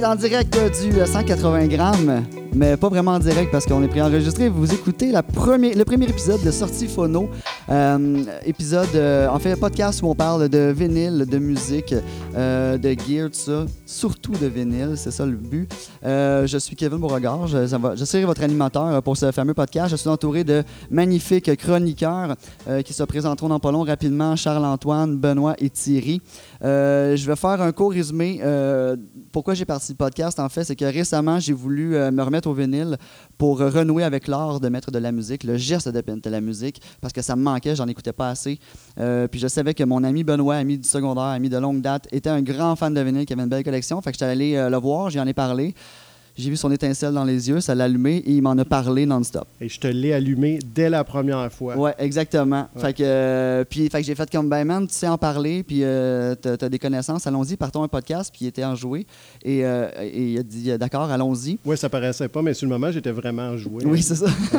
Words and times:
Alright, 0.00 0.18
en 0.18 0.20
direct 0.20 0.58
du 0.82 0.92
180 1.04 1.66
grammes, 1.66 2.24
mais 2.54 2.76
pas 2.76 2.88
vraiment 2.88 3.12
en 3.12 3.18
direct 3.18 3.50
parce 3.52 3.66
qu'on 3.66 3.82
est 3.82 3.88
préenregistré. 3.88 4.48
Vous 4.48 4.72
écoutez 4.72 5.12
le 5.12 5.22
premier 5.84 6.08
épisode 6.08 6.42
de 6.42 6.50
Sortie 6.50 6.86
Phono. 6.86 7.28
Euh, 7.70 8.24
épisode, 8.44 8.88
euh, 8.96 9.28
en 9.28 9.38
fait, 9.38 9.54
podcast 9.54 10.02
où 10.02 10.06
on 10.06 10.14
parle 10.16 10.48
de 10.48 10.72
vinyle, 10.76 11.24
de 11.24 11.38
musique, 11.38 11.94
euh, 12.34 12.76
de 12.76 12.88
gear, 12.90 13.30
tout 13.30 13.38
ça. 13.38 13.64
Surtout 13.86 14.32
de 14.32 14.46
vinyle, 14.46 14.94
c'est 14.96 15.12
ça 15.12 15.24
le 15.24 15.36
but. 15.36 15.70
je 16.02 16.56
suis 16.58 16.74
Kevin 16.74 16.98
Beauregard, 16.98 17.46
je, 17.46 17.66
je, 17.66 18.04
serai 18.04 18.24
votre 18.24 18.42
animateur 18.42 19.00
pour 19.04 19.16
ce 19.16 19.30
fameux 19.30 19.54
podcast. 19.54 19.90
Je 19.90 19.96
suis 19.96 20.08
entouré 20.08 20.42
de 20.42 20.64
magnifiques 20.90 21.56
chroniqueurs 21.56 22.34
qui 22.84 22.92
se 22.92 23.02
présenteront 23.04 23.48
dans 23.48 23.60
pas 23.60 23.70
long 23.70 23.82
rapidement, 23.82 24.34
Charles-Antoine, 24.34 25.16
Benoît 25.16 25.54
et 25.58 25.70
Thierry. 25.70 26.20
je 26.62 27.24
vais 27.24 27.36
faire 27.36 27.62
un 27.62 27.72
court 27.72 27.92
résumé. 27.92 28.40
pourquoi 29.30 29.54
j'ai 29.54 29.64
parti 29.64 29.92
du 29.92 29.96
podcast, 29.96 30.40
en 30.40 30.48
fait, 30.48 30.64
c'est 30.64 30.76
que 30.76 30.84
récemment, 30.84 31.38
j'ai 31.38 31.52
voulu 31.52 31.90
me 31.90 32.22
remettre 32.22 32.48
au 32.48 32.54
vinyle 32.54 32.96
pour 33.38 33.60
renouer 33.60 34.02
avec 34.02 34.26
l'art 34.26 34.60
de 34.60 34.68
mettre 34.68 34.90
de 34.90 34.98
la 34.98 35.12
musique, 35.12 35.44
le 35.44 35.56
geste 35.56 35.88
de, 35.88 36.00
de 36.00 36.30
la 36.30 36.40
musique, 36.40 36.80
parce 37.00 37.12
que 37.12 37.22
ça 37.22 37.36
me 37.36 37.42
manquait, 37.42 37.59
j'en 37.74 37.88
écoutais 37.88 38.12
pas 38.12 38.30
assez. 38.30 38.58
Euh, 38.98 39.28
puis 39.28 39.40
je 39.40 39.48
savais 39.48 39.74
que 39.74 39.84
mon 39.84 40.04
ami 40.04 40.24
Benoît, 40.24 40.56
ami 40.56 40.78
du 40.78 40.88
secondaire, 40.88 41.24
ami 41.24 41.48
de 41.48 41.58
longue 41.58 41.80
date, 41.80 42.06
était 42.12 42.30
un 42.30 42.42
grand 42.42 42.76
fan 42.76 42.92
de 42.92 43.00
vinyle, 43.00 43.26
qui 43.26 43.32
avait 43.32 43.42
une 43.42 43.48
belle 43.48 43.64
collection. 43.64 44.00
Fait 44.00 44.10
que 44.10 44.16
j'étais 44.16 44.30
allé 44.30 44.56
euh, 44.56 44.70
le 44.70 44.76
voir, 44.76 45.10
j'y 45.10 45.20
en 45.20 45.26
ai 45.26 45.34
parlé. 45.34 45.74
J'ai 46.36 46.48
vu 46.48 46.56
son 46.56 46.70
étincelle 46.70 47.12
dans 47.12 47.24
les 47.24 47.48
yeux, 47.48 47.60
ça 47.60 47.74
l'a 47.74 47.84
allumé 47.84 48.16
et 48.16 48.30
il 48.32 48.42
m'en 48.42 48.56
a 48.56 48.64
parlé 48.64 49.04
non-stop. 49.04 49.46
Et 49.60 49.68
je 49.68 49.78
te 49.78 49.86
l'ai 49.86 50.12
allumé 50.12 50.58
dès 50.64 50.88
la 50.88 51.04
première 51.04 51.52
fois. 51.52 51.76
Ouais, 51.76 51.94
exactement. 51.98 52.68
Fait 52.76 52.94
que, 52.94 53.02
euh, 53.02 53.64
puis, 53.68 53.88
fait 53.90 54.00
que 54.00 54.06
j'ai 54.06 54.14
fait 54.14 54.30
comme, 54.30 54.48
ben 54.48 54.64
man, 54.64 54.86
tu 54.86 54.94
sais 54.94 55.08
en 55.08 55.18
parler, 55.18 55.62
puis 55.62 55.80
euh, 55.82 56.34
tu 56.40 56.48
as, 56.48 56.68
des 56.68 56.78
connaissances, 56.78 57.26
allons-y, 57.26 57.56
partons 57.56 57.82
un 57.82 57.88
podcast, 57.88 58.30
puis 58.32 58.46
il 58.46 58.48
était 58.48 58.64
enjoué. 58.64 59.06
Et, 59.42 59.66
euh, 59.66 59.90
et 60.00 60.32
il 60.32 60.38
a 60.38 60.42
dit, 60.42 60.78
d'accord, 60.78 61.10
allons-y. 61.10 61.58
Oui, 61.64 61.76
ça 61.76 61.88
paraissait 61.88 62.28
pas, 62.28 62.40
mais 62.42 62.54
sur 62.54 62.66
le 62.66 62.72
moment, 62.72 62.90
j'étais 62.90 63.12
vraiment 63.12 63.48
enjoué. 63.48 63.84
Oui, 63.84 64.02
c'est 64.02 64.14
ça. 64.14 64.26
Ah 64.54 64.58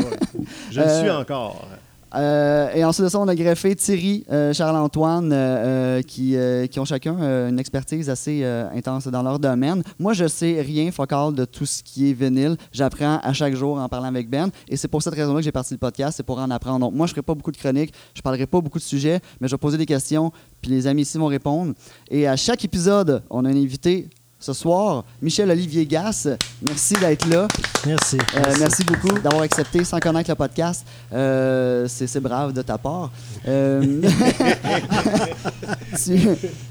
je 0.71 0.81
le 0.81 0.89
suis 1.01 1.09
encore. 1.09 1.67
Euh, 2.15 2.69
et 2.73 2.83
ensuite 2.83 3.05
de 3.05 3.09
ça, 3.09 3.19
on 3.19 3.27
a 3.27 3.35
greffé 3.35 3.75
Thierry, 3.75 4.25
euh, 4.31 4.53
Charles-Antoine, 4.53 5.31
euh, 5.33 6.01
qui, 6.01 6.35
qui, 6.69 6.79
ont 6.79 6.85
chacun 6.85 7.17
une 7.47 7.59
expertise 7.59 8.09
assez 8.09 8.43
intense 8.43 9.07
dans 9.07 9.23
leur 9.23 9.39
domaine. 9.39 9.83
Moi, 9.99 10.13
je 10.13 10.27
sais 10.27 10.61
rien 10.61 10.91
focal 10.91 11.33
de 11.33 11.45
tout 11.45 11.65
ce 11.65 11.83
qui 11.83 12.09
est 12.09 12.13
vinyle. 12.13 12.57
J'apprends 12.71 13.19
à 13.21 13.33
chaque 13.33 13.55
jour 13.55 13.79
en 13.79 13.87
parlant 13.89 14.07
avec 14.07 14.29
Ben. 14.29 14.49
Et 14.67 14.77
c'est 14.77 14.87
pour 14.87 15.01
cette 15.01 15.13
raison-là 15.13 15.39
que 15.39 15.45
j'ai 15.45 15.51
parti 15.51 15.73
le 15.73 15.79
podcast, 15.79 16.17
c'est 16.17 16.23
pour 16.23 16.39
en 16.39 16.49
apprendre. 16.49 16.79
Donc, 16.79 16.93
moi, 16.93 17.07
je 17.07 17.11
ne 17.11 17.15
ferai 17.15 17.23
pas 17.23 17.35
beaucoup 17.35 17.51
de 17.51 17.57
chroniques, 17.57 17.93
je 18.13 18.19
ne 18.19 18.23
parlerai 18.23 18.47
pas 18.47 18.61
beaucoup 18.61 18.79
de 18.79 18.83
sujets, 18.83 19.19
mais 19.39 19.47
je 19.47 19.53
vais 19.53 19.59
poser 19.59 19.77
des 19.77 19.85
questions, 19.85 20.31
puis 20.61 20.71
les 20.71 20.87
amis 20.87 21.03
ici 21.03 21.17
vont 21.17 21.27
répondre. 21.27 21.73
Et 22.09 22.27
à 22.27 22.35
chaque 22.35 22.63
épisode, 22.65 23.23
on 23.29 23.45
a 23.45 23.49
un 23.49 23.55
invité 23.55 24.07
ce 24.41 24.53
soir. 24.53 25.05
Michel-Olivier 25.21 25.85
Gasse, 25.85 26.27
merci 26.61 26.95
d'être 26.95 27.29
là. 27.29 27.47
Merci. 27.85 28.17
Euh, 28.35 28.55
merci. 28.59 28.83
beaucoup 28.83 29.19
d'avoir 29.19 29.43
accepté 29.43 29.83
sans 29.83 29.99
connaître 29.99 30.29
le 30.31 30.35
podcast. 30.35 30.83
Euh, 31.13 31.87
c'est 31.87 32.19
brave 32.19 32.51
de 32.51 32.63
ta 32.63 32.77
part. 32.79 33.11
Euh, 33.47 34.01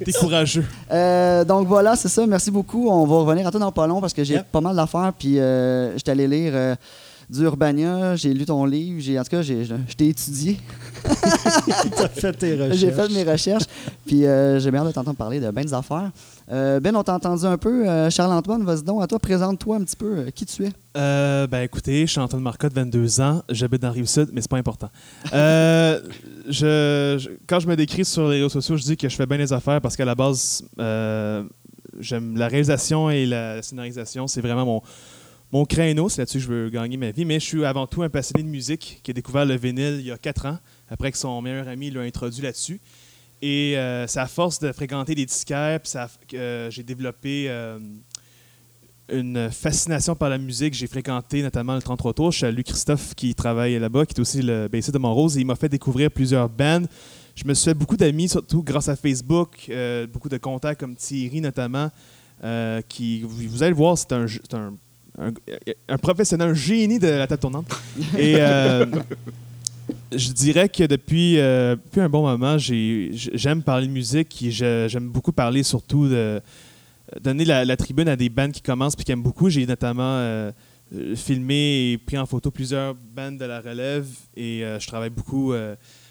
T'es 0.04 0.12
courageux. 0.12 0.66
donc 1.46 1.68
voilà, 1.68 1.94
c'est 1.94 2.08
ça. 2.08 2.26
Merci 2.26 2.50
beaucoup. 2.50 2.88
On 2.90 3.06
va 3.06 3.16
revenir 3.16 3.46
à 3.46 3.50
toi 3.50 3.60
dans 3.60 3.72
pas 3.72 3.86
long 3.86 4.00
parce 4.00 4.12
que 4.12 4.24
j'ai 4.24 4.40
pas 4.40 4.60
mal 4.60 4.74
d'affaires. 4.74 5.12
Puis 5.16 5.36
je 5.36 5.94
suis 5.96 6.10
allé 6.10 6.26
lire 6.26 6.76
du 7.28 7.44
Urbania, 7.44 8.16
j'ai 8.16 8.34
lu 8.34 8.44
ton 8.44 8.64
livre, 8.64 9.00
j'ai 9.00 9.16
en 9.16 9.22
tout 9.22 9.30
cas, 9.30 9.42
je 9.42 9.94
t'ai 9.96 10.08
étudié. 10.08 10.58
fait 12.14 12.32
tes 12.32 12.54
recherches. 12.54 12.76
J'ai 12.76 12.90
fait 12.90 13.08
mes 13.10 13.22
recherches, 13.22 13.64
puis 14.04 14.22
j'ai 14.22 14.70
bien 14.72 14.84
de 14.84 14.90
t'entendre 14.90 15.16
parler 15.16 15.38
de 15.38 15.48
bien 15.52 15.62
des 15.62 15.74
affaires. 15.74 16.10
Euh, 16.50 16.80
ben, 16.80 16.96
on 16.96 17.04
t'a 17.04 17.14
entendu 17.14 17.44
un 17.44 17.58
peu. 17.58 17.88
Euh, 17.88 18.10
Charles-Antoine, 18.10 18.64
vas-y 18.64 18.82
donc, 18.82 19.02
à 19.02 19.06
toi, 19.06 19.20
présente-toi 19.20 19.76
un 19.76 19.84
petit 19.84 19.94
peu 19.96 20.18
euh, 20.18 20.30
qui 20.30 20.44
tu 20.46 20.64
es. 20.64 20.70
ben, 20.94 21.62
écoutez, 21.62 22.06
je 22.06 22.10
suis 22.10 22.20
Antoine 22.20 22.42
Marcotte, 22.42 22.72
22 22.72 23.20
ans. 23.20 23.42
J'habite 23.48 23.82
dans 23.82 23.92
Rive-Sud, 23.92 24.30
mais 24.32 24.40
c'est 24.40 24.50
pas 24.50 24.56
important. 24.56 24.90
quand 25.26 25.30
je 26.50 27.66
me 27.66 27.74
décris 27.76 28.04
sur 28.04 28.28
les 28.28 28.36
réseaux 28.36 28.48
sociaux, 28.48 28.76
je 28.76 28.82
dis 28.82 28.96
que 28.96 29.08
je 29.08 29.14
fais 29.14 29.26
bien 29.26 29.38
les 29.38 29.52
affaires 29.52 29.80
parce 29.80 29.96
qu'à 29.96 30.04
la 30.04 30.16
base, 30.16 30.64
j'aime 32.00 32.36
la 32.36 32.48
réalisation 32.48 33.10
et 33.10 33.26
la 33.26 33.62
scénarisation. 33.62 34.26
C'est 34.26 34.40
vraiment 34.40 34.64
mon, 34.64 34.82
mon 35.52 35.64
créneau. 35.64 36.08
C'est 36.08 36.22
là-dessus 36.22 36.38
que 36.38 36.44
je 36.44 36.48
veux 36.48 36.70
gagner 36.70 36.96
ma 36.96 37.12
vie. 37.12 37.24
Mais 37.24 37.38
je 37.38 37.44
suis 37.44 37.64
avant 37.64 37.86
tout 37.86 38.02
un 38.02 38.08
passionné 38.08 38.42
de 38.42 38.48
musique 38.48 39.00
qui 39.04 39.12
a 39.12 39.14
découvert 39.14 39.44
le 39.44 39.56
vinyle 39.56 39.98
il 40.00 40.06
y 40.06 40.10
a 40.10 40.18
4 40.18 40.46
ans, 40.46 40.58
après 40.88 41.12
que 41.12 41.18
son 41.18 41.40
meilleur 41.42 41.68
ami 41.68 41.92
l'a 41.92 42.00
introduit 42.00 42.42
là-dessus. 42.42 42.80
Et 43.42 43.76
euh, 43.76 44.06
c'est 44.06 44.20
à 44.20 44.26
force 44.26 44.58
de 44.58 44.70
fréquenter 44.72 45.14
des 45.14 45.24
disquaires, 45.24 45.80
que 46.28 46.68
j'ai 46.70 46.82
développé 46.82 47.46
euh, 47.48 47.78
une 49.10 49.50
fascination 49.50 50.14
par 50.14 50.28
la 50.28 50.36
musique. 50.36 50.74
J'ai 50.74 50.86
fréquenté 50.86 51.42
notamment 51.42 51.74
le 51.74 51.80
33 51.80 52.12
Tours. 52.12 52.32
Je 52.32 52.40
salue 52.40 52.60
Christophe 52.62 53.14
qui 53.14 53.34
travaille 53.34 53.78
là-bas, 53.78 54.04
qui 54.04 54.14
est 54.14 54.20
aussi 54.20 54.42
le 54.42 54.68
bassiste 54.68 54.92
de 54.92 54.98
Montrose, 54.98 55.38
et 55.38 55.40
il 55.40 55.46
m'a 55.46 55.56
fait 55.56 55.70
découvrir 55.70 56.10
plusieurs 56.10 56.50
bands. 56.50 56.84
Je 57.34 57.44
me 57.46 57.54
suis 57.54 57.64
fait 57.64 57.74
beaucoup 57.74 57.96
d'amis, 57.96 58.28
surtout 58.28 58.62
grâce 58.62 58.88
à 58.88 58.96
Facebook, 58.96 59.66
euh, 59.70 60.06
beaucoup 60.06 60.28
de 60.28 60.36
contacts 60.36 60.80
comme 60.80 60.94
Thierry 60.94 61.40
notamment, 61.40 61.90
qui, 62.88 63.22
vous 63.22 63.62
allez 63.62 63.70
le 63.70 63.76
voir, 63.76 63.96
c'est 63.96 64.12
un, 64.12 64.26
un, 65.18 65.32
un, 65.88 65.98
professionnel, 65.98 66.50
un 66.50 66.54
génie 66.54 66.98
de 66.98 67.08
la 67.08 67.26
table 67.26 67.40
tournante. 67.40 67.66
je 70.12 70.32
dirais 70.32 70.68
que 70.68 70.84
depuis, 70.84 71.38
euh, 71.38 71.76
un 71.96 72.08
bon 72.08 72.22
moment, 72.22 72.56
j'aime 72.58 73.62
parler 73.62 73.86
de 73.86 73.92
musique 73.92 74.44
j'aime 74.50 75.08
beaucoup 75.08 75.32
parler 75.32 75.62
surtout 75.62 76.08
de 76.08 76.40
donner 77.20 77.44
la, 77.44 77.76
tribune 77.76 78.08
à 78.08 78.16
des 78.16 78.28
bands 78.28 78.50
qui 78.50 78.62
commencent 78.62 78.94
et 78.98 79.04
qui 79.04 79.12
aiment 79.12 79.22
beaucoup. 79.22 79.48
J'ai 79.48 79.66
notamment 79.66 80.02
euh, 80.02 80.52
filmé 81.14 81.92
et 81.92 81.98
pris 81.98 82.18
en 82.18 82.26
photo 82.26 82.50
plusieurs 82.50 82.94
bands 82.94 83.32
de 83.32 83.44
la 83.44 83.60
relève 83.60 84.06
et 84.36 84.64
euh, 84.64 84.78
je 84.78 84.86
travaille 84.86 85.10
beaucoup 85.10 85.52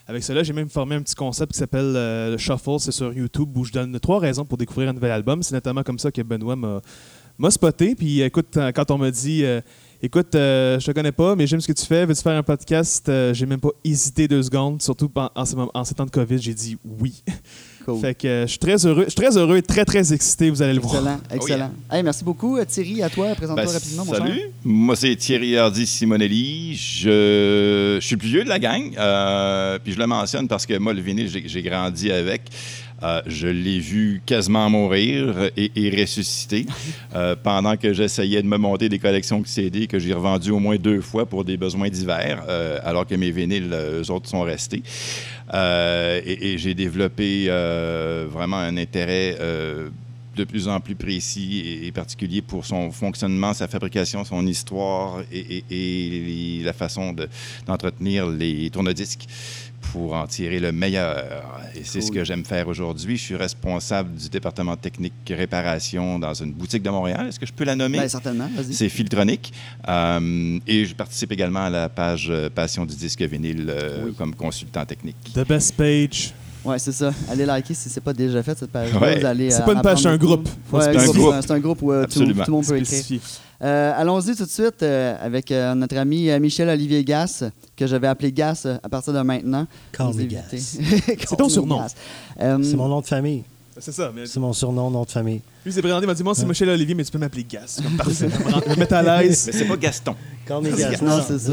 avec 0.07 0.23
cela. 0.23 0.44
J'ai 0.44 0.53
même 0.53 0.69
formé 0.69 0.95
un 0.95 1.01
petit 1.01 1.16
concept 1.16 1.53
qui 1.53 1.59
s'appelle 1.59 1.94
le 1.94 2.38
Shuffle. 2.38 2.79
C'est 2.79 2.91
sur 2.91 3.13
YouTube 3.13 3.56
où 3.57 3.66
je 3.66 3.72
donne 3.72 4.00
trois 4.00 4.19
raisons 4.19 4.45
pour 4.45 4.57
découvrir 4.57 4.89
un 4.89 4.94
nouvel 4.94 5.12
album. 5.12 5.44
C'est 5.44 5.56
notamment 5.56 5.84
comme 5.84 6.00
ça 6.00 6.12
que 6.12 6.22
Benoît 6.22 6.56
m'a 6.56 7.51
spoté. 7.51 7.95
Puis 7.95 8.22
écoute, 8.22 8.57
quand 8.75 8.91
on 8.91 8.97
m'a 8.97 9.12
dit 9.12 9.44
Écoute, 10.01 10.33
euh, 10.33 10.79
je 10.79 10.85
te 10.85 10.91
connais 10.91 11.11
pas, 11.11 11.35
mais 11.35 11.45
j'aime 11.45 11.59
ce 11.59 11.67
que 11.67 11.73
tu 11.73 11.85
fais. 11.85 12.05
Veux-tu 12.05 12.21
faire 12.21 12.37
un 12.37 12.43
podcast? 12.43 13.09
Euh, 13.09 13.33
j'ai 13.33 13.45
même 13.45 13.59
pas 13.59 13.71
hésité 13.83 14.29
deux 14.29 14.41
secondes, 14.43 14.81
surtout 14.81 15.11
en, 15.13 15.29
en, 15.35 15.83
ces 15.83 15.93
temps 15.93 16.05
de 16.05 16.09
COVID. 16.09 16.37
J'ai 16.37 16.53
dit 16.53 16.77
oui. 17.01 17.21
Cool. 17.85 18.01
Fait 18.01 18.13
que 18.13 18.27
euh, 18.27 18.41
je 18.41 18.49
suis 18.49 18.59
très 18.59 18.85
heureux, 18.85 19.05
je 19.05 19.11
suis 19.11 19.15
très 19.15 19.38
heureux 19.38 19.55
et 19.55 19.61
très 19.61 19.85
très 19.85 20.13
excité, 20.13 20.49
vous 20.49 20.61
allez 20.61 20.73
le 20.73 20.81
voir. 20.81 20.95
Excellent, 20.95 21.19
excellent. 21.31 21.71
Oh, 21.89 21.95
merci 22.03 22.23
beaucoup 22.25 22.59
Thierry, 22.65 23.01
à 23.01 23.09
toi, 23.09 23.33
présente-toi 23.35 23.65
ben, 23.65 23.71
rapidement 23.71 24.05
mon 24.05 24.13
Salut, 24.13 24.41
moi 24.65 24.95
c'est 24.97 25.15
Thierry 25.15 25.57
Hardy 25.57 25.88
Simonelli, 25.88 26.75
je, 26.75 27.97
je, 28.01 28.05
suis 28.05 28.15
le 28.15 28.19
plus 28.19 28.27
vieux 28.27 28.43
de 28.43 28.49
la 28.49 28.59
gang, 28.59 28.91
puis 29.81 29.93
je 29.93 29.97
le 29.97 30.07
mentionne 30.07 30.49
parce 30.49 30.65
que 30.65 30.77
moi 30.77 30.93
le 30.93 30.99
vinyle 30.99 31.29
j'ai 31.29 31.61
grandi 31.63 32.11
avec. 32.11 32.41
Euh, 33.03 33.21
je 33.25 33.47
l'ai 33.47 33.79
vu 33.79 34.21
quasiment 34.25 34.69
mourir 34.69 35.49
et, 35.55 35.89
ressusciter 35.99 36.65
euh, 37.15 37.35
pendant 37.41 37.77
que 37.77 37.93
j'essayais 37.93 38.41
de 38.41 38.47
me 38.47 38.57
monter 38.57 38.89
des 38.89 38.99
collections 38.99 39.39
de 39.39 39.47
CD 39.47 39.87
que 39.87 39.99
j'ai 39.99 40.13
revendues 40.13 40.51
au 40.51 40.59
moins 40.59 40.75
deux 40.75 41.01
fois 41.01 41.25
pour 41.25 41.45
des 41.45 41.57
besoins 41.57 41.89
divers, 41.89 42.43
euh, 42.47 42.79
alors 42.83 43.05
que 43.05 43.15
mes 43.15 43.31
vinyles, 43.31 43.73
eux 43.73 44.11
autres, 44.11 44.29
sont 44.29 44.41
restés. 44.41 44.83
et, 45.53 46.57
j'ai 46.57 46.73
développé 46.73 47.47
vraiment 48.29 48.57
un 48.57 48.77
intérêt 48.77 49.38
de 50.35 50.43
plus 50.45 50.67
en 50.67 50.79
plus 50.79 50.95
précis 50.95 51.81
et, 51.83 51.91
particulier 51.91 52.41
pour 52.41 52.65
son 52.65 52.91
fonctionnement, 52.91 53.53
sa 53.53 53.68
fabrication, 53.68 54.24
son 54.24 54.45
histoire 54.47 55.21
et, 55.31 56.62
la 56.63 56.74
façon 56.74 57.15
d'entretenir 57.65 58.27
les 58.27 58.69
tourne-disques 58.69 59.27
pour 59.91 60.13
en 60.13 60.27
tirer 60.27 60.59
le 60.59 60.71
meilleur. 60.71 61.43
Et 61.75 61.83
c'est 61.83 62.01
ce 62.01 62.11
que 62.11 62.23
j'aime 62.23 62.45
faire 62.45 62.67
aujourd'hui. 62.67 63.17
Je 63.17 63.23
suis 63.23 63.35
responsable 63.35 64.15
du 64.15 64.29
département 64.29 64.75
technique 64.75 65.13
réparation 65.29 66.19
dans 66.19 66.33
une 66.33 66.51
boutique 66.51 66.83
de 66.83 66.89
Montréal. 66.89 67.27
Est-ce 67.27 67.39
que 67.39 67.45
je 67.45 67.53
peux 67.53 67.63
la 67.63 67.75
nommer? 67.75 67.99
Bien, 67.99 68.07
certainement, 68.07 68.49
vas-y. 68.55 68.73
C'est 68.73 68.89
Filtronic. 68.89 69.53
Euh, 69.87 70.59
et 70.67 70.85
je 70.85 70.95
participe 70.95 71.31
également 71.31 71.65
à 71.65 71.69
la 71.69 71.89
page 71.89 72.27
euh, 72.29 72.49
Passion 72.49 72.85
du 72.85 72.95
disque 72.95 73.21
vinyle 73.21 73.67
euh, 73.69 74.11
comme 74.17 74.35
consultant 74.35 74.85
technique. 74.85 75.17
The 75.33 75.47
best 75.47 75.75
page. 75.75 76.33
Oui, 76.65 76.75
c'est 76.77 76.91
ça. 76.91 77.13
Allez 77.29 77.45
liker 77.45 77.73
si 77.73 77.89
ce 77.89 77.95
n'est 77.95 78.03
pas 78.03 78.13
déjà 78.13 78.43
fait, 78.43 78.57
cette 78.57 78.71
page. 78.71 78.93
Ouais. 78.93 79.19
C'est 79.49 79.65
pas 79.65 79.73
une 79.73 79.81
page, 79.81 80.01
c'est 80.01 80.09
un 80.09 80.17
groupe. 80.17 80.47
Ouais, 80.71 80.81
c'est 80.81 80.97
un, 80.97 81.05
groupe. 81.05 81.35
C'est 81.41 81.51
un 81.51 81.59
groupe 81.59 81.81
où 81.81 82.05
tout, 82.05 82.19
le 82.25 82.33
monde 82.33 82.65
peut 82.65 82.77
écrire. 82.77 83.21
Euh, 83.61 83.91
allons-y 83.95 84.35
tout 84.35 84.45
de 84.45 84.50
suite 84.50 84.83
euh, 84.83 85.17
avec 85.19 85.51
euh, 85.51 85.75
notre 85.75 85.97
ami 85.97 86.29
Michel-Olivier 86.39 87.03
Gass, 87.03 87.44
que 87.75 87.88
je 87.88 87.95
vais 87.95 88.07
appeler 88.07 88.31
Gass 88.31 88.65
à 88.65 88.89
partir 88.89 89.13
de 89.13 89.21
maintenant. 89.21 89.67
Call 89.91 90.13
me 90.13 90.23
Gass. 90.23 90.45
c'est 90.51 91.35
ton 91.35 91.50
surnom. 91.50 91.85
c'est 92.38 92.75
mon 92.75 92.88
nom 92.88 93.01
de 93.01 93.06
famille. 93.06 93.44
C'est 93.77 93.91
ça. 93.91 94.11
Mais... 94.13 94.25
C'est 94.25 94.39
mon 94.39 94.53
surnom, 94.53 94.89
nom 94.89 95.03
de 95.03 95.09
famille. 95.09 95.41
Lui 95.65 95.73
s'est 95.73 95.81
présenté, 95.81 96.06
il 96.06 96.07
m'a 96.07 96.13
dit 96.13 96.23
Moi, 96.23 96.33
c'est 96.35 96.45
Michel 96.45 96.69
Olivier, 96.69 96.95
mais 96.95 97.03
tu 97.03 97.11
peux 97.11 97.17
m'appeler 97.17 97.44
Gas. 97.44 97.79
Comme 97.83 97.97
parfait. 97.97 98.27
me 98.27 98.75
mettre 98.75 98.94
à 98.95 99.01
l'aise. 99.21 99.44
Mais 99.47 99.53
c'est 99.53 99.65
pas 99.65 99.75
Gaston. 99.77 100.15
Gars, 100.47 100.59
Non, 101.03 101.19
c'est 101.27 101.38
ça. 101.38 101.51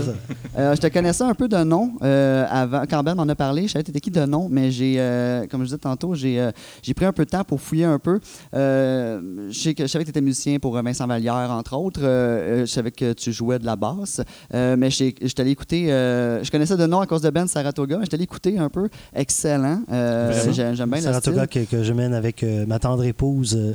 Euh, 0.57 0.75
je 0.75 0.81
te 0.81 0.87
connaissais 0.87 1.25
un 1.25 1.35
peu 1.35 1.49
de 1.49 1.63
nom 1.65 1.93
euh, 2.03 2.47
avant. 2.49 2.85
Quand 2.89 3.03
Ben 3.03 3.15
m'en 3.15 3.29
a 3.29 3.35
parlé, 3.35 3.67
je 3.67 3.73
savais 3.73 3.83
t'étais 3.83 4.01
qui 4.01 4.11
de 4.11 4.25
nom, 4.25 4.49
mais 4.51 4.71
j'ai, 4.71 4.95
euh, 4.99 5.47
comme 5.51 5.61
je 5.61 5.67
disais 5.67 5.77
tantôt, 5.79 6.15
j'ai, 6.15 6.41
euh, 6.41 6.51
j'ai 6.83 6.95
pris 6.95 7.05
un 7.05 7.13
peu 7.13 7.27
de 7.27 7.31
temps 7.31 7.45
pour 7.45 7.61
fouiller 7.61 7.85
un 7.85 7.99
peu. 7.99 8.21
Euh, 8.55 9.49
je 9.51 9.59
sais 9.59 9.75
que 9.75 9.83
je 9.83 9.89
savais 9.89 10.05
que 10.05 10.11
tu 10.11 10.13
étais 10.13 10.23
musicien 10.23 10.59
pour 10.59 10.81
Vincent 10.81 11.07
Vallière, 11.07 11.51
entre 11.51 11.77
autres. 11.77 12.01
Je 12.01 12.65
savais 12.67 12.91
que 12.91 13.13
tu 13.13 13.33
jouais 13.33 13.59
de 13.59 13.67
la 13.67 13.77
basse. 13.77 14.23
Euh, 14.55 14.77
mais 14.79 14.89
je 14.91 15.11
t'allais 15.35 15.51
écouter. 15.51 15.93
euh, 15.93 16.43
je 16.43 16.51
connaissais 16.51 16.77
de 16.79 16.87
nom 16.87 17.01
à 17.01 17.07
cause 17.07 17.21
de 17.23 17.29
Ben 17.31 17.47
Saratoga, 17.49 17.99
mais 17.99 18.05
je 18.07 18.11
t'allais 18.11 18.25
écouter 18.25 18.59
un 18.59 18.71
peu. 18.71 18.89
Excellent. 19.15 19.83
Euh, 19.93 20.53
j'aime 20.53 20.75
bien 20.75 20.97
le 20.99 21.03
Saratoga 21.03 21.45
style. 21.47 21.67
que, 21.67 21.77
que 21.77 21.83
je 21.85 21.93
mène 21.93 22.15
avec 22.15 22.43
euh, 22.43 22.65
ma 22.67 22.79
tendre 22.79 23.05
épouse 23.05 23.55
euh, 23.59 23.75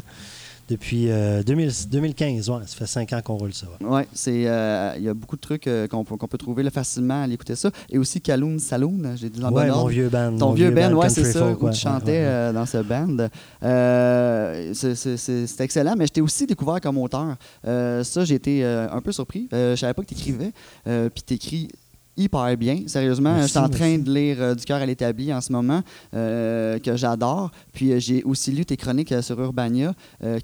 depuis 0.71 1.09
euh, 1.09 1.43
2000 1.43 1.71
2015. 1.89 2.49
Ouais, 2.49 2.59
ça 2.65 2.75
fait 2.75 2.87
cinq 2.87 3.13
ans 3.13 3.21
qu'on 3.23 3.35
roule 3.37 3.53
ça. 3.53 3.67
ouais. 3.67 3.87
Oui, 3.87 4.01
c'est 4.13 4.47
euh, 4.47 4.93
il 4.97 5.03
y 5.03 5.09
a 5.09 5.13
beaucoup 5.13 5.35
de 5.35 5.41
trucs 5.41 5.67
euh, 5.67 5.87
qu'on, 5.87 6.03
peut- 6.03 6.37
trouver 6.37 6.63
là, 6.63 6.71
facilement 6.71 7.21
à 7.21 7.23
aller 7.25 7.33
écouter 7.33 7.55
ça. 7.55 7.69
Et 7.89 7.97
aussi 7.97 8.21
Kaloun 8.21 8.57
Saloon, 8.59 9.15
j'ai 9.15 9.29
dit 9.29 9.39
dans 9.39 9.51
Ouais, 9.51 9.67
bon 9.67 9.73
mon 9.73 9.77
ordre. 9.79 9.89
vieux 9.89 10.09
band. 10.09 10.37
Ton 10.37 10.53
vieux 10.53 10.71
band, 10.71 10.93
ouais, 10.93 11.07
country 11.07 11.23
c'est 11.25 11.31
ça, 11.33 11.45
où 11.45 11.49
ouais, 11.49 11.55
tu 11.57 11.65
ouais, 11.65 11.73
chantais 11.73 12.05
ouais, 12.05 12.17
ouais. 12.19 12.25
euh, 12.25 12.53
dans 12.53 12.65
ce 12.65 12.77
band. 12.77 13.27
Euh, 13.63 14.71
c'est- 14.73 14.95
c'est- 14.95 15.17
c'est- 15.17 15.47
C'était 15.47 15.63
excellent, 15.65 15.95
mais 15.97 16.07
je 16.07 16.11
t'ai 16.13 16.21
aussi 16.21 16.45
découvert 16.47 16.79
comme 16.81 16.97
auteur. 16.97 17.35
Euh, 17.67 18.03
ça, 18.03 18.23
j'ai 18.25 18.35
été 18.35 18.63
euh, 18.63 18.87
un 18.91 19.01
peu 19.01 19.11
surpris. 19.11 19.47
Euh, 19.53 19.75
je 19.75 19.79
savais 19.81 19.93
pas 19.93 20.01
que 20.03 20.07
tu 20.07 20.13
écrivais, 20.15 20.51
puis 20.85 21.23
tu 21.25 21.33
écris 21.33 21.67
hyper 22.17 22.57
bien. 22.57 22.83
Sérieusement, 22.87 23.33
Merci, 23.33 23.47
je 23.47 23.49
suis 23.51 23.59
en 23.59 23.69
train 23.69 23.97
merci. 23.97 24.03
de 24.03 24.13
lire 24.13 24.37
euh, 24.39 24.55
Du 24.55 24.65
cœur 24.65 24.81
à 24.81 24.85
l'établi 24.85 25.33
en 25.33 25.41
ce 25.41 25.51
moment, 25.51 25.81
euh, 26.13 26.79
que 26.79 26.95
j'adore. 26.95 27.51
Puis 27.73 27.91
euh, 27.91 27.99
j'ai 27.99 28.23
aussi 28.23 28.51
lu 28.51 28.65
tes 28.65 28.77
chroniques 28.77 29.13
sur 29.21 29.39
Urbania, 29.39 29.93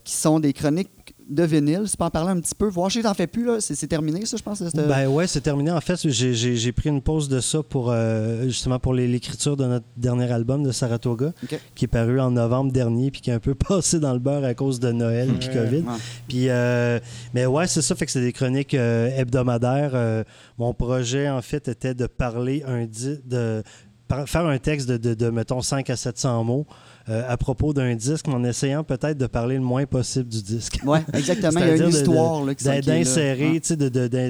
qui 0.04 0.14
sont 0.14 0.40
des 0.40 0.54
chroniques 0.54 0.90
de 1.30 1.44
vinyle. 1.44 1.84
Tu 1.90 1.98
peux 1.98 2.04
en 2.04 2.10
parler 2.10 2.32
un 2.32 2.40
petit 2.40 2.56
peu. 2.56 2.68
Voir 2.68 2.92
si 2.92 3.02
t'en 3.02 3.14
fais 3.14 3.28
plus, 3.28 3.46
là. 3.46 3.60
C'est 3.60 3.76
c'est 3.76 3.88
terminé, 3.88 4.26
ça, 4.26 4.38
je 4.38 4.44
pense. 4.44 4.60
cette- 4.60 4.76
Ben 4.76 5.08
ouais, 5.08 5.28
c'est 5.28 5.42
terminé. 5.42 5.72
En 5.72 5.82
fait, 5.82 6.00
j'ai- 6.08 6.34
j'ai 6.34 6.56
j'ai 6.56 6.72
pris 6.72 6.90
une 6.90 7.02
pause 7.02 7.28
de 7.30 7.40
ça 7.40 7.62
pour 7.64 7.92
euh, 7.92 8.44
justement 8.44 8.80
pour 8.80 8.94
les- 8.94 9.08
l'écriture 9.08 9.58
de 9.58 9.66
notre 9.66 9.86
dernier 9.98 10.32
album 10.32 10.64
de 10.64 10.72
Saratoga, 10.72 11.34
qui 11.76 11.86
est 11.86 11.88
paru 11.90 12.20
en 12.20 12.32
novembre 12.32 12.72
dernier, 12.72 13.12
puis 13.12 13.22
qui 13.22 13.30
est 13.30 13.34
un 13.34 13.40
peu 13.40 13.56
passé 13.68 14.00
dans 14.00 14.14
le 14.14 14.20
beurre 14.20 14.44
à 14.46 14.54
cause 14.54 14.80
de 14.80 14.92
Noël 14.92 15.30
puis. 15.40 15.50
COVID. 15.50 15.84
Puis, 16.28 16.50
euh, 16.50 17.00
mais 17.34 17.46
ouais, 17.46 17.68
c'est 17.68 17.82
ça, 17.82 17.96
fait 17.96 18.06
que 18.06 18.12
c'est 18.12 18.22
des 18.22 18.34
chroniques 18.34 18.74
euh, 18.74 19.10
hebdomadaires. 19.18 19.92
Euh, 19.94 20.24
mon 20.58 20.74
projet, 20.74 21.30
en 21.30 21.42
fait, 21.42 21.68
était 21.68 21.94
de 21.94 22.06
parler 22.08 22.64
un 22.68 22.86
di- 22.86 23.20
de 23.26 23.64
par- 24.08 24.28
faire 24.30 24.46
un 24.46 24.58
texte 24.58 24.88
de, 24.88 24.98
de, 24.98 25.14
de, 25.14 25.30
mettons, 25.30 25.62
5 25.62 25.90
à 25.90 25.96
700 25.96 26.44
mots 26.44 26.66
euh, 27.09 27.24
à 27.27 27.38
propos 27.38 27.74
d'un 27.74 27.95
disque, 27.95 28.27
mais 28.27 28.33
en 28.33 28.44
essayant 28.44 28.83
peut-être 28.83 29.18
de 29.18 29.27
parler 29.27 29.56
le 29.56 29.62
moins 29.62 29.86
possible 29.86 30.30
du 30.30 30.42
disque. 30.42 30.80
Ouais, 30.86 31.00
exactement. 31.13 31.59
Il 31.62 31.68
y 31.68 31.69
a 31.71 31.75
une 31.75 31.83
de- 31.83 31.89
histoire 31.89 32.44
là, 32.44 32.54
qui. 32.56 32.63
D'insérer, 32.65 33.59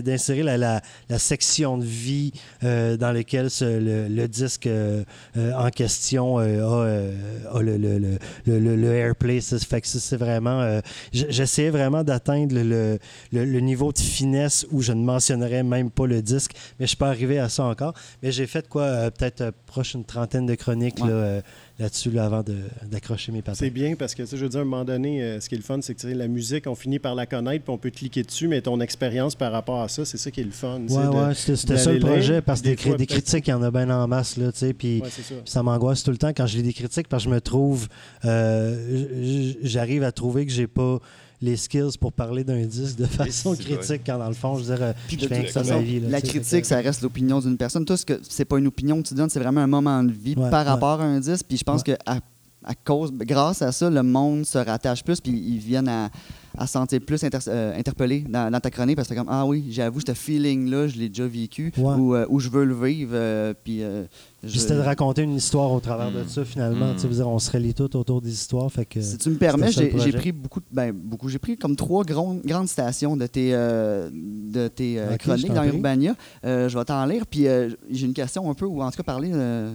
d'insérer 0.01 0.44
la, 0.44 0.57
la- 0.57 0.81
la 1.09 1.19
section 1.19 1.77
de 1.77 1.85
vie 1.85 2.31
euh, 2.63 2.97
dans 2.97 3.12
laquelle 3.12 3.50
ce- 3.50 3.65
le, 3.79 4.07
le 4.07 4.27
disque 4.27 4.68
euh, 4.68 5.03
en 5.35 5.69
question 5.69 6.38
a, 6.38 6.44
a 6.44 7.62
le, 7.62 7.77
le, 7.77 8.00
le, 8.45 8.94
airplay. 8.94 9.41
Ça 9.41 9.57
fait 9.59 9.81
que 9.81 9.88
ça, 9.88 10.00
c'est 10.00 10.18
vraiment. 10.18 10.79
J'essayais 11.12 11.69
vraiment 11.69 12.03
d'atteindre 12.03 12.56
le, 12.56 13.59
niveau 13.59 13.91
de 13.91 14.00
finesse 14.00 14.65
où 14.71 14.81
je 14.81 14.94
ne 14.94 15.03
mentionnerais 15.03 15.63
même 15.63 15.89
pas 15.89 16.06
le 16.07 16.21
disque, 16.21 16.51
mais 16.79 16.85
je 16.85 16.89
suis 16.89 16.97
pas 16.97 17.09
arrivé 17.09 17.39
à 17.39 17.50
ça 17.50 17.63
encore. 17.63 17.94
Mais 18.24 18.31
j'ai 18.31 18.47
fait 18.47 18.68
quoi, 18.68 19.12
peut-être 19.12 19.51
proche 19.65 19.94
une 19.94 20.06
trentaine 20.06 20.45
de 20.45 20.56
chroniques 20.56 21.03
Ouais. 21.03 21.09
là, 21.09 21.41
là-dessus 21.79 22.09
là, 22.12 22.25
avant 22.25 22.44
d'accrocher 22.83 23.31
mes 23.31 23.41
patins. 23.41 23.57
C'est 23.59 23.69
bien 23.69 23.95
parce 23.95 24.15
que, 24.15 24.25
je 24.25 24.35
veux 24.35 24.50
dire, 24.50 24.59
à 24.59 24.63
un 24.63 24.65
moment 24.65 24.83
donné, 24.85 25.21
euh, 25.21 25.39
ce 25.39 25.47
qui 25.47 25.56
est 25.56 25.59
le 25.59 25.63
fun, 25.63 25.79
c'est 25.81 25.94
que 25.94 26.07
la 26.07 26.27
musique, 26.27 26.65
on 26.68 26.75
finit 26.75 26.97
par 27.00 27.13
la 27.13 27.25
connaître, 27.25 27.63
puis 27.65 27.74
on 27.74 27.77
peut 27.77 27.91
cliquer 27.91 28.24
dessus, 28.24 28.47
mais 28.47 28.62
ton 28.62 28.79
expérience 28.81 29.35
par 29.35 29.51
rapport 29.51 29.81
à 29.81 29.88
ça, 29.88 30.03
c'est 30.03 30.18
ça 30.18 30.31
qui 30.31 30.41
est 30.41 30.45
le 30.45 30.51
fun. 30.51 30.81
sais, 30.88 30.95
Ouais, 30.95 31.33
c'était 31.35 31.77
ça 31.77 31.94
le 31.94 32.00
projet, 32.00 32.41
parce 32.41 32.62
que 32.62 32.95
des 32.95 33.06
critiques, 33.06 33.47
il 33.47 33.51
y 33.51 33.53
en 33.53 33.62
a 33.62 33.69
bien 33.71 33.89
en 33.89 34.07
masse, 34.07 34.38
là, 34.38 34.51
tu 34.51 34.59
sais, 34.59 34.74
puis 34.74 35.01
Ouais, 35.01 35.09
ça. 35.09 35.35
ça 35.45 35.63
m'angoisse 35.63 36.03
tout 36.03 36.12
le 36.12 36.18
temps 36.18 36.29
quand 36.35 36.47
je 36.47 36.57
lis 36.57 36.63
des 36.63 36.74
critiques, 36.74 37.07
parce 37.07 37.24
que 37.25 37.29
je 37.29 37.35
me 37.35 37.41
trouve, 37.41 37.88
euh, 38.25 39.56
j'arrive 39.62 40.03
à 40.03 40.12
trouver 40.12 40.45
que 40.45 40.51
j'ai 40.51 40.68
pas 40.68 41.00
les 41.42 41.56
skills 41.56 41.98
pour 42.00 42.12
parler 42.13 42.44
d'un 42.44 42.66
disque 42.66 42.98
de 42.98 43.06
façon 43.06 43.56
critique, 43.56 44.01
quand 44.06 44.18
dans 44.18 44.28
le 44.28 44.34
fond, 44.34 44.57
je 44.57 44.63
veux 44.63 44.75
dire, 44.75 44.84
euh, 44.84 44.94
Puis 45.07 45.18
je 45.19 45.28
de 45.28 45.34
fais 45.34 45.44
que 45.45 45.51
ça 45.51 45.63
ma 45.63 45.78
vie. 45.80 46.00
là, 46.00 46.10
la 46.10 46.22
critique, 46.22 46.66
ça 46.66 46.78
reste 46.78 47.01
l'opinion 47.01 47.39
d'une 47.39 47.57
personne. 47.57 47.86
Tout 47.86 47.95
ce 47.98 48.06
que 48.06 48.19
c'est 48.28 48.45
pas 48.45 48.57
une 48.57 48.68
opinion 48.68 49.01
que 49.01 49.07
tu 49.07 49.13
donnes, 49.13 49.30
c'est 49.30 49.39
vraiment 49.39 49.62
un 49.62 49.68
moment 49.68 50.04
de 50.04 50.12
vie 50.12 50.36
Ouais, 50.36 50.50
par 50.50 50.66
ouais. 50.66 50.72
rapport 50.72 51.01
à 51.01 51.06
un 51.06 51.19
disque. 51.19 51.45
Puis 51.48 51.57
je 51.57 51.63
pense 51.63 51.84
que 51.84 51.92
à, 52.06 52.19
à 52.63 52.74
cause, 52.75 53.12
grâce 53.13 53.62
à 53.62 53.72
ça, 53.72 53.89
le 53.89 54.01
monde 54.04 54.45
se 54.45 54.57
rattache 54.57 55.04
plus, 55.04 55.22
puis 55.22 55.31
ils 55.31 55.60
viennent 55.60 55.88
à, 55.89 56.10
à 56.57 56.65
se 56.68 56.74
sentir 56.74 57.00
plus 57.01 57.24
inter- 57.24 57.38
euh, 57.48 57.77
interpellés 57.77 58.21
dans, 58.27 58.51
dans 58.51 58.59
ta 58.59 58.69
chronique 58.71 58.95
parce 58.95 59.07
que 59.07 59.13
comme 59.13 59.27
ah 59.30 59.45
oui, 59.45 59.65
j'avoue, 59.69 60.00
ce 60.00 60.13
feeling-là, 60.13 60.88
je 60.88 60.98
l'ai 60.98 61.09
déjà 61.09 61.27
vécu 61.27 61.71
Ouais. 61.77 61.94
euh, 62.18 62.25
ou 62.30 62.39
je 62.39 62.50
veux 62.50 62.65
le 62.65 62.74
vivre. 62.74 63.12
euh, 63.13 63.54
puis 63.63 63.83
euh, 63.83 64.04
je- 64.44 64.50
Puis 64.50 64.59
c'était 64.59 64.75
de 64.75 64.80
raconter 64.81 65.21
une 65.24 65.36
histoire 65.36 65.71
au 65.71 65.80
travers 65.80 66.12
de 66.12 66.21
Mm. 66.24 66.27
ça, 66.27 66.45
finalement. 66.45 66.94
Mm. 66.94 67.00
Je 67.01 67.07
dire, 67.07 67.27
on 67.27 67.39
se 67.39 67.51
relie 67.51 67.74
tout 67.74 67.95
autour 67.95 68.21
des 68.21 68.31
histoires, 68.31 68.71
fait 68.71 68.86
que... 68.86 69.01
Si 69.01 69.18
tu 69.18 69.30
me 69.30 69.36
permets, 69.38 69.71
j'ai 69.71 70.12
pris 70.12 70.31
beaucoup, 70.31 70.59
ben, 70.71 70.92
beaucoup. 70.94 71.30
J'ai 71.30 71.39
pris 71.39 71.57
comme 71.57 71.75
trois 71.75 72.04
grandes, 72.04 72.42
grandes 72.44 72.68
stations 72.68 73.15
de 73.18 73.27
tes, 73.27 73.51
de 73.51 74.68
tes 74.68 74.95
je 75.12 75.18
chroniques 75.18 75.53
dans. 75.53 75.63
Urbania. 75.63 76.15
Je 76.44 76.77
vais 76.77 76.86
t'en 76.86 77.06
lire. 77.06 77.25
Puis 77.27 77.45
j'ai 77.89 78.06
une 78.06 78.13
question 78.13 78.50
un 78.50 78.53
peu, 78.53 78.65
ou 78.65 78.81
en 78.81 78.89
tout 78.92 78.98
cas 78.98 79.03
parler 79.03 79.31
euh, 79.33 79.74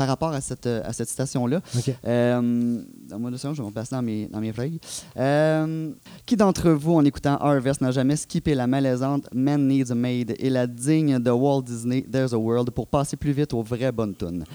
par 0.00 0.08
rapport 0.08 0.32
à 0.32 0.40
cette, 0.40 0.66
euh, 0.66 0.80
à 0.86 0.94
cette 0.94 1.10
station-là. 1.10 1.60
OK. 1.76 1.94
Euh, 2.06 2.80
Donne-moi 3.06 3.30
deux 3.30 3.36
secondes, 3.36 3.54
je 3.54 3.60
vais 3.60 3.68
me 3.68 3.72
passer 3.74 3.94
dans 3.94 4.00
mes, 4.00 4.28
dans 4.28 4.40
mes 4.40 4.50
feuilles. 4.50 4.80
Euh, 5.18 5.90
qui 6.24 6.36
d'entre 6.36 6.70
vous, 6.70 6.94
en 6.94 7.04
écoutant 7.04 7.36
Harvest, 7.36 7.82
n'a 7.82 7.90
jamais 7.90 8.16
skippé 8.16 8.54
la 8.54 8.66
malaisante 8.66 9.28
Man 9.34 9.68
Needs 9.68 9.92
a 9.92 9.94
Maid 9.94 10.36
et 10.38 10.48
la 10.48 10.66
digne 10.66 11.18
de 11.18 11.30
Walt 11.30 11.60
Disney 11.64 12.00
There's 12.10 12.32
a 12.32 12.38
World 12.38 12.70
pour 12.70 12.86
passer 12.86 13.18
plus 13.18 13.32
vite 13.32 13.52
aux 13.52 13.62
vraies 13.62 13.92
bonnes 13.92 14.14
tunes? 14.16 14.46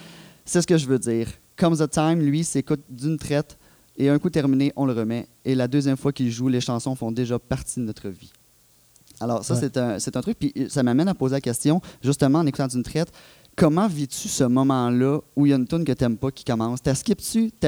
C'est 0.45 0.63
ce 0.63 0.65
que 0.65 0.79
je 0.79 0.87
veux 0.87 0.97
dire. 0.97 1.27
Comes 1.55 1.77
the 1.77 1.87
Time, 1.91 2.19
lui, 2.21 2.43
s'écoute 2.43 2.81
d'une 2.89 3.17
traite 3.19 3.55
et 3.97 4.09
un 4.09 4.17
coup 4.17 4.31
terminé, 4.31 4.73
on 4.75 4.87
le 4.87 4.93
remet. 4.93 5.27
Et 5.45 5.53
la 5.53 5.67
deuxième 5.67 5.95
fois 5.95 6.11
qu'il 6.11 6.31
joue, 6.31 6.47
les 6.47 6.59
chansons 6.59 6.95
font 6.95 7.11
déjà 7.11 7.37
partie 7.37 7.79
de 7.79 7.85
notre 7.85 8.09
vie. 8.09 8.31
Alors, 9.21 9.45
ça, 9.45 9.53
Ouais. 9.53 9.59
c'est 9.61 9.77
un, 9.77 9.97
c'est 9.97 10.17
un 10.17 10.21
truc. 10.21 10.37
Puis 10.37 10.51
ça 10.69 10.83
m'amène 10.83 11.07
à 11.07 11.13
poser 11.13 11.35
la 11.35 11.39
question, 11.41 11.81
justement, 12.03 12.39
en 12.39 12.45
écoutant 12.45 12.67
d'une 12.67 12.83
traite, 12.83 13.09
comment 13.55 13.87
vis-tu 13.87 14.27
ce 14.27 14.43
moment-là 14.43 15.19
où 15.35 15.45
il 15.45 15.49
y 15.49 15.53
a 15.53 15.55
une 15.55 15.67
tune 15.67 15.83
que 15.85 15.91
tu 15.91 16.03
n'aimes 16.03 16.17
pas 16.17 16.31
qui 16.31 16.43
commence? 16.43 16.81
T'as 16.81 16.93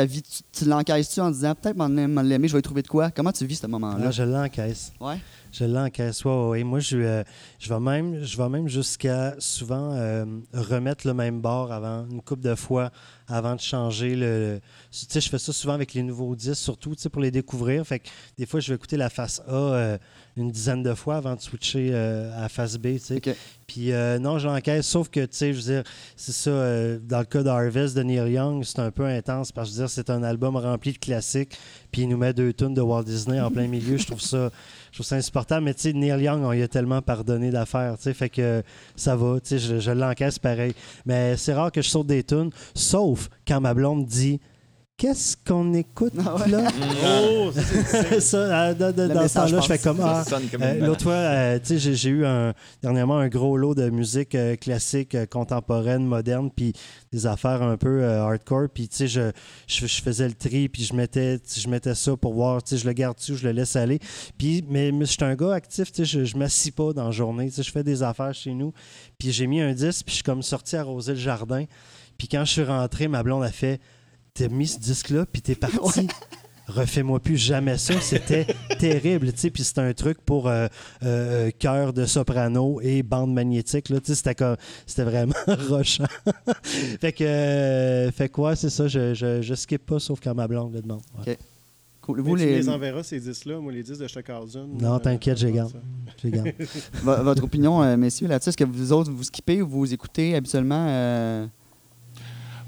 vie, 0.05 0.21
tu, 0.21 0.41
tu 0.51 0.65
l'encaisses-tu 0.65 1.21
en 1.21 1.31
disant 1.31 1.55
peut-être 1.55 1.77
m'en 1.77 1.87
l'aimer, 1.87 2.47
je 2.47 2.53
vais 2.53 2.59
y 2.59 2.61
trouver 2.61 2.81
de 2.81 2.87
quoi? 2.87 3.11
Comment 3.11 3.31
tu 3.31 3.45
vis 3.45 3.55
ce 3.55 3.67
moment-là? 3.67 4.05
Ah, 4.07 4.11
je 4.11 4.23
l'encaisse. 4.23 4.91
Ouais. 4.99 5.17
Je 5.51 5.65
l'encaisse. 5.65 6.23
Ouais, 6.25 6.47
ouais. 6.47 6.63
Moi, 6.63 6.79
je, 6.79 6.97
euh, 6.97 7.23
je 7.59 7.69
vais 7.69 7.79
même, 7.79 8.23
je 8.23 8.37
vais 8.37 8.49
même 8.49 8.67
jusqu'à 8.67 9.35
souvent 9.39 9.93
euh, 9.93 10.25
remettre 10.53 11.07
le 11.07 11.13
même 11.13 11.41
bord 11.41 11.71
avant 11.71 12.07
une 12.09 12.21
coupe 12.21 12.41
de 12.41 12.55
fois 12.55 12.91
avant 13.27 13.55
de 13.55 13.59
changer 13.59 14.15
le. 14.15 14.59
Tu 14.91 15.05
sais, 15.09 15.21
je 15.21 15.29
fais 15.29 15.37
ça 15.37 15.51
souvent 15.51 15.73
avec 15.73 15.93
les 15.93 16.03
nouveaux 16.03 16.35
disques, 16.35 16.55
surtout 16.63 16.95
tu 16.95 17.01
sais, 17.01 17.09
pour 17.09 17.21
les 17.21 17.31
découvrir. 17.31 17.85
Fait 17.85 17.99
que 17.99 18.07
des 18.37 18.45
fois, 18.45 18.59
je 18.59 18.69
vais 18.69 18.75
écouter 18.75 18.97
la 18.97 19.09
face 19.09 19.41
A 19.47 19.53
euh, 19.53 19.97
une 20.37 20.51
dizaine 20.51 20.83
de 20.83 20.93
fois 20.93 21.17
avant 21.17 21.35
de 21.35 21.41
switcher 21.41 21.93
à 21.93 22.41
la 22.41 22.49
face 22.49 22.77
B. 22.77 22.93
tu 22.93 22.99
sais. 22.99 23.21
Puis 23.67 23.91
euh, 23.91 24.17
non, 24.17 24.39
je 24.39 24.47
l'encaisse, 24.47 24.87
sauf 24.87 25.09
que, 25.09 25.19
tu 25.21 25.35
sais, 25.35 25.53
je 25.53 25.57
veux 25.57 25.73
dire, 25.73 25.83
c'est 26.15 26.31
ça, 26.31 26.51
dans 26.99 27.19
le 27.19 27.25
cas 27.25 27.43
d'Harvest 27.43 27.97
de 27.97 28.03
Neil 28.03 28.31
Young, 28.31 28.63
c'est 28.63 28.79
un 28.79 28.91
peu 28.91 29.05
intense 29.05 29.51
parce 29.51 29.69
que 29.69 29.75
je 29.75 29.81
veux 29.81 29.85
dire, 29.87 29.93
c'est 29.93 30.09
un 30.09 30.23
album 30.23 30.55
rempli 30.55 30.93
de 30.93 30.97
classiques, 30.97 31.57
puis 31.91 32.03
il 32.03 32.09
nous 32.09 32.17
met 32.17 32.33
deux 32.33 32.53
tunes 32.53 32.73
de 32.73 32.81
Walt 32.81 33.03
Disney 33.03 33.41
en 33.41 33.51
plein 33.51 33.67
milieu. 33.67 33.97
Je 33.97 34.05
trouve 34.05 34.21
ça, 34.21 34.51
trouve 34.97 35.07
ça 35.07 35.15
insupportable. 35.15 35.63
Mais 35.65 35.73
tu 35.73 35.81
sais, 35.81 35.93
Neil 35.93 36.21
Young, 36.23 36.43
on 36.43 36.51
lui 36.51 36.63
a 36.63 36.67
tellement 36.67 37.01
pardonné 37.01 37.51
d'affaires, 37.51 37.97
tu 37.97 38.03
sais, 38.03 38.13
fait 38.13 38.29
que 38.29 38.63
ça 38.95 39.15
va, 39.15 39.39
tu 39.39 39.49
sais, 39.49 39.59
je, 39.59 39.79
je 39.79 39.91
l'encaisse 39.91 40.39
pareil. 40.39 40.73
Mais 41.05 41.37
c'est 41.37 41.53
rare 41.53 41.71
que 41.71 41.81
je 41.81 41.89
saute 41.89 42.07
des 42.07 42.23
tunes, 42.23 42.49
sauf 42.73 43.29
quand 43.47 43.61
ma 43.61 43.73
blonde 43.73 44.05
dit. 44.05 44.39
Qu'est-ce 44.97 45.37
qu'on 45.37 45.75
écoute 45.75 46.13
Ah 46.25 46.35
ouais. 46.37 46.47
là? 46.49 46.67
Oh, 47.05 47.51
ça, 47.51 47.61
c'est- 47.61 48.19
ça, 48.19 48.37
euh, 48.37 48.73
dans, 48.73 48.91
dans- 48.91 49.07
Le 49.07 49.13
dans 49.13 49.27
ce 49.27 49.33
temps-là, 49.35 49.59
je 49.61 49.67
fais 49.67 49.77
comme 49.77 49.99
ah, 50.01 50.23
comme 50.27 50.63
euh, 50.63 50.87
L'autre 50.87 51.03
fois, 51.03 51.13
euh, 51.13 51.59
tu 51.59 51.65
sais, 51.67 51.77
j'ai- 51.77 51.93
j'ai 51.93 52.09
eu 52.09 52.25
un, 52.25 52.55
dernièrement 52.81 53.19
un 53.19 53.27
gros 53.27 53.57
lot 53.57 53.75
de 53.75 53.91
musique 53.91 54.33
euh, 54.33 54.55
classique, 54.55 55.13
euh, 55.13 55.27
contemporaine, 55.27 56.03
moderne, 56.03 56.49
puis 56.49 56.73
des 57.11 57.27
affaires 57.27 57.61
un 57.61 57.77
peu 57.77 58.01
euh, 58.01 58.23
hardcore. 58.23 58.69
Puis, 58.73 58.87
tu 58.89 58.95
sais, 58.97 59.07
je, 59.07 59.31
je, 59.67 59.85
je 59.85 60.01
faisais 60.01 60.27
le 60.27 60.33
tri, 60.33 60.67
puis 60.67 60.83
je 60.83 60.95
mettais, 60.95 61.37
je 61.55 61.67
mettais 61.69 61.93
ça 61.93 62.17
pour 62.17 62.33
voir, 62.33 62.63
tu 62.63 62.71
sais, 62.71 62.81
je 62.81 62.87
le 62.87 62.93
garde 62.93 63.17
dessus, 63.17 63.35
je 63.35 63.45
le 63.47 63.51
laisse 63.53 63.75
aller. 63.75 63.99
Puis, 64.39 64.65
mais, 64.67 64.91
mais 64.91 65.05
je 65.05 65.11
suis 65.11 65.23
un 65.23 65.35
gars 65.35 65.53
actif, 65.53 65.91
tu 65.91 65.97
sais, 65.97 66.05
je, 66.05 66.25
je 66.25 66.35
m'assis 66.37 66.71
pas 66.71 66.91
dans 66.93 67.05
la 67.05 67.11
journée, 67.11 67.49
tu 67.49 67.53
sais, 67.57 67.61
je 67.61 67.71
fais 67.71 67.83
des 67.83 68.01
affaires 68.01 68.33
chez 68.33 68.55
nous. 68.55 68.73
Puis, 69.19 69.31
j'ai 69.31 69.45
mis 69.45 69.61
un 69.61 69.73
disque, 69.73 70.05
puis 70.07 70.13
je 70.13 70.15
suis 70.15 70.23
comme 70.23 70.41
sorti 70.41 70.75
arroser 70.75 71.11
le 71.11 71.19
jardin. 71.19 71.65
Puis, 72.17 72.27
quand 72.27 72.43
je 72.45 72.51
suis 72.51 72.63
rentré, 72.63 73.07
ma 73.07 73.21
blonde 73.21 73.43
a 73.43 73.51
fait 73.51 73.79
T'as 74.37 74.47
mis 74.49 74.67
ce 74.67 74.79
disque-là, 74.79 75.25
puis 75.25 75.41
t'es 75.41 75.55
parti. 75.55 76.07
Refais-moi 76.67 77.19
plus 77.21 77.37
jamais 77.37 77.77
ça. 77.77 77.93
C'était 78.01 78.45
terrible, 78.79 79.31
tu 79.31 79.39
sais. 79.39 79.49
Puis 79.49 79.63
c'était 79.63 79.81
un 79.81 79.93
truc 79.93 80.19
pour 80.25 80.47
euh, 80.49 80.67
euh, 81.03 81.49
cœur 81.57 81.93
de 81.93 82.05
soprano 82.05 82.79
et 82.81 83.03
bande 83.03 83.33
magnétique, 83.33 83.87
là. 83.89 83.99
Tu 84.01 84.07
sais, 84.07 84.15
c'était 84.15 84.35
comme- 84.35 84.57
c'était 84.85 85.05
vraiment 85.05 85.33
rochant. 85.69 86.03
fait 86.99 87.13
que, 87.13 87.23
euh, 87.23 88.11
fait 88.11 88.27
quoi, 88.29 88.55
c'est 88.57 88.69
ça. 88.69 88.87
Je, 88.89 89.13
je, 89.13 89.41
je 89.41 89.53
skip 89.53 89.85
pas, 89.85 89.99
sauf 89.99 90.19
quand 90.21 90.35
ma 90.35 90.47
blonde 90.47 90.73
le 90.73 90.81
demande. 90.81 91.01
Ouais. 91.25 91.31
Ok. 91.33 91.37
Cool. 92.01 92.21
Vous, 92.21 92.37
tu 92.37 92.45
les- 92.45 92.55
les 92.57 92.69
enverras, 92.69 93.03
ces 93.03 93.19
disques-là, 93.21 93.59
moi, 93.59 93.71
les 93.71 93.83
disques 93.83 94.01
de 94.01 94.07
Stockhausen. 94.07 94.67
Non, 94.79 94.95
euh, 94.95 94.99
t'inquiète, 94.99 95.37
j'ai 95.37 95.47
je 95.49 95.53
garde. 95.53 95.71
vo- 97.03 97.23
votre 97.23 97.43
opinion, 97.43 97.81
euh, 97.81 97.95
messieurs, 97.97 98.27
là-dessus, 98.27 98.49
est-ce 98.49 98.57
que 98.57 98.63
vous 98.65 98.91
autres, 98.91 99.11
vous 99.11 99.23
skippez 99.23 99.61
ou 99.61 99.67
vous 99.67 99.93
écoutez 99.93 100.35
habituellement 100.35 100.85
euh, 100.89 101.45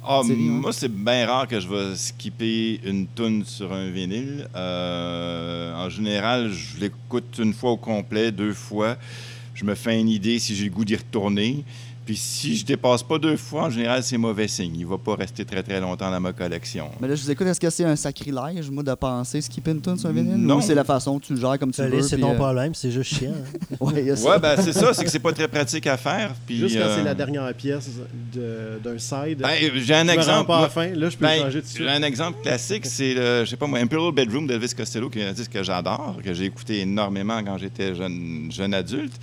Ah, 0.04 0.22
moi, 0.24 0.72
c'est 0.72 0.92
bien 0.92 1.28
rare 1.28 1.48
que 1.48 1.60
je 1.60 1.68
vais 1.68 1.96
skipper 1.96 2.80
une 2.84 3.06
tune 3.16 3.44
sur 3.46 3.74
un 3.74 3.90
vinyle. 3.90 4.48
Euh, 4.56 5.76
en 5.76 5.90
général, 5.90 6.52
je 6.52 6.80
l'écoute 6.80 7.38
une 7.40 7.54
fois 7.54 7.72
au 7.72 7.78
complet, 7.78 8.32
deux 8.32 8.54
fois. 8.54 8.98
Je 9.54 9.66
me 9.66 9.76
fais 9.76 10.00
une 10.00 10.08
idée 10.08 10.40
si 10.40 10.56
j'ai 10.56 10.66
le 10.66 10.70
goût 10.72 10.86
d'y 10.86 10.96
retourner. 10.96 11.66
Puis 12.10 12.18
si 12.18 12.56
je 12.58 12.66
dépasse 12.66 13.04
pas 13.04 13.20
deux 13.20 13.38
fois, 13.38 13.66
en 13.66 13.70
général, 13.70 14.02
c'est 14.02 14.18
mauvais 14.18 14.48
signe. 14.48 14.76
Il 14.76 14.88
va 14.88 14.98
pas 14.98 15.14
rester 15.14 15.46
très 15.46 15.62
très 15.62 15.80
longtemps 15.80 16.10
dans 16.10 16.20
ma 16.20 16.34
collection. 16.34 16.90
Mais 17.00 17.08
là, 17.08 17.14
je 17.14 17.22
vous 17.22 17.30
écoute, 17.30 17.46
est-ce 17.46 17.60
que 17.60 17.70
c'est 17.70 17.84
un 17.84 17.96
sacrilège, 17.96 18.68
moi, 18.72 18.82
de 18.82 18.92
penser 18.96 19.42
skipper 19.42 19.70
une 19.70 19.80
tune 19.82 19.96
sur 19.96 20.10
un 20.10 20.12
vinyle? 20.12 20.36
Non. 20.38 20.56
Ou 20.58 20.62
c'est 20.62 20.74
la 20.74 20.84
façon 20.84 21.20
que 21.20 21.26
tu 21.26 21.36
le 21.36 21.40
gères 21.40 21.60
comme 21.60 21.70
tu 21.70 21.84
Fallait, 21.84 21.98
veux 21.98 22.02
c'est 22.02 22.18
ton 22.18 22.32
euh, 22.32 22.36
problème, 22.36 22.74
c'est 22.74 22.90
juste 22.90 23.14
chiant. 23.14 23.30
hein. 23.32 23.76
Ouais, 23.80 23.94
il 24.02 24.06
y 24.08 24.10
a 24.10 24.16
ça. 24.16 24.28
Ouais, 24.28 24.40
ben 24.40 24.56
c'est 24.60 24.74
ça, 24.74 24.92
c'est 24.92 25.04
que 25.06 25.12
c'est 25.12 25.20
pas 25.20 25.34
très 25.34 25.48
pratique 25.48 25.86
à 25.86 25.98
faire. 25.98 26.34
Puis, 26.48 26.58
Juste 26.58 26.80
quand 26.80 26.86
euh, 26.86 26.96
c'est 26.98 27.04
la 27.04 27.14
dernière 27.14 27.54
pièce 27.54 27.88
de- 28.34 28.80
d'un 28.84 28.98
side. 28.98 29.38
ben, 29.38 29.50
j'ai 29.76 29.94
un 29.94 30.00
je 30.00 30.04
me 30.06 30.10
rends 30.10 30.14
exemple. 30.18 30.48
pas 30.48 30.58
moi. 30.58 30.70
fin, 30.70 30.88
là, 30.88 31.10
je 31.12 31.16
peux 31.16 31.26
Ben, 31.28 31.42
changer 31.44 31.60
tout 31.60 31.66
de 31.68 31.72
suite. 31.72 31.84
j'ai 31.84 31.90
un 31.90 32.02
exemple 32.02 32.42
classique, 32.42 32.88
c'est 32.88 33.14
le, 33.14 33.46
je 33.46 33.52
sais 33.52 33.56
pas 33.56 33.68
moi, 33.68 33.78
Imperial 33.78 34.12
Bedroom 34.12 34.48
d'Elvis 34.48 34.74
Costello, 34.76 35.12
qui 35.12 35.20
est 35.20 35.26
un 35.28 35.34
disque 35.34 35.52
que 35.52 35.62
j'adore, 35.62 36.18
que 36.26 36.34
j'ai 36.34 36.46
écouté 36.46 36.80
énormément 36.80 37.40
quand 37.44 37.60
j'étais 37.60 37.94
jeune, 37.94 38.48
jeune 38.52 38.74
adulte. 38.74 39.14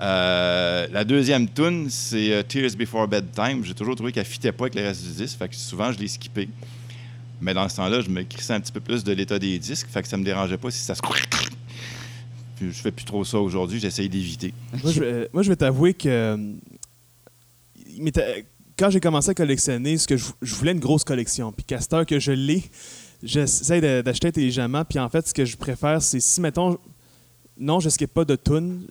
Euh, 0.00 0.86
la 0.92 1.04
deuxième 1.04 1.48
tune, 1.48 1.88
c'est 1.90 2.32
euh, 2.32 2.42
Tears 2.42 2.76
Before 2.78 3.08
Bedtime. 3.08 3.64
J'ai 3.64 3.74
toujours 3.74 3.96
trouvé 3.96 4.12
qu'elle 4.12 4.24
fitait 4.24 4.52
pas 4.52 4.64
avec 4.64 4.74
le 4.74 4.82
reste 4.82 5.04
du 5.04 5.12
disque, 5.12 5.38
fait 5.38 5.48
que 5.48 5.56
souvent 5.56 5.92
je 5.92 5.98
l'ai 5.98 6.08
skippé. 6.08 6.48
Mais 7.40 7.54
dans 7.54 7.68
ce 7.68 7.76
temps-là, 7.76 8.00
je 8.00 8.10
me 8.10 8.22
crissais 8.22 8.52
un 8.52 8.60
petit 8.60 8.72
peu 8.72 8.80
plus 8.80 9.04
de 9.04 9.12
l'état 9.12 9.38
des 9.38 9.58
disques, 9.58 9.88
fait 9.88 10.02
que 10.02 10.08
ça 10.08 10.16
me 10.16 10.24
dérangeait 10.24 10.58
pas 10.58 10.70
si 10.70 10.80
ça 10.80 10.94
se. 10.94 11.00
Puis 12.56 12.72
je 12.72 12.80
fais 12.80 12.90
plus 12.90 13.04
trop 13.04 13.24
ça 13.24 13.38
aujourd'hui, 13.38 13.78
j'essaye 13.78 14.08
d'éviter. 14.08 14.52
Moi, 14.82 14.92
je, 14.92 15.42
je 15.42 15.48
vais 15.48 15.56
t'avouer 15.56 15.94
que 15.94 16.08
euh, 16.08 16.36
quand 18.76 18.90
j'ai 18.90 19.00
commencé 19.00 19.30
à 19.30 19.34
collectionner, 19.34 19.98
ce 19.98 20.06
que 20.06 20.16
je, 20.16 20.54
voulais 20.54 20.72
une 20.72 20.80
grosse 20.80 21.04
collection. 21.04 21.52
Puis 21.52 21.64
heure 21.92 22.06
que 22.06 22.18
je 22.18 22.32
l'ai, 22.32 22.64
j'essaie 23.22 24.02
d'acheter 24.02 24.28
intelligemment. 24.28 24.84
Puis 24.84 24.98
en 24.98 25.08
fait, 25.08 25.26
ce 25.26 25.34
que 25.34 25.44
je 25.44 25.56
préfère, 25.56 26.02
c'est 26.02 26.20
si, 26.20 26.40
mettons, 26.40 26.78
non, 27.58 27.80
je 27.80 27.88
skippe 27.88 28.12
pas 28.14 28.24
de 28.24 28.36
tune. 28.36 28.86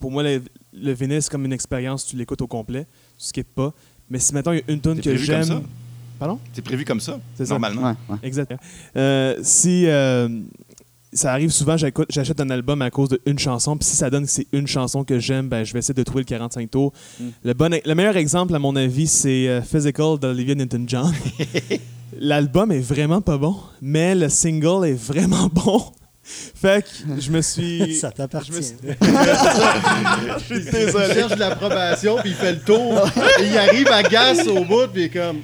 Pour 0.00 0.10
moi, 0.10 0.22
le, 0.22 0.42
le 0.72 0.92
vinyle, 0.92 1.22
c'est 1.22 1.30
comme 1.30 1.44
une 1.44 1.52
expérience. 1.52 2.06
Tu 2.06 2.16
l'écoutes 2.16 2.42
au 2.42 2.46
complet. 2.46 2.86
Tu 3.18 3.24
skippes 3.26 3.54
pas. 3.54 3.72
Mais 4.10 4.18
si, 4.18 4.34
mettons, 4.34 4.52
il 4.52 4.58
y 4.58 4.60
a 4.60 4.72
une 4.72 4.80
tune 4.80 4.96
que 4.96 5.00
prévu 5.10 5.26
comme 5.26 5.42
ça? 5.42 5.54
j'aime. 5.54 5.62
Pardon? 6.18 6.38
C'est 6.52 6.62
prévu 6.62 6.84
comme 6.84 7.00
ça, 7.00 7.20
C'est 7.36 7.46
ça. 7.46 7.54
normalement? 7.54 7.82
Ouais, 7.82 7.94
ouais. 8.10 8.16
Exactement. 8.22 8.58
Euh, 8.96 9.36
si 9.42 9.86
euh, 9.86 10.28
ça 11.12 11.32
arrive 11.32 11.50
souvent, 11.50 11.76
j'écoute- 11.76 12.08
j'achète 12.10 12.40
un 12.40 12.50
album 12.50 12.82
à 12.82 12.90
cause 12.90 13.10
d'une 13.24 13.38
chanson, 13.38 13.76
puis 13.76 13.86
si 13.86 13.94
ça 13.94 14.10
donne 14.10 14.24
que 14.24 14.30
c'est 14.30 14.48
une 14.52 14.66
chanson 14.66 15.04
que 15.04 15.18
j'aime, 15.20 15.48
ben, 15.48 15.62
je 15.62 15.72
vais 15.72 15.78
essayer 15.78 15.94
de 15.94 16.02
trouver 16.02 16.22
le 16.22 16.26
45 16.26 16.70
tours. 16.70 16.92
Mm. 17.20 17.24
Le, 17.44 17.54
bon, 17.54 17.80
le 17.84 17.94
meilleur 17.94 18.16
exemple, 18.16 18.52
à 18.54 18.58
mon 18.58 18.74
avis, 18.74 19.06
c'est 19.06 19.48
euh, 19.48 19.62
Physical 19.62 20.18
d'Olivia 20.18 20.54
Newton-John. 20.56 21.12
L'album 22.18 22.72
est 22.72 22.80
vraiment 22.80 23.20
pas 23.20 23.38
bon, 23.38 23.56
mais 23.80 24.14
le 24.14 24.28
single 24.28 24.86
est 24.86 24.94
vraiment 24.94 25.48
bon. 25.52 25.82
Fait 26.54 26.84
que 26.84 27.20
je 27.20 27.30
me 27.30 27.40
suis. 27.40 27.94
Ça 28.00 28.10
t'appartient. 28.10 28.52
je 28.52 28.56
me 28.56 28.62
suis- 28.62 28.76
Je 30.38 30.44
suis 30.44 30.64
désolé. 30.70 31.06
Il 31.08 31.14
cherche 31.14 31.34
de 31.34 31.40
l'approbation, 31.40 32.16
puis 32.20 32.30
il 32.30 32.36
fait 32.36 32.52
le 32.52 32.60
tour. 32.60 32.94
et 33.40 33.46
il 33.46 33.56
arrive 33.56 33.88
à 33.88 34.02
Gas 34.02 34.44
au 34.46 34.64
bout, 34.64 34.86
puis 34.92 35.02
il 35.02 35.04
est 35.04 35.08
comme. 35.08 35.38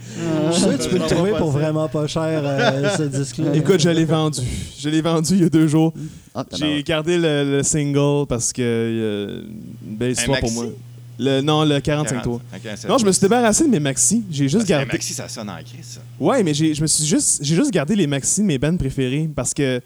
Je 0.49 0.53
suis 0.53 0.61
sûr 0.63 0.79
que 0.79 0.83
tu 0.83 0.89
peux 0.91 0.99
le 0.99 1.07
trouver 1.07 1.31
pour 1.33 1.53
ça. 1.53 1.59
vraiment 1.59 1.89
pas 1.89 2.07
cher, 2.07 2.43
euh, 2.45 2.97
ce 2.97 3.03
disque-là. 3.05 3.55
Écoute, 3.55 3.81
je 3.81 3.89
l'ai 3.89 4.05
vendu. 4.05 4.41
Je 4.79 4.89
l'ai 4.89 5.01
vendu 5.01 5.35
il 5.35 5.43
y 5.43 5.45
a 5.45 5.49
deux 5.49 5.69
jours. 5.69 5.93
Ah, 6.35 6.45
J'ai 6.53 6.83
gardé 6.83 7.17
le, 7.17 7.57
le 7.59 7.63
single 7.63 8.27
parce 8.29 8.53
que 8.53 8.61
euh, 8.63 9.43
une 9.89 9.97
belle 9.97 10.13
histoire 10.13 10.39
pour 10.41 10.51
maxi? 10.51 10.65
moi. 10.67 10.73
Le, 11.17 11.41
non, 11.43 11.65
le 11.65 11.79
45 11.79 12.23
tours. 12.23 12.41
Ok, 12.53 12.61
c'est- 12.75 12.89
Non, 12.89 12.99
je 12.99 13.07
me 13.07 13.13
suis 13.13 13.21
débarrassé 13.21 13.65
de 13.65 13.69
mes 13.71 13.79
maxi. 13.79 14.25
J'ai 14.31 14.45
juste 14.45 14.57
Parce 14.57 14.69
gardé. 14.69 14.93
Maxi, 14.93 15.15
ça 15.15 15.29
sonne 15.29 15.49
en 15.49 15.57
crise, 15.59 15.87
ça. 15.95 16.01
Ouais, 16.19 16.43
mais 16.43 16.53
j'ai, 16.55 16.75
je 16.75 16.83
me 16.83 16.89
suis 16.89 17.07
juste, 17.07 17.39
j'ai 17.41 17.55
juste 17.55 17.71
gardé 17.71 17.95
les 17.95 18.09
maxi 18.09 18.41
de 18.41 18.47
mes 18.47 18.59
bands 18.59 18.77
préférées 18.77 19.31
parce 19.35 19.55
que 19.55 19.81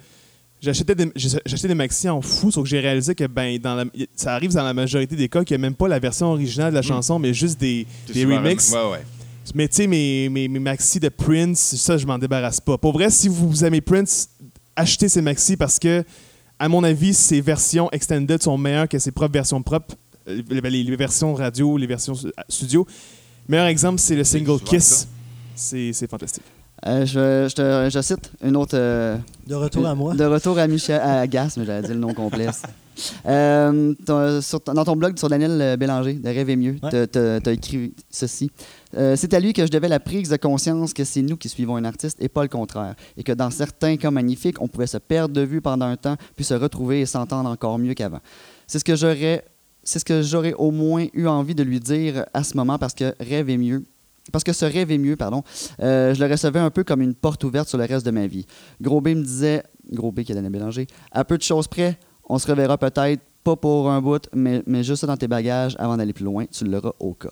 j'achetais 0.60 0.94
des, 0.94 1.10
j'achetais 1.14 1.68
des 1.68 1.74
maxi 1.74 2.08
en 2.08 2.20
fou, 2.20 2.50
sauf 2.50 2.64
que 2.64 2.68
j'ai 2.68 2.80
réalisé 2.80 3.14
que 3.14 3.24
ben 3.26 3.58
dans 3.58 3.74
la, 3.74 3.84
ça 4.16 4.34
arrive 4.34 4.52
dans 4.52 4.64
la 4.64 4.74
majorité 4.74 5.16
des 5.16 5.28
cas 5.28 5.44
qu'il 5.44 5.56
n'y 5.56 5.62
a 5.64 5.66
même 5.66 5.74
pas 5.74 5.88
la 5.88 5.98
version 5.98 6.26
originale 6.32 6.70
de 6.70 6.74
la 6.76 6.82
chanson, 6.82 7.18
mais 7.18 7.32
juste 7.34 7.58
des, 7.60 7.86
des 8.12 8.24
remixes. 8.24 8.72
rem- 8.72 8.86
Ouais, 8.86 8.92
ouais. 8.92 9.04
Mais 9.54 9.66
tu 9.68 9.76
sais, 9.76 9.86
mes, 9.86 10.28
mes, 10.28 10.46
mes 10.48 10.58
maxi 10.58 11.00
de 11.00 11.08
Prince, 11.08 11.58
ça, 11.76 11.96
je 11.96 12.04
m'en 12.06 12.18
débarrasse 12.18 12.60
pas. 12.60 12.76
Pour 12.76 12.92
vrai, 12.92 13.08
si 13.10 13.28
vous 13.28 13.64
aimez 13.64 13.80
Prince, 13.80 14.28
achetez 14.76 15.08
ces 15.08 15.22
maxi 15.22 15.56
parce 15.56 15.78
que, 15.78 16.04
à 16.58 16.68
mon 16.68 16.84
avis, 16.84 17.14
ces 17.14 17.40
versions 17.40 17.88
extended 17.90 18.42
sont 18.42 18.58
meilleures 18.58 18.88
que 18.88 18.98
ses 18.98 19.10
propres 19.10 19.32
versions 19.32 19.62
propres. 19.62 19.94
Euh, 20.28 20.42
Les, 20.50 20.82
les 20.84 20.96
versions 20.96 21.32
radio, 21.32 21.78
les 21.78 21.86
versions 21.86 22.12
studio. 22.48 22.86
Meilleur 23.48 23.66
exemple, 23.68 23.98
c'est 24.00 24.16
le 24.16 24.24
single 24.24 24.60
Kiss. 24.60 25.08
c'est 25.54 26.10
fantastique. 26.10 26.42
Euh, 26.86 27.04
je, 27.06 27.48
je, 27.48 27.54
te- 27.54 27.88
je 27.92 28.00
cite 28.00 28.30
une 28.42 28.56
autre. 28.56 28.74
euh, 28.76 29.16
De 29.46 29.54
retour 29.54 29.86
à 29.86 29.94
moi. 29.94 30.14
De 30.14 30.24
retour 30.24 30.58
à 30.58 30.66
Michel 30.68 31.00
à 31.00 31.26
Gas, 31.26 31.54
mais 31.56 31.64
j'allais 31.64 31.82
dire 31.86 31.94
le 31.94 32.00
nom 32.00 32.14
complet. 32.14 32.46
Euh, 33.26 33.94
ton- 34.04 34.40
sur 34.40 34.60
ton- 34.60 34.72
dans 34.74 34.84
ton 34.84 34.96
blog 34.96 35.16
sur 35.18 35.28
Daniel 35.28 35.76
Bélanger, 35.76 36.14
de 36.14 36.28
Rêver 36.28 36.56
mieux, 36.56 36.74
Ouais. 36.82 37.06
tu 37.06 37.18
as 37.18 37.52
écrit 37.52 37.94
ceci. 38.10 38.50
C'est 38.92 39.32
à 39.34 39.38
lui 39.38 39.52
que 39.52 39.64
je 39.64 39.70
devais 39.70 39.86
la 39.86 40.00
prise 40.00 40.28
de 40.30 40.36
conscience 40.36 40.92
que 40.92 41.04
c'est 41.04 41.22
nous 41.22 41.36
qui 41.36 41.48
suivons 41.48 41.76
un 41.76 41.84
artiste 41.84 42.18
et 42.20 42.28
pas 42.28 42.42
le 42.42 42.48
contraire. 42.48 42.96
Et 43.16 43.22
que 43.22 43.30
dans 43.30 43.50
certains 43.52 43.96
cas 43.98 44.10
magnifiques, 44.10 44.60
on 44.60 44.66
pouvait 44.66 44.88
se 44.88 44.98
perdre 44.98 45.32
de 45.32 45.42
vue 45.42 45.60
pendant 45.60 45.86
un 45.86 45.96
temps, 45.96 46.16
puis 46.34 46.44
se 46.44 46.54
retrouver 46.54 47.00
et 47.02 47.06
s'entendre 47.06 47.48
encore 47.48 47.78
mieux 47.78 47.94
qu'avant. 47.94 48.18
C'est 48.66 48.80
ce 48.80 48.84
que 48.84 48.96
j'aurais. 48.96 49.44
C'est 49.84 50.00
ce 50.00 50.04
que 50.04 50.20
j'aurais 50.20 50.54
au 50.54 50.72
moins 50.72 51.06
eu 51.14 51.28
envie 51.28 51.54
de 51.54 51.62
lui 51.62 51.78
dire 51.78 52.24
à 52.34 52.42
ce 52.42 52.56
moment 52.56 52.78
parce 52.78 52.94
que 52.94 53.14
rêve 53.20 53.48
est 53.48 53.56
mieux. 53.58 53.84
Parce 54.32 54.44
que 54.44 54.52
ce 54.52 54.64
rêve 54.64 54.90
est 54.90 54.98
mieux, 54.98 55.16
pardon, 55.16 55.42
euh, 55.80 56.14
je 56.14 56.24
le 56.24 56.30
recevais 56.30 56.60
un 56.60 56.70
peu 56.70 56.84
comme 56.84 57.02
une 57.02 57.14
porte 57.14 57.44
ouverte 57.44 57.68
sur 57.68 57.78
le 57.78 57.84
reste 57.84 58.04
de 58.04 58.10
ma 58.10 58.26
vie. 58.26 58.46
Gros 58.80 59.00
B 59.00 59.08
me 59.08 59.22
disait, 59.22 59.62
Gros 59.92 60.12
B 60.12 60.20
qui 60.22 60.32
est 60.32 60.34
Daniel 60.34 60.52
Bélanger, 60.52 60.86
à 61.12 61.24
peu 61.24 61.38
de 61.38 61.42
choses 61.42 61.68
près, 61.68 61.98
on 62.28 62.38
se 62.38 62.46
reverra 62.46 62.76
peut-être 62.76 63.22
pas 63.42 63.56
pour 63.56 63.90
un 63.90 64.00
bout, 64.02 64.28
mais, 64.34 64.62
mais 64.66 64.82
juste 64.82 65.04
dans 65.06 65.16
tes 65.16 65.28
bagages 65.28 65.74
avant 65.78 65.96
d'aller 65.96 66.12
plus 66.12 66.24
loin, 66.24 66.44
tu 66.46 66.64
l'auras 66.64 66.92
au 66.98 67.14
cas. 67.14 67.30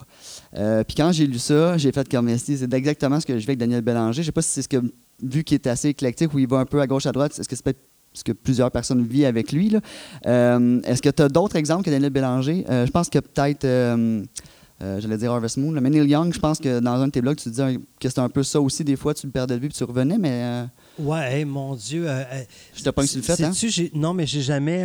Euh, 0.57 0.83
Puis 0.85 0.95
quand 0.95 1.13
j'ai 1.13 1.27
lu 1.27 1.39
ça, 1.39 1.77
j'ai 1.77 1.93
fait 1.93 2.09
comme 2.09 2.35
c'est 2.39 2.73
exactement 2.73 3.21
ce 3.21 3.27
que 3.27 3.35
je 3.35 3.41
vis 3.41 3.51
avec 3.51 3.59
Daniel 3.59 3.83
Bélanger. 3.83 4.23
Je 4.23 4.27
sais 4.27 4.33
pas 4.33 4.43
si 4.43 4.51
c'est 4.51 4.63
ce 4.63 4.69
que, 4.69 4.79
vu 5.23 5.45
qu'il 5.45 5.57
est 5.57 5.67
assez 5.67 5.89
éclectique, 5.89 6.33
où 6.33 6.39
il 6.39 6.49
va 6.49 6.59
un 6.59 6.65
peu 6.65 6.81
à 6.81 6.87
gauche, 6.87 7.07
à 7.07 7.13
droite, 7.13 7.39
est-ce 7.39 7.49
que 7.49 7.57
c'est 7.57 7.65
peut-être 7.65 7.83
ce 8.13 8.25
que 8.25 8.33
plusieurs 8.33 8.71
personnes 8.71 9.05
vivent 9.05 9.27
avec 9.27 9.53
lui. 9.53 9.77
Euh, 10.27 10.81
est-ce 10.85 11.03
que 11.03 11.11
tu 11.11 11.23
as 11.23 11.29
d'autres 11.29 11.57
exemples 11.57 11.85
que 11.85 11.91
Daniel 11.91 12.11
Bélanger? 12.11 12.65
Je 12.67 12.91
pense 12.91 13.11
que 13.11 13.19
peut-être, 13.19 13.67
euh, 14.83 15.01
j'allais 15.01 15.17
dire 15.19 15.33
Harvest 15.33 15.57
Moon, 15.57 15.73
là, 15.73 15.81
mais 15.81 15.89
Neil 15.91 16.09
Young, 16.09 16.33
je 16.35 16.39
pense 16.39 16.59
que 16.59 16.81
dans 16.81 17.01
un 17.01 17.07
de 17.07 17.13
tes 17.13 17.23
blogs, 17.23 17.37
tu 17.37 17.49
disais 17.49 17.79
que 18.01 18.09
c'était 18.09 18.21
un 18.21 18.29
peu 18.29 18.43
ça 18.43 18.61
aussi. 18.61 18.85
Des 18.85 18.97
fois, 18.97 19.15
tu 19.15 19.27
le 19.27 19.33
perdais 19.33 19.55
de 19.57 19.61
vue 19.61 19.69
puis 19.69 19.77
tu 19.79 19.85
revenais, 19.85 20.19
mais 20.19 20.43
euh, 20.45 20.67
Ouais, 20.99 21.39
hey, 21.39 21.45
mon 21.45 21.75
Dieu. 21.75 22.09
euh, 22.09 22.23
euh, 22.33 22.43
je 22.75 22.83
te 22.83 22.91
pas 22.91 23.07
sur 23.07 23.17
le 23.19 23.23
fait. 23.23 23.43
Hein? 23.43 23.53
Non, 23.95 24.13
mais 24.15 24.27
j'ai 24.27 24.43
jamais. 24.43 24.85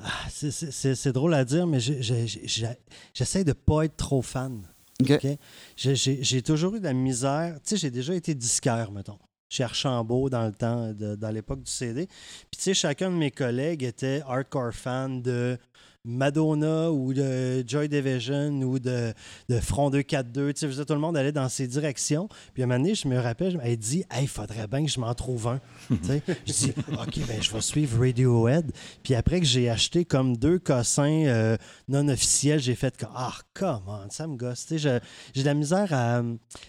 ah, 0.00 0.10
c'est- 0.30 1.12
drôle 1.12 1.34
à 1.34 1.44
dire, 1.44 1.66
mais 1.66 1.80
j'essaie 1.80 3.44
de 3.44 3.52
pas 3.52 3.84
être 3.84 3.96
trop 3.96 4.22
fan. 4.22 4.62
OK. 5.00 5.26
J'ai 5.76 6.42
toujours 6.42 6.74
eu 6.76 6.80
de 6.80 6.84
la 6.84 6.92
misère. 6.92 7.54
Tu 7.64 7.70
sais, 7.70 7.76
j'ai 7.76 7.90
déjà 7.90 8.14
été 8.14 8.34
disquaire, 8.34 8.90
mettons, 8.92 9.18
chez 9.48 9.62
Archambault 9.64 10.30
dans 10.30 10.46
le 10.46 10.52
temps, 10.52 10.92
de- 10.92 11.16
dans 11.16 11.30
l'époque 11.30 11.62
du 11.62 11.70
CD. 11.70 12.06
Puis, 12.06 12.56
tu 12.58 12.62
sais, 12.62 12.74
chacun 12.74 13.10
de 13.10 13.16
mes 13.16 13.30
collègues 13.30 13.82
était 13.82 14.22
hardcore 14.26 14.72
fan 14.72 15.20
de 15.22 15.58
Madonna 16.06 16.90
ou 16.92 17.12
de 17.12 17.64
Joy 17.66 17.88
Division 17.88 18.50
ou 18.62 18.78
de, 18.78 19.12
de 19.48 19.60
Front 19.60 19.90
242. 19.90 20.52
Tu 20.54 20.72
sais, 20.72 20.84
tout 20.84 20.92
le 20.94 21.00
monde 21.00 21.16
allait 21.16 21.32
dans 21.32 21.48
ces 21.48 21.66
directions. 21.66 22.28
Puis, 22.54 22.62
à 22.62 22.66
un 22.66 22.68
moment 22.68 22.80
donné, 22.80 22.94
je 22.94 23.08
me 23.08 23.18
rappelle, 23.18 23.52
je- 23.52 23.58
elle 23.62 23.76
dit 23.76 24.04
Hey, 24.10 24.24
il 24.24 24.28
faudrait 24.28 24.66
bien 24.68 24.84
que 24.84 24.90
je 24.90 25.00
m'en 25.00 25.12
trouve 25.14 25.48
un. 25.48 25.60
Tu 25.88 25.96
sais, 26.04 26.22
je 26.46 26.52
dis 26.52 26.72
OK, 26.92 27.18
ben, 27.26 27.42
je 27.42 27.50
vais 27.52 27.60
suivre 27.60 27.98
Radiohead. 28.00 28.72
Puis, 29.02 29.14
après 29.14 29.40
que 29.40 29.46
j'ai 29.46 29.68
acheté 29.68 30.04
comme 30.04 30.36
deux 30.36 30.58
cossins 30.58 31.24
euh, 31.26 31.56
non 31.88 32.08
officiels, 32.08 32.60
j'ai 32.60 32.74
fait 32.74 32.96
comme 32.96 33.10
Ah, 33.14 33.34
come 33.54 33.82
on, 33.86 34.08
ça 34.10 34.26
me 34.26 34.36
gosse. 34.36 34.66
Tu 34.66 34.78
sais, 34.78 35.00
j'ai 35.34 35.42
de 35.42 35.46
la 35.46 35.54
misère 35.54 35.92
à. 35.92 36.22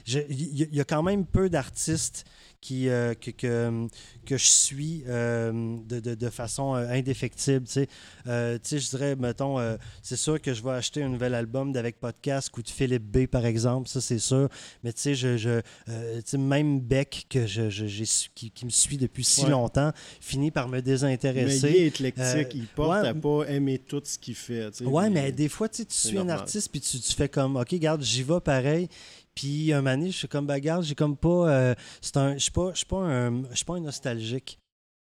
je- 0.06 0.20
Il 0.30 0.42
y, 0.42 0.64
il 0.64 0.76
y 0.76 0.82
a 0.82 0.84
quand 0.86 1.04
même 1.04 1.26
peu 1.26 1.50
d'artistes 1.50 2.26
qui, 2.68 2.90
euh, 2.90 3.14
que, 3.14 3.32
que, 3.32 3.88
que 4.26 4.38
je 4.38 4.46
suis 4.46 5.04
euh, 5.08 5.78
de, 5.88 6.00
de- 6.02 6.16
de 6.16 6.30
façon 6.30 6.76
euh, 6.76 6.88
indéfectible. 6.90 7.66
Tu 7.66 7.72
sais, 7.74 7.88
Euh, 8.28 8.56
tu 8.62 8.70
sais, 8.70 8.80
je 8.80 8.90
dirais, 8.90 9.16
mettons, 9.16 9.58
c'est 10.02 10.18
sûr 10.18 10.42
que 10.42 10.54
je 10.54 10.62
vais 10.62 10.72
acheter 10.72 11.02
un 11.02 11.08
nouvel 11.08 11.34
album 11.34 11.72
d'Avec 11.72 11.98
Podcast 11.98 12.50
ou 12.58 12.62
de 12.62 12.68
Philippe 12.70 13.06
B, 13.06 13.26
par 13.28 13.46
exemple, 13.46 13.88
ça 13.88 14.02
c'est 14.02 14.20
sûr. 14.20 14.50
Mais 14.84 14.92
tu 14.92 15.02
sais, 15.02 15.16
je, 15.16 15.38
je, 15.38 15.62
tu 15.86 15.94
sais, 16.26 16.38
même 16.38 16.82
Beck, 16.82 17.26
que 17.30 17.46
je, 17.48 17.70
je- 17.70 18.04
qui, 18.36 18.52
qui 18.52 18.66
me 18.66 18.70
suit 18.70 18.98
depuis 18.98 19.24
si 19.24 19.44
Ouais. 19.46 19.52
longtemps, 19.52 19.92
finit 20.20 20.52
par 20.52 20.68
me 20.68 20.74
Mais 20.78 20.82
désintéresser. 20.82 21.70
il 21.70 21.76
est 21.78 21.88
éclectique, 21.88 22.50
il 22.54 22.66
porte 22.68 23.02
ouais. 23.04 23.08
à 23.08 23.14
pas 23.14 23.44
aimer 23.48 23.78
tout 23.80 24.02
ce 24.04 24.18
qu'il 24.18 24.36
fait. 24.36 24.72
tu 24.72 24.80
sais, 24.80 24.86
Ouais, 24.86 25.10
mais 25.10 25.32
des 25.32 25.48
fois, 25.48 25.70
tu 25.70 25.78
sais, 25.78 25.86
tu 25.86 25.96
suis 25.96 26.18
un 26.18 26.28
artiste 26.30 26.70
puis 26.70 26.82
tu, 26.82 27.00
tu 27.00 27.14
fais 27.14 27.30
comme, 27.30 27.56
OK, 27.56 27.74
garde, 27.76 28.02
j'y 28.04 28.24
vais 28.24 28.42
pareil. 28.42 28.90
Puis 29.38 29.72
un 29.72 29.84
moment 29.84 30.04
je 30.08 30.12
suis 30.18 30.28
comme, 30.28 30.48
bagarre, 30.48 30.82
j'ai 30.82 30.96
comme 30.96 31.16
pas. 31.16 31.48
euh, 31.50 31.76
c'est 32.02 32.18
un, 32.18 32.34
je 32.34 32.40
suis 32.40 32.52
pas, 32.52 32.72
je 32.72 32.78
suis 32.78 32.86
pas 32.88 32.98
un, 32.98 33.44
je 33.52 33.56
suis 33.56 33.66
pas 33.66 33.76
un 33.76 33.82
nostalgique 33.82 34.60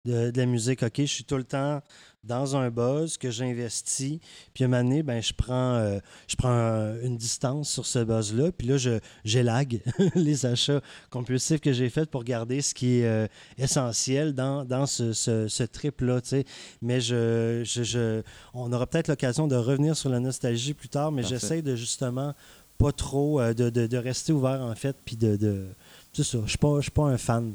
de, 0.07 0.31
de 0.31 0.39
la 0.41 0.47
musique. 0.47 0.83
Ok, 0.83 0.95
je 1.01 1.05
suis 1.05 1.25
tout 1.25 1.37
le 1.37 1.45
temps 1.45 1.83
dans 2.25 2.55
un 2.57 2.71
buzz 2.71 3.19
que 3.19 3.31
j'investis. 3.33 4.21
Puis 4.55 4.63
un 4.65 4.69
moment 4.69 4.85
donné, 4.85 5.03
ben, 5.03 5.21
je 5.21 5.33
prends, 5.33 5.75
euh, 5.75 5.99
je 6.29 6.37
prends 6.37 6.95
une 7.03 7.17
distance 7.17 7.69
sur 7.71 7.85
ce 7.85 7.99
buzz-là. 8.05 8.53
Puis 8.53 8.69
là, 8.69 8.77
je, 8.79 9.01
j'élague 9.25 9.83
les 10.15 10.47
achats 10.47 10.81
compulsifs 11.11 11.61
que 11.61 11.73
j'ai 11.73 11.91
faits 11.91 12.11
pour 12.11 12.23
garder 12.25 12.63
ce 12.63 12.75
qui 12.75 13.01
est 13.01 13.07
euh, 13.07 13.27
essentiel 13.59 14.35
dans, 14.35 14.65
dans 14.65 14.87
ce, 14.87 15.13
ce, 15.13 15.49
ce 15.49 15.63
trip-là. 15.65 16.21
tu 16.21 16.29
sais. 16.29 16.45
Mais 16.81 17.01
je, 17.01 17.63
je, 17.65 17.83
je- 17.83 18.23
on 18.55 18.73
aura 18.73 18.87
peut-être 18.87 19.09
l'occasion 19.09 19.47
de 19.49 19.57
revenir 19.57 19.97
sur 19.97 20.09
la 20.09 20.21
nostalgie 20.21 20.75
plus 20.75 20.89
tard, 20.89 21.11
mais 21.13 21.23
j'essaie 21.25 21.61
de 21.61 21.75
justement 21.77 22.35
pas 22.83 22.93
trop 22.93 23.41
euh, 23.41 23.55
de, 23.55 23.71
de- 23.71 23.87
de 23.87 23.97
rester 23.97 24.33
ouvert 24.33 24.61
en 24.63 24.75
fait. 24.75 24.97
Puis 25.05 25.17
de. 25.17 25.37
de 25.37 25.67
c'est 26.13 26.25
ça. 26.25 26.39
Je 26.45 26.49
suis 26.51 26.59
pas, 26.59 26.77
je 26.77 26.83
suis 26.83 26.91
pas 26.91 27.05
un 27.05 27.17
fan 27.19 27.53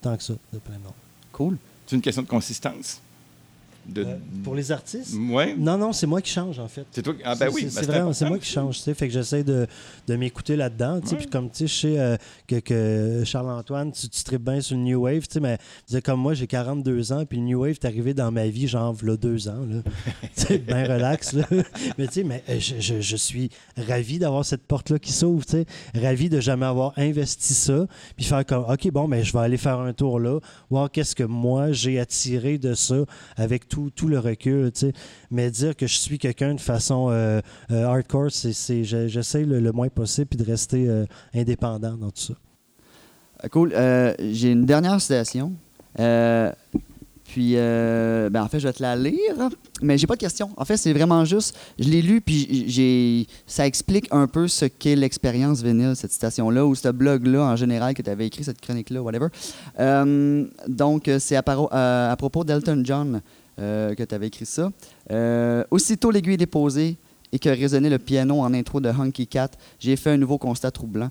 tant 0.00 0.16
que 0.16 0.22
ça 0.22 0.34
de 0.52 0.58
plein 0.58 0.76
de 0.76 0.82
monde. 0.84 0.92
Cool. 1.32 1.58
C'est 1.86 1.96
une 1.96 2.02
question 2.02 2.22
de 2.22 2.28
consistance. 2.28 3.00
De... 3.88 4.02
Euh, 4.04 4.16
pour 4.44 4.54
les 4.54 4.72
artistes? 4.72 5.14
Ouais. 5.30 5.54
Non, 5.56 5.78
non, 5.78 5.92
c'est 5.92 6.06
moi 6.06 6.20
qui 6.20 6.30
change 6.30 6.58
en 6.58 6.68
fait. 6.68 6.84
C'est 6.90 7.02
toi 7.02 7.14
qui- 7.14 7.22
Ah, 7.24 7.34
ben 7.36 7.48
oui. 7.54 7.68
c'est 7.70 7.86
ben, 7.86 8.12
moi 8.28 8.38
qui 8.38 8.50
change, 8.50 8.76
tu 8.78 8.82
sais. 8.82 8.94
Fait 8.94 9.06
que 9.08 9.12
j'essaie 9.14 9.44
de, 9.44 9.66
de 10.06 10.16
m'écouter 10.16 10.56
là-dedans, 10.56 11.00
tu 11.00 11.08
sais. 11.08 11.16
Puis 11.16 11.26
comme, 11.26 11.50
tu 11.50 11.58
sais, 11.58 11.66
je 11.68 11.74
sais 11.94 11.98
euh, 12.00 12.16
que, 12.46 12.56
que 12.60 13.22
Charles-Antoine, 13.24 13.92
tu, 13.92 14.08
tu 14.08 14.24
tripes 14.24 14.42
bien 14.44 14.60
sur 14.60 14.76
le 14.76 14.82
New 14.82 15.00
Wave, 15.02 15.26
tu 15.28 15.34
sais, 15.34 15.40
mais 15.40 15.58
comme 16.02 16.20
moi, 16.20 16.34
j'ai 16.34 16.46
42 16.46 17.12
ans, 17.12 17.24
puis 17.24 17.38
le 17.38 17.44
New 17.44 17.60
Wave 17.60 17.72
est 17.72 17.84
arrivé 17.84 18.12
dans 18.14 18.30
ma 18.32 18.46
vie, 18.48 18.66
genre, 18.68 18.94
là, 19.02 19.16
deux 19.16 19.48
ans, 19.48 19.64
là. 19.68 19.82
tu 20.36 20.46
sais, 20.46 20.58
bien 20.58 20.82
relax, 20.84 21.32
là. 21.32 21.44
mais 21.98 22.06
tu 22.08 22.12
sais, 22.14 22.24
mais 22.24 22.42
euh, 22.48 22.58
je, 22.58 22.80
je- 22.80 23.00
je 23.00 23.16
suis 23.16 23.50
ravi 23.76 24.18
d'avoir 24.18 24.44
cette 24.44 24.62
porte-là 24.66 24.98
qui 24.98 25.12
s'ouvre, 25.12 25.44
tu 25.44 25.52
sais. 25.52 25.66
Ravi 25.94 26.28
de 26.28 26.40
jamais 26.40 26.66
avoir 26.66 26.92
investi 26.96 27.54
ça, 27.54 27.86
puis 28.16 28.24
faire 28.24 28.44
comme, 28.44 28.64
OK, 28.68 28.90
bon, 28.90 29.06
mais 29.08 29.22
je 29.24 29.32
vais 29.32 29.38
aller 29.40 29.56
faire 29.56 29.78
un 29.78 29.92
tour 29.92 30.18
là, 30.20 30.40
voir 30.70 30.90
qu'est-ce 30.90 31.14
que 31.14 31.22
moi, 31.24 31.72
j'ai 31.72 31.98
attiré 32.00 32.58
de 32.58 32.74
ça 32.74 32.96
avec 33.36 33.68
tout, 33.68 33.75
tout 33.94 34.08
le 34.08 34.18
recul, 34.18 34.70
tu 34.72 34.80
sais. 34.80 34.92
Mais 35.30 35.50
dire 35.50 35.74
que 35.76 35.86
je 35.86 35.96
suis 35.96 36.18
quelqu'un 36.18 36.54
de 36.54 36.60
façon 36.60 37.08
euh, 37.10 37.40
euh, 37.70 37.84
hardcore, 37.86 38.30
c'est, 38.30 38.52
c'est- 38.52 38.84
je- 38.84 39.08
j'essaie 39.08 39.44
le, 39.44 39.72
moins 39.72 39.88
possible 39.88 40.26
puis 40.26 40.38
de 40.38 40.44
rester 40.44 40.88
euh, 40.88 41.04
indépendant 41.34 41.96
dans 41.96 42.10
tout 42.10 42.22
ça. 42.22 43.48
Cool. 43.50 43.72
J'ai 44.32 44.50
une 44.52 44.64
dernière 44.64 45.00
citation. 45.00 45.52
Puis, 47.28 47.54
euh, 47.56 48.30
ben, 48.30 48.44
en 48.44 48.48
fait, 48.48 48.60
je 48.60 48.68
vais 48.68 48.72
te 48.72 48.80
la 48.80 48.94
lire, 48.94 49.50
mais 49.82 49.98
j'ai 49.98 50.06
pas 50.06 50.14
de 50.14 50.20
question. 50.20 50.50
En 50.56 50.64
fait, 50.64 50.76
c'est 50.76 50.92
vraiment 50.92 51.24
juste, 51.24 51.56
je 51.78 51.88
l'ai 51.88 52.00
lu, 52.00 52.20
puis 52.20 53.26
ça 53.48 53.66
explique 53.66 54.06
un 54.12 54.28
peu 54.28 54.46
ce 54.46 54.64
qu'est 54.64 54.94
l'expérience 54.94 55.60
vinyle, 55.60 55.96
cette 55.96 56.12
citation-là, 56.12 56.64
ou 56.64 56.76
ce 56.76 56.88
blog-là 56.88 57.42
en 57.42 57.56
général 57.56 57.94
que 57.94 58.02
tu 58.02 58.08
avais 58.10 58.26
écrit, 58.28 58.44
cette 58.44 58.60
chronique-là, 58.60 59.02
whatever. 59.02 59.26
Euh, 59.80 60.46
donc, 60.68 61.10
c'est 61.18 61.34
à 61.36 61.42
propos 62.16 62.44
d'Elton 62.44 62.82
John 62.84 63.20
euh, 63.58 63.94
que 63.94 64.02
tu 64.02 64.14
avais 64.14 64.26
écrit 64.28 64.46
ça. 64.46 64.70
Euh, 65.10 65.64
aussitôt 65.70 66.10
l'aiguille 66.10 66.36
déposée 66.36 66.96
et 67.32 67.38
que 67.38 67.48
résonnait 67.48 67.90
le 67.90 67.98
piano 67.98 68.40
en 68.40 68.52
intro 68.54 68.80
de 68.80 68.88
Hunky 68.88 69.26
Cat, 69.26 69.50
j'ai 69.78 69.96
fait 69.96 70.10
un 70.10 70.16
nouveau 70.16 70.38
constat 70.38 70.70
troublant. 70.70 71.10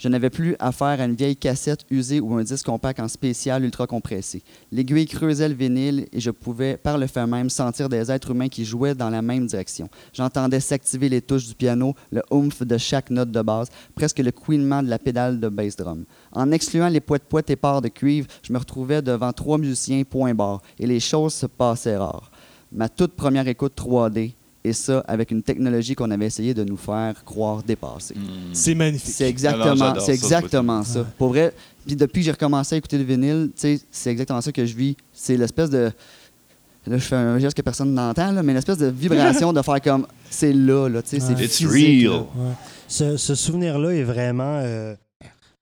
Je 0.00 0.08
n'avais 0.08 0.30
plus 0.30 0.56
affaire 0.58 0.98
à 0.98 1.04
une 1.04 1.14
vieille 1.14 1.36
cassette 1.36 1.84
usée 1.90 2.20
ou 2.20 2.32
un 2.32 2.42
disque 2.42 2.64
compact 2.64 3.00
en 3.00 3.06
spécial 3.06 3.62
ultra 3.62 3.86
compressé. 3.86 4.42
L'aiguille 4.72 5.04
creusait 5.04 5.50
le 5.50 5.54
vinyle 5.54 6.06
et 6.10 6.20
je 6.20 6.30
pouvais, 6.30 6.78
par 6.78 6.96
le 6.96 7.06
fait 7.06 7.26
même, 7.26 7.50
sentir 7.50 7.90
des 7.90 8.10
êtres 8.10 8.30
humains 8.30 8.48
qui 8.48 8.64
jouaient 8.64 8.94
dans 8.94 9.10
la 9.10 9.20
même 9.20 9.46
direction. 9.46 9.90
J'entendais 10.14 10.60
s'activer 10.60 11.10
les 11.10 11.20
touches 11.20 11.48
du 11.48 11.54
piano, 11.54 11.94
le 12.10 12.22
oomph 12.30 12.62
de 12.62 12.78
chaque 12.78 13.10
note 13.10 13.30
de 13.30 13.42
base, 13.42 13.68
presque 13.94 14.20
le 14.20 14.32
couinement 14.32 14.82
de 14.82 14.88
la 14.88 14.98
pédale 14.98 15.38
de 15.38 15.50
bass 15.50 15.76
drum. 15.76 16.06
En 16.32 16.50
excluant 16.50 16.88
les 16.88 17.00
poètes-poètes 17.00 17.50
épars 17.50 17.82
de 17.82 17.88
cuivre, 17.88 18.26
je 18.42 18.54
me 18.54 18.58
retrouvais 18.58 19.02
devant 19.02 19.34
trois 19.34 19.58
musiciens 19.58 20.02
point 20.04 20.32
barre 20.32 20.62
et 20.78 20.86
les 20.86 21.00
choses 21.00 21.34
se 21.34 21.44
passaient 21.44 21.98
rares. 21.98 22.30
Ma 22.72 22.88
toute 22.88 23.12
première 23.12 23.48
écoute 23.48 23.74
3D, 23.76 24.32
et 24.62 24.72
ça 24.72 25.02
avec 25.08 25.30
une 25.30 25.42
technologie 25.42 25.94
qu'on 25.94 26.10
avait 26.10 26.26
essayé 26.26 26.52
de 26.54 26.64
nous 26.64 26.76
faire 26.76 27.24
croire 27.24 27.62
dépassée. 27.62 28.14
Hmm. 28.14 28.50
C'est 28.52 28.74
magnifique. 28.74 29.14
C'est 29.14 29.28
exactement, 29.28 29.94
c'est 30.00 30.06
ça, 30.06 30.12
exactement 30.12 30.82
ça. 30.84 31.06
Pour 31.18 31.28
vrai, 31.30 31.52
puis 31.86 31.96
depuis 31.96 32.20
que 32.20 32.26
j'ai 32.26 32.30
recommencé 32.32 32.74
à 32.74 32.78
écouter 32.78 32.98
le 32.98 33.04
vinyle, 33.04 33.50
tu 33.54 33.60
sais, 33.60 33.80
c'est 33.90 34.10
exactement 34.10 34.40
ça 34.40 34.52
que 34.52 34.64
je 34.66 34.74
vis. 34.76 34.96
C'est 35.12 35.36
l'espèce 35.36 35.70
de. 35.70 35.90
Là, 36.86 36.96
je 36.96 37.04
fais 37.04 37.16
un 37.16 37.38
geste 37.38 37.56
que 37.56 37.62
personne 37.62 37.92
n'entend, 37.92 38.42
mais 38.42 38.54
l'espèce 38.54 38.78
de 38.78 38.86
vibration 38.86 39.52
de 39.52 39.60
faire 39.62 39.80
comme. 39.82 40.06
C'est 40.30 40.52
là, 40.52 40.88
là, 40.88 41.02
tu 41.02 41.10
sais, 41.10 41.20
c'est 41.20 41.34
Ouais. 41.34 41.44
It's 41.44 41.56
physique, 41.58 42.08
real. 42.08 42.12
là. 42.12 42.18
Ouais. 42.18 42.52
Ce, 42.88 43.16
ce 43.16 43.34
souvenir-là 43.34 43.90
est 43.90 44.02
vraiment 44.02 44.60
euh, 44.62 44.94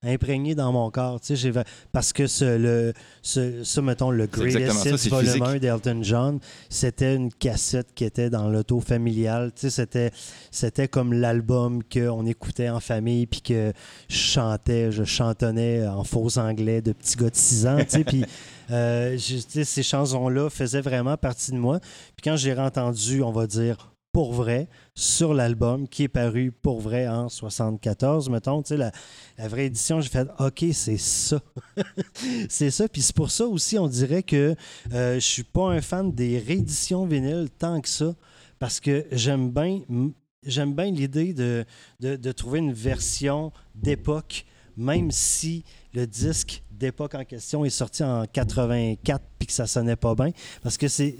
imprégné 0.03 0.55
dans 0.55 0.71
mon 0.71 0.89
corps. 0.91 1.19
tu 1.19 1.35
sais, 1.35 1.51
parce 1.91 2.13
que 2.13 2.25
ce, 2.27 2.57
le, 2.57 2.93
ce, 3.21 3.79
mettons, 3.81 4.11
le 4.11 4.27
Greatest 4.27 4.85
Hits 4.85 5.09
Volume 5.09 5.27
physique. 5.31 5.43
1 5.43 5.57
d'Elton 5.57 5.99
John, 6.03 6.39
c'était 6.69 7.15
une 7.15 7.31
cassette 7.33 7.93
qui 7.93 8.05
était 8.05 8.29
dans 8.29 8.49
l'auto 8.49 8.79
familial. 8.79 9.51
Tu 9.53 9.61
sais, 9.61 9.69
C'était, 9.69 10.11
c'était 10.51 10.87
comme 10.87 11.13
l'album 11.13 11.81
qu'on 11.83 12.25
écoutait 12.25 12.69
en 12.69 12.79
famille, 12.79 13.25
puis 13.25 13.41
que 13.41 13.73
je 14.07 14.15
chantais, 14.17 14.91
je 14.91 15.03
chantonnais 15.03 15.85
en 15.87 16.03
faux 16.03 16.37
anglais 16.37 16.81
de 16.81 16.93
petit 16.93 17.17
gars 17.17 17.29
de 17.29 17.35
6 17.35 17.67
ans. 17.67 17.77
tu 17.79 17.85
sais, 17.89 18.03
Puis 18.05 18.23
euh, 18.71 19.17
je- 19.17 19.63
ces 19.63 19.83
chansons-là 19.83 20.49
faisaient 20.49 20.81
vraiment 20.81 21.17
partie 21.17 21.51
de 21.51 21.57
moi. 21.57 21.79
Puis 21.81 22.23
quand 22.23 22.37
j'ai 22.37 22.57
entendu, 22.57 23.21
on 23.21 23.31
va 23.31 23.47
dire, 23.47 23.88
pour 24.11 24.33
vrai, 24.33 24.67
sur 24.95 25.33
l'album 25.33 25.87
qui 25.87 26.03
est 26.03 26.07
paru 26.09 26.51
pour 26.51 26.79
vrai 26.79 27.07
en 27.07 27.29
74, 27.29 28.29
mettons, 28.29 28.63
tu 28.63 28.69
sais, 28.69 28.77
la, 28.77 28.91
vraie 29.47 29.67
édition, 29.67 30.01
j'ai 30.01 30.09
fait 30.09 30.27
OK, 30.39 30.65
c'est 30.73 30.97
ça. 30.97 31.39
c'est 32.49 32.71
ça. 32.71 32.87
Puis 32.87 33.01
c'est 33.01 33.15
pour 33.15 33.31
ça 33.31 33.45
aussi, 33.45 33.77
on 33.77 33.87
dirait 33.87 34.23
que 34.23 34.55
euh, 34.93 35.15
je 35.15 35.25
suis 35.25 35.43
pas 35.43 35.69
un 35.69 35.81
fan 35.81 36.11
des 36.11 36.39
rééditions 36.39 37.05
vinyles 37.05 37.49
tant 37.57 37.81
que 37.81 37.89
ça, 37.89 38.15
parce 38.57 38.79
que 38.79 39.05
j'aime 39.11 39.51
bien. 39.51 39.81
J'aime 40.45 40.73
bien 40.73 40.89
l'idée 40.89 41.33
de, 41.33 41.65
de, 41.99 42.15
de 42.15 42.31
trouver 42.31 42.59
une 42.59 42.71
version 42.71 43.51
d'époque, 43.75 44.45
même 44.77 45.11
si 45.11 45.65
le 45.93 46.07
disque 46.07 46.63
d'époque 46.71 47.13
en 47.15 47.25
question 47.25 47.65
est 47.65 47.69
sorti 47.69 48.05
en 48.05 48.25
84 48.25 49.21
puis 49.39 49.47
que 49.47 49.53
ça 49.53 49.65
sonnait 49.65 49.95
pas 49.95 50.13
bien. 50.15 50.31
Parce 50.61 50.77
que 50.77 50.87
c'est 50.89 51.15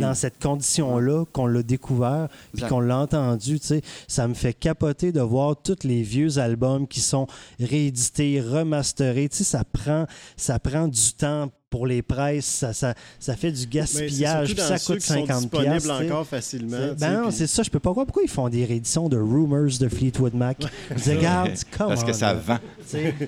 dans 0.00 0.14
cette 0.14 0.38
condition-là 0.40 1.24
qu'on 1.32 1.46
l'a 1.46 1.62
découvert 1.62 2.28
puis 2.52 2.62
qu'on 2.68 2.80
l'a 2.80 2.98
entendu. 2.98 3.58
tu 3.58 3.66
sais. 3.66 3.82
Ça 4.06 4.28
me 4.28 4.34
fait 4.34 4.52
capoter 4.52 5.10
de 5.10 5.20
voir 5.22 5.56
tous 5.60 5.78
les 5.84 6.02
vieux 6.02 6.38
albums 6.38 6.86
qui 6.86 7.00
sont 7.00 7.26
réédités, 7.58 8.40
remasterés. 8.40 9.28
Tu 9.28 9.38
sais, 9.38 9.44
ça, 9.44 9.64
prend, 9.64 10.06
ça 10.36 10.58
prend 10.58 10.86
du 10.88 11.12
temps 11.14 11.50
pour 11.68 11.86
les 11.86 12.00
presses. 12.00 12.46
Ça, 12.46 12.72
ça, 12.72 12.94
ça 13.18 13.34
fait 13.36 13.50
du 13.50 13.66
gaspillage. 13.66 14.54
puis 14.54 14.62
ça 14.62 14.78
coûte 14.78 14.98
qui 15.00 15.06
sont 15.06 15.26
50 15.26 15.40
disponibles 15.42 15.70
piastres, 15.72 15.98
tu 15.98 16.04
sais. 16.06 16.10
encore 16.12 16.26
facilement. 16.26 16.76
Ben 16.98 17.12
non, 17.22 17.28
puis- 17.28 17.36
c'est 17.36 17.46
ça. 17.48 17.62
Je 17.64 17.70
peux 17.70 17.80
pas 17.80 17.90
voir 17.92 18.06
pourquoi 18.06 18.22
ils 18.22 18.28
font 18.30 18.48
des 18.48 18.64
rééditions 18.64 19.08
de 19.08 19.16
Rumors 19.16 19.78
de 19.80 19.88
Fleetwood 19.88 20.34
Mac. 20.34 20.62
Je 20.96 21.10
regarde, 21.10 21.50
come 21.76 21.88
Parce 21.88 22.04
que 22.04 22.12
ça 22.12 22.34
vend. 22.34 22.58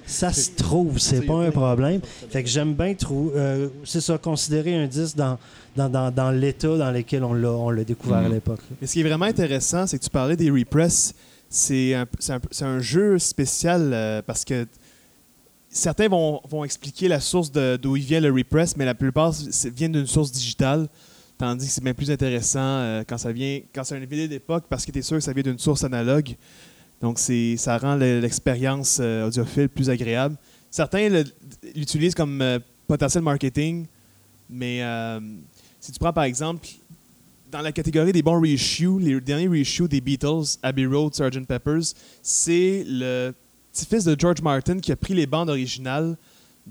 Ça 0.07 0.33
se 0.33 0.51
trouve, 0.53 0.99
c'est 0.99 1.23
pas 1.23 1.43
un 1.47 1.51
problème. 1.51 2.01
Fait 2.31 2.43
que 2.45 2.49
j'aime 2.49 2.75
bien 2.75 2.95
trou- 2.95 3.33
euh, 3.35 3.69
c'est 3.85 4.01
ça, 4.01 4.18
considérer 4.19 4.75
un 4.77 4.87
disque 4.87 5.17
dans, 5.17 5.39
dans, 5.77 5.89
dans, 5.89 6.11
dans 6.11 6.31
l'état 6.31 6.77
dans 6.77 6.91
lequel 6.91 7.25
on 7.25 7.33
l'a, 7.35 7.51
on 7.51 7.71
l'a 7.71 7.85
découvert 7.85 8.19
à 8.19 8.23
Mhm. 8.29 8.33
l'époque. 8.35 8.61
Mais 8.81 8.87
ce 8.87 8.93
qui 8.95 9.01
est 9.01 9.05
vraiment 9.05 9.25
intéressant, 9.27 9.87
c'est 9.87 9.99
que 9.99 10.05
tu 10.05 10.11
parlais 10.11 10.37
des 10.37 10.51
repress. 10.51 11.15
C'est 11.51 11.95
un, 11.95 12.07
c'est 12.51 12.65
un- 12.65 12.81
jeu 12.81 13.19
spécial 13.19 13.91
euh, 13.95 14.21
parce 14.21 14.45
que 14.45 14.67
certains 15.71 16.09
vont, 16.09 16.41
vont 16.49 16.65
expliquer 16.65 17.09
la 17.09 17.21
source 17.21 17.51
d'où 17.53 17.97
il 17.97 18.03
vient 18.05 18.21
le 18.21 18.31
repress, 18.33 18.77
mais 18.77 18.85
la 18.85 18.95
plupart 18.95 19.33
viennent 19.75 19.93
d'une 19.93 20.07
source 20.07 20.31
digitale. 20.33 20.89
Tandis 21.39 21.67
que 21.67 21.73
c'est 21.73 21.85
bien 21.85 21.95
plus 21.95 22.11
intéressant 22.11 22.59
euh, 22.61 23.05
quand 23.07 23.17
ça 23.17 23.31
vient, 23.31 23.61
quand 23.73 23.85
c'est 23.85 23.95
un 23.97 24.01
vidéo 24.01 24.27
d'époque, 24.27 24.65
parce 24.69 24.85
que 24.85 24.91
tu 24.91 24.99
es 24.99 25.03
sûr 25.03 25.19
que 25.19 25.23
ça 25.23 25.33
vient 25.33 25.45
d'une 25.45 25.59
source 25.59 25.85
analogue. 25.85 26.35
Donc 27.01 27.19
c'est, 27.21 27.57
ça 27.57 27.79
rend 27.79 27.95
le- 27.95 28.19
l'expérience 28.21 28.99
euh, 29.01 29.29
audiophile 29.29 29.69
plus 29.69 29.89
agréable. 29.89 30.35
Certains 30.71 31.09
l'utilisent 31.77 32.15
comme 32.17 32.43
euh, 32.43 32.59
potentiel 32.89 33.23
marketing, 33.23 33.87
mais 34.51 34.83
euh, 34.83 35.21
si 35.81 35.93
tu 35.93 35.99
prends 35.99 36.13
par 36.13 36.25
exemple 36.25 36.67
dans 37.51 37.61
la 37.63 37.73
catégorie 37.73 38.13
des 38.13 38.23
bons 38.23 38.41
reissues, 38.41 38.99
les 39.01 39.21
derniers 39.21 39.49
reissues 39.49 39.89
des 39.89 40.01
Beatles, 40.01 40.59
Abbey 40.63 40.87
Road, 40.87 41.15
Sgt. 41.15 41.47
Peppers, 41.47 41.95
c'est 42.23 42.85
le 42.87 43.33
petit-fils 43.73 44.05
de 44.05 44.15
George 44.19 44.43
Martin 44.43 44.79
qui 44.81 44.93
a 44.93 44.97
pris 44.97 45.15
les 45.15 45.27
bandes 45.27 45.49
originales 45.49 46.17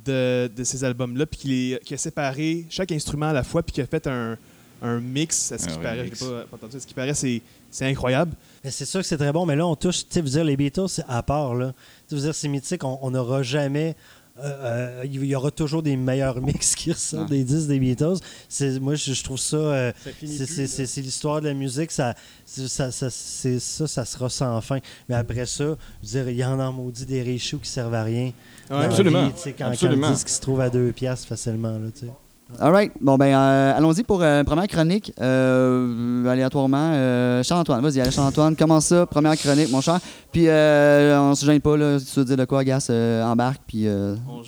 de, 0.06 0.50
de 0.56 0.64
ces 0.64 0.84
albums-là, 0.84 1.26
puis 1.26 1.40
qui, 1.40 1.48
les- 1.48 1.80
qui 1.84 1.94
a 1.96 1.98
séparé 1.98 2.66
chaque 2.70 2.92
instrument 2.92 3.28
à 3.30 3.34
la 3.34 3.44
fois, 3.44 3.64
puis 3.64 3.74
qui 3.74 3.82
a 3.82 3.88
fait 3.88 4.06
un, 4.06 4.38
un 4.84 5.00
mix. 5.00 5.52
À 5.52 5.58
ce 5.58 5.66
Un 5.68 5.72
qui 5.72 5.80
paraît, 5.80 6.02
remix. 6.02 6.20
j'ai 6.20 6.26
pas, 6.28 6.42
pas 6.44 6.56
entendu, 6.58 6.78
à 6.78 6.80
ce 6.80 6.86
qui 6.86 6.94
paraît, 6.94 7.14
c'est, 7.16 7.42
c'est 7.72 7.86
incroyable. 7.88 8.34
C'est 8.64 8.86
sûr 8.86 9.00
que 9.00 9.06
c'est 9.08 9.18
très 9.18 9.32
bon, 9.34 9.48
mais 9.48 9.56
là, 9.56 9.66
on 9.66 9.76
touche, 9.76 10.02
tu 10.02 10.06
sais, 10.12 10.22
vous 10.22 10.30
dire, 10.30 10.44
les 10.44 10.56
Beatles, 10.56 10.90
c'est 10.90 11.06
à 11.08 11.24
part, 11.24 11.56
là. 11.56 11.74
Tu 12.08 12.10
sais, 12.10 12.16
vous 12.18 12.22
dire, 12.22 12.36
c'est 12.36 12.48
mythique, 12.48 12.84
on 12.84 13.10
n'aura 13.10 13.42
jamais 13.42 13.96
Euh, 14.40 15.02
euh, 15.02 15.02
il 15.06 15.26
y 15.26 15.36
aura 15.36 15.50
toujours 15.50 15.82
des 15.82 15.96
meilleurs 15.98 16.40
mix 16.42 16.76
qui 16.76 16.92
ressortent 16.92 17.26
Ah. 17.28 17.34
des 17.34 17.44
disques 17.44 17.68
des 17.70 17.80
Beatles. 17.80 18.18
C'est- 18.48 18.80
Moi, 18.80 18.94
je, 18.96 19.14
je 19.14 19.24
trouve 19.24 19.40
ça. 19.40 19.58
euh, 19.58 19.92
Ça 20.04 20.12
finit 20.12 20.32
c'est- 20.38 20.46
plus, 20.46 20.54
c'est 20.56 20.62
là. 20.62 20.68
c'est- 20.68 20.86
c'est 20.86 21.02
l'histoire 21.02 21.42
de 21.42 21.48
la 21.48 21.54
musique. 21.56 21.92
Ça, 21.92 22.14
c'est- 22.46 22.68
ça, 22.68 22.92
ça, 22.92 23.10
c'est- 23.10 23.60
ça, 23.60 23.88
ça 23.88 24.06
sera 24.06 24.30
sans 24.30 24.62
fin. 24.62 24.80
Mais 25.10 25.16
après 25.16 25.46
ça, 25.48 25.64
je 25.64 25.70
veux 25.70 25.78
dire, 26.24 26.30
il 26.30 26.38
y 26.38 26.46
en 26.46 26.60
a 26.60 26.66
en 26.66 26.74
maudit 26.74 27.06
des 27.06 27.24
ratios 27.24 27.60
qui 27.62 27.70
servent 27.70 27.94
à 27.96 28.04
rien. 28.04 28.32
la 28.70 28.82
absolument. 28.82 29.28
vie, 29.28 29.34
quand, 29.44 29.52
quand 29.58 29.66
Absolument. 29.72 30.10
le 30.10 30.14
disque 30.14 30.30
se 30.30 30.42
trouve 30.42 30.62
à 30.62 30.70
deux 30.70 30.92
piastres 30.92 31.28
facilement. 31.28 31.72
Là, 31.80 31.88
tu 31.94 32.06
sais. 32.06 32.12
All 32.60 32.72
right. 32.72 32.92
Bon, 33.02 33.18
ben, 33.18 33.36
euh, 33.36 33.78
allons-y 33.78 34.04
pour 34.04 34.22
euh, 34.22 34.44
première 34.44 34.68
chronique. 34.68 35.12
Euh, 35.20 36.26
aléatoirement. 36.26 36.92
Euh, 36.94 37.44
Charles-Antoine, 37.44 37.82
vas-y, 37.82 38.00
allez, 38.00 38.12
Charles-Antoine, 38.12 38.56
commence 38.56 38.86
ça. 38.86 39.06
Première 39.06 39.36
chronique, 39.36 39.70
mon 39.70 39.82
cher. 39.82 40.00
Puis, 40.32 40.48
on 40.50 41.36
se 41.36 41.46
gêne 41.46 41.60
pas, 41.60 41.76
là. 41.76 42.00
Si 42.00 42.06
tu 42.14 42.20
veux 42.20 42.26
dire 42.26 42.38
de 42.38 42.46
quoi, 42.46 42.64
Gas, 42.64 42.90
embarque, 42.90 43.62
puis 43.68 43.86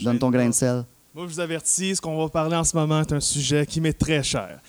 donne 0.03 0.19
ton 0.19 0.29
grain 0.29 0.47
de 0.47 0.53
sel. 0.53 0.85
Moi, 1.13 1.25
je 1.27 1.33
vous 1.33 1.39
avertis, 1.39 1.95
ce 1.95 2.01
qu'on 2.01 2.17
va 2.17 2.29
parler 2.29 2.55
en 2.55 2.63
ce 2.63 2.77
moment 2.77 3.01
est 3.01 3.11
un 3.11 3.19
sujet 3.19 3.65
qui 3.65 3.81
m'est 3.81 3.97
très 3.97 4.23
cher. 4.23 4.59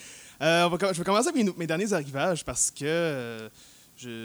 On 0.41 0.69
va 0.69 0.93
je 0.93 0.99
vais 0.99 1.05
commencer 1.05 1.29
avec 1.29 1.45
mes, 1.45 1.53
mes 1.57 1.67
derniers 1.67 1.93
arrivages 1.93 2.45
parce 2.45 2.71
que 2.71 3.49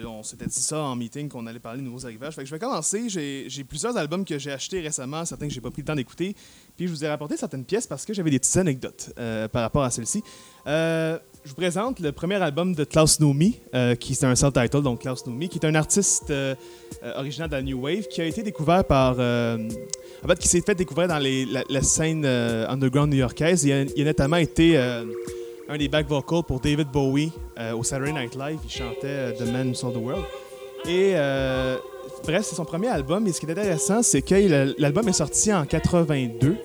on 0.06 0.22
s'était 0.22 0.46
dit 0.46 0.60
ça 0.60 0.80
en 0.80 0.96
meeting 0.96 1.28
qu'on 1.28 1.46
allait 1.46 1.58
parler 1.58 1.80
de 1.80 1.84
nouveaux 1.84 2.04
arrivages. 2.04 2.34
Je 2.36 2.50
vais 2.50 2.58
commencer. 2.58 3.08
J'ai 3.08 3.64
plusieurs 3.64 3.96
albums 3.96 4.24
que 4.24 4.38
j'ai 4.38 4.52
achetés 4.52 4.80
récemment, 4.80 5.24
certains 5.24 5.48
que 5.48 5.52
j'ai 5.54 5.60
pas 5.60 5.70
pris 5.70 5.82
le 5.82 5.86
temps 5.86 5.94
d'écouter. 5.94 6.34
Puis 6.76 6.86
je 6.86 6.92
vous 6.92 7.04
ai 7.04 7.08
rapporté 7.08 7.36
certaines 7.36 7.64
pièces 7.64 7.86
parce 7.86 8.04
que 8.04 8.12
j'avais 8.12 8.30
des 8.30 8.38
petites 8.38 8.56
anecdotes 8.56 9.10
euh, 9.18 9.48
par 9.48 9.62
rapport 9.62 9.82
à 9.82 9.90
celle-ci. 9.90 10.22
Euh, 10.66 11.18
je 11.44 11.50
vous 11.50 11.56
présente 11.56 12.00
le 12.00 12.12
premier 12.12 12.34
album 12.36 12.74
de 12.74 12.84
Klaus 12.84 13.20
Nomi, 13.20 13.60
euh, 13.74 13.94
qui 13.94 14.12
est 14.12 14.24
un 14.24 14.34
self-title, 14.34 14.82
donc 14.82 15.00
Klaus 15.02 15.24
Nomi, 15.26 15.48
qui 15.48 15.58
est 15.58 15.66
un 15.66 15.74
artiste 15.74 16.30
euh, 16.30 16.54
originaire 17.16 17.48
de 17.48 17.54
la 17.54 17.62
New 17.62 17.80
Wave, 17.80 18.08
qui 18.08 18.20
a 18.20 18.24
été 18.24 18.42
découvert 18.42 18.84
par 18.84 19.12
en 19.14 20.28
fait, 20.28 20.38
qui 20.38 20.48
s'est 20.48 20.60
fait 20.62 20.74
découvrir 20.74 21.08
dans 21.08 21.18
les- 21.18 21.46
la, 21.46 21.82
scène 21.82 22.24
underground 22.26 23.12
new-yorkaise. 23.12 23.64
Il 23.64 23.92
il 23.96 24.02
a 24.02 24.06
notamment 24.06 24.36
été 24.36 24.76
un 25.68 25.76
des 25.78 25.88
back 25.88 26.06
vocals 26.08 26.44
pour 26.44 26.60
David 26.60 26.88
Bowie 26.92 27.32
euh, 27.58 27.72
au 27.74 27.82
Saturday 27.82 28.12
Night 28.12 28.34
Live. 28.36 28.58
Il 28.64 28.70
chantait 28.70 29.06
euh, 29.06 29.32
The 29.32 29.42
Man 29.50 29.68
Who 29.70 29.74
Sold 29.74 29.94
the 29.94 29.98
World. 29.98 30.24
Et 30.86 31.12
euh, 31.16 31.76
bref, 32.24 32.44
c'est 32.44 32.54
son 32.54 32.64
premier 32.64 32.88
album. 32.88 33.26
Et 33.26 33.32
ce 33.32 33.40
qui 33.40 33.46
est 33.46 33.50
intéressant, 33.50 34.02
c'est 34.02 34.22
que 34.22 34.74
l'album 34.80 35.08
est 35.08 35.12
sorti 35.12 35.52
en 35.52 35.64
82 35.64 36.56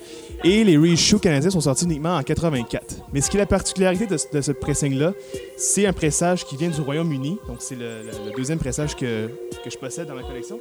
et 0.44 0.64
les 0.64 0.78
reissues 0.78 1.20
canadiens 1.20 1.50
sont 1.50 1.62
sortis 1.62 1.86
uniquement 1.86 2.16
en 2.16 2.22
84. 2.24 2.98
Mais 3.14 3.22
ce 3.22 3.30
qui 3.32 3.38
est 3.38 3.40
la 3.40 3.46
particularité 3.48 4.06
de, 4.06 4.18
ce- 4.18 4.52
pressing-là, 4.52 5.14
c'est 5.58 5.86
un 5.88 5.94
pressage 5.94 6.46
qui 6.46 6.56
vient 6.58 6.70
du 6.70 6.82
Royaume-Uni. 6.82 7.40
Donc, 7.48 7.58
c'est 7.60 7.76
le, 7.76 8.02
deuxième 8.38 8.60
pressage 8.60 8.96
que, 8.96 9.28
que 9.64 9.70
je 9.70 9.78
possède 9.78 10.08
dans 10.08 10.16
ma 10.16 10.24
collection. 10.24 10.60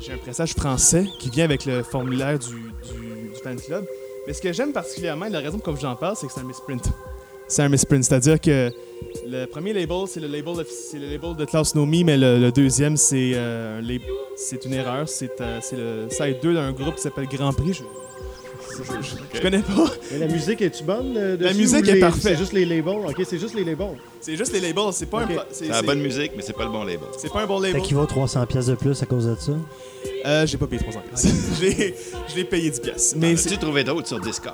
J'ai 0.00 0.12
un 0.12 0.18
pressage 0.18 0.54
français 0.54 1.04
qui 1.20 1.30
vient 1.30 1.44
avec 1.44 1.64
le 1.64 1.82
formulaire 1.84 2.38
du, 2.38 2.46
du- 2.54 3.28
du 3.30 3.34
fan 3.42 3.56
club. 3.60 3.86
Mais 4.26 4.32
ce 4.32 4.42
que 4.42 4.52
j'aime 4.52 4.72
particulièrement, 4.72 5.26
et 5.26 5.30
la 5.30 5.38
raison 5.40 5.58
pour 5.58 5.72
laquelle 5.72 5.88
j'en 5.88 5.96
parle, 5.96 6.14
c'est 6.16 6.26
que 6.26 6.32
c'est 6.32 6.40
un 6.40 6.44
misprint. 6.44 6.82
C'est 7.50 7.62
un 7.62 7.68
misprint, 7.68 8.04
c'est-à-dire 8.04 8.40
que 8.40 8.72
le 9.26 9.46
premier 9.46 9.72
label, 9.72 10.04
c'est 10.06 10.20
le 10.20 10.28
label 10.28 10.56
de, 10.56 10.64
c'est 10.70 10.98
le 10.98 11.08
label 11.10 11.34
de 11.36 11.44
Klaus 11.44 11.74
Nomi, 11.74 12.04
mais 12.04 12.16
le, 12.16 12.38
le 12.38 12.52
deuxième, 12.52 12.96
c'est 12.96 13.32
euh, 13.34 13.78
un 13.80 13.82
lab- 13.82 14.00
c'est 14.36 14.64
une 14.64 14.72
erreur. 14.74 15.08
C'est 15.08 15.40
euh, 15.40 15.58
c'est 15.60 15.76
le 15.76 16.06
side 16.10 16.38
2 16.42 16.54
d'un 16.54 16.70
groupe 16.72 16.94
qui 16.94 17.02
s'appelle 17.02 17.26
Grand 17.26 17.52
Prix. 17.52 17.72
Je, 17.74 17.82
je, 18.84 19.02
je- 19.02 19.16
je 19.34 19.40
connais 19.42 19.58
pas. 19.62 19.90
Mais 20.12 20.18
la 20.18 20.28
musique, 20.28 20.62
est-tu 20.62 20.84
bonne? 20.84 21.14
euh, 21.16 21.36
La 21.40 21.52
musique 21.52 21.88
est 21.88 21.94
les- 21.94 22.00
parfaite. 22.00 22.22
C'est 22.22 22.36
juste 22.36 22.52
les 22.52 22.64
labels? 22.64 23.04
OK, 23.08 23.20
c'est 23.28 23.38
juste 23.38 23.54
les 23.56 23.64
labels. 23.64 23.96
C'est 24.20 24.36
juste 24.36 24.52
les 24.52 24.60
labels, 24.60 24.92
c'est 24.92 25.06
pas 25.06 25.22
un. 25.22 25.26
pro- 25.26 25.40
C'est 25.50 25.64
C'est 25.64 25.70
la 25.72 25.82
bonne 25.82 26.00
musique, 26.00 26.32
mais 26.36 26.42
c'est 26.42 26.52
pas 26.56 26.64
le 26.64 26.70
bon 26.70 26.84
label. 26.84 27.00
c'est 27.18 27.32
pas 27.32 27.42
un 27.42 27.46
bon 27.46 27.60
Fait 27.60 27.68
label. 27.68 27.82
qu'il 27.82 27.96
vaut 27.96 28.06
300 28.06 28.46
pièces 28.46 28.66
de 28.66 28.74
plus 28.76 29.02
à 29.02 29.06
cause 29.06 29.26
de 29.26 29.34
ça? 29.34 29.52
Euh, 30.24 30.46
j'ai 30.46 30.56
pas 30.56 30.66
payé 30.68 30.80
300 30.82 31.00
pièces. 31.08 31.26
je 31.58 31.64
l'ai- 31.66 31.94
je 32.28 32.36
l'ai 32.36 32.44
payé 32.44 32.70
10 32.70 32.78
pièces. 32.80 33.14
Mais 33.18 33.34
tu 33.34 33.58
trouvé 33.58 33.82
d'autres 33.82 34.06
sur 34.06 34.20
Discogs? 34.20 34.52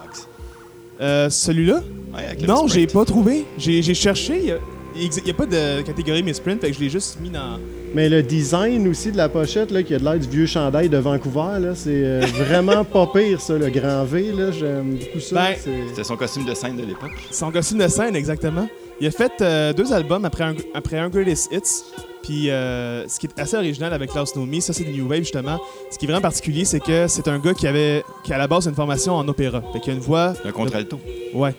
Euh, 1.01 1.31
celui-là, 1.31 1.83
Ouais, 2.15 2.47
Non, 2.47 2.67
j'ai 2.67 2.87
pas 2.87 3.05
trouvé. 3.05 3.45
J'ai 3.59 3.83
cherché. 3.95 4.55
Il 4.99 5.11
n'y 5.25 5.31
a, 5.31 5.35
pas 5.35 5.45
de 5.45 5.83
catégorie 5.83 6.23
misprint, 6.23 6.59
fait 6.59 6.71
que 6.71 6.77
je 6.77 6.81
l'ai 6.81 6.89
juste 6.89 7.21
mis 7.21 7.29
dans. 7.29 7.59
Mais 7.95 8.09
le 8.09 8.23
design 8.23 8.89
aussi 8.89 9.13
de 9.13 9.17
la 9.19 9.29
pochette, 9.29 9.71
là, 9.71 9.83
qui 9.83 9.95
a 9.95 9.99
de 9.99 10.05
l'air 10.05 10.19
du 10.19 10.27
vieux 10.27 10.47
chandail 10.47 10.89
de 10.89 10.97
Vancouver, 10.97 11.61
là, 11.61 11.75
c'est 11.75 11.91
euh, 12.05 12.21
vraiment 12.35 12.83
pas 12.85 13.07
pire, 13.15 13.39
ça, 13.41 13.59
le 13.59 13.69
grand 13.69 14.05
V. 14.05 14.33
là, 14.33 14.51
J'aime 14.51 14.97
beaucoup 14.97 15.21
ça. 15.21 15.35
Ben, 15.35 15.55
c'est- 15.63 15.89
C'était 15.91 16.05
son 16.05 16.17
costume 16.17 16.47
de 16.47 16.55
scène 16.55 16.77
de 16.77 16.83
l'époque. 16.87 17.11
Son 17.31 17.51
costume 17.51 17.79
de 17.79 17.89
scène, 17.89 18.17
exactement. 18.17 18.67
Il 19.01 19.07
a 19.07 19.11
fait 19.11 19.33
euh, 19.41 19.73
deux 19.73 19.93
albums 19.93 20.25
après 20.25 20.45
un, 20.45 20.55
après 20.75 20.99
un 20.99 21.09
Greatest 21.09 21.53
Hits. 21.53 21.85
Puis 22.23 22.51
euh, 22.51 23.07
ce 23.09 23.21
qui 23.21 23.27
est 23.27 23.39
assez 23.41 23.57
original 23.57 23.93
avec 23.93 24.11
Klaus 24.11 24.35
Nomi, 24.35 24.61
ça 24.61 24.73
c'est 24.73 24.85
de 24.85 24.91
New 24.91 25.07
Wave 25.09 25.21
justement. 25.21 25.61
Ce 25.91 25.99
qui 25.99 26.07
est 26.07 26.09
vraiment 26.09 26.23
particulier, 26.23 26.65
c'est 26.65 26.81
que 26.81 27.07
c'est 27.07 27.29
un 27.29 27.39
gars 27.39 27.55
qui 27.55 27.67
avait 27.69 28.03
qui 28.25 28.33
à 28.33 28.39
la 28.39 28.49
base 28.49 28.67
une 28.67 28.75
formation 28.75 29.15
en 29.15 29.29
opéra. 29.29 29.63
Fait 29.73 29.81
qu'il 29.81 29.93
a 29.93 29.97
une 29.97 30.03
voix. 30.03 30.35
Un 30.45 30.51
contralto. 30.51 30.99
Ouais. 31.35 31.55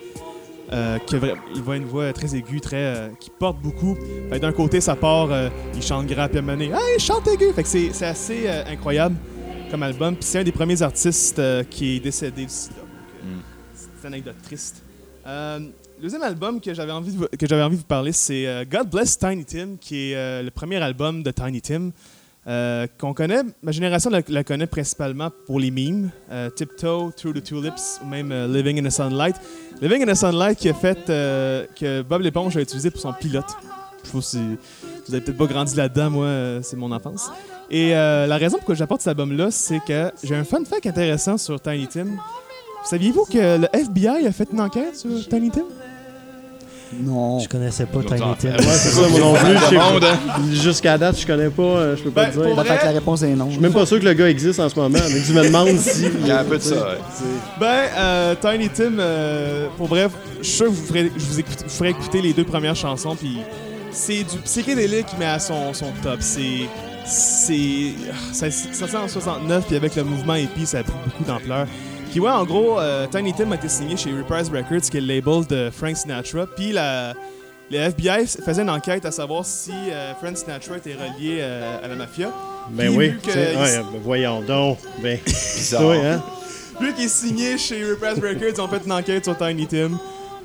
Euh, 0.70 0.98
qui 0.98 1.14
a 1.14 1.18
vra- 1.18 1.36
il 1.54 1.62
voit 1.62 1.76
une 1.76 1.86
voix 1.86 2.12
très 2.12 2.34
aiguë, 2.36 2.60
très 2.60 2.76
euh, 2.76 3.08
qui 3.18 3.30
porte 3.30 3.58
beaucoup. 3.62 3.96
Fait 4.28 4.36
que 4.36 4.42
d'un 4.42 4.52
côté, 4.52 4.82
ça 4.82 4.94
part, 4.96 5.30
il 5.74 5.82
chante 5.82 6.06
grave, 6.06 6.28
puis 6.28 6.38
à 6.38 6.42
donné, 6.42 6.70
ah, 6.74 6.78
il 6.94 7.00
chante 7.00 7.26
aigu. 7.28 7.50
Fait 7.54 7.62
que 7.62 7.68
c'est 7.68 8.04
assez 8.04 8.46
incroyable 8.48 9.16
comme 9.70 9.82
album. 9.82 10.14
Puis 10.16 10.24
c'est 10.24 10.40
un 10.40 10.44
des 10.44 10.52
premiers 10.52 10.82
artistes 10.82 11.40
qui 11.70 11.96
est 11.96 12.00
décédé 12.00 12.42
du 12.44 12.50
sida. 12.52 12.74
Mm. 13.22 13.26
C'est 13.74 14.08
une 14.08 14.14
anecdote 14.14 14.36
triste. 14.42 14.82
Le 15.98 16.02
deuxième 16.02 16.22
album 16.22 16.60
que 16.60 16.72
j'avais 16.74 16.92
envie 16.92 17.12
de, 17.12 17.26
que 17.26 17.46
j'avais 17.46 17.62
envie 17.62 17.76
de 17.76 17.80
vous 17.80 17.86
parler, 17.86 18.12
c'est 18.12 18.46
euh, 18.46 18.64
God 18.70 18.88
Bless 18.90 19.18
Tiny 19.18 19.44
Tim, 19.44 19.76
qui 19.80 20.12
est 20.12 20.16
euh, 20.16 20.42
le 20.42 20.50
premier 20.50 20.76
album 20.76 21.22
de 21.22 21.30
Tiny 21.30 21.60
Tim. 21.60 21.90
euh, 22.46 22.86
qu'on 22.98 23.12
connaît, 23.14 23.42
ma 23.62 23.72
génération 23.72 24.10
la, 24.28 24.44
connaît 24.44 24.66
principalement 24.68 25.28
pour 25.46 25.58
les 25.60 25.70
memes, 25.70 26.10
euh, 26.30 26.48
Tiptoe, 26.50 27.12
Through 27.16 27.34
the 27.34 27.42
Tulips, 27.42 28.00
ou 28.02 28.06
même 28.06 28.32
Living 28.52 28.78
in 28.78 28.88
the 28.88 28.92
Sunlight. 28.92 29.36
Living 29.82 30.02
in 30.08 30.12
the 30.12 30.16
Sunlight 30.16 30.56
qui 30.56 30.68
a 30.68 30.74
fait, 30.74 30.98
que 31.06 32.02
Bob 32.02 32.22
l'éponge 32.22 32.56
a 32.56 32.60
utilisé 32.60 32.90
pour 32.90 33.00
son 33.00 33.12
pilote. 33.12 33.44
Je 34.04 34.08
trouve 34.08 34.22
c'est- 34.22 34.38
vous 34.38 35.14
avez 35.14 35.20
peut-être 35.22 35.36
pas 35.36 35.46
grandi 35.46 35.74
là-dedans, 35.76 36.10
moi, 36.10 36.28
c'est 36.62 36.76
mon 36.76 36.90
enfance. 36.92 37.28
Et 37.70 37.90
la 37.90 38.36
raison 38.38 38.56
pourquoi 38.56 38.76
j'apporte 38.76 39.00
cet 39.02 39.08
album-là, 39.08 39.50
c'est 39.50 39.80
que 39.84 40.10
j'ai 40.24 40.34
un 40.36 40.44
fun 40.44 40.64
fact 40.64 40.86
intéressant 40.86 41.36
sur 41.36 41.60
Tiny 41.60 41.86
Tim. 41.88 42.06
Saviez-vous 42.90 43.24
que 43.26 43.58
le 43.58 43.68
FBI 43.72 44.26
a 44.26 44.32
fait 44.32 44.48
une 44.52 44.60
enquête 44.60 44.96
sur 44.96 45.10
Tiny 45.28 45.50
Tim? 45.50 45.64
Non. 47.02 47.38
Je 47.38 47.48
connaissais 47.48 47.84
pas 47.84 48.00
Tiny 48.02 48.20
Tim. 48.38 48.48
Ouais, 48.50 48.56
c'est 48.62 48.88
ça, 48.90 49.08
moi 49.08 49.20
non 49.20 49.34
plus. 49.34 50.54
Jusqu'à 50.56 50.96
date, 50.96 51.20
je 51.20 51.26
connais 51.26 51.50
pas, 51.50 51.62
euh, 51.62 51.96
je 51.96 52.02
peux 52.02 52.10
pas 52.10 52.24
Ben, 52.24 52.30
te 52.30 52.36
dire. 52.38 52.44
pour- 52.48 52.56
Ça 52.56 52.64
fait 52.64 52.78
que 52.78 52.84
la 52.86 52.90
réponse 52.92 53.22
est 53.22 53.34
non. 53.34 53.46
Je 53.48 53.52
suis 53.52 53.60
même 53.60 53.72
pas 53.74 53.84
sûr 53.84 54.00
que 54.00 54.04
le 54.06 54.14
gars 54.14 54.30
existe 54.30 54.58
en 54.58 54.68
ce 54.70 54.74
moment, 54.78 54.98
mais 55.12 55.20
tu 55.20 55.32
me 55.32 55.42
demandes 55.44 55.76
si. 55.78 56.06
Il 56.20 56.26
y 56.26 56.30
a 56.30 56.40
un 56.40 56.44
peu 56.44 56.56
de 56.56 56.62
ça, 56.62 56.74
ouais. 56.76 56.98
Ben, 57.60 57.82
euh, 57.98 58.34
Tiny 58.40 58.70
Tim, 58.70 58.98
euh, 58.98 59.66
pour 59.76 59.88
bref, 59.88 60.12
je 60.40 60.46
suis 60.46 60.56
sûr 60.56 60.66
que 60.66 60.70
vous 60.70 60.86
ferez, 60.86 61.12
je 61.14 61.24
vous, 61.26 61.40
écoute- 61.40 61.62
vous 61.64 61.68
ferai 61.70 61.90
écouter 61.90 62.22
les 62.22 62.32
deux 62.32 62.44
premières 62.44 62.76
chansons, 62.76 63.16
puis 63.16 63.36
c'est 63.92 64.24
du 64.24 64.38
psychédélique, 64.44 65.08
mais 65.18 65.26
à 65.26 65.38
son, 65.38 65.74
son 65.74 65.92
top. 66.02 66.18
C'est. 66.20 66.66
C'est. 67.04 67.92
Ça, 68.32 68.50
ça 68.50 68.86
sent 68.88 68.96
en 68.96 69.08
69, 69.08 69.64
puis 69.66 69.76
avec 69.76 69.94
le 69.96 70.04
mouvement 70.04 70.34
hippie, 70.36 70.64
ça 70.66 70.78
a 70.78 70.82
pris 70.84 70.92
beaucoup 71.04 71.24
d'ampleur. 71.24 71.66
Puis 72.10 72.20
ouais, 72.20 72.30
en 72.30 72.44
gros, 72.44 72.78
euh, 72.80 73.06
Tiny 73.10 73.32
Tim 73.34 73.50
a 73.52 73.54
été 73.56 73.68
signé 73.68 73.96
chez 73.96 74.10
Reprise 74.12 74.50
Records, 74.50 74.88
qui 74.90 74.96
est 74.96 75.00
le 75.00 75.06
label 75.14 75.46
de 75.46 75.70
Frank 75.70 75.96
Sinatra, 75.96 76.46
puis 76.56 76.72
la. 76.72 77.14
Le 77.70 77.76
FBI 77.76 78.26
faisait 78.26 78.62
une 78.62 78.70
enquête 78.70 79.04
à 79.04 79.10
savoir 79.10 79.44
si 79.44 79.72
euh, 79.90 80.14
Frank 80.14 80.38
Sinatra 80.38 80.78
était 80.78 80.94
relié 80.94 81.36
euh, 81.40 81.76
à 81.84 81.86
la 81.88 81.96
mafia. 81.96 82.30
Ben 82.70 82.88
Puis 82.88 82.96
oui, 82.96 83.12
que 83.22 83.28
ouais, 83.30 83.76
ben 83.92 84.00
voyons 84.02 84.40
donc. 84.40 84.78
Ben, 85.02 85.18
Bizarre. 85.26 85.82
oui, 85.86 85.98
hein? 85.98 86.22
Lui 86.80 86.94
qui 86.94 87.04
est 87.04 87.08
signé 87.08 87.58
chez 87.58 87.84
Repress 87.84 88.14
Records, 88.14 88.54
ils 88.56 88.60
ont 88.62 88.68
fait 88.68 88.80
une 88.86 88.92
enquête 88.92 89.22
sur 89.24 89.36
Tiny 89.36 89.66
Tim. 89.66 89.90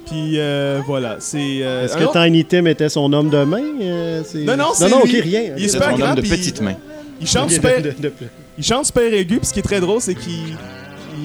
Puis 0.06 0.34
euh, 0.38 0.82
voilà, 0.86 1.16
c'est. 1.20 1.40
Est-ce 1.60 1.96
que 1.96 2.04
autre- 2.04 2.22
Tiny 2.26 2.44
Tim 2.44 2.66
était 2.66 2.90
son 2.90 3.14
homme 3.14 3.30
de 3.30 3.42
main? 3.46 3.64
euh, 3.82 4.22
Non, 4.36 4.58
non, 4.58 4.66
c'est 4.76 4.90
Non, 4.90 4.98
non, 4.98 5.06
lui. 5.06 5.20
ok, 5.20 5.24
rien. 5.24 5.42
Il 5.58 5.64
est 5.64 5.68
super 5.70 5.92
son 5.92 5.96
grand, 5.98 6.10
homme 6.10 6.16
de 6.16 6.22
petite 6.24 6.60
main. 6.60 6.76
il 7.22 7.28
chante 7.28 7.52
super, 7.52 7.82
de- 7.82 7.92
de- 7.92 8.10
de- 8.10 8.14
il 8.58 8.66
chante 8.66 8.86
super 8.88 9.14
aigu. 9.14 9.38
Puis 9.38 9.48
ce 9.48 9.54
qui 9.54 9.60
est 9.62 9.64
très 9.64 9.80
drôle, 9.80 10.02
c'est 10.02 10.16
qu'il 10.16 10.58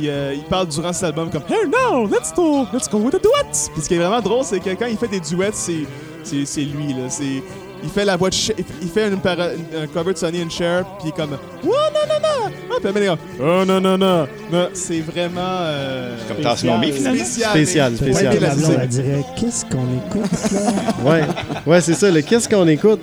il, 0.03 0.09
euh, 0.09 0.35
il 0.35 0.43
parle 0.45 0.69
durant 0.69 0.93
cet 0.93 1.05
album 1.05 1.31
comme 1.31 1.43
Hey 1.49 1.67
now, 1.69 2.07
let's 2.07 2.33
go, 2.35 2.67
let's 2.73 2.89
go 2.89 2.99
with 2.99 3.15
the 3.15 3.23
duets. 3.23 3.69
Puis 3.73 3.83
ce 3.83 3.89
qui 3.89 3.95
est 3.95 3.99
vraiment 3.99 4.21
drôle, 4.21 4.45
c'est 4.45 4.61
que 4.61 4.71
quand 4.71 4.87
il 4.87 4.97
fait 4.97 5.09
des 5.09 5.21
duets, 5.21 5.51
c'est 5.53 5.85
c'est 6.25 6.45
c'est 6.45 6.63
lui 6.63 6.89
là. 6.95 7.09
C'est 7.09 7.43
il 7.83 7.89
fait 7.91 8.05
la 8.05 8.17
voix 8.17 8.29
de 8.29 8.35
Cher- 8.35 8.57
il 8.83 8.89
fait 8.89 9.07
une 9.09 9.21
para- 9.21 9.51
un 9.81 9.87
cover 9.87 10.13
de 10.13 10.19
Sonny 10.19 10.43
and 10.43 10.51
Cher, 10.51 10.85
puis 10.99 11.05
il 11.05 11.09
est 11.11 11.13
comme 11.13 11.39
Oh 11.65 11.69
non 11.69 11.73
non 11.73 12.21
non, 12.21 12.53
ah, 12.71 12.75
puis 12.81 12.89
après, 12.89 13.01
il 13.01 13.05
est 13.05 13.09
comme, 13.09 13.19
oh 13.41 13.65
non 13.65 13.81
non 13.81 13.97
non, 13.97 14.27
non. 14.53 14.69
c'est 14.73 15.01
vraiment 15.01 15.41
euh, 15.43 16.17
Comme 16.27 16.39
Tasse 16.39 16.65
Nombi, 16.65 16.91
finalement. 16.93 17.19
spécial. 17.25 17.51
Spécial, 17.51 17.97
spécial. 17.97 18.35
Ouais, 18.35 18.41
la 18.41 18.55
blonde, 18.57 18.79
elle 18.83 18.89
dirait 18.89 19.25
Qu'est-ce 19.37 19.65
qu'on 19.65 19.87
écoute 19.97 20.53
là? 20.53 20.73
Ouais, 21.05 21.23
ouais 21.67 21.81
c'est 21.81 21.95
ça. 21.95 22.11
le 22.11 22.21
Qu'est-ce 22.23 22.49
qu'on 22.49 22.67
écoute? 22.67 23.01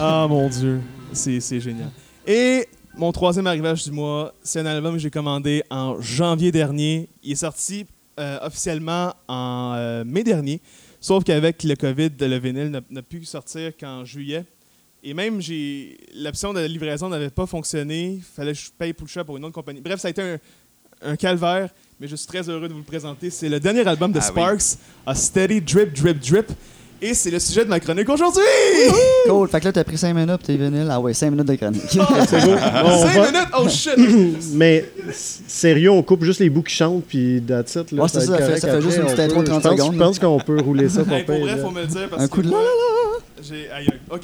Ah 0.00 0.26
mon 0.28 0.48
dieu, 0.48 0.80
c'est 1.12 1.40
c'est 1.40 1.60
génial. 1.60 1.88
Et 2.26 2.66
mon 2.98 3.12
troisième 3.12 3.46
arrivage 3.46 3.84
du 3.84 3.92
mois, 3.92 4.34
c'est 4.42 4.60
un 4.60 4.66
album 4.66 4.94
que 4.94 4.98
j'ai 4.98 5.10
commandé 5.10 5.62
en 5.70 6.00
janvier 6.00 6.50
dernier. 6.52 7.08
Il 7.22 7.32
est 7.32 7.36
sorti 7.36 7.86
euh, 8.18 8.38
officiellement 8.42 9.14
en 9.28 9.74
euh, 9.76 10.04
mai 10.04 10.24
dernier, 10.24 10.60
sauf 11.00 11.22
qu'avec 11.24 11.62
le 11.62 11.76
COVID, 11.76 12.10
le 12.20 12.38
vinyle 12.38 12.82
n'a- 12.90 13.02
pu 13.02 13.24
sortir 13.24 13.72
qu'en 13.78 14.04
juillet. 14.04 14.44
Et 15.04 15.14
même, 15.14 15.40
j'ai 15.40 15.96
l'option 16.16 16.52
de 16.52 16.60
livraison 16.60 17.08
n'avait 17.08 17.30
pas 17.30 17.46
fonctionné. 17.46 18.14
Il 18.14 18.22
fallait 18.22 18.52
que 18.52 18.58
je 18.58 18.70
paye 18.76 18.92
pour 18.92 19.06
le 19.06 19.10
chat 19.10 19.22
pour 19.22 19.36
une 19.36 19.44
autre 19.44 19.54
compagnie. 19.54 19.80
Bref, 19.80 20.00
ça 20.00 20.08
a 20.08 20.10
été 20.10 20.20
un, 20.22 20.38
un 21.02 21.14
calvaire, 21.14 21.70
mais 22.00 22.08
je 22.08 22.16
suis 22.16 22.26
très 22.26 22.48
heureux 22.48 22.66
de 22.66 22.72
vous 22.72 22.80
le 22.80 22.84
présenter. 22.84 23.30
C'est 23.30 23.48
le 23.48 23.60
dernier 23.60 23.86
album 23.86 24.10
de 24.10 24.18
Ah 24.18 24.22
oui. 24.26 24.28
Sparks, 24.32 24.78
A 25.06 25.14
Steady 25.14 25.60
Drip 25.60 25.92
Drip 25.94 26.18
Drip. 26.18 26.46
Et 27.00 27.14
c'est 27.14 27.30
le 27.30 27.38
sujet 27.38 27.64
de 27.64 27.70
ma 27.70 27.78
chronique 27.78 28.08
aujourd'hui! 28.08 28.42
Cool. 29.28 29.48
Fait 29.48 29.60
que 29.60 29.66
là, 29.66 29.72
t'as 29.72 29.84
pris 29.84 29.96
5 29.96 30.12
minutes, 30.14 30.40
t'es 30.44 30.56
vinyle. 30.56 30.88
Ah 30.90 30.98
ouais, 30.98 31.14
5 31.14 31.30
minutes 31.30 31.46
de 31.46 31.54
chronique. 31.54 31.82
C'est 31.88 32.44
beau. 32.44 32.52
On 32.84 33.06
5 33.06 33.14
va- 33.14 33.26
minutes! 33.30 33.48
Oh 33.56 33.68
shit! 33.68 34.52
Mais 34.54 34.84
sérieux, 35.12 35.90
on 35.92 36.02
coupe 36.02 36.24
juste 36.24 36.40
les 36.40 36.50
bouts 36.50 36.62
qui 36.64 36.74
chantent, 36.74 37.04
puis 37.04 37.40
that's 37.46 37.76
it. 37.76 37.92
Là, 37.92 38.02
Ouais, 38.02 38.08
c'est 38.08 38.20
ça, 38.20 38.26
ça 38.26 38.38
fait- 38.38 38.58
ça 38.60 38.68
fait 38.68 38.80
juste 38.82 38.96
une 38.96 39.04
petite 39.04 39.20
intro 39.20 39.42
de 39.42 39.46
30 39.46 39.62
je 39.62 39.68
pense- 39.68 39.76
secondes, 39.78 39.92
Je 39.94 39.98
pense 39.98 40.18
qu'on 40.18 40.38
peut 40.40 40.60
rouler 40.60 40.88
ça 40.88 41.04
pour 41.04 41.12
Hey, 41.16 41.22
pour 41.24 41.36
vrai, 41.38 41.54
là. 41.54 41.62
faut 41.62 41.70
me 41.70 41.80
le 41.82 41.86
dire 41.86 42.08
parce 42.10 42.22
Un 42.22 42.26
que 42.26 42.32
coup 42.32 42.42
de 42.42 42.46
la 42.48 42.50
moi, 42.56 42.62
la 42.62 43.42
j'ai... 43.44 43.70
Aïe, 43.70 43.86
aïe. 43.88 44.00
OK. 44.10 44.22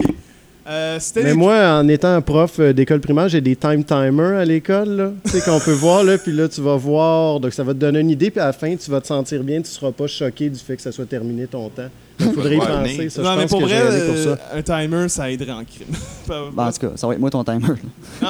Euh, 0.66 0.98
Mais 1.16 1.34
moi, 1.34 1.78
en 1.78 1.86
étant 1.88 2.20
prof 2.22 2.58
euh, 2.58 2.72
d'école 2.72 3.00
primaire, 3.00 3.28
j'ai 3.28 3.42
des 3.42 3.54
time 3.54 3.84
timers 3.84 4.38
à 4.38 4.44
l'école, 4.46 4.88
là. 4.96 5.10
Tu 5.24 5.32
sais, 5.32 5.40
qu'on 5.42 5.60
peut 5.60 5.72
voir, 5.72 6.02
là, 6.04 6.16
puis 6.16 6.32
là, 6.32 6.48
tu 6.48 6.62
vas 6.62 6.76
voir. 6.76 7.38
Donc, 7.38 7.52
ça 7.52 7.62
va 7.62 7.74
te 7.74 7.78
donner 7.78 8.00
une 8.00 8.08
idée, 8.10 8.30
puis 8.30 8.40
à 8.40 8.46
la 8.46 8.52
fin, 8.54 8.74
tu 8.74 8.90
vas 8.90 9.00
te 9.02 9.06
sentir 9.06 9.42
bien, 9.42 9.60
tu 9.60 9.70
seras 9.70 9.92
pas 9.92 10.06
choqué 10.06 10.48
du 10.48 10.58
fait 10.58 10.76
que 10.76 10.82
ça 10.82 10.90
soit 10.90 11.04
terminé 11.04 11.46
ton 11.46 11.68
temps. 11.68 11.88
Il 12.18 12.32
faudrait 12.32 12.56
y 12.56 12.58
penser, 12.58 13.10
ça. 13.10 13.22
non, 13.22 13.32
je 13.32 13.36
mais 13.36 13.42
pense 13.42 13.50
pour 13.50 13.60
que 13.60 13.64
vrai, 13.66 14.06
pour 14.06 14.14
euh, 14.16 14.36
ça. 14.36 14.56
un 14.56 14.62
timer, 14.62 15.08
ça 15.10 15.30
aiderait 15.30 15.50
en 15.52 15.64
crime. 15.64 15.94
Bon, 16.56 16.62
en 16.62 16.72
tout 16.72 16.78
cas, 16.86 16.92
ça 16.96 17.06
va 17.06 17.12
être 17.12 17.20
moi 17.20 17.28
ton 17.30 17.44
timer. 17.44 17.60
là. 17.68 17.74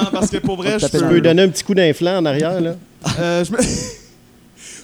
non, 0.01 0.09
parce 0.11 0.29
que 0.29 0.37
pour 0.37 0.57
vrai, 0.57 0.73
je 0.73 0.79
taper 0.85 0.97
Tu 0.97 1.03
peux... 1.03 1.07
peux 1.09 1.15
lui 1.15 1.21
donner 1.21 1.43
un 1.43 1.47
petit 1.49 1.63
coup 1.63 1.73
d'inflant 1.75 2.17
en 2.17 2.25
arrière, 2.25 2.59
là. 2.59 2.75
Euh, 3.19 3.45
je 3.45 3.51
me- 3.53 3.57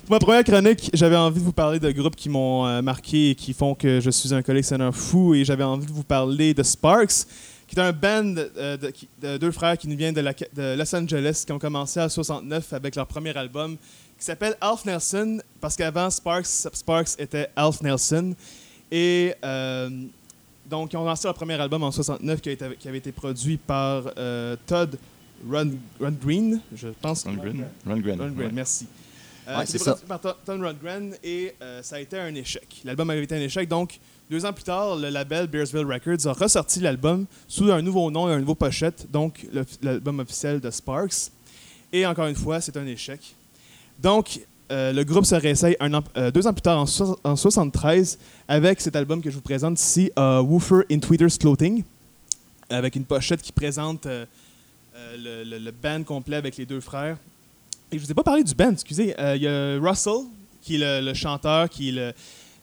Pour 0.05 0.15
ma 0.15 0.19
première 0.19 0.43
chronique, 0.43 0.89
j'avais 0.93 1.15
envie 1.15 1.39
de 1.39 1.45
vous 1.45 1.53
parler 1.53 1.79
de 1.79 1.89
groupes 1.91 2.15
qui 2.15 2.27
m'ont 2.27 2.65
euh, 2.65 2.81
marqué 2.81 3.29
et 3.31 3.35
qui 3.35 3.53
font 3.53 3.75
que 3.75 4.01
je 4.01 4.09
suis 4.09 4.33
un 4.33 4.41
collectionneur 4.41 4.93
fou. 4.95 5.33
Et 5.35 5.45
j'avais 5.45 5.63
envie 5.63 5.85
de 5.85 5.91
vous 5.91 6.03
parler 6.03 6.53
de 6.53 6.63
Sparks, 6.63 7.25
qui 7.67 7.75
est 7.75 7.79
un 7.79 7.93
band 7.93 8.33
euh, 8.57 8.77
de, 9.21 9.37
deux 9.37 9.51
frères 9.51 9.77
qui 9.77 9.87
nous 9.87 9.95
viennent 9.95 10.13
de, 10.15 10.21
la- 10.21 10.33
de 10.33 10.75
Los 10.77 10.93
Angeles, 10.95 11.43
qui 11.45 11.51
ont 11.53 11.59
commencé 11.59 11.99
à 11.99 12.09
69 12.09 12.73
avec 12.73 12.95
leur 12.95 13.07
premier 13.07 13.35
album, 13.37 13.77
qui 14.19 14.25
s'appelle 14.25 14.55
Alf 14.59 14.83
Nelson, 14.85 15.39
parce 15.61 15.75
qu'avant 15.77 16.09
Sparks, 16.09 16.45
Sparks 16.73 17.19
était 17.19 17.47
Alf 17.55 17.81
Nelson. 17.81 18.33
Et 18.91 19.33
euh, 19.45 19.89
donc, 20.69 20.91
ils 20.91 20.97
ont 20.97 21.05
lancé 21.05 21.25
leur 21.27 21.35
premier 21.35 21.53
album 21.53 21.83
en 21.83 21.91
69 21.91 22.41
qui, 22.41 22.49
a 22.49 22.51
été- 22.51 22.75
qui 22.77 22.87
avait 22.89 22.97
été 22.97 23.11
produit 23.13 23.57
par 23.57 24.03
Todd 24.65 24.97
Run, 25.49 25.69
Rundgren, 26.01 26.59
je 26.75 26.89
pense. 27.01 27.23
Rundgren. 27.23 27.65
Rundgren. 27.85 28.19
Rundgren, 28.19 28.37
ouais. 28.47 28.51
merci. 28.53 28.87
Euh, 29.51 29.57
Ouais, 29.59 29.65
c'est 29.65 29.77
produit 29.91 30.05
par 30.07 30.19
To- 30.21 30.33
Tom 30.45 30.61
Rundgren 30.63 31.13
et 31.23 31.53
euh, 31.61 31.81
ça 31.83 31.97
a 31.97 31.99
été 31.99 32.17
un 32.17 32.33
échec. 32.35 32.81
L'album 32.85 33.09
avait 33.09 33.23
été 33.23 33.35
un 33.35 33.41
échec. 33.41 33.67
Donc, 33.67 33.99
deux 34.29 34.45
ans 34.45 34.53
plus 34.53 34.63
tard, 34.63 34.95
le 34.95 35.09
label 35.09 35.47
Bearsville 35.47 35.85
Records 35.85 36.25
a 36.27 36.33
ressorti 36.33 36.79
l'album 36.79 37.25
sous 37.47 37.69
un 37.71 37.81
nouveau 37.81 38.09
nom 38.11 38.29
et 38.29 38.33
un 38.33 38.39
nouveau 38.39 38.55
pochette, 38.55 39.11
donc 39.11 39.45
l'album 39.81 40.19
officiel 40.19 40.59
de 40.59 40.71
Sparks. 40.71 41.31
Et 41.91 42.05
encore 42.05 42.27
une 42.27 42.35
fois, 42.35 42.61
c'est 42.61 42.77
un 42.77 42.85
échec. 42.87 43.19
Donc, 43.99 44.39
euh, 44.71 44.93
le 44.93 45.03
groupe 45.03 45.25
se 45.25 45.35
réessaye 45.35 45.75
un 45.81 45.93
an- 45.93 46.03
deux 46.33 46.47
ans 46.47 46.53
plus 46.53 46.61
tard, 46.61 46.79
en, 46.79 46.85
so- 46.85 47.19
en 47.25 47.35
73, 47.35 48.17
avec 48.47 48.79
cet 48.79 48.95
album 48.95 49.21
que 49.21 49.29
je 49.29 49.35
vous 49.35 49.41
présente 49.41 49.77
ici, 49.79 50.09
Woofer 50.17 50.83
in 50.89 50.99
Tweeter's 50.99 51.37
Clothing, 51.37 51.83
avec 52.69 52.95
une 52.95 53.03
pochette 53.03 53.41
qui 53.41 53.51
présente 53.51 54.05
le, 54.05 55.43
le- 55.43 55.57
le 55.59 55.71
band 55.71 56.03
complet 56.03 56.37
avec 56.37 56.55
les 56.55 56.65
deux 56.65 56.79
frères. 56.79 57.17
Et 57.91 57.97
je 57.99 58.05
vous 58.05 58.11
ai 58.11 58.13
pas 58.13 58.23
parlé 58.23 58.43
du 58.43 58.53
band, 58.55 58.71
excusez. 58.71 59.13
Euh, 59.19 59.35
Il 59.35 59.41
y 59.43 59.47
a 59.47 59.79
Russell, 59.79 60.25
qui 60.61 60.75
est 60.75 60.77
le, 60.79 61.05
le 61.05 61.13
chanteur, 61.13 61.69
qui 61.69 61.89
est 61.89 61.91
le- 61.91 62.13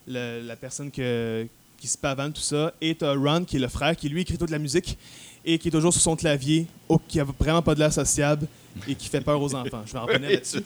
le- 0.07 0.41
la 0.47 0.57
personne 0.57 0.91
que- 0.91 1.47
qui 1.77 1.87
se 1.87 1.99
pavane, 1.99 2.33
tout 2.33 2.41
ça. 2.41 2.73
Et 2.81 2.97
Ron, 3.01 3.45
qui 3.45 3.57
est 3.57 3.61
le 3.61 3.69
frère, 3.69 3.95
qui 3.97 4.09
lui 4.09 4.23
écrit 4.23 4.39
toute 4.39 4.51
la 4.51 4.59
musique 4.59 4.97
et 5.45 5.59
qui 5.59 5.69
est 5.69 5.71
toujours 5.71 5.93
sur 5.93 6.01
son 6.03 6.17
clavier, 6.17 6.67
oh, 6.89 7.01
qui 7.07 7.21
a 7.21 7.25
vraiment 7.25 7.63
pas 7.63 7.75
de 7.75 7.81
l'air 7.81 7.93
sociable 7.93 8.47
et 8.89 8.95
qui 8.95 9.09
fait 9.09 9.21
peur 9.21 9.41
aux 9.41 9.55
enfants. 9.55 9.83
Je 9.87 9.93
vais 9.93 9.99
en 9.99 10.07
revenir 10.07 10.31
là-dessus. 10.31 10.63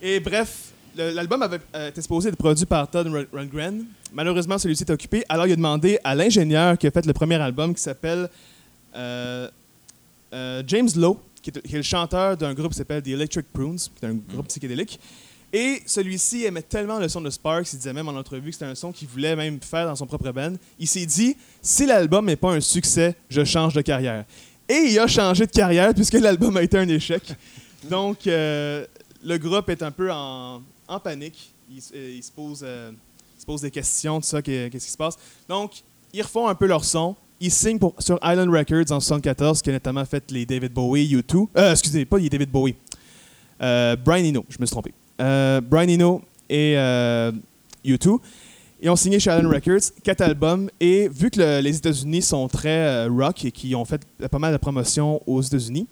Et 0.00 0.20
bref, 0.20 0.72
l'album 0.96 1.40
avait 1.42 1.60
euh, 1.74 1.88
été 1.88 2.02
supposé 2.02 2.28
être 2.28 2.36
produit 2.36 2.66
par 2.66 2.88
Todd 2.90 3.06
Run- 3.08 3.24
Rundgren. 3.32 3.84
Malheureusement, 4.12 4.58
celui-ci 4.58 4.82
est 4.84 4.90
occupé. 4.90 5.24
Alors, 5.28 5.46
il 5.46 5.52
a 5.52 5.56
demandé 5.56 5.98
à 6.04 6.14
l'ingénieur 6.14 6.76
qui 6.76 6.86
a 6.86 6.90
fait 6.90 7.06
le 7.06 7.12
premier 7.14 7.36
album, 7.36 7.74
qui 7.74 7.80
s'appelle 7.80 8.28
euh, 8.94 9.48
euh, 10.34 10.62
James 10.66 10.88
Lowe, 10.96 11.18
qui 11.42 11.50
est, 11.50 11.60
qui 11.62 11.74
est 11.74 11.78
le 11.78 11.82
chanteur 11.82 12.36
d'un 12.36 12.54
groupe 12.54 12.72
qui 12.72 12.78
s'appelle 12.78 13.02
The 13.02 13.08
Electric 13.08 13.46
Prunes, 13.52 13.76
qui 13.78 14.04
est 14.04 14.08
un 14.08 14.14
groupe 14.14 14.46
psychédélique. 14.48 14.98
Et 15.52 15.82
celui-ci 15.84 16.44
aimait 16.44 16.62
tellement 16.62 16.98
le 16.98 17.08
son 17.10 17.20
de 17.20 17.28
Sparks, 17.28 17.72
il 17.74 17.76
disait 17.76 17.92
même 17.92 18.08
en 18.08 18.12
entrevue 18.16 18.46
que 18.48 18.52
c'était 18.54 18.64
un 18.64 18.74
son 18.74 18.90
qu'il 18.90 19.06
voulait 19.08 19.36
même 19.36 19.60
faire 19.60 19.86
dans 19.86 19.96
son 19.96 20.06
propre 20.06 20.30
band. 20.32 20.54
Il 20.78 20.88
s'est 20.88 21.04
dit, 21.04 21.36
si 21.60 21.84
l'album 21.84 22.24
n'est 22.24 22.36
pas 22.36 22.52
un 22.52 22.60
succès, 22.60 23.14
je 23.28 23.44
change 23.44 23.74
de 23.74 23.82
carrière. 23.82 24.24
Et 24.68 24.86
il 24.92 24.98
a 24.98 25.06
changé 25.06 25.44
de 25.46 25.50
carrière 25.50 25.92
puisque 25.92 26.14
l'album 26.20 26.56
a 26.56 26.62
été 26.62 26.78
un 26.78 26.88
échec. 26.88 27.22
Donc, 27.90 28.26
euh, 28.26 28.86
le 29.22 29.36
groupe 29.36 29.68
est 29.68 29.82
un 29.82 29.90
peu 29.90 30.10
en, 30.10 30.62
en 30.88 31.00
panique. 31.00 31.52
Il, 31.70 31.82
se- 31.82 31.92
euh, 31.94 32.14
il 32.16 32.22
se 32.22 32.32
pose, 32.32 32.60
euh, 32.62 32.90
il 33.36 33.40
se 33.40 33.44
pose 33.46 33.60
des 33.60 33.70
questions, 33.70 34.20
tout 34.20 34.26
ça, 34.26 34.40
que- 34.40 34.68
qu'est-ce 34.68 34.86
qui 34.86 34.92
se 34.92 34.96
passe. 34.96 35.16
Donc, 35.48 35.82
ils 36.14 36.22
refont 36.22 36.48
un 36.48 36.54
peu 36.54 36.66
leur 36.66 36.84
son. 36.84 37.14
Ils 37.44 37.50
signent 37.50 37.78
pour, 37.80 37.94
sur 37.98 38.20
Island 38.22 38.48
Records 38.50 38.92
en 38.92 39.00
74, 39.00 39.60
qui 39.62 39.70
a 39.70 39.72
notamment 39.72 40.04
fait 40.04 40.30
les 40.30 40.46
David 40.46 40.72
Bowie, 40.72 41.12
U2. 41.16 41.48
Euh, 41.56 41.72
excusez, 41.72 42.04
pas 42.04 42.16
les 42.18 42.28
David 42.28 42.50
Bowie. 42.50 42.76
Euh, 43.60 43.96
Brian 43.96 44.24
Eno, 44.24 44.44
je 44.48 44.56
me 44.60 44.64
suis 44.66 44.70
trompé. 44.72 44.94
Euh, 45.20 45.60
Brian 45.60 45.88
Eno 45.88 46.22
et 46.48 46.74
euh, 46.76 47.32
U2. 47.84 48.18
Ils 48.80 48.90
ont 48.90 48.96
signé 48.96 49.18
chez 49.18 49.30
Island 49.30 49.52
Records 49.52 49.90
quatre 50.04 50.20
albums. 50.20 50.70
Et 50.80 51.08
vu 51.08 51.30
que 51.30 51.40
le- 51.40 51.60
les 51.60 51.76
États-Unis 51.76 52.22
sont 52.22 52.46
très 52.46 53.06
rock 53.06 53.44
et 53.44 53.50
qui 53.50 53.74
ont 53.74 53.84
fait 53.84 54.00
pas 54.30 54.38
mal 54.38 54.52
de 54.52 54.58
promotion 54.58 55.20
aux 55.26 55.42
États-Unis, 55.42 55.86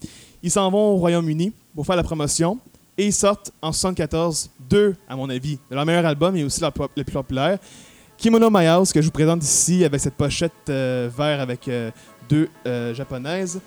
ils 0.45 0.51
s'en 0.53 0.71
vont 0.71 0.93
au 0.93 0.97
Royaume-Uni 0.99 1.53
pour 1.75 1.85
faire 1.85 1.97
la 1.97 2.03
promotion. 2.05 2.59
Et 2.97 3.07
ils 3.07 3.13
sortent 3.13 3.51
en 3.63 3.73
74 3.73 4.51
deux, 4.69 4.95
à 5.09 5.17
mon 5.17 5.29
avis, 5.31 5.59
de 5.71 5.75
leur 5.75 5.85
meilleur 5.87 6.07
album 6.07 6.37
et 6.37 6.45
aussi 6.45 6.61
le 6.61 6.71
plus 7.05 7.13
populaire. 7.13 7.59
Kimono 8.21 8.51
My 8.51 8.67
House, 8.67 8.93
que 8.93 9.01
je 9.01 9.07
vous 9.07 9.13
présente 9.13 9.43
ici 9.43 9.83
avec 9.83 9.99
cette 9.99 10.13
pochette 10.15 10.53
euh, 10.69 11.09
vert 11.17 11.41
avec 11.41 11.67
euh, 11.69 11.91
deux 12.29 12.49
euh, 12.67 12.93
japonaises. 12.95 13.61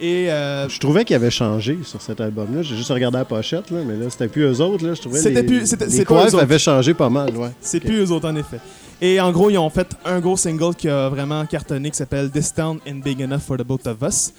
Et 0.00 0.28
euh, 0.32 0.68
Je 0.68 0.80
trouvais 0.80 1.04
qu'il 1.04 1.14
avait 1.14 1.30
changé 1.30 1.78
sur 1.84 2.02
cet 2.02 2.20
album-là. 2.20 2.62
J'ai 2.62 2.74
juste 2.76 2.90
regardé 2.90 3.18
la 3.18 3.24
pochette, 3.24 3.70
là, 3.70 3.80
mais 3.86 3.94
là, 3.96 4.10
c'était 4.10 4.26
plus 4.26 4.42
eux 4.42 4.60
autres. 4.60 4.84
Là. 4.84 4.94
Je 4.94 5.00
trouvais 5.00 5.20
C'était 5.20 5.42
les, 5.42 5.46
plus- 5.46 5.66
c'était- 5.66 5.84
les 5.84 5.90
c'est 5.92 6.04
pas 6.04 6.24
eux 6.24 6.26
autres. 6.34 6.40
avaient 6.42 6.58
changé 6.58 6.92
pas 6.92 7.08
mal, 7.08 7.36
ouais. 7.36 7.50
c'est 7.60 7.78
plus 7.78 8.00
eux 8.06 8.10
autres, 8.10 8.28
en 8.28 8.34
effet. 8.34 8.58
Et 9.00 9.20
en 9.20 9.30
gros, 9.30 9.48
ils 9.48 9.58
ont 9.58 9.70
fait 9.70 9.86
un 10.04 10.18
gros 10.18 10.36
single 10.36 10.74
qui 10.74 10.88
a 10.88 11.08
vraiment 11.08 11.46
cartonné 11.46 11.90
qui 11.90 11.96
s'appelle 11.96 12.30
This 12.32 12.52
Town 12.52 12.78
Ain't 12.86 13.02
Big 13.04 13.22
Enough 13.22 13.40
for 13.46 13.56
the 13.58 13.62
Both 13.62 13.86
of 13.86 13.98
Us. 14.02 14.32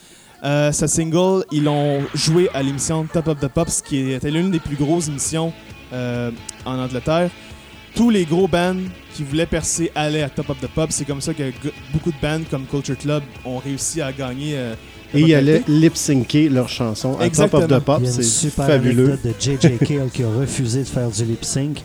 Ce 0.44 0.86
single, 0.88 1.46
ils 1.52 1.64
l'ont 1.64 2.02
joué 2.14 2.50
à 2.54 2.62
l'émission 2.62 3.06
Top 3.12 3.28
of 3.30 3.40
the 3.40 3.48
Pops, 3.48 3.82
qui 3.82 4.12
était 4.12 4.32
l'une 4.32 4.52
des 4.52 4.60
plus 4.60 4.76
grosses 4.76 5.08
émissions 5.08 5.54
en 5.94 6.32
Angleterre. 6.80 7.30
Tous 7.96 8.10
les 8.10 8.26
gros 8.26 8.48
bands 8.48 8.76
qui 9.14 9.24
voulaient 9.24 9.46
percer 9.46 9.92
allaient 9.96 10.24
à 10.24 10.30
Top 10.30 10.50
of 10.50 10.60
the 10.62 10.68
Pops. 10.68 10.96
C'est 10.96 11.06
comme 11.06 11.22
ça 11.22 11.34
que 11.34 11.44
beaucoup 11.92 12.12
de 12.12 12.16
bands 12.22 12.42
comme 12.50 12.66
Culture 12.66 12.98
Club 12.98 13.24
ont 13.46 13.58
réussi 13.58 14.02
à 14.02 14.12
gagner. 14.14 14.54
euh, 14.56 14.76
Et 15.14 15.20
ils 15.22 15.36
allaient 15.36 15.62
lip-syncer 15.68 16.48
leur 16.50 16.70
chanson 16.70 17.18
à 17.20 17.30
Top 17.30 17.54
of 17.54 17.68
the 17.68 17.80
Pop. 17.80 17.98
Il 18.02 18.06
y 18.06 18.08
a 18.08 18.12
une 18.12 18.16
C'est 18.16 18.24
super 18.24 18.66
fabuleux. 18.68 19.20
de 19.24 19.34
J.J. 19.38 19.78
Cale 19.86 20.10
qui 20.14 20.24
a 20.24 20.30
refusé 20.30 20.80
de 20.80 20.88
faire 20.88 21.10
du 21.10 21.26
lip 21.26 21.44
sync. 21.44 21.84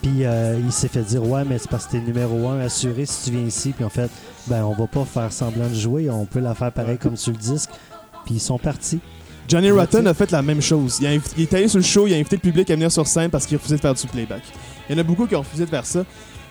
Puis 0.00 0.24
euh, 0.24 0.58
il 0.64 0.72
s'est 0.72 0.88
fait 0.88 1.02
dire 1.02 1.22
Ouais, 1.28 1.42
mais 1.46 1.58
c'est 1.58 1.68
parce 1.70 1.86
que 1.86 1.92
t'es 1.92 2.00
numéro 2.00 2.48
un 2.48 2.60
assuré 2.60 3.04
si 3.04 3.24
tu 3.30 3.36
viens 3.36 3.46
ici. 3.46 3.72
Puis 3.76 3.84
en 3.84 3.90
fait, 3.90 4.10
ben 4.46 4.64
on 4.64 4.72
va 4.74 4.86
pas 4.86 5.04
faire 5.04 5.32
semblant 5.32 5.68
de 5.68 5.74
jouer, 5.74 6.08
on 6.08 6.24
peut 6.24 6.40
la 6.40 6.54
faire 6.54 6.72
pareil 6.72 6.96
comme 6.98 7.16
sur 7.16 7.32
le 7.32 7.38
disque. 7.38 7.70
Puis 8.24 8.36
ils 8.36 8.40
sont 8.40 8.58
partis. 8.58 9.00
Johnny 9.48 9.70
Rotten 9.70 10.06
a 10.06 10.14
fait 10.14 10.30
la 10.30 10.40
même 10.42 10.60
chose. 10.62 10.98
Il, 11.00 11.06
a 11.06 11.14
il 11.14 11.42
est 11.42 11.54
allé 11.54 11.68
sur 11.68 11.78
le 11.78 11.84
show, 11.84 12.06
il 12.06 12.12
a 12.14 12.16
invité 12.16 12.36
le 12.36 12.42
public 12.42 12.70
à 12.70 12.74
venir 12.74 12.92
sur 12.92 13.06
scène 13.06 13.30
parce 13.30 13.44
qu'il 13.46 13.56
refusait 13.56 13.76
de 13.76 13.80
faire 13.80 13.94
du 13.94 14.06
playback. 14.06 14.42
Il 14.88 14.96
y 14.96 14.98
en 14.98 15.00
a 15.00 15.04
beaucoup 15.04 15.26
qui 15.26 15.36
ont 15.36 15.40
refusé 15.40 15.64
de 15.64 15.70
faire 15.70 15.86
ça. 15.86 16.04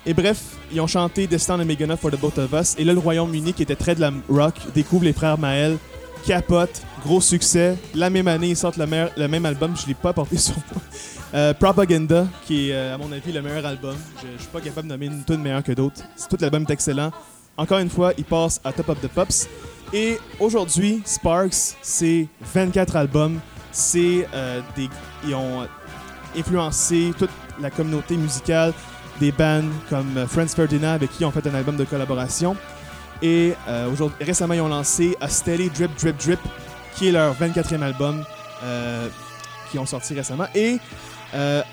Et 0.06 0.14
bref, 0.14 0.40
ils 0.72 0.80
ont 0.80 0.88
chanté 0.88 1.28
and 1.50 1.58
Big 1.66 1.84
Enough 1.84 1.98
for 1.98 2.12
the 2.12 2.20
Both 2.20 2.38
of 2.38 2.54
Us. 2.54 2.76
Et 2.78 2.84
là, 2.84 2.94
le 2.94 3.00
Royaume-Uni, 3.00 3.54
qui 3.54 3.64
était 3.64 3.76
très 3.76 3.94
de 3.94 4.00
la 4.00 4.12
rock, 4.30 4.56
découvre 4.74 5.04
les 5.04 5.12
frères 5.14 5.38
Maël, 5.38 5.78
capote, 6.26 6.82
gros 7.04 7.20
succès. 7.20 7.76
La 7.94 8.10
même 8.10 8.28
année, 8.28 8.50
ils 8.50 8.56
sortent 8.56 8.78
le, 8.78 9.28
même 9.28 9.46
album, 9.46 9.76
je 9.76 9.88
l'ai 9.88 9.94
pas 9.94 10.14
porté 10.14 10.38
sur 10.38 10.56
moi. 10.56 10.82
Euh, 11.34 11.54
Propaganda, 11.54 12.26
qui 12.46 12.70
est, 12.70 12.74
euh, 12.74 12.96
à 12.96 12.98
mon 12.98 13.12
avis, 13.12 13.34
le 13.34 13.42
meilleur 13.42 13.66
album. 13.66 13.96
Je, 14.22 14.28
je 14.38 14.42
suis 14.44 14.52
pas 14.52 14.62
capable 14.62 14.88
de 14.88 14.94
nommer 14.94 15.08
une 15.08 15.24
tune 15.26 15.42
meilleure 15.42 15.64
que 15.64 15.74
d'autres. 15.74 16.02
Tout 16.30 16.38
l'album 16.40 16.66
est 16.68 16.72
excellent. 16.72 17.12
Encore 17.58 17.80
une 17.80 17.90
fois, 17.90 18.14
il 18.18 18.24
passe 18.24 18.62
à 18.64 18.72
Top 18.72 18.90
of 18.90 19.02
the 19.02 19.08
Pops. 19.08 19.50
Et 19.94 20.20
aujourd'hui, 20.40 21.02
Sparks, 21.06 21.76
c'est 21.82 22.28
24 22.54 22.96
albums. 22.96 23.40
C'est 23.72 24.28
euh. 24.34 24.62
Ils 25.26 25.36
ont 25.36 25.68
influencé 26.36 27.14
toute 27.18 27.30
la 27.60 27.70
communauté 27.70 28.18
musicale 28.18 28.74
des 29.20 29.32
bands 29.32 29.64
comme 29.90 30.18
euh, 30.18 30.28
Franz 30.28 30.56
Ferdinand 30.56 30.94
avec 30.94 31.12
qui 31.12 31.24
ils 31.24 31.26
ont 31.26 31.32
fait 31.32 31.46
un 31.48 31.56
album 31.56 31.76
de 31.76 31.86
collaboration. 31.86 32.56
Et 33.22 33.54
euh, 33.68 33.92
récemment, 34.22 34.54
ils 34.54 34.62
ont 34.62 34.68
lancé 34.68 35.18
A 35.20 35.28
Steady 35.28 35.70
Drip 35.70 35.92
Drip 36.00 36.18
Drip, 36.18 36.40
qui 36.96 37.08
est 37.08 37.12
leur 37.12 37.34
24e 37.36 37.82
album 37.82 38.24
euh, 38.64 39.08
qui 39.72 39.80
ont 39.80 39.86
sorti 39.86 40.14
récemment. 40.14 40.48
Et 40.54 40.78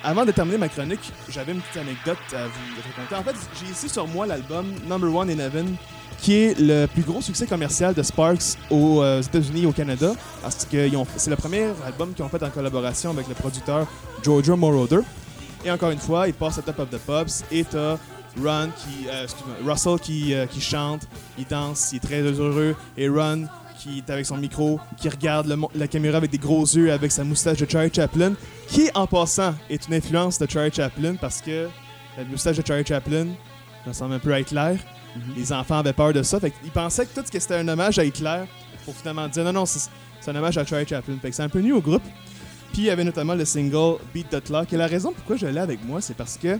avant 0.03 0.25
de 0.25 0.33
terminer 0.33 0.59
ma 0.59 0.69
chronique, 0.69 1.13
j'avais 1.29 1.53
une 1.53 1.61
petite 1.61 1.83
anecdote 1.83 2.19
à 2.35 2.47
vous 2.47 2.83
raconter. 2.99 3.15
En 3.15 3.23
fait, 3.23 3.37
j'ai 3.61 3.71
ici 3.71 3.89
sur 3.89 4.07
moi 4.09 4.27
l'album 4.27 4.67
Number 4.89 5.15
One 5.15 5.31
in 5.31 5.39
Heaven, 5.39 5.77
qui 6.19 6.35
est 6.35 6.59
le 6.59 6.87
plus 6.87 7.03
gros 7.03 7.23
succès 7.23 7.47
commercial 7.47 7.95
de 7.95 8.03
Sparks 8.03 8.59
aux 8.71 9.05
États-Unis 9.21 9.63
et 9.63 9.67
au 9.67 9.73
Canada. 9.73 10.13
Parce 10.43 10.65
que 10.65 10.89
c'est 11.17 11.31
le 11.31 11.37
premier 11.37 11.69
album 11.87 12.13
qu'ils 12.15 12.25
ont 12.25 12.29
fait 12.29 12.43
en 12.43 12.51
collaboration 12.51 13.11
avec 13.11 13.29
le 13.29 13.35
producteur 13.35 13.87
Georgia 14.25 14.57
Moroder. 14.57 15.01
Et 15.65 15.71
encore 15.71 15.91
une 15.91 15.99
fois, 15.99 16.29
il 16.29 16.35
passe 16.35 16.59
à 16.59 16.63
Top 16.63 16.79
of 16.79 16.91
the 16.91 16.99
Pops 16.99 17.45
et 17.51 17.65
t'as 17.65 17.97
Ron 18.43 18.69
qui, 18.77 19.09
euh, 19.09 19.27
Russell 19.65 19.99
qui, 19.99 20.35
euh, 20.35 20.47
qui 20.47 20.61
chante, 20.61 21.03
il 21.39 21.47
danse, 21.47 21.93
il 21.93 21.97
est 21.97 22.01
très 22.01 22.21
heureux. 22.21 22.77
Et 22.97 23.09
Ron 23.09 23.47
qui 23.79 23.99
est 23.99 24.11
avec 24.11 24.25
son 24.25 24.37
micro, 24.37 24.81
qui 24.97 25.09
regarde 25.09 25.47
le 25.47 25.57
la 25.75 25.89
caméra 25.89 26.17
avec 26.17 26.31
des 26.31 26.39
gros 26.39 26.63
yeux, 26.63 26.93
avec 26.93 27.13
sa 27.13 27.25
moustache 27.25 27.59
de 27.59 27.71
Charlie 27.71 27.93
Chaplin, 27.93 28.35
qui 28.69 28.89
en 28.95 29.07
passant 29.07 29.55
est 29.69 29.87
une 29.89 29.95
influence 29.95 30.39
de 30.39 30.49
Charlie 30.49 30.73
Chaplin 30.73 31.17
parce 31.17 31.41
que 31.41 31.69
la 32.17 32.25
moustache 32.25 32.57
de 32.57 32.67
Charlie 32.67 32.87
Chaplin 32.87 33.27
ressemble 33.87 34.15
un 34.15 34.19
peu 34.19 34.33
à 34.33 34.41
Hitler. 34.41 34.77
Les 35.37 35.53
enfants 35.53 35.79
avaient 35.79 35.93
peur 35.93 36.13
de 36.13 36.23
ça. 36.23 36.41
Fait 36.41 36.51
qu'ils 36.51 36.71
pensaient 36.71 37.07
que 37.07 37.15
tout 37.15 37.27
ce 37.27 37.31
que 37.31 37.39
c'était 37.39 37.57
un 37.57 37.69
hommage 37.69 37.99
à 37.99 38.05
Hitler 38.05 38.45
pour 38.85 38.95
finalement 38.95 39.29
dire 39.29 39.45
non, 39.45 39.53
non, 39.53 39.67
c'est 39.67 39.91
c'est 40.25 40.31
un 40.31 40.37
hommage 40.37 40.57
à 40.57 40.65
Charlie 40.65 40.87
Chaplin. 40.87 41.17
Fait 41.21 41.29
que 41.29 41.37
c'est 41.37 41.43
un 41.43 41.51
peu 41.51 41.61
nu 41.61 41.73
au 41.73 41.83
groupe. 41.83 42.03
Puis 42.75 42.83
il 42.83 42.87
y 42.87 42.91
avait 42.91 43.05
notamment 43.05 43.37
le 43.37 43.45
single 43.45 43.99
Beat 44.13 44.31
the 44.31 44.43
Clock. 44.43 44.73
Et 44.73 44.77
la 44.77 44.89
raison 44.89 45.13
pourquoi 45.13 45.37
je 45.37 45.47
l'ai 45.47 45.61
avec 45.61 45.85
moi, 45.87 46.01
c'est 46.01 46.17
parce 46.17 46.37
que 46.37 46.59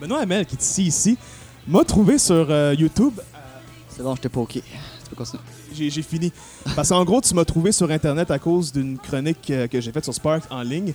Benoît 0.00 0.20
Hamel, 0.20 0.46
qui 0.46 0.54
est 0.54 0.62
ici, 0.62 0.84
ici, 0.84 1.18
m'a 1.66 1.82
trouvé 1.82 2.18
sur 2.18 2.46
euh, 2.48 2.72
YouTube. 2.78 3.14
C'est 3.88 4.04
bon, 4.04 4.14
je 4.14 4.20
t'ai 4.20 4.28
pas 4.28 4.38
OK. 4.38 4.52
Tu 4.52 4.62
peux 5.10 5.16
continuer. 5.16 5.42
J'ai 5.74 5.90
j'ai 5.90 6.02
fini. 6.02 6.32
Parce 6.76 6.90
qu'en 6.90 7.04
gros, 7.04 7.20
tu 7.20 7.34
m'as 7.34 7.44
trouvé 7.44 7.72
sur 7.72 7.90
Internet 7.90 8.30
à 8.30 8.38
cause 8.38 8.72
d'une 8.72 8.96
chronique 8.96 9.50
euh, 9.50 9.66
que 9.66 9.80
j'ai 9.80 9.90
faite 9.90 10.04
sur 10.04 10.14
Spark 10.14 10.44
en 10.50 10.62
ligne. 10.62 10.94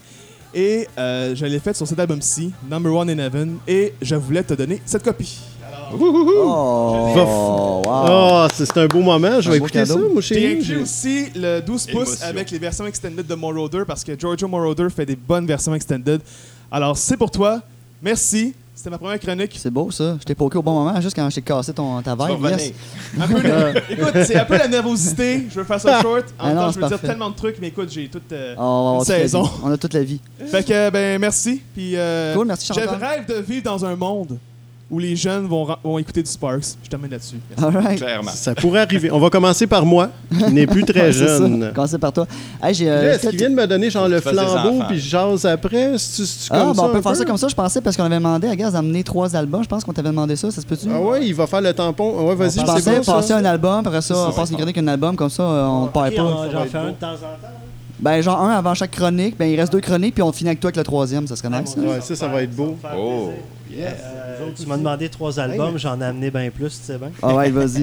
Et 0.53 0.87
euh, 0.97 1.35
je 1.35 1.45
l'ai 1.45 1.59
faite 1.59 1.75
sur 1.75 1.85
cet 1.85 1.99
album-ci, 1.99 2.53
Number 2.69 2.93
One 2.93 3.09
in 3.09 3.17
Heaven. 3.17 3.57
Et 3.67 3.93
je 4.01 4.15
voulais 4.15 4.43
te 4.43 4.53
donner 4.53 4.81
cette 4.85 5.03
copie. 5.03 5.52
Alors, 5.93 7.13
Oh, 7.15 7.81
wow. 7.85 7.91
Ah, 7.95 8.47
c'est 8.53 8.77
un 8.77 8.87
beau 8.87 8.99
moment. 9.01 9.39
Je 9.41 9.49
vais 9.49 9.57
écouter 9.57 9.79
cadeau. 9.79 9.93
ça, 9.93 9.99
moi, 10.11 10.21
J'ai 10.21 10.61
J'ai- 10.61 10.75
aussi 10.77 11.25
le 11.35 11.59
12 11.61 11.85
pouces 11.87 12.07
Émotion. 12.09 12.27
avec 12.27 12.51
les 12.51 12.59
versions 12.59 12.85
extended 12.87 13.25
de 13.25 13.35
Moroder 13.35 13.83
parce 13.87 14.03
que 14.03 14.17
Giorgio 14.17 14.47
Moroder 14.47 14.87
fait 14.89 15.05
des 15.05 15.15
bonnes 15.15 15.45
versions 15.45 15.73
extended. 15.75 16.21
Alors, 16.71 16.97
c'est 16.97 17.17
pour 17.17 17.29
toi. 17.31 17.61
Merci. 18.01 18.53
C'était 18.75 18.89
ma 18.89 18.97
première 18.97 19.19
chronique. 19.19 19.55
C'est 19.61 19.69
beau, 19.69 19.91
ça. 19.91 20.17
Je 20.19 20.23
t'ai 20.25 20.33
poké 20.33 20.57
au 20.57 20.63
bon 20.63 20.73
moment, 20.73 20.99
juste 20.99 21.15
quand 21.15 21.29
je 21.29 21.35
t'ai 21.35 21.41
cassé 21.43 21.71
ton, 21.73 22.01
ta 22.01 22.15
vibe. 22.15 22.41
Yes. 22.43 22.51
revenir. 22.51 22.73
Un 23.21 23.27
peu 23.27 23.41
de- 23.43 23.93
écoute, 23.93 24.23
c'est 24.25 24.35
un 24.35 24.45
peu 24.45 24.57
la 24.57 24.67
nervosité. 24.67 25.45
Je 25.49 25.55
veux 25.59 25.63
faire 25.63 25.79
ça 25.79 26.01
short. 26.01 26.25
En 26.39 26.45
Ah 26.45 26.47
même 26.47 26.55
temps, 26.57 26.71
je 26.71 26.79
veux 26.79 26.87
dire 26.87 26.99
tellement 26.99 27.29
de 27.29 27.35
trucs, 27.35 27.57
mais 27.61 27.67
écoute, 27.67 27.89
j'ai 27.91 28.07
toute. 28.07 28.31
euh, 28.31 28.55
Une 28.57 28.97
la 28.97 29.05
saison. 29.05 29.47
On 29.63 29.71
a 29.71 29.77
toute 29.77 29.93
la 29.93 30.03
vie. 30.03 30.19
Fait 30.47 30.65
que, 30.65 30.89
ben, 30.89 31.19
merci. 31.21 31.61
Puis, 31.75 31.91
euh, 31.95 32.33
Cool, 32.33 32.47
merci, 32.47 32.67
je 32.67 32.73
Chantal. 32.73 32.97
rêve 32.99 33.27
de 33.27 33.41
vivre 33.43 33.63
dans 33.63 33.85
un 33.85 33.95
monde 33.95 34.39
où 34.93 34.99
les 34.99 35.15
jeunes 35.15 35.47
vont, 35.47 35.67
vont 35.83 35.97
écouter 35.97 36.21
du 36.21 36.29
Sparks. 36.29 36.75
Je 36.83 36.89
termine 36.89 37.09
là-dessus. 37.11 37.37
Merci. 37.57 37.63
All 37.77 37.83
right. 37.83 37.97
Clairement. 37.99 38.31
Ça 38.31 38.53
pourrait 38.53 38.81
arriver. 38.81 39.09
On 39.11 39.19
va 39.19 39.29
commencer 39.29 39.65
par 39.67 39.85
moi, 39.85 40.09
qui 40.37 40.53
n'est 40.53 40.67
plus 40.67 40.83
très 40.83 41.01
Ouais, 41.07 41.11
ça. 41.11 41.25
jeune. 41.39 41.71
Commencez 41.73 41.97
par 41.97 42.13
toi. 42.13 42.27
Hey, 42.61 42.73
j'ai, 42.73 42.89
euh, 42.89 43.13
Est-ce 43.13 43.19
fait- 43.21 43.29
qu'il 43.29 43.39
vient 43.39 43.49
de 43.49 43.55
me 43.55 43.65
donner 43.67 43.89
genre 43.89 44.07
le 44.07 44.21
tu 44.21 44.29
flambeau 44.29 44.83
puis 44.87 44.99
je 44.99 45.09
jase 45.09 45.45
après? 45.45 45.97
C'est-tu 45.97 46.25
c'est-tu 46.27 46.49
Ah, 46.51 46.59
comme 46.59 46.67
bon, 46.67 46.73
ça 46.75 46.81
on 46.83 46.89
peut 46.93 47.01
faire 47.01 47.11
peu? 47.13 47.17
ça 47.17 47.25
comme 47.25 47.37
ça. 47.37 47.47
Je 47.47 47.55
pensais 47.55 47.81
parce 47.81 47.97
qu'on 47.97 48.03
avait 48.03 48.15
demandé 48.15 48.47
à 48.47 48.55
Gaz 48.55 48.73
d'amener 48.73 49.03
trois 49.03 49.35
albums. 49.35 49.63
Je 49.63 49.67
pense 49.69 49.83
qu'on 49.83 49.93
t'avait 49.93 50.09
demandé 50.09 50.35
ça. 50.35 50.51
Ça 50.51 50.61
se 50.61 50.65
peut-tu? 50.67 50.87
Ah 50.93 50.99
ouais, 51.01 51.25
il 51.25 51.33
va 51.33 51.47
faire 51.47 51.61
le 51.61 51.73
tampon. 51.73 52.13
Ah 52.19 52.23
Ouais, 52.23 52.35
vas-y, 52.35 52.51
Je 52.51 52.59
c'est 52.59 52.65
pensais 52.65 52.95
bon, 52.97 53.03
ça. 53.03 53.13
passer 53.13 53.33
un 53.33 53.45
album, 53.45 53.79
après 53.85 54.01
ça, 54.01 54.15
on 54.15 54.31
ça, 54.31 54.35
passe 54.35 54.51
une 54.51 54.57
chronique 54.57 54.77
un 54.77 54.87
album, 54.87 55.15
comme 55.15 55.29
ça, 55.29 55.43
euh, 55.43 55.65
on 55.65 55.83
Ok, 55.85 55.93
perd 55.93 56.15
pas. 56.15 56.21
on- 56.23 56.37
Ça 56.43 56.45
va 56.47 56.51
J'en 56.51 56.65
fais 56.65 56.77
un 56.77 56.85
de 56.87 56.91
temps 56.91 57.07
en 57.07 57.17
temps. 57.17 57.62
Ben, 58.03 58.21
genre 58.21 58.41
un 58.41 58.49
avant 58.49 58.73
chaque 58.73 58.91
chronique, 58.91 59.37
ben 59.37 59.45
il 59.45 59.57
reste 59.57 59.71
deux 59.71 59.79
chroniques, 59.79 60.13
puis 60.15 60.23
on 60.23 60.33
finit 60.33 60.49
avec 60.49 60.59
toi 60.59 60.67
avec 60.67 60.75
le 60.75 60.83
troisième, 60.83 61.25
ça 61.25 61.37
serait 61.37 61.49
nice. 61.49 61.73
Ouais, 61.77 62.01
ça, 62.01 62.15
ça 62.17 62.27
va 62.27 62.43
être 62.43 62.53
beau. 62.53 62.77
Oh, 62.97 63.31
plaisir. 63.65 63.87
Euh, 63.87 64.49
tu 64.53 64.65
m'as 64.65 64.75
demandé 64.77 65.07
trois 65.07 65.39
albums, 65.39 65.77
j'en 65.77 66.01
ai 66.01 66.03
amené 66.03 66.29
bien 66.29 66.49
plus, 66.49 66.77
tu 66.79 66.85
sais 66.85 66.97
bien. 66.97 67.11
Ah 67.21 67.33
ouais, 67.33 67.49
vas-y. 67.49 67.81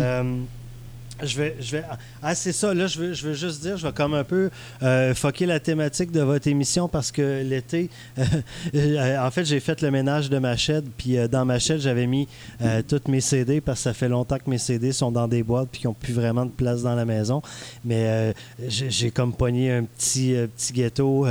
Je 1.22 1.36
vais, 1.36 1.56
je 1.60 1.72
vais. 1.72 1.84
Ah, 2.22 2.34
c'est 2.34 2.52
ça. 2.52 2.72
Là, 2.72 2.86
je 2.86 2.98
veux, 2.98 3.12
je 3.12 3.28
veux 3.28 3.34
juste 3.34 3.60
dire, 3.60 3.76
je 3.76 3.86
vais 3.86 3.92
comme 3.92 4.14
un 4.14 4.24
peu 4.24 4.50
euh, 4.82 5.14
fucker 5.14 5.46
la 5.46 5.60
thématique 5.60 6.10
de 6.10 6.20
votre 6.20 6.46
émission 6.48 6.88
parce 6.88 7.12
que 7.12 7.42
l'été, 7.42 7.90
euh, 8.74 9.18
en 9.18 9.30
fait, 9.30 9.44
j'ai 9.44 9.60
fait 9.60 9.82
le 9.82 9.90
ménage 9.90 10.30
de 10.30 10.38
ma 10.38 10.56
chaîne. 10.56 10.84
Puis 10.96 11.18
euh, 11.18 11.28
dans 11.28 11.44
ma 11.44 11.58
chaîne, 11.58 11.78
j'avais 11.78 12.06
mis 12.06 12.28
euh, 12.62 12.82
toutes 12.86 13.08
mes 13.08 13.20
CD 13.20 13.60
parce 13.60 13.80
que 13.80 13.84
ça 13.84 13.94
fait 13.94 14.08
longtemps 14.08 14.38
que 14.38 14.48
mes 14.48 14.58
CD 14.58 14.92
sont 14.92 15.12
dans 15.12 15.28
des 15.28 15.42
boîtes 15.42 15.68
puis 15.70 15.80
qu'ils 15.80 15.88
n'ont 15.88 15.94
plus 15.94 16.12
vraiment 16.12 16.46
de 16.46 16.50
place 16.50 16.82
dans 16.82 16.94
la 16.94 17.04
maison. 17.04 17.42
Mais 17.84 18.34
j'ai 18.66 19.10
comme 19.10 19.32
pogné 19.32 19.72
un 19.72 19.84
petit, 19.84 20.34
petit 20.56 20.72
ghetto 20.72 21.26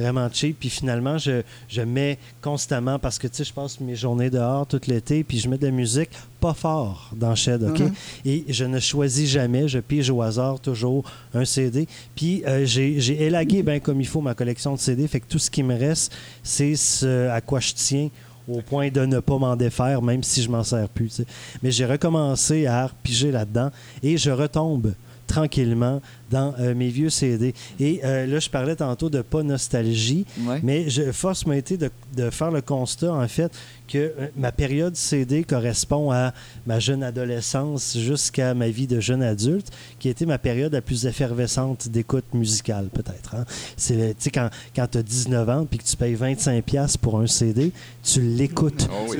vraiment 0.00 0.28
cheap. 0.32 0.58
Puis 0.58 0.70
finalement, 0.70 1.18
je, 1.18 1.42
je 1.68 1.82
mets 1.82 2.18
constamment 2.42 2.98
parce 2.98 3.18
que 3.18 3.26
tu 3.26 3.36
sais, 3.36 3.44
je 3.44 3.52
passe 3.52 3.80
mes 3.80 3.96
journées 3.96 4.30
dehors 4.30 4.66
tout 4.66 4.80
l'été. 4.86 5.24
Puis 5.24 5.38
je 5.38 5.48
mets 5.48 5.58
de 5.58 5.66
la 5.66 5.72
musique 5.72 6.10
pas 6.40 6.54
fort 6.54 7.10
dans 7.14 7.34
Shed, 7.34 7.62
OK? 7.62 7.80
Mhm. 7.80 7.92
Et 8.24 8.44
je 8.48 8.64
ne 8.64 8.80
choisis 8.80 9.28
jamais, 9.28 9.68
je 9.68 9.78
pige 9.78 10.10
au 10.10 10.22
hasard 10.22 10.58
toujours 10.58 11.04
un 11.34 11.44
CD. 11.44 11.86
Puis 12.16 12.42
euh, 12.46 12.64
j'ai 12.64 13.00
j'ai 13.00 13.22
élagué 13.22 13.62
bien 13.62 13.78
comme 13.78 14.00
il 14.00 14.06
faut 14.06 14.20
ma 14.20 14.34
collection 14.34 14.74
de 14.74 14.78
CD, 14.80 15.06
fait 15.06 15.20
que 15.20 15.28
tout 15.28 15.38
ce 15.38 15.50
qui 15.50 15.62
me 15.62 15.76
reste, 15.76 16.12
c'est 16.42 16.76
ce 16.76 17.28
à 17.28 17.40
quoi 17.40 17.60
je 17.60 17.72
tiens 17.74 18.08
au 18.48 18.62
point 18.62 18.90
de 18.90 19.04
ne 19.04 19.20
pas 19.20 19.38
m'en 19.38 19.54
défaire, 19.54 20.02
même 20.02 20.22
si 20.22 20.42
je 20.42 20.50
m'en 20.50 20.64
sers 20.64 20.88
plus. 20.88 21.22
Mais 21.62 21.70
j'ai 21.70 21.86
recommencé 21.86 22.66
à 22.66 22.90
piger 23.02 23.30
là-dedans 23.30 23.70
et 24.02 24.16
je 24.16 24.30
retombe 24.30 24.92
tranquillement 25.30 26.00
dans 26.30 26.54
euh, 26.58 26.74
mes 26.74 26.88
vieux 26.88 27.08
CD. 27.10 27.54
Et 27.78 28.00
euh, 28.04 28.26
là, 28.26 28.38
je 28.40 28.50
parlais 28.50 28.76
tantôt 28.76 29.08
de 29.10 29.22
pas 29.22 29.42
nostalgie, 29.42 30.26
Ouais. 30.46 30.60
mais 30.62 30.90
je, 30.90 31.12
force 31.12 31.46
m'a 31.46 31.56
été 31.56 31.76
de, 31.76 31.90
de 32.16 32.30
faire 32.30 32.50
le 32.50 32.60
constat, 32.60 33.12
en 33.12 33.28
fait, 33.28 33.52
que 33.90 33.98
euh, 33.98 34.28
ma 34.36 34.52
période 34.52 34.94
CD 34.96 35.44
correspond 35.44 36.10
à 36.12 36.32
ma 36.66 36.78
jeune 36.78 37.02
adolescence 37.02 37.96
jusqu'à 37.98 38.54
ma 38.54 38.68
vie 38.68 38.86
de 38.86 39.00
jeune 39.00 39.22
adulte, 39.22 39.68
qui 39.98 40.08
a 40.08 40.10
été 40.12 40.26
ma 40.26 40.38
période 40.38 40.72
la 40.72 40.80
plus 40.82 41.06
effervescente 41.06 41.88
d'écoute 41.88 42.32
musicale, 42.34 42.88
peut-être. 42.92 43.34
hein. 43.34 43.44
C'est, 43.76 44.14
quand, 44.32 44.48
quand 44.74 44.86
tu 44.86 44.98
as 44.98 45.02
19 45.02 45.48
ans 45.48 45.66
puis 45.68 45.78
que 45.78 45.84
tu 45.84 45.96
payes 45.96 46.14
25$ 46.14 46.98
pour 46.98 47.18
un 47.20 47.26
CD, 47.26 47.72
tu 48.02 48.20
l'écoutes. 48.20 48.88
Oh 48.92 49.06
oui. 49.10 49.18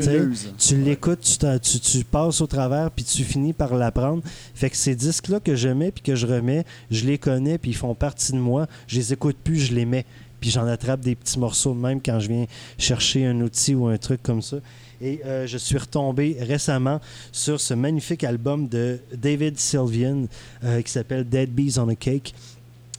Tu 0.59 0.77
l'écoutes, 0.77 1.39
tu- 1.63 1.81
tu 1.81 2.05
passes 2.05 2.41
au 2.41 2.47
travers, 2.47 2.91
puis 2.91 3.05
tu 3.05 3.25
finis 3.25 3.53
par 3.53 3.75
l'apprendre. 3.75 4.23
Fait 4.55 4.71
que 4.71 4.77
ces 4.77 4.95
disques-là 4.95 5.41
que 5.41 5.57
je 5.57 5.69
mets, 5.69 5.91
puis 5.91 6.03
que 6.03 6.15
je 6.15 6.27
remets, 6.27 6.65
je 6.91 7.05
les 7.07 7.19
connais, 7.19 7.59
puis 7.59 7.73
ils 7.73 7.77
font 7.77 7.95
partie 7.95 8.33
de 8.33 8.39
moi. 8.39 8.67
Je 8.87 8.97
les 8.97 9.13
écoute 9.13 9.37
plus, 9.43 9.59
je 9.59 9.75
les 9.75 9.85
mets. 9.85 10.07
Puis 10.40 10.50
j'en 10.50 10.66
attrape 10.66 11.00
des 11.00 11.14
petits 11.14 11.38
morceaux 11.38 11.74
même 11.74 12.00
quand 12.00 12.18
je 12.20 12.29
viens 12.29 12.46
chercher 12.79 13.26
un 13.26 13.40
outil 13.40 13.74
ou 13.74 13.87
un 13.87 13.98
truc 13.98 14.22
comme 14.22 14.42
ça. 14.42 14.57
Et 15.03 15.20
euh, 15.24 15.46
je 15.46 15.57
suis 15.57 15.79
retombé 15.79 16.37
récemment 16.40 17.00
sur 17.33 17.61
ce 17.61 17.74
magnifique 17.74 18.22
album 18.22 18.68
de 18.68 18.98
David 19.14 19.59
Sylvian 19.59 20.26
euh, 20.64 20.83
qui 20.83 20.92
s'appelle 20.92 21.29
Dead 21.29 21.50
Bees 21.50 21.79
on 21.79 21.88
a 21.88 21.94
Cake. 21.94 22.35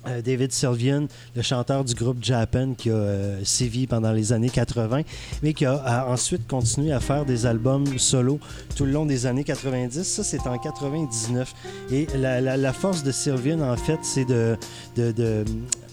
Euh, 0.07 0.19
David 0.19 0.51
Sylvian, 0.51 1.05
le 1.35 1.43
chanteur 1.43 1.85
du 1.85 1.93
groupe 1.93 2.17
Japan 2.23 2.73
qui 2.75 2.89
a 2.89 3.35
sévi 3.43 3.85
pendant 3.85 4.11
les 4.11 4.33
années 4.33 4.49
80, 4.49 5.03
mais 5.43 5.53
qui 5.53 5.63
a, 5.67 6.07
ensuite 6.09 6.47
continué 6.47 6.91
à 6.91 6.99
faire 6.99 7.23
des 7.23 7.45
albums 7.45 7.85
solo 7.99 8.39
tout 8.75 8.85
le 8.85 8.93
long 8.93 9.05
des 9.05 9.27
années 9.27 9.43
90. 9.43 10.01
Ça, 10.01 10.23
c'est 10.23 10.47
en 10.47 10.57
99. 10.57 11.53
Et 11.91 12.07
la, 12.17 12.73
force 12.73 13.03
de 13.03 13.11
Sylvian, 13.11 13.61
en 13.61 13.77
fait, 13.77 13.99
c'est 14.01 14.25
de 14.25 14.57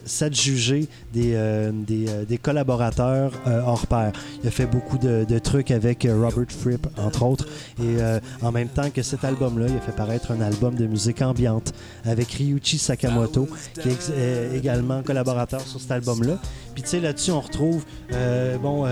s'adjuger 0.08 0.88
des, 1.12 1.32
euh, 1.34 1.70
des, 1.72 2.06
euh, 2.08 2.24
des 2.24 2.38
collaborateurs 2.38 3.32
euh, 3.46 3.60
hors 3.64 3.86
pair. 3.86 4.12
Il 4.42 4.48
a 4.48 4.50
fait 4.50 4.66
beaucoup 4.66 4.98
de, 4.98 5.24
de 5.24 5.38
trucs 5.38 5.70
avec 5.70 6.06
Robert 6.10 6.50
Fripp, 6.50 6.86
entre 6.96 7.22
autres. 7.24 7.46
Et 7.82 7.96
en 8.42 8.50
même 8.52 8.68
temps 8.68 8.90
que 8.90 9.02
cet 9.02 9.24
album-là, 9.24 9.66
il 9.68 9.76
a 9.76 9.80
fait 9.80 9.92
paraître 9.92 10.32
un 10.32 10.40
album 10.40 10.74
de 10.74 10.86
musique 10.86 11.22
ambiante 11.22 11.72
avec 12.04 12.30
Ryuichi 12.32 12.78
Sakamoto, 12.78 13.48
qui 13.80 13.88
est 13.90 14.56
également 14.56 15.02
collaborateur 15.02 15.60
sur 15.60 15.80
cet 15.80 15.90
album-là. 15.92 16.38
Puis 16.74 16.82
tu 16.82 16.88
sais, 16.90 17.00
là-dessus, 17.00 17.30
on 17.32 17.40
retrouve 17.40 17.84
bon, 18.62 18.86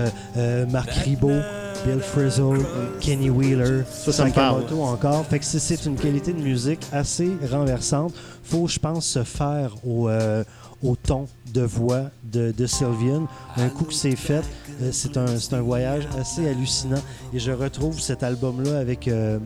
Marc 0.71 0.91
Ribot, 0.91 1.41
Bill 1.85 1.99
Frizzle, 2.01 2.59
Kenny 2.99 3.29
Wheeler, 3.29 3.81
Ça. 3.91 4.11
Sakamoto 4.11 4.81
encore. 4.83 5.25
Fait 5.25 5.39
que 5.39 5.45
c'est- 5.45 5.59
c'est 5.59 5.85
une 5.85 5.95
qualité 5.95 6.33
de 6.33 6.41
musique 6.41 6.81
assez 6.91 7.29
renversante. 7.51 8.13
Faut, 8.43 8.67
je 8.67 8.79
pense, 8.79 9.05
se 9.05 9.23
faire 9.23 9.75
au, 9.85 10.07
euh, 10.09 10.43
au 10.83 10.95
ton 10.95 11.27
de 11.53 11.61
voix 11.61 12.03
de, 12.31 12.51
de 12.55 12.65
Sylvian. 12.67 13.27
Un 13.55 13.69
coup 13.69 13.85
que 13.85 13.93
c'est 13.93 14.15
fait, 14.15 14.43
euh, 14.81 14.89
c'est 14.91 15.17
un, 15.17 15.25
un 15.51 15.61
voyage 15.61 16.07
assez 16.19 16.47
hallucinant. 16.47 17.01
Et 17.33 17.39
je 17.39 17.51
retrouve 17.51 17.99
cet 17.99 18.21
album-là 18.23 18.77
avec, 18.79 19.07
euh, 19.07 19.39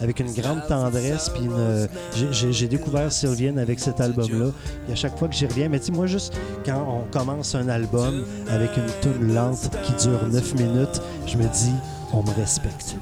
avec 0.00 0.20
une 0.20 0.32
grande 0.32 0.66
tendresse. 0.68 1.28
Puis 1.30 1.48
euh, 1.50 1.86
j'ai- 2.30 2.68
découvert 2.68 3.12
Sylvian 3.12 3.56
avec 3.58 3.78
cet 3.80 4.00
album-là. 4.00 4.50
Et 4.88 4.92
à 4.92 4.94
chaque 4.96 5.18
fois 5.18 5.28
que 5.28 5.34
j'y 5.34 5.46
reviens, 5.46 5.68
mais 5.68 5.78
tu 5.80 5.86
sais, 5.86 5.92
moi, 5.92 6.06
juste 6.06 6.34
quand 6.64 6.84
on 6.88 7.10
commence 7.16 7.54
un 7.54 7.68
album 7.68 8.24
avec 8.48 8.70
une 8.76 8.86
tune 9.00 9.34
lente 9.34 9.70
qui 9.84 9.92
dure 10.04 10.26
9 10.28 10.54
minutes, 10.54 11.00
je 11.26 11.36
me 11.36 11.44
dis, 11.44 11.72
on 12.12 12.22
me 12.22 12.30
respecte. 12.34 12.96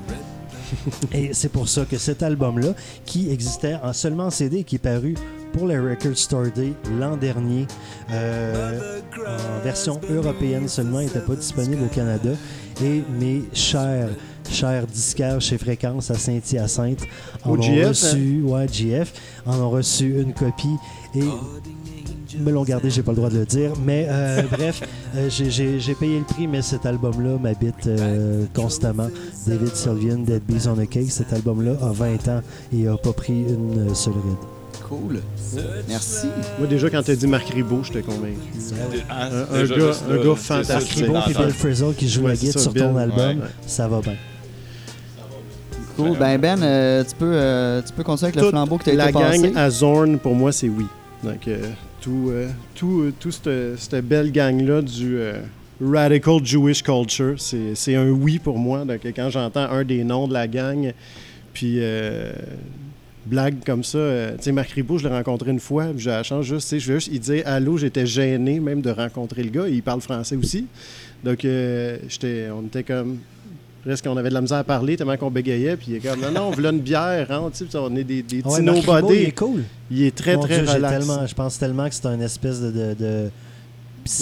Et 1.12 1.32
c'est 1.34 1.48
pour 1.50 1.68
ça 1.68 1.84
que 1.84 1.98
cet 1.98 2.22
album-là, 2.22 2.74
qui 3.04 3.30
existait 3.30 3.76
en 3.82 3.92
seulement 3.92 4.24
en 4.26 4.30
CD 4.30 4.64
qui 4.64 4.76
est 4.76 4.78
paru 4.78 5.14
pour 5.54 5.66
le 5.68 5.80
Record 5.80 6.16
Store 6.16 6.46
Day 6.54 6.72
l'an 6.98 7.16
dernier, 7.16 7.66
euh, 8.12 9.00
en 9.26 9.62
version 9.62 10.00
européenne 10.10 10.68
seulement, 10.68 10.98
n'était 11.00 11.20
pas 11.20 11.36
disponible 11.36 11.84
au 11.84 11.94
Canada. 11.94 12.30
Et 12.82 13.02
mes 13.18 13.44
chers 13.52 14.10
cher 14.50 14.86
disquaire 14.86 15.40
chez 15.40 15.56
Fréquence 15.56 16.10
à 16.10 16.14
Saint-Hyacinthe 16.14 17.04
en 17.44 17.50
Au 17.52 17.58
ont 17.58 17.62
GF, 17.62 17.88
reçu, 17.88 18.42
ouais, 18.42 18.66
GF, 18.70 19.12
en 19.46 19.58
ont 19.60 19.70
reçu 19.70 20.20
une 20.20 20.34
copie 20.34 20.76
et 21.14 21.22
me 22.38 22.50
l'ont 22.50 22.64
gardé, 22.64 22.90
j'ai 22.90 23.02
pas 23.02 23.12
le 23.12 23.16
droit 23.16 23.30
de 23.30 23.38
le 23.38 23.46
dire. 23.46 23.72
Mais 23.84 24.06
euh, 24.08 24.42
bref, 24.50 24.82
euh, 25.14 25.30
j'ai- 25.30 25.94
payé 25.94 26.18
le 26.18 26.24
prix, 26.24 26.48
mais 26.48 26.62
cet 26.62 26.84
album-là 26.84 27.38
m'habite 27.40 27.86
euh, 27.86 28.44
constamment. 28.54 29.08
David 29.46 29.74
Sylvian, 29.74 30.18
Dead 30.18 30.42
Bees 30.44 30.66
on 30.68 30.78
a 30.78 30.86
Cake, 30.86 31.10
cet 31.10 31.32
album-là 31.32 31.76
a 31.80 31.92
20 31.92 32.28
ans 32.28 32.40
et 32.76 32.88
a 32.88 32.96
pas 32.96 33.12
pris 33.12 33.42
une 33.42 33.94
seule 33.94 34.14
ride. 34.14 34.53
Cool. 34.88 35.20
Merci. 35.88 36.26
Moi, 36.58 36.68
déjà, 36.68 36.90
quand 36.90 37.02
t'as 37.02 37.14
dit 37.16 37.26
Marc 37.26 37.48
Ribot, 37.48 37.82
j'étais 37.84 38.02
convaincu. 38.02 38.36
Ah, 39.08 39.28
Un- 39.50 39.64
gars- 39.64 39.92
un 40.10 40.16
gars 40.24 40.34
fantastique. 40.36 40.92
c'est 40.98 41.04
Ribot 41.06 41.20
puis 41.24 41.34
Bill 41.34 41.50
Frizzle 41.50 41.94
qui 41.96 42.08
joue 42.08 42.22
Ouais, 42.22 42.28
la 42.28 42.36
guitare 42.36 42.62
sur 42.62 42.74
ton 42.74 42.96
album, 42.96 43.38
Ouais. 43.40 43.46
ça 43.66 43.88
va 43.88 44.00
bien. 44.00 44.14
Cool. 45.96 46.18
Ben, 46.18 46.38
Ben, 46.38 46.62
euh, 46.62 47.04
tu, 47.04 47.14
peux, 47.14 47.32
euh, 47.32 47.80
tu 47.80 47.92
peux 47.92 48.02
continuer 48.02 48.28
avec 48.32 48.42
le 48.42 48.48
flambeau 48.50 48.78
que 48.78 48.84
tu 48.84 48.90
as 48.90 48.94
La 48.94 49.04
été 49.10 49.12
passé. 49.18 49.38
gang 49.42 49.56
à 49.56 49.70
Zorn, 49.70 50.18
pour 50.18 50.34
moi, 50.34 50.52
c'est 50.52 50.68
oui. 50.68 50.86
Donc, 51.22 51.46
euh, 51.48 51.70
tout, 52.00 52.28
euh, 52.30 52.48
tout, 52.74 53.02
euh, 53.02 53.12
tout 53.18 53.30
cette, 53.30 53.78
cette 53.78 54.04
belle 54.06 54.32
gang-là 54.32 54.82
du 54.82 55.16
euh, 55.18 55.34
Radical 55.80 56.44
Jewish 56.44 56.82
Culture, 56.82 57.34
c'est 57.38 57.74
c'est 57.74 57.94
un 57.94 58.10
oui 58.10 58.38
pour 58.38 58.58
moi. 58.58 58.84
Donc, 58.84 59.00
quand 59.16 59.30
j'entends 59.30 59.70
un 59.70 59.84
des 59.84 60.04
noms 60.04 60.26
de 60.28 60.32
la 60.34 60.46
gang, 60.48 60.92
puis 61.52 61.78
blague 63.26 63.64
comme 63.64 63.82
ça, 63.84 63.98
euh, 63.98 64.36
tu 64.36 64.44
sais, 64.44 64.52
Marc 64.52 64.70
Ribot, 64.70 64.98
je 64.98 65.08
l'ai 65.08 65.14
rencontré 65.14 65.50
une 65.50 65.60
fois, 65.60 65.86
puis 65.86 66.00
j'ai 66.00 66.10
la 66.10 66.22
chance 66.22 66.44
juste, 66.44 66.68
tu 66.68 66.76
sais, 66.76 66.80
je 66.80 66.92
veux 66.92 66.98
juste, 66.98 67.10
il 67.12 67.20
disait 67.20 67.44
allô, 67.44 67.76
j'étais 67.78 68.06
gêné 68.06 68.60
même 68.60 68.80
de 68.82 68.90
rencontrer 68.90 69.42
le 69.42 69.50
gars, 69.50 69.68
il 69.68 69.82
parle 69.82 70.00
français 70.00 70.36
aussi. 70.36 70.66
Donc, 71.22 71.44
euh, 71.44 71.96
j'étais, 72.08 72.48
on 72.54 72.62
était 72.66 72.82
comme. 72.82 73.18
Presque 73.84 74.06
on 74.08 74.16
avait 74.16 74.30
de 74.30 74.34
la 74.34 74.40
misère 74.40 74.56
à 74.58 74.64
parler 74.64 74.96
tellement 74.96 75.16
qu'on 75.18 75.30
bégayait. 75.30 75.76
Puis 75.76 75.88
il 75.90 75.94
est 75.96 76.00
comme, 76.00 76.18
non, 76.18 76.30
non, 76.30 76.40
on 76.48 76.50
voulait 76.52 76.70
une 76.70 76.80
bière, 76.80 77.30
hein, 77.30 77.50
tu 77.54 77.66
sais, 77.66 77.76
on 77.78 77.94
est 77.96 78.04
des, 78.04 78.22
des 78.22 78.38
Ah 78.42 78.48
petits 78.48 78.54
ouais, 78.56 78.62
Marc 78.62 78.76
Ribot, 78.78 78.92
nobody. 78.94 79.14
il 79.14 79.22
est 79.28 79.32
cool. 79.38 79.62
Il 79.90 80.02
est 80.04 80.14
très, 80.16 80.36
Mon 80.36 80.42
très 80.42 80.62
Dieu, 80.62 80.72
relax. 80.72 80.98
tellement- 81.06 81.26
je 81.26 81.34
pense 81.34 81.58
tellement 81.58 81.88
que 81.90 81.94
c'est 81.94 82.06
un 82.06 82.20
espèce 82.20 82.60
de, 82.62 82.94
de, 82.94 83.30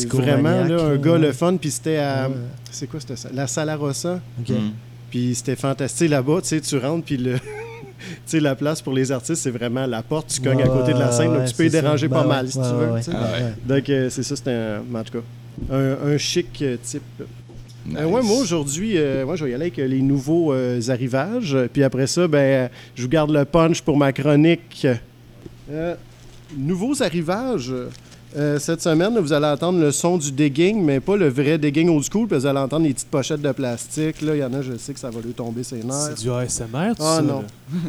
vraiment 0.09 0.65
là, 0.65 0.83
un 0.83 0.97
gars 0.97 1.17
le 1.19 1.31
fun. 1.33 1.57
Puis 1.57 1.71
c'était 1.71 1.99
à. 1.99 2.29
Ouais. 2.29 2.35
C'est 2.73 2.89
quoi 2.89 2.99
c'était 2.99 3.15
ça? 3.17 3.29
La 3.33 3.47
Sala 3.47 3.77
Rossa. 3.77 4.21
Ok. 4.41 4.49
Mm. 4.51 4.71
Puis 5.11 5.35
c'était 5.37 5.57
fantastique 5.57 6.11
là-bas. 6.11 6.41
Tu 6.43 6.49
sais, 6.49 6.61
tu 6.61 6.77
rentres, 6.79 7.05
puis 7.05 7.17
le. 7.17 7.37
Tu 8.03 8.21
sais, 8.27 8.41
la 8.41 8.55
place 8.55 8.83
pour 8.83 8.93
les 8.93 9.13
artistes, 9.13 9.43
c'est 9.43 9.51
vraiment 9.51 9.87
la 9.87 10.03
porte. 10.03 10.29
Tu 10.29 10.41
cognes 10.41 10.63
à 10.63 10.69
côté 10.69 10.93
de 10.93 10.99
la 10.99 11.13
scène. 11.13 11.31
Ouais, 11.33 11.39
donc 11.39 11.49
tu 11.49 11.55
peux 11.55 11.65
y 11.65 11.71
c'est 11.71 11.77
ça. 11.77 11.83
déranger 11.83 12.09
Ben 12.09 12.17
pas 12.17 12.23
ouais, 12.23 12.29
mal 12.29 12.51
si 12.51 12.59
ouais, 12.59 12.65
tu 13.03 13.11
veux. 13.11 13.17
Ah. 13.17 13.29
Donc 13.67 13.89
euh, 13.91 14.11
c'est 14.11 14.23
ça, 14.23 14.37
c'était 14.37 14.51
un. 14.51 14.83
En 14.95 15.03
tout 15.05 15.13
cas, 15.19 15.25
un, 15.75 16.13
un 16.13 16.19
chic 16.19 16.63
euh, 16.63 16.77
type. 16.83 17.03
Nice. 17.85 17.99
Euh, 17.99 18.05
ouais, 18.05 18.23
moi 18.23 18.37
aujourd'hui, 18.37 18.97
euh, 18.97 19.27
moi 19.27 19.35
je 19.35 19.45
vais 19.45 19.51
y 19.51 19.55
aller 19.55 19.65
avec 19.65 19.77
les 19.79 20.03
nouveaux 20.03 20.53
euh, 20.53 20.81
arrivages. 20.89 21.57
Puis 21.73 21.83
après 21.83 22.07
ça, 22.07 22.29
ben, 22.29 22.39
euh, 22.39 22.69
je 22.95 23.03
vous 23.03 23.09
garde 23.09 23.31
le 23.31 23.45
punch 23.45 23.83
pour 23.83 23.97
ma 23.97 24.13
chronique. 24.13 24.87
Euh, 25.71 25.95
nouveaux 26.57 27.03
arrivages. 27.03 27.73
Euh, 28.37 28.59
cette 28.59 28.81
semaine, 28.83 29.19
vous 29.19 29.33
allez 29.33 29.47
entendre 29.47 29.79
le 29.81 29.93
son 29.93 30.17
du 30.19 30.33
digging, 30.33 30.83
mais 30.83 31.01
pas 31.01 31.17
le 31.17 31.29
vrai 31.29 31.59
digging 31.59 31.89
old 31.89 32.05
school, 32.11 32.27
puis 32.27 32.39
vous 32.39 32.47
allez 32.47 32.59
entendre 32.59 32.87
les 32.87 32.95
petites 32.95 33.09
pochettes 33.09 33.43
de 33.43 33.53
plastique. 33.53 34.21
Là, 34.23 34.35
il 34.35 34.41
y 34.41 34.45
en 34.45 34.53
a, 34.55 34.63
je 34.63 34.77
sais 34.77 34.95
que 34.95 35.01
ça 35.01 35.11
va 35.11 35.21
lui 35.21 35.33
tomber 35.33 35.63
ses 35.63 35.83
nerfs. 35.83 36.15
C'est 36.17 36.23
du 36.23 36.31
ASMR, 36.31 36.95
tout 36.97 37.03
Ah, 37.03 37.17
ça. 37.17 37.23
non. 37.23 37.45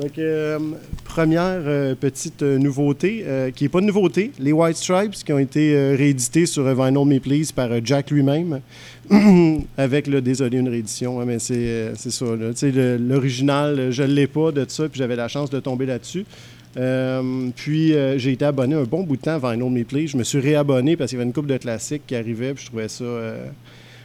Donc, 0.00 0.18
euh, 0.18 0.58
première 1.04 1.60
euh, 1.66 1.94
petite 1.94 2.40
nouveauté, 2.42 3.26
qui 3.54 3.64
n'est 3.64 3.68
pas 3.68 3.80
une 3.80 3.86
nouveauté, 3.86 4.32
les 4.38 4.52
White 4.52 4.76
Stripes 4.78 5.12
qui 5.12 5.32
ont 5.34 5.38
été 5.38 5.94
réédités 5.94 6.46
sur 6.46 6.64
Vinyl 6.64 7.04
Me 7.06 7.18
Please 7.18 7.52
par 7.54 7.68
Jack 7.84 8.10
lui-même, 8.10 8.60
avec, 9.76 10.06
le 10.06 10.22
désolé, 10.22 10.58
une 10.58 10.68
réédition, 10.70 11.20
hein, 11.20 11.24
mais 11.26 11.38
c'est 11.38 11.92
c'est 11.96 12.10
ça. 12.10 12.24
Tu 12.56 12.72
L'original, 12.98 13.90
je 13.90 14.02
ne 14.02 14.08
l'ai 14.12 14.26
pas 14.26 14.50
de 14.50 14.64
ça, 14.66 14.88
puis 14.88 14.98
j'avais 14.98 15.16
la 15.16 15.28
chance 15.28 15.50
de 15.50 15.60
tomber 15.60 15.84
là-dessus. 15.84 16.24
Euh, 16.76 17.48
puis 17.54 17.94
euh, 17.94 18.18
j'ai 18.18 18.32
été 18.32 18.44
abonné 18.44 18.74
un 18.74 18.84
bon 18.84 19.02
bout 19.02 19.16
de 19.16 19.22
temps 19.22 19.38
à 19.42 19.52
Vinyl 19.54 19.70
Me 19.70 19.84
Please. 19.84 20.08
Je 20.08 20.16
me 20.16 20.24
suis 20.24 20.38
réabonné 20.40 20.96
parce 20.96 21.10
qu'il 21.10 21.18
y 21.18 21.20
avait 21.20 21.28
une 21.28 21.34
coupe 21.34 21.46
de 21.46 21.56
classiques 21.58 22.02
qui 22.06 22.14
arrivait, 22.16 22.54
puis 22.54 22.64
je 22.64 22.68
trouvais 22.70 22.88
ça... 22.88 23.04
euh, 23.04 23.46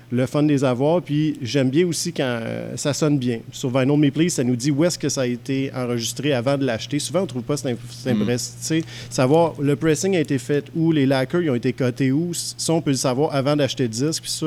le 0.09 0.26
fun 0.26 0.41
de 0.43 0.47
les 0.47 0.63
avoir. 0.63 1.01
Puis 1.01 1.38
j'aime 1.41 1.70
bien 1.70 1.86
aussi 1.86 2.13
quand 2.13 2.39
ça 2.78 2.93
sonne 2.93 3.18
bien. 3.18 3.39
Sur 3.51 3.70
Vinyl 3.78 3.97
Me 3.99 4.09
Please, 4.09 4.30
ça 4.30 4.43
nous 4.45 4.55
dit 4.55 4.72
où 4.72 4.86
est-ce 4.86 4.97
que 4.97 5.09
ça 5.09 5.22
a 5.22 5.26
été 5.26 5.70
enregistré 5.76 6.32
avant 6.32 6.57
de 6.57 6.65
l'acheter. 6.65 6.97
Souvent, 6.99 7.20
on 7.20 7.24
ne 7.24 7.28
trouve 7.28 7.43
pas 7.43 7.57
cette, 7.57 7.74
inf- 7.76 7.91
cette 7.91 8.15
Mm. 8.15 8.22
impress- 8.22 8.55
tu 8.61 8.65
sais, 8.65 8.84
Savoir 9.09 9.55
le 9.61 9.76
pressing 9.76 10.15
a 10.15 10.22
été 10.22 10.38
fait 10.38 10.63
où, 10.78 10.93
les 10.93 11.05
lacquers 11.05 11.41
ils 11.43 11.49
ont 11.49 11.55
été 11.55 11.74
cotés 11.74 12.13
où. 12.13 12.32
Ça, 12.34 12.72
on 12.72 12.80
peut 12.82 12.91
le 12.91 12.95
savoir 12.95 13.36
avant 13.36 13.57
d'acheter 13.57 13.84
le 13.84 13.89
disque. 13.89 14.22
Puis 14.24 14.32
ça, 14.32 14.45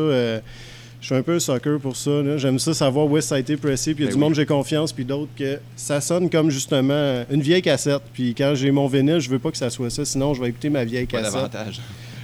je 1.00 1.06
suis 1.06 1.14
un 1.14 1.22
peu 1.22 1.34
un 1.34 1.38
sucker 1.40 1.78
pour 1.80 1.96
ça. 1.96 2.10
là. 2.22 2.36
J'aime 2.36 2.58
ça 2.58 2.74
savoir 2.74 3.06
où 3.06 3.20
ça 3.20 3.36
a 3.36 3.38
été 3.38 3.56
pressé. 3.56 3.94
Puis 3.94 4.04
il 4.04 4.06
y 4.06 4.08
a 4.08 4.10
Ben 4.10 4.14
du 4.16 4.20
oui. 4.22 4.24
monde, 4.28 4.34
j'ai 4.34 4.46
confiance. 4.46 4.92
Puis 4.92 5.04
d'autres 5.04 5.30
que 5.36 5.58
ça 5.76 6.00
sonne 6.00 6.28
comme 6.28 6.50
justement 6.50 7.24
une 7.30 7.40
vieille 7.42 7.62
cassette. 7.62 8.02
Puis 8.12 8.34
quand 8.34 8.54
j'ai 8.54 8.70
mon 8.70 8.86
vinyle, 8.86 9.18
je 9.20 9.30
veux 9.30 9.38
pas 9.38 9.50
que 9.50 9.56
ça 9.56 9.70
soit 9.70 9.90
ça. 9.90 10.04
Sinon, 10.04 10.34
je 10.34 10.42
vais 10.42 10.48
écouter 10.50 10.68
ma 10.70 10.84
vieille 10.84 11.06
Pas 11.06 11.18
cassette. 11.18 11.32
d'avantage. 11.34 11.80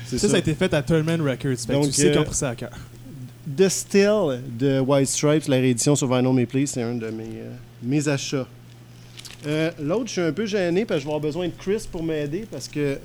C'est 0.07 0.19
Ça, 0.19 0.29
ça 0.29 0.37
a 0.37 0.39
été 0.39 0.55
fait 0.55 0.73
à 0.75 0.83
Turnman 0.83 1.21
Records. 1.21 1.59
Fait 1.67 1.73
Donc, 1.73 1.87
tu 1.87 1.93
sais 1.93 2.03
qu'ils 2.11 2.17
euh, 2.19 2.21
ont 2.21 2.25
pris 2.25 2.35
ça 2.35 2.51
à 2.51 2.55
cœur. 2.55 2.71
The 3.57 3.69
Still 3.69 4.41
de 4.59 4.81
White 4.81 5.09
Stripes, 5.09 5.47
la 5.49 5.57
réédition 5.57 5.97
sur 5.97 6.07
Vinyl 6.13 6.33
Me 6.35 6.45
Please, 6.47 6.67
c'est 6.67 6.83
un 6.83 6.95
de 6.95 7.09
mes, 7.11 7.25
euh, 7.25 7.51
mes 7.83 8.09
achats. 8.09 8.47
Euh, 9.47 9.71
L'autre, 9.81 10.07
je 10.07 10.13
suis 10.13 10.21
un 10.21 10.33
peu 10.33 10.47
gêné 10.47 10.85
parce 10.85 10.99
que 10.99 11.03
je 11.03 11.07
vais 11.07 11.11
avoir 11.13 11.21
besoin 11.21 11.47
de 11.47 11.53
Chris 11.57 11.87
pour 11.91 12.03
m'aider 12.03 12.45
parce 12.51 12.67
que 12.69 12.99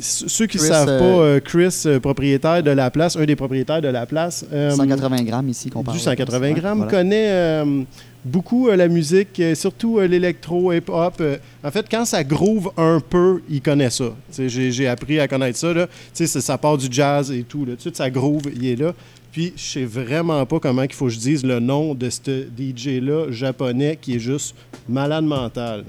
ceux 0.00 0.46
qui 0.46 0.58
ne 0.58 0.62
savent 0.62 0.88
euh, 0.88 0.98
pas, 0.98 1.04
euh, 1.04 1.40
Chris, 1.40 1.82
euh, 1.86 1.98
propriétaire 2.00 2.62
de 2.62 2.70
la 2.70 2.90
place, 2.90 3.16
un 3.16 3.24
des 3.24 3.36
propriétaires 3.36 3.80
de 3.82 3.88
la 3.88 4.06
place, 4.06 4.44
euh, 4.52 4.70
180 4.70 5.22
grammes 5.24 5.48
ici 5.48 5.70
qu'on 5.70 5.82
parle. 5.82 5.96
du 5.96 6.02
180 6.02 6.40
Ouais, 6.40 6.52
grammes, 6.54 6.78
voilà. 6.78 6.90
connaît 6.92 7.28
euh, 7.30 7.82
beaucoup 8.24 8.68
euh, 8.68 8.76
la 8.76 8.88
musique, 8.88 9.40
euh, 9.40 9.54
surtout 9.54 9.98
euh, 9.98 10.06
l'électro, 10.06 10.72
hip-hop. 10.72 11.14
Euh, 11.20 11.36
en 11.64 11.70
fait, 11.70 11.86
quand 11.90 12.04
ça 12.04 12.22
groove 12.24 12.70
un 12.76 13.00
peu, 13.00 13.40
il 13.48 13.60
connaît 13.62 13.90
ça. 13.90 14.10
J'ai 14.36 14.86
appris 14.88 15.18
à 15.20 15.26
connaître 15.28 15.58
ça. 15.58 15.72
Là. 15.72 15.86
Ça, 16.12 16.58
part 16.58 16.76
du 16.78 16.86
jazz 16.90 17.30
et 17.32 17.42
tout. 17.42 17.64
Là. 17.64 17.72
Tout 17.82 17.90
ça 17.92 18.10
groove, 18.10 18.42
il 18.54 18.66
est 18.66 18.76
là. 18.76 18.92
Puis, 19.32 19.52
je 19.56 19.62
sais 19.62 19.84
vraiment 19.84 20.44
pas 20.46 20.58
comment 20.58 20.82
il 20.82 20.92
faut 20.92 21.06
que 21.06 21.12
je 21.12 21.18
dise 21.18 21.44
le 21.44 21.60
nom 21.60 21.94
de 21.94 22.08
ce 22.10 22.46
DJ-là 22.56 23.30
japonais 23.30 23.98
qui 24.00 24.16
est 24.16 24.18
juste 24.18 24.54
malade 24.88 25.24
mental. 25.24 25.84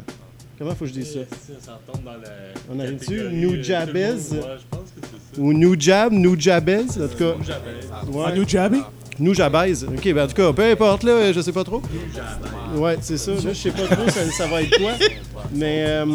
Comment 0.60 0.76
faut 0.76 0.84
que 0.86 0.88
je 0.88 0.94
dise 0.96 1.14
ça? 1.14 1.20
Ça 1.66 1.80
retombe 1.88 2.04
dans 2.04 2.12
la. 2.12 2.30
On 2.70 2.80
arrive 2.80 3.00
dessus? 3.00 3.12
catégorie, 3.16 3.36
New 3.38 3.54
euh, 3.54 3.64
Jabez? 3.64 4.08
monde- 4.08 4.12
Ouais, 4.12 4.58
je 4.60 4.78
pense 4.78 4.90
que 4.90 5.02
c'est 5.02 5.36
ça. 5.36 5.42
Ou 5.42 5.54
New 5.54 5.80
Jab, 5.80 6.12
New 6.14 6.40
Jabez, 6.40 6.82
en 6.82 7.08
tout 7.08 7.18
cas. 7.18 7.34
New 7.38 7.44
Jabez. 7.46 8.18
En 8.30 8.36
New 8.36 8.48
Jabby? 8.48 8.80
Nous, 9.22 9.34
j'abaise. 9.34 9.84
OK, 9.86 10.14
ben 10.14 10.24
en 10.24 10.28
tout 10.28 10.34
cas, 10.34 10.54
peu 10.54 10.64
importe, 10.64 11.04
là, 11.04 11.34
je 11.34 11.42
sais 11.42 11.52
pas 11.52 11.66
trop. 11.66 11.82
Ouais, 12.78 12.98
c'est 13.02 13.18
ça. 13.18 13.32
Là, 13.32 13.38
je 13.50 13.54
sais 13.54 13.72
pas 13.72 13.86
trop 13.94 14.08
ça, 14.10 14.22
ça 14.32 14.48
va 14.48 14.62
être 14.62 14.78
quoi. 14.80 14.92
Mais 15.54 15.84
euh, 15.88 16.06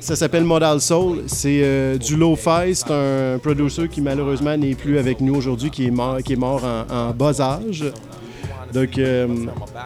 ça 0.00 0.14
s'appelle 0.16 0.44
Modal 0.44 0.80
Soul. 0.80 1.24
C'est 1.26 1.60
euh, 1.64 1.98
du 1.98 2.16
lo-fi. 2.16 2.74
C'est 2.74 2.90
un 2.92 3.38
producer 3.38 3.88
qui, 3.88 4.00
malheureusement, 4.00 4.56
n'est 4.56 4.74
plus 4.76 4.98
avec 4.98 5.20
nous 5.20 5.34
aujourd'hui, 5.34 5.70
qui 5.70 5.86
est 5.86 5.90
mort, 5.90 6.18
qui 6.22 6.34
est 6.34 6.36
mort 6.36 6.62
en, 6.64 6.84
en 6.94 7.10
bas 7.10 7.40
âge. 7.40 7.84
Donc, 8.74 8.98
euh, 8.98 9.28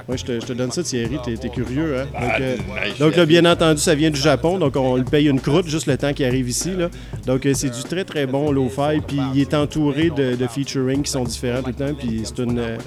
ouais, 0.08 0.16
je, 0.16 0.24
te, 0.24 0.52
donne 0.54 0.72
ça, 0.72 0.82
Thierry. 0.82 1.18
T'es 1.22 1.34
es 1.34 1.50
curieux, 1.50 1.98
hein? 1.98 2.06
Donc, 2.18 2.40
euh, 2.40 2.56
donc 2.98 3.16
là, 3.16 3.26
bien 3.26 3.44
entendu, 3.44 3.82
ça 3.82 3.94
vient 3.94 4.10
du 4.10 4.18
Japon, 4.18 4.58
donc 4.58 4.76
on 4.76 4.96
le 4.96 5.04
paye 5.04 5.28
une 5.28 5.40
croûte 5.40 5.66
juste 5.66 5.86
le 5.86 5.98
temps 5.98 6.14
qu'il 6.14 6.24
arrive 6.24 6.48
ici. 6.48 6.70
Là. 6.70 6.88
Donc 7.26 7.44
euh, 7.44 7.52
c'est 7.54 7.68
du 7.68 7.82
très 7.82 8.04
très 8.04 8.26
bon 8.26 8.50
lo-fi, 8.50 9.02
puis 9.06 9.18
il 9.34 9.40
est 9.42 9.52
entouré 9.52 10.08
de, 10.08 10.36
de 10.36 10.46
featuring 10.46 11.02
qui 11.02 11.10
sont 11.10 11.24
différents 11.24 11.62
tout 11.62 11.68
le 11.68 11.74
temps, 11.74 11.92
puis 11.92 12.22
c'est 12.24 12.38
une, 12.38 12.58
euh, 12.58 12.78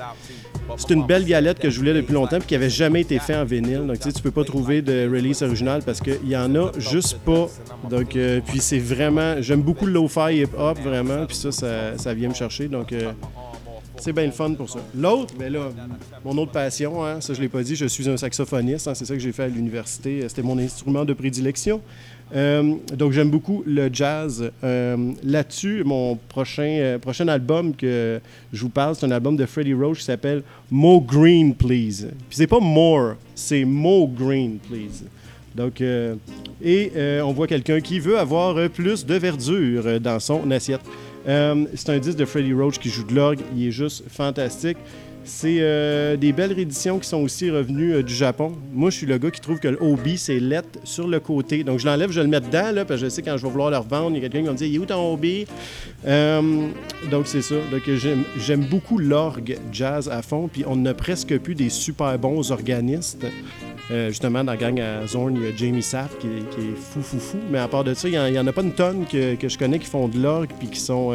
c'est 0.75 0.89
une 0.89 1.05
belle 1.05 1.25
galette 1.25 1.59
que 1.59 1.69
je 1.69 1.77
voulais 1.77 1.93
depuis 1.93 2.13
longtemps, 2.13 2.39
puis 2.39 2.47
qui 2.47 2.55
avait 2.55 2.71
jamais 2.71 3.01
été 3.01 3.19
fait 3.19 3.35
en 3.35 3.45
vinyle. 3.45 3.85
Donc 3.85 3.99
tu 3.99 4.05
sais, 4.05 4.11
tu 4.11 4.23
peux 4.23 4.31
pas 4.31 4.43
trouver 4.43 4.81
de 4.81 5.07
release 5.07 5.43
original 5.43 5.83
parce 5.85 6.01
qu'il 6.01 6.27
y 6.27 6.35
en 6.35 6.55
a 6.55 6.71
juste 6.79 7.19
pas. 7.19 7.47
Donc 7.91 8.17
puis 8.47 8.59
c'est 8.59 8.79
vraiment, 8.79 9.39
j'aime 9.39 9.61
beaucoup 9.61 9.85
le 9.85 9.93
lo-fi 9.93 10.41
hip-hop 10.41 10.79
vraiment, 10.79 11.27
puis 11.27 11.37
ça, 11.37 11.51
ça, 11.95 12.13
vient 12.15 12.29
me 12.29 12.33
chercher. 12.33 12.67
Donc 12.69 12.91
c'est 14.01 14.13
bien 14.13 14.25
le 14.25 14.31
fun 14.31 14.53
pour 14.53 14.69
ça. 14.69 14.79
L'autre, 14.95 15.33
ben 15.37 15.51
là, 15.51 15.69
mon 16.25 16.37
autre 16.37 16.51
passion, 16.51 17.05
hein, 17.05 17.21
ça 17.21 17.33
je 17.33 17.41
l'ai 17.41 17.47
pas 17.47 17.63
dit, 17.63 17.75
je 17.75 17.85
suis 17.85 18.09
un 18.09 18.17
saxophoniste, 18.17 18.87
hein, 18.87 18.95
c'est 18.95 19.05
ça 19.05 19.13
que 19.13 19.19
j'ai 19.19 19.31
fait 19.31 19.43
à 19.43 19.47
l'université, 19.47 20.27
c'était 20.27 20.41
mon 20.41 20.57
instrument 20.57 21.05
de 21.05 21.13
prédilection. 21.13 21.81
Euh, 22.33 22.75
donc 22.97 23.11
j'aime 23.11 23.29
beaucoup 23.29 23.61
le 23.65 23.89
jazz. 23.91 24.51
Euh, 24.63 25.11
Là-dessus, 25.23 25.83
mon 25.85 26.15
prochain, 26.15 26.63
euh, 26.63 26.97
prochain 26.97 27.27
album 27.27 27.75
que 27.75 28.19
je 28.53 28.61
vous 28.61 28.69
parle, 28.69 28.95
c'est 28.95 29.05
un 29.05 29.11
album 29.11 29.35
de 29.35 29.45
Freddie 29.45 29.73
Roach 29.73 29.99
qui 29.99 30.05
s'appelle 30.05 30.41
Mo 30.69 31.01
Green 31.01 31.53
Please. 31.53 32.07
Puis 32.29 32.37
c'est 32.37 32.47
pas 32.47 32.59
More, 32.59 33.15
c'est 33.35 33.65
Mo 33.65 34.07
Green 34.07 34.57
Please. 34.59 35.03
Donc, 35.53 35.81
euh, 35.81 36.15
et 36.63 36.93
euh, 36.95 37.21
on 37.21 37.33
voit 37.33 37.47
quelqu'un 37.47 37.81
qui 37.81 37.99
veut 37.99 38.17
avoir 38.17 38.55
euh, 38.55 38.69
plus 38.69 39.05
de 39.05 39.15
verdure 39.15 39.83
euh, 39.85 39.99
dans 39.99 40.19
son 40.21 40.49
assiette. 40.49 40.79
Euh, 41.27 41.65
c'est 41.75 41.89
un 41.89 41.99
disque 41.99 42.17
de 42.17 42.25
Freddie 42.25 42.53
Roach 42.53 42.79
qui 42.79 42.89
joue 42.89 43.03
de 43.03 43.13
l'orgue. 43.13 43.39
Il 43.55 43.67
est 43.67 43.71
juste 43.71 44.03
fantastique. 44.09 44.77
C'est 45.23 45.57
euh, 45.59 46.17
des 46.17 46.33
belles 46.33 46.51
rééditions 46.51 46.97
qui 46.97 47.07
sont 47.07 47.21
aussi 47.21 47.51
revenues 47.51 47.93
euh, 47.93 48.03
du 48.03 48.13
Japon. 48.13 48.53
Moi, 48.73 48.89
je 48.89 48.97
suis 48.97 49.05
le 49.05 49.17
gars 49.19 49.29
qui 49.29 49.39
trouve 49.39 49.59
que 49.59 49.67
le 49.67 49.81
Obi, 49.81 50.17
c'est 50.17 50.39
lettre 50.39 50.79
sur 50.83 51.07
le 51.07 51.19
côté. 51.19 51.63
Donc, 51.63 51.79
je 51.79 51.85
l'enlève, 51.85 52.11
je 52.11 52.21
le 52.21 52.27
mets 52.27 52.39
dedans, 52.41 52.71
là, 52.71 52.85
parce 52.85 52.99
que 52.99 53.05
je 53.05 53.09
sais 53.09 53.21
quand 53.21 53.37
je 53.37 53.43
vais 53.43 53.49
vouloir 53.51 53.69
le 53.69 53.77
revendre, 53.77 54.17
il 54.17 54.23
y 54.23 54.25
a 54.25 54.29
quelqu'un 54.29 54.39
qui 54.39 54.45
va 54.47 54.51
me 54.53 54.57
dire 54.57 54.67
«Il 54.69 54.75
est 54.75 54.79
où 54.79 54.85
ton 54.85 55.13
Obi? 55.13 55.45
Euh, 56.07 56.67
donc, 57.11 57.27
c'est 57.27 57.43
ça. 57.43 57.55
J'aime- 58.37 58.65
beaucoup 58.65 58.97
l'orgue 58.97 59.57
jazz 59.71 60.09
à 60.09 60.21
fond, 60.21 60.49
puis 60.51 60.63
on 60.67 60.75
n'a 60.75 60.93
presque 60.93 61.37
plus 61.37 61.55
des 61.55 61.69
super 61.69 62.17
bons 62.17 62.51
organistes. 62.51 63.25
Euh, 63.91 64.09
justement, 64.09 64.43
dans 64.43 64.53
la 64.53 64.57
gang 64.57 64.79
à 64.79 65.05
Zorn, 65.05 65.35
il 65.35 65.43
y 65.43 65.47
a 65.47 65.55
Jamie 65.55 65.83
est- 66.27 66.49
qui 66.49 66.61
est 66.61 66.75
fou, 66.75 67.01
fou, 67.01 67.19
fou. 67.19 67.37
Mais 67.51 67.59
à 67.59 67.67
part 67.67 67.83
de 67.83 67.93
ça, 67.93 68.07
il 68.07 68.11
n'y 68.31 68.39
en, 68.39 68.47
a 68.47 68.53
pas 68.53 68.61
une 68.63 68.73
tonne 68.73 69.05
que, 69.05 69.35
que 69.35 69.49
je 69.49 69.57
connais 69.57 69.79
qui 69.79 69.87
font 69.87 70.07
de 70.07 70.17
l'orgue 70.19 70.51
puis 70.57 70.67
qui 70.69 70.79
sont 70.79 71.11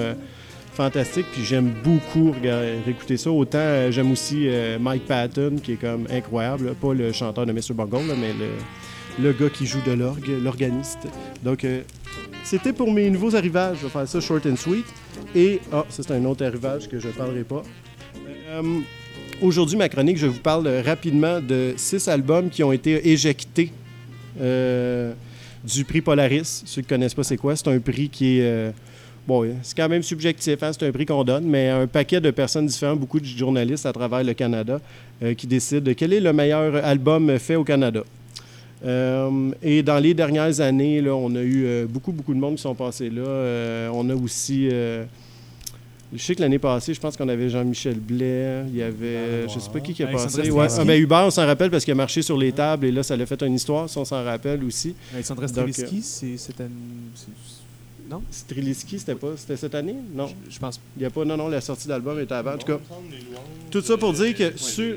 fantastiques. 0.77 1.27
Puis 1.33 1.45
j'aime 1.45 1.72
beaucoup 1.83 2.33
réécouter 2.43 3.16
ça. 3.16 3.31
Autant 3.31 3.59
euh, 3.59 3.91
j'aime 3.91 4.12
aussi 4.12 4.47
euh, 4.47 4.79
Mike 4.79 5.07
Patton 5.07 5.57
qui 5.62 5.72
est 5.72 5.81
comme 5.81 6.07
incroyable. 6.11 6.74
Pas 6.74 6.95
le 6.95 7.12
chanteur 7.12 7.47
de 7.47 7.53
Mr. 7.53 7.74
Bungle, 7.74 8.14
mais 8.20 8.33
le, 9.20 9.33
gars 9.33 9.49
qui 9.49 9.66
joue 9.66 9.81
de 9.85 9.93
l'orgue, 9.93 10.31
l'organiste. 10.43 11.09
Donc, 11.43 11.64
euh, 11.64 11.83
c'était 12.45 12.72
pour 12.72 12.93
mes 12.93 13.11
nouveaux 13.11 13.35
arrivages. 13.35 13.79
Je 13.79 13.85
vais 13.85 13.91
faire 13.91 14.07
ça 14.07 14.20
short 14.20 14.47
and 14.47 14.57
sweet. 14.57 14.87
Et, 15.35 15.61
ah, 15.72 15.85
ça 15.89 16.03
c'est 16.03 16.12
un 16.12 16.24
autre 16.27 16.45
arrivage 16.45 16.89
que 16.89 17.01
je 17.01 17.09
ne 17.09 17.12
parlerai 17.12 17.43
pas. 17.43 17.62
Aujourd'hui, 19.43 19.77
ma 19.77 19.89
chronique, 19.89 20.16
je 20.16 20.27
vous 20.27 20.41
parle 20.41 20.68
rapidement 20.85 21.41
de 21.41 21.74
six 21.77 22.07
albums 22.09 22.49
qui 22.49 22.62
ont 22.62 22.72
été 22.72 23.11
éjectés 23.11 23.72
du 24.39 25.85
prix 25.85 26.01
Polaris. 26.01 26.62
Ceux 26.64 26.83
qui 26.83 26.87
ne 26.87 26.89
connaissent 26.89 27.14
pas, 27.14 27.24
c'est 27.24 27.37
quoi? 27.37 27.57
C'est 27.57 27.68
un 27.68 27.81
prix 27.81 28.09
qui 28.09 28.39
est. 28.39 28.72
bon, 29.27 29.45
c'est 29.62 29.77
quand 29.77 29.89
même 29.89 30.03
subjectif, 30.03 30.62
hein, 30.62 30.70
c'est 30.72 30.87
un 30.87 30.93
prix 30.93 31.07
qu'on 31.07 31.24
donne, 31.24 31.45
mais 31.45 31.68
un 31.68 31.87
paquet 31.87 32.20
de 32.20 32.31
personnes 32.31 32.66
différentes, 32.66 33.01
beaucoup 33.01 33.20
de 33.20 33.24
journalistes 33.24 33.87
à 33.87 33.93
travers 33.93 34.22
le 34.24 34.35
Canada, 34.35 34.81
euh, 35.22 35.35
qui 35.35 35.47
décident 35.47 35.81
de 35.83 35.93
quel 35.93 36.12
est 36.12 36.20
le 36.20 36.33
meilleur 36.33 36.85
album 36.85 37.39
fait 37.39 37.57
au 37.57 37.64
Canada. 37.64 38.03
Euh, 38.85 39.51
et 39.62 39.83
dans 39.83 39.99
les 39.99 40.12
dernières 40.14 40.61
années, 40.61 41.01
là, 41.01 41.14
on 41.14 41.35
a 41.35 41.41
eu 41.43 41.64
euh, 41.64 41.87
beaucoup, 41.89 42.12
beaucoup 42.12 42.35
de 42.35 42.39
monde 42.39 42.57
qui 42.57 42.62
sont 42.62 42.74
passés 42.74 43.09
là. 43.09 43.22
Euh, 43.22 43.91
on 43.95 44.09
a 44.11 44.14
aussi. 44.14 44.68
je 44.68 45.07
sais 46.22 46.35
que 46.35 46.43
l'année 46.43 46.59
passée, 46.59 46.93
je 46.95 47.01
pense 47.01 47.16
qu'on 47.16 47.29
avait 47.29 47.49
Jean-Michel 47.49 47.99
Blais, 47.99 48.62
il 48.68 48.77
y 48.77 48.83
avait, 48.83 49.49
je 49.49 49.59
sais 49.59 49.70
pas 49.70 49.81
qui 49.81 49.95
qui 49.95 50.03
a 50.03 50.07
passé. 50.09 50.51
Ouais. 50.51 50.66
Ah, 50.79 50.85
ben, 50.85 51.01
Hubert, 51.01 51.24
on 51.27 51.31
s'en 51.31 51.47
rappelle 51.47 51.70
parce 51.70 51.85
qu'il 51.85 51.93
a 51.93 51.97
marché 51.97 52.20
sur 52.22 52.37
les 52.37 52.53
tables 52.53 52.87
et 52.87 52.93
là, 52.93 53.03
ça 53.03 53.16
l'a 53.16 53.24
fait 53.27 53.43
une 53.43 53.55
histoire, 53.55 53.89
ça, 53.89 53.99
on 54.01 54.05
s'en 54.05 54.22
rappelle 54.22 54.62
aussi. 54.62 54.95
Alexandre 55.14 55.47
Stravinsky, 55.47 56.03
c'est 56.03 56.37
c'est 56.37 56.61
un- 56.61 56.68
c'est- 57.14 57.56
Non? 58.11 58.23
Streliski, 58.31 58.99
c'était 59.01 59.15
pas, 59.17 59.33
c'était 59.37 59.57
cette 59.57 59.75
année? 59.75 59.97
Non, 60.15 60.29
Je, 60.29 60.55
je 60.55 60.59
pense 60.59 60.81
il 60.97 61.03
y 61.03 61.07
a 61.07 61.11
pas, 61.11 61.25
non, 61.25 61.37
non, 61.37 61.49
la 61.49 61.61
sortie 61.61 61.89
d'album 61.89 62.19
était 62.21 62.35
avant. 62.35 62.55
En 62.55 62.59
tout 62.59 62.67
cas, 62.67 62.79
tout 63.71 63.81
ça 63.83 63.97
pour 63.97 64.13
dire 64.13 64.35
que 64.37 64.57
sur... 64.57 64.97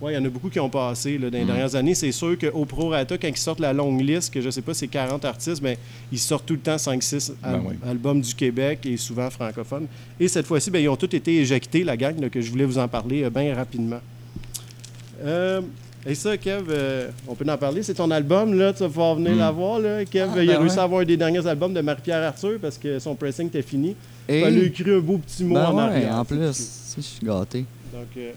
Ouais, 0.00 0.12
il 0.12 0.16
y 0.16 0.18
en 0.18 0.24
a 0.24 0.28
beaucoup 0.28 0.50
qui 0.50 0.60
ont 0.60 0.68
passé 0.68 1.16
là, 1.16 1.30
dans 1.30 1.38
les 1.38 1.44
dernières 1.44 1.74
années. 1.76 1.94
C'est 1.94 2.12
sûr 2.12 2.36
qu'au 2.38 2.64
Prorata, 2.66 3.16
quand 3.16 3.28
ils 3.28 3.36
sortent 3.36 3.60
la 3.60 3.72
longue 3.72 4.00
liste, 4.02 4.34
que 4.34 4.40
je 4.40 4.50
sais 4.50 4.60
pas, 4.60 4.74
c'est 4.74 4.88
40 4.88 5.24
artistes, 5.24 5.62
mais 5.62 5.78
ils 6.12 6.18
sortent 6.18 6.44
tout 6.44 6.54
le 6.54 6.60
temps 6.60 6.76
5-6 6.76 7.32
al- 7.42 7.52
Ben 7.60 7.62
oui. 7.66 7.74
albums 7.88 8.20
du 8.20 8.34
Québec 8.34 8.80
et 8.84 8.96
souvent 8.98 9.30
francophones. 9.30 9.86
Et 10.20 10.28
cette 10.28 10.46
fois-ci, 10.46 10.70
ben, 10.70 10.80
ils 10.80 10.88
ont 10.88 10.96
tous 10.96 11.14
été 11.14 11.38
éjectés, 11.40 11.84
la 11.84 11.96
gang, 11.96 12.20
là, 12.20 12.28
que 12.28 12.40
je 12.40 12.50
voulais 12.50 12.66
vous 12.66 12.76
en 12.78 12.88
parler 12.88 13.22
euh, 13.22 13.30
bien 13.30 13.54
rapidement. 13.54 14.00
Euh, 15.22 15.60
et 16.06 16.14
ça, 16.14 16.36
Kev, 16.36 16.64
euh, 16.68 17.08
on 17.26 17.34
peut 17.34 17.44
en 17.50 17.56
parler. 17.56 17.82
C'est 17.82 17.94
ton 17.94 18.10
album, 18.10 18.52
là, 18.58 18.72
tu 18.72 18.80
vas 18.80 18.88
pouvoir 18.88 19.14
venir 19.14 19.32
Mm. 19.34 19.38
la 19.38 19.50
voir. 19.50 19.78
Là. 19.78 20.04
Kev, 20.04 20.30
Ah, 20.36 20.42
il 20.42 20.50
a 20.50 20.54
ben 20.54 20.60
réussi 20.60 20.74
ouais. 20.76 20.80
à 20.80 20.84
avoir 20.84 21.00
un 21.00 21.04
des 21.04 21.16
derniers 21.16 21.46
albums 21.46 21.72
de 21.72 21.80
Marie-Pierre 21.80 22.22
Arthur 22.22 22.58
parce 22.60 22.76
que 22.78 22.98
son 22.98 23.14
pressing 23.14 23.46
était 23.48 23.62
fini. 23.62 23.96
Et... 24.28 24.40
Il 24.40 24.44
a 24.44 24.50
écrit 24.64 24.90
un 24.90 24.98
beau 25.00 25.18
petit 25.18 25.44
mot 25.44 25.54
Ben 25.54 25.66
en 25.66 25.76
ouais, 25.76 25.82
arrière. 25.82 26.14
en 26.16 26.24
plus, 26.24 26.52
si, 26.52 26.96
je 26.96 27.00
suis 27.02 27.26
gâté. 27.26 27.64
Donc, 27.92 28.06
euh, 28.16 28.30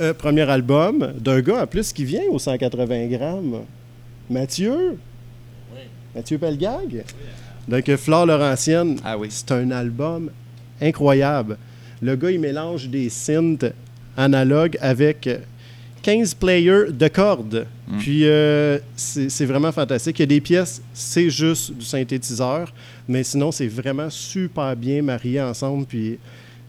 euh, 0.00 0.14
premier 0.14 0.48
album 0.48 1.12
d'un 1.18 1.40
gars 1.40 1.62
en 1.62 1.66
plus 1.66 1.92
qui 1.92 2.04
vient 2.04 2.22
aux 2.30 2.38
180 2.38 3.06
grammes. 3.08 3.60
Mathieu? 4.28 4.96
Mathieu 6.14 6.38
Pelgag? 6.38 7.04
Donc, 7.68 7.88
euh, 7.88 7.96
Flore 7.96 8.26
Laurentienne. 8.26 8.98
Ah 9.04 9.18
oui. 9.18 9.28
C'est 9.30 9.50
un 9.52 9.70
album 9.70 10.30
incroyable. 10.80 11.56
Le 12.02 12.16
gars, 12.16 12.30
il 12.30 12.40
mélange 12.40 12.88
des 12.88 13.10
synths 13.10 13.66
analogues 14.16 14.78
avec 14.80 15.26
euh, 15.26 15.38
15 16.02 16.34
players 16.34 16.92
de 16.92 17.08
cordes. 17.08 17.66
Mm. 17.88 17.98
Puis, 17.98 18.20
euh, 18.24 18.78
c'est 18.96 19.46
vraiment 19.46 19.72
fantastique. 19.72 20.18
Il 20.18 20.22
y 20.22 20.24
a 20.24 20.26
des 20.26 20.40
pièces, 20.40 20.82
c'est 20.92 21.30
juste 21.30 21.72
du 21.72 21.84
synthétiseur, 21.84 22.72
mais 23.08 23.22
sinon, 23.24 23.52
c'est 23.52 23.68
vraiment 23.68 24.10
super 24.10 24.76
bien 24.76 25.02
marié 25.02 25.40
ensemble. 25.40 25.86
Puis, 25.86 26.18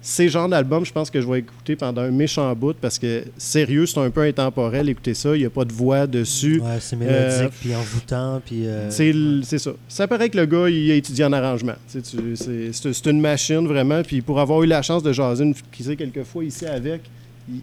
ces 0.04 0.30
genres 0.30 0.50
d'albums, 0.50 0.84
je 0.84 0.92
pense 0.92 1.12
que 1.12 1.22
je 1.22 1.28
vais 1.28 1.40
écouter 1.40 1.76
pendant 1.76 2.02
un 2.02 2.10
méchant 2.10 2.54
bout 2.56 2.76
parce 2.76 2.98
que, 2.98 3.24
sérieux, 3.38 3.86
c'est 3.86 4.00
un 4.00 4.10
peu 4.10 4.22
intemporel. 4.22 4.90
Écoutez 4.90 5.14
ça, 5.14 5.36
il 5.36 5.42
n'y 5.42 5.46
a 5.46 5.50
pas 5.52 5.64
de 5.64 5.72
voix 5.72 6.08
dessus. 6.08 6.60
Ouais, 6.60 6.80
c'est 6.80 6.96
mélodique, 6.96 7.54
puis 7.62 7.76
envoûtant, 7.76 8.42
puis... 8.44 8.66
euh, 8.66 8.90
C'est 8.90 9.60
ça. 9.60 9.72
Ça 9.88 10.08
paraît 10.08 10.30
que 10.30 10.38
le 10.38 10.48
gars, 10.48 10.70
il 10.70 10.90
a 10.90 10.96
étudié 10.96 11.24
en 11.24 11.34
arrangement. 11.34 11.76
C'est 11.88 13.06
une 13.06 13.22
machine, 13.22 13.68
vraiment. 13.68 14.02
Puis 14.02 14.22
pour 14.22 14.40
avoir 14.40 14.64
eu 14.64 14.66
la 14.66 14.82
chance 14.82 15.04
de 15.04 15.14
jaser 15.14 15.44
une, 15.44 15.54
qui 15.72 15.84
sait, 15.84 15.96
quelques 15.96 16.24
fois 16.24 16.44
ici 16.44 16.66
avec, 16.66 17.02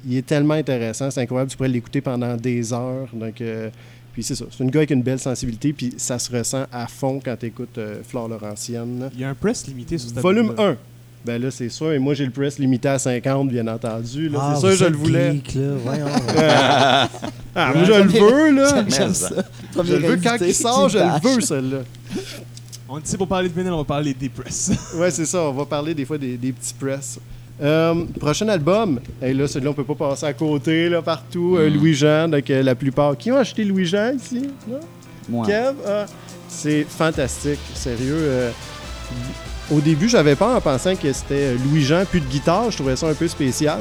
il, 0.07 0.17
est 0.17 0.27
tellement 0.27 0.55
intéressant. 0.55 1.11
C'est 1.11 1.21
incroyable. 1.21 1.51
Tu 1.51 1.57
pourrais 1.57 1.69
l'écouter 1.69 2.01
pendant 2.01 2.37
des 2.37 2.73
heures. 2.73 3.09
Donc, 3.13 3.41
euh, 3.41 3.71
puis 4.13 4.23
c'est 4.23 4.35
ça. 4.35 4.45
C'est 4.51 4.63
une 4.63 4.71
gars 4.71 4.81
avec 4.81 4.91
une 4.91 5.03
belle 5.03 5.19
sensibilité. 5.19 5.73
Puis 5.73 5.95
ça 5.97 6.19
se 6.19 6.31
ressent 6.35 6.67
à 6.73 6.87
fond 6.87 7.21
quand 7.25 7.37
tu 7.39 7.47
écoutes 7.47 7.79
Flore 8.05 8.29
Laurentienne. 8.29 9.11
Il 9.15 9.21
y 9.21 9.25
a 9.25 9.29
un 9.31 9.35
press 9.35 9.67
limité 9.67 9.99
sur 9.99 10.09
cet 10.09 10.19
Volume 10.19 10.51
album-là. 10.51 10.73
1. 10.73 10.77
Ben 11.25 11.43
là, 11.43 11.51
c'est 11.51 11.69
sûr. 11.69 11.93
Et 11.93 11.99
moi, 11.99 12.15
j'ai 12.15 12.25
le 12.25 12.31
press 12.31 12.59
limité 12.59 12.89
à 12.89 12.99
50, 12.99 13.49
bien 13.49 13.67
entendu. 13.67 14.29
là. 14.29 14.39
ah, 14.41 14.55
c'est 14.55 14.69
sûr, 14.69 14.77
je 14.77 14.85
le 14.91 14.97
voulais. 14.97 15.33
geek, 15.33 15.55
là, 15.55 15.75
voyons. 15.85 16.07
Ah, 17.61 17.73
moi, 17.75 17.83
je 17.83 17.93
le 17.93 18.09
veux, 18.09 18.53
là. 18.53 18.89
Ça. 18.89 19.31
Je 19.75 19.95
le 19.95 20.07
veux 20.07 20.17
quand 20.23 20.37
il 20.41 20.55
sort, 20.55 20.89
je 20.89 20.99
le 20.99 21.35
veux, 21.35 21.41
celle-là. 21.41 21.79
On 22.89 22.99
dit 22.99 23.03
c'est 23.05 23.17
pour 23.19 23.27
parler 23.27 23.49
de 23.49 23.55
vinyle, 23.55 23.73
on 23.73 23.79
va 23.79 23.85
parler 23.85 24.15
des 24.15 24.29
press. 24.29 24.71
Ouais, 24.97 25.11
c'est 25.11 25.27
ça. 25.27 25.43
On 25.43 25.53
va 25.53 25.67
parler 25.67 25.93
des 25.93 26.05
fois 26.05 26.17
des, 26.17 26.37
des 26.37 26.53
petits 26.53 26.73
press. 26.73 27.19
Euh, 27.61 28.05
prochain 28.21 28.49
album, 28.49 29.01
et 29.21 29.35
là, 29.35 29.49
celui-là, 29.49 29.71
on 29.73 29.75
peut 29.75 29.85
pas 29.85 29.95
passer 29.95 30.27
à 30.27 30.33
côté, 30.33 30.89
là, 30.89 31.03
partout. 31.03 31.57
Euh, 31.59 31.69
Louis-Jean, 31.69 32.29
donc 32.29 32.49
euh, 32.51 32.63
la 32.63 32.75
plupart. 32.75 33.17
Qui 33.17 33.33
ont 33.33 33.37
acheté 33.37 33.65
Louis-Jean 33.65 34.13
ici? 34.15 34.49
Moi. 35.29 35.45
Kev? 35.45 35.75
Ah, 35.87 36.07
c'est 36.49 36.87
fantastique, 36.89 37.59
sérieux. 37.75 38.53
au 39.71 39.81
début, 39.81 40.09
j'avais 40.09 40.37
peur 40.37 40.57
en 40.57 40.61
pensant 40.61 40.95
que 40.95 41.13
c'était 41.13 41.55
Louis-Jean, 41.55 42.05
plus 42.05 42.21
de 42.21 42.27
guitare. 42.27 42.71
Je 42.71 42.77
trouvais 42.77 42.97
ça 42.97 43.09
un 43.09 43.15
peu 43.15 43.29
spécial. 43.29 43.81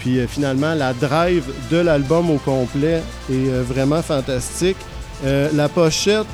Puis 0.00 0.18
finalement, 0.26 0.74
la 0.74 0.94
drive 0.94 1.44
de 1.70 1.76
l'album 1.76 2.30
au 2.30 2.38
complet 2.38 3.02
est 3.30 3.50
vraiment 3.62 4.02
fantastique. 4.02 4.78
La 5.22 5.68
pochette, 5.68 6.26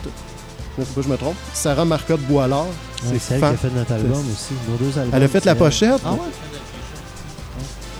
ne 0.78 0.84
faut 0.84 1.00
pas 1.00 1.06
je 1.06 1.12
me 1.12 1.16
trompe, 1.16 1.36
Sarah 1.52 1.84
Marcotte 1.84 2.22
Boilard. 2.22 2.66
Ouais, 3.04 3.18
c'est 3.18 3.34
elle 3.34 3.40
qui 3.40 3.46
a 3.46 3.52
fait 3.54 3.74
notre 3.74 3.92
album 3.92 4.24
aussi. 4.32 4.54
Nos 4.70 4.76
deux 4.76 4.98
albums. 4.98 5.14
Elle 5.14 5.22
a 5.24 5.28
fait 5.28 5.44
la 5.44 5.54
pochette? 5.54 6.00
Ah 6.04 6.12
ouais? 6.12 6.18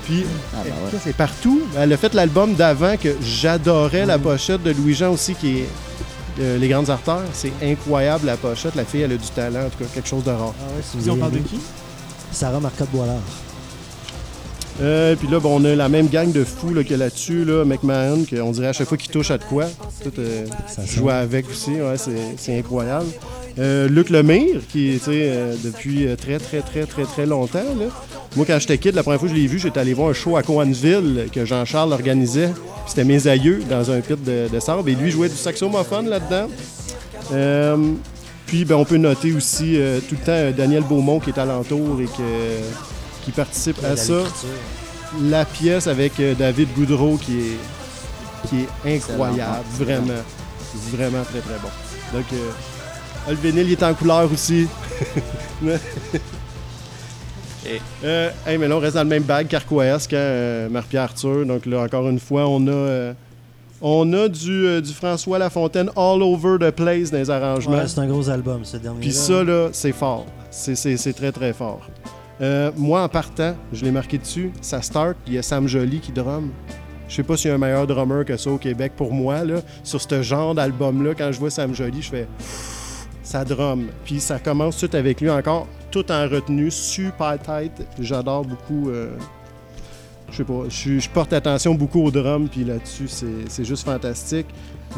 Puis 0.07 0.25
Ah 0.55 0.59
ben 0.65 0.71
ouais. 0.71 0.91
ça, 0.93 0.99
c'est 1.03 1.17
partout. 1.17 1.63
Elle 1.77 1.93
a 1.93 1.97
fait 1.97 2.15
l'album 2.15 2.55
d'avant 2.55 2.97
que 2.97 3.15
j'adorais, 3.21 4.07
la 4.07 4.19
pochette 4.19 4.63
de 4.63 4.71
Louis-Jean 4.71 5.13
aussi, 5.13 5.35
qui 5.35 5.59
est 5.59 5.69
euh, 6.41 6.59
Les 6.59 6.69
Grandes 6.69 6.91
Artères. 6.91 7.25
C'est 7.33 7.53
incroyable, 7.63 8.27
la 8.27 8.37
pochette. 8.37 8.75
La 8.77 8.85
fille, 8.85 9.03
elle 9.03 9.13
a 9.13 9.17
du 9.17 9.29
talent, 9.35 9.67
en 9.67 9.69
tout 9.69 9.79
cas, 9.79 9.91
quelque 9.93 10.09
chose 10.09 10.25
de 10.25 10.31
rare. 10.31 10.55
Ah 10.61 10.77
ouais, 10.77 11.03
Si 11.03 11.11
on 11.11 11.17
parle 11.17 11.33
de 11.33 11.39
qui? 11.39 11.59
Sarah 12.31 12.61
Marcotte-Boilard. 12.61 13.21
Euh, 14.83 15.17
puis 15.17 15.27
là, 15.29 15.41
bon, 15.41 15.59
on 15.61 15.65
a 15.65 15.75
la 15.75 15.89
même 15.89 16.09
gang 16.09 16.31
de 16.31 16.45
fous 16.45 16.75
là, 16.75 16.83
qu'il 16.83 16.93
y 16.93 16.95
a 16.95 16.99
là-dessus, 16.99 17.45
là, 17.45 17.65
McMahon, 17.65 18.25
qu'on 18.29 18.51
dirait 18.53 18.69
à 18.69 18.73
chaque 18.75 18.89
fois 18.89 18.99
qu'il 18.99 19.11
touche 19.11 19.31
à 19.31 19.39
de 19.39 19.45
quoi. 19.45 19.65
Tout, 20.03 20.13
euh, 20.19 20.45
Ça 20.69 20.85
jouer 20.85 21.15
avec 21.15 21.49
aussi, 21.49 21.81
ouais, 21.81 21.97
c'est, 21.97 22.35
c'est 22.37 22.59
incroyable. 22.59 23.07
Euh, 23.59 23.89
Luc 23.89 24.11
Lemire, 24.11 24.61
qui 24.71 24.91
est 24.91 25.09
euh, 25.09 25.55
depuis 25.65 26.07
très, 26.17 26.39
très, 26.39 26.61
très, 26.61 26.85
très, 26.85 27.05
très 27.05 27.25
longtemps. 27.25 27.59
Là. 27.59 27.87
Moi, 28.37 28.45
quand 28.47 28.59
j'étais 28.59 28.76
kid, 28.76 28.95
la 28.95 29.03
première 29.03 29.18
fois 29.18 29.28
que 29.28 29.34
je 29.34 29.41
l'ai 29.41 29.47
vu, 29.47 29.59
j'étais 29.59 29.80
allé 29.80 29.95
voir 29.95 30.11
un 30.11 30.12
show 30.12 30.37
à 30.37 30.43
Coansville 30.43 31.28
que 31.32 31.45
Jean-Charles 31.47 31.93
organisait. 31.93 32.51
C'était 32.87 33.05
mes 33.05 33.26
aïeux 33.26 33.62
dans 33.68 33.91
un 33.91 34.01
pit 34.01 34.22
de, 34.22 34.49
de 34.53 34.61
sable. 34.61 34.89
Et 34.91 34.95
lui 34.95 35.11
jouait 35.11 35.28
du 35.30 35.37
saxophone 35.37 36.09
là-dedans. 36.09 36.49
Euh, 37.32 37.76
puis, 38.47 38.64
ben, 38.66 38.74
on 38.76 38.84
peut 38.84 38.99
noter 38.99 39.32
aussi 39.32 39.76
euh, 39.80 40.01
tout 40.01 40.16
le 40.20 40.24
temps 40.24 40.32
euh, 40.32 40.53
Daniel 40.53 40.82
Beaumont 40.82 41.18
qui 41.18 41.30
est 41.30 41.39
alentour 41.39 42.01
et 42.01 42.05
que- 42.05 43.24
qui 43.24 43.32
participe 43.32 43.82
à 43.82 43.97
ça 43.97 44.12
la 45.22 45.45
pièce 45.45 45.87
avec 45.87 46.12
David 46.39 46.68
Goudreau 46.76 47.16
qui 47.16 47.39
est, 47.39 48.49
qui 48.49 48.57
est 48.61 48.97
incroyable, 48.97 49.64
vraiment. 49.78 50.22
Vraiment 50.93 51.22
très 51.24 51.41
très 51.41 51.59
bon. 51.62 51.68
Donc, 52.12 52.26
le 53.28 53.34
vinyle 53.34 53.66
il 53.66 53.72
est 53.72 53.82
en 53.82 53.95
couleur 53.95 54.30
aussi. 54.30 54.66
Et- 57.69 57.81
Euh, 58.05 58.31
hey, 58.47 58.59
mais 58.59 58.69
là, 58.69 58.77
on 58.77 58.81
reste 58.81 58.95
dans 58.95 59.03
le 59.03 59.09
même 59.09 59.23
bag 59.23 59.47
qu'Arcoesque, 59.49 60.12
hein, 60.12 60.17
euh, 60.17 60.69
Marie-Pierre 60.69 61.03
Arthur. 61.03 61.45
Donc 61.47 61.67
là, 61.67 61.81
encore 61.83 62.09
une 62.09 62.19
fois, 62.21 62.47
on 62.49 62.67
a, 62.67 62.71
euh, 62.71 63.12
on 63.83 64.12
a 64.14 64.29
du, 64.29 64.67
euh, 64.67 64.81
du 64.81 64.93
François 64.93 65.39
Lafontaine 65.39 65.91
all 65.97 66.23
over 66.23 66.57
the 66.61 66.71
place 66.71 67.11
dans 67.11 67.19
les 67.19 67.31
arrangements. 67.31 67.77
Ouais, 67.77 67.87
c'est 67.87 67.99
un 68.01 68.07
gros 68.07 68.29
album, 68.31 68.64
ce 68.64 68.77
dernier 68.79 69.01
Puis 69.01 69.12
ça, 69.12 69.43
là, 69.45 69.69
c'est 69.73 69.93
fort. 69.93 70.27
C'est- 70.51 70.75
C'est 70.75 70.97
c'est 70.97 71.12
très, 71.12 71.33
très 71.33 71.53
fort. 71.53 71.81
Euh, 72.41 72.71
moi, 72.77 73.03
en 73.03 73.09
partant, 73.09 73.55
je 73.73 73.85
l'ai 73.85 73.91
marqué 73.91 74.19
dessus, 74.19 74.51
ça 74.61 74.83
start, 74.83 75.17
il 75.27 75.35
y 75.35 75.39
a 75.39 75.43
Sam 75.43 75.67
Joly 75.69 76.01
qui 76.01 76.12
drum. 76.12 76.51
Je 77.09 77.14
sais 77.14 77.23
pas 77.23 77.37
s'il 77.37 77.49
y 77.49 77.53
a 77.53 77.55
un 77.55 77.59
meilleur 77.59 77.87
drummer 77.87 78.25
que 78.25 78.37
ça 78.37 78.51
au 78.51 78.59
Québec 78.59 78.93
pour 78.97 79.12
moi, 79.12 79.45
là. 79.45 79.61
Sur 79.85 80.01
ce 80.03 80.23
genre 80.23 80.55
d'album-là, 80.55 81.14
quand 81.17 81.31
je 81.33 81.39
vois 81.39 81.51
Sam 81.51 81.75
Joly, 81.75 82.03
je 82.03 82.09
fais 82.11 82.27
ça 83.23 83.45
drum. 83.45 83.87
Puis 84.05 84.21
ça 84.21 84.39
commence 84.39 84.77
tout 84.79 84.91
avec 84.93 85.21
lui 85.21 85.31
encore, 85.31 85.67
tout 85.91 86.11
en 86.11 86.28
retenue, 86.28 86.70
super 86.70 87.39
tight. 87.39 87.72
J'adore 87.99 88.45
beaucoup. 88.45 88.91
euh, 88.91 89.11
je 90.30 90.39
sais 90.39 90.45
pas, 90.45 90.64
je, 90.68 91.09
porte 91.09 91.32
attention 91.32 91.74
beaucoup 91.74 92.03
au 92.03 92.11
drum, 92.11 92.49
puis 92.49 92.64
là-dessus, 92.64 93.09
c'est 93.09 93.64
juste 93.64 93.84
fantastique. 93.84 94.47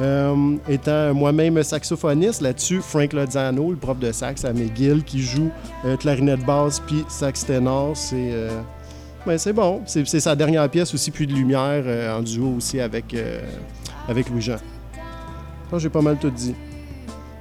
Euh, 0.00 0.56
étant 0.68 1.12
moi-même 1.12 1.62
saxophoniste, 1.62 2.40
là-dessus, 2.40 2.80
Frank 2.80 3.12
Lozano, 3.12 3.70
le 3.70 3.76
prof 3.76 3.98
de 3.98 4.10
sax 4.10 4.44
à 4.44 4.52
McGill, 4.52 5.04
qui 5.04 5.20
joue 5.20 5.50
euh, 5.84 5.96
clarinette 5.96 6.44
basse 6.46 6.80
puis 6.80 7.04
sax 7.08 7.44
ténor, 7.44 7.96
c'est 7.96 8.32
ben, 9.26 9.36
c'est 9.36 9.52
bon. 9.52 9.82
C'est 9.84 10.20
sa 10.20 10.34
dernière 10.34 10.68
pièce 10.70 10.94
aussi, 10.94 11.10
puis 11.10 11.26
de 11.26 11.34
lumière 11.34 11.84
en 12.16 12.22
duo 12.22 12.54
aussi 12.56 12.80
avec, 12.80 13.14
avec 14.08 14.30
Louis-Jean. 14.30 14.56
J'ai 15.76 15.90
pas 15.90 16.00
mal 16.00 16.16
tout 16.18 16.30
dit. 16.30 16.54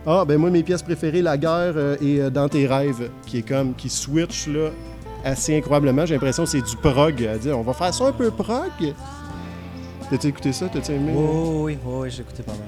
Ah, 0.10 0.24
ben 0.26 0.38
moi, 0.38 0.50
mes 0.50 0.64
pièces 0.64 0.82
préférées, 0.82 1.22
La 1.22 1.38
guerre 1.38 1.74
euh, 1.76 1.98
et 2.00 2.22
euh, 2.22 2.30
Dans 2.30 2.48
tes 2.48 2.66
rêves, 2.66 3.10
qui 3.26 3.40
est 3.40 3.42
comme, 3.42 3.76
qui 3.76 3.90
switch 3.90 4.48
là, 4.48 4.70
assez 5.26 5.58
incroyablement. 5.58 6.06
J'ai 6.06 6.14
l'impression 6.14 6.46
que 6.46 6.50
c'est 6.50 6.62
du 6.62 6.78
prog. 6.78 7.22
À 7.26 7.38
dire, 7.38 7.60
on 7.60 7.62
va 7.62 7.74
faire 7.74 7.94
ça 7.94 8.06
un 8.06 8.14
peu 8.14 8.32
prog. 8.32 8.72
T'as-tu 10.10 10.28
écouté 10.28 10.54
ça? 10.54 10.70
T'as-tu 10.72 10.94
aimé? 10.94 11.12
Oh, 11.14 11.64
oui, 11.66 11.78
oui, 11.86 11.94
oui, 12.04 12.10
j'ai 12.10 12.22
écouté 12.22 12.42
pas 12.42 12.54
mal. 12.54 12.62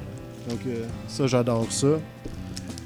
Donc, 0.50 0.60
euh, 0.68 0.84
ça, 1.08 1.28
j'adore 1.28 1.68
ça. 1.70 1.88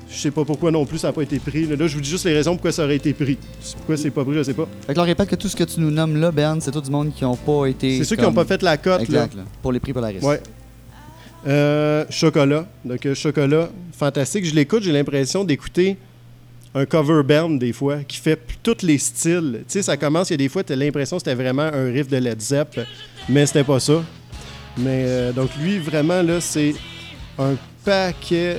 Je 0.08 0.20
sais 0.20 0.30
pas 0.30 0.46
pourquoi 0.46 0.70
non 0.70 0.86
plus 0.86 1.00
ça 1.00 1.08
n'a 1.08 1.14
pas 1.14 1.24
été 1.24 1.40
pris. 1.40 1.66
Là, 1.66 1.88
je 1.88 1.96
vous 1.96 2.02
dis 2.02 2.10
juste 2.12 2.26
les 2.26 2.34
raisons 2.34 2.54
pourquoi 2.54 2.72
ça 2.72 2.84
aurait 2.84 2.98
été 2.98 3.12
pris. 3.14 3.40
Pourquoi 3.78 3.98
c'est 3.98 4.12
pas 4.12 4.24
pris, 4.24 4.36
je 4.36 4.44
sais 4.44 4.54
pas. 4.54 4.68
Fait 4.86 4.94
que 4.94 4.98
là, 5.00 5.04
on 5.04 5.08
répète 5.08 5.30
que 5.30 5.36
tout 5.36 5.48
ce 5.48 5.56
que 5.56 5.64
tu 5.64 5.80
nous 5.80 5.90
nommes 5.90 6.18
là, 6.18 6.32
Ben, 6.32 6.60
c'est 6.62 6.70
tout 6.70 6.82
du 6.82 6.92
monde 6.92 7.12
qui 7.12 7.24
n'ont 7.24 7.36
pas 7.36 7.66
été. 7.66 7.98
C'est 7.98 8.04
ceux 8.04 8.16
qui 8.18 8.22
n'ont 8.22 8.32
pas 8.34 8.46
fait 8.46 8.62
la 8.62 8.78
cote. 8.78 9.10
Là, 9.10 9.28
pour 9.64 9.72
les 9.72 9.80
prix 9.80 9.94
Polaris. 9.94 10.22
Ouais. 10.22 10.40
Euh, 11.46 12.06
chocolat. 12.10 12.66
Donc, 12.86 13.06
euh, 13.06 13.14
chocolat, 13.16 13.70
fantastique. 13.92 14.46
Je 14.46 14.56
l'écoute, 14.56 14.84
j'ai 14.84 14.92
l'impression 14.92 15.44
d'écouter 15.44 15.98
un 16.74 16.86
cover 16.86 17.22
band 17.24 17.52
des 17.52 17.74
fois 17.74 18.04
qui 18.04 18.18
fait 18.18 18.40
tous 18.64 18.82
les 18.82 18.98
styles. 18.98 19.64
Tu 19.68 19.74
sais, 19.74 19.82
ça 19.82 19.98
commence, 19.98 20.30
il 20.30 20.34
y 20.34 20.36
a 20.36 20.38
des 20.38 20.50
fois, 20.50 20.64
tu 20.64 20.74
as 20.74 20.76
l'impression 20.76 21.18
que 21.18 21.24
c'était 21.24 21.36
vraiment 21.36 21.64
un 21.64 21.86
riff 21.92 22.08
de 22.08 22.18
Led 22.18 22.42
Zepp, 22.42 22.80
mais 23.28 23.46
c'était 23.46 23.64
pas 23.64 23.80
ça. 23.80 24.04
Mais 24.78 25.04
euh, 25.06 25.32
donc, 25.34 25.50
lui, 25.62 25.80
vraiment, 25.80 26.22
là, 26.22 26.40
c'est 26.40 26.74
un 27.38 27.56
paquet 27.84 28.58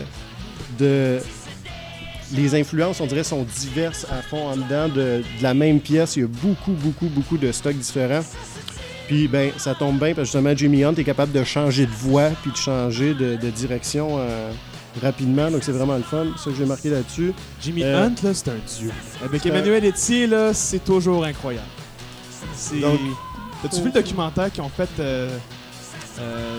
de. 0.78 1.18
Les 2.34 2.54
influences, 2.54 3.00
on 3.00 3.06
dirait, 3.06 3.22
sont 3.22 3.46
diverses 3.60 4.06
à 4.10 4.22
fond 4.22 4.48
en 4.48 4.56
dedans 4.56 4.88
de, 4.88 5.22
de 5.22 5.42
la 5.42 5.54
même 5.54 5.78
pièce. 5.78 6.16
Il 6.16 6.20
y 6.20 6.24
a 6.24 6.28
beaucoup, 6.28 6.72
beaucoup, 6.72 7.06
beaucoup 7.06 7.36
de 7.36 7.52
stocks 7.52 7.76
différents. 7.76 8.24
Puis, 9.06 9.28
ben, 9.28 9.50
ça 9.58 9.74
tombe 9.74 9.98
bien 9.98 10.08
parce 10.14 10.16
que 10.30 10.38
justement, 10.38 10.56
Jimmy 10.56 10.82
Hunt 10.84 10.94
est 10.94 11.04
capable 11.04 11.32
de 11.32 11.44
changer 11.44 11.86
de 11.86 11.90
voix 11.92 12.30
puis 12.42 12.50
de 12.52 12.56
changer 12.56 13.12
de, 13.14 13.36
de 13.36 13.50
direction 13.50 14.16
euh, 14.18 14.50
rapidement. 15.02 15.50
Donc, 15.50 15.62
c'est 15.62 15.72
vraiment 15.72 15.96
le 15.96 16.02
fun. 16.02 16.26
Ça 16.38 16.50
que 16.50 16.56
j'ai 16.56 16.64
marqué 16.64 16.88
là-dessus. 16.90 17.32
Jimmy 17.60 17.82
Euh, 17.84 18.06
Hunt, 18.06 18.14
là, 18.22 18.32
c'est 18.32 18.48
un 18.48 18.56
dieu. 18.78 18.90
Avec 19.24 19.42
c'est 19.42 19.50
Emmanuel 19.50 19.84
Etier, 19.84 20.26
là, 20.26 20.54
c'est 20.54 20.82
toujours 20.84 21.24
incroyable. 21.24 21.66
C'est... 22.54 22.80
Donc- 22.80 22.98
T'as-tu 23.62 23.76
vu 23.80 23.86
le 23.86 23.92
documentaire 23.92 24.50
qu'ils 24.52 24.62
ont 24.62 24.68
fait 24.68 24.88
euh, 25.00 25.30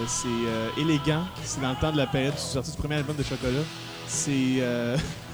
C'est 0.08 0.82
élégant? 0.82 1.24
C'est 1.44 1.62
dans 1.62 1.70
le 1.70 1.76
temps 1.76 1.92
de 1.92 1.98
la 1.98 2.08
période 2.08 2.34
du 2.34 2.40
sortie 2.42 2.72
du 2.72 2.78
premier 2.78 2.96
album 2.96 3.16
de 3.16 3.24
Chocolat. 3.24 3.60
C'est... 4.08 4.32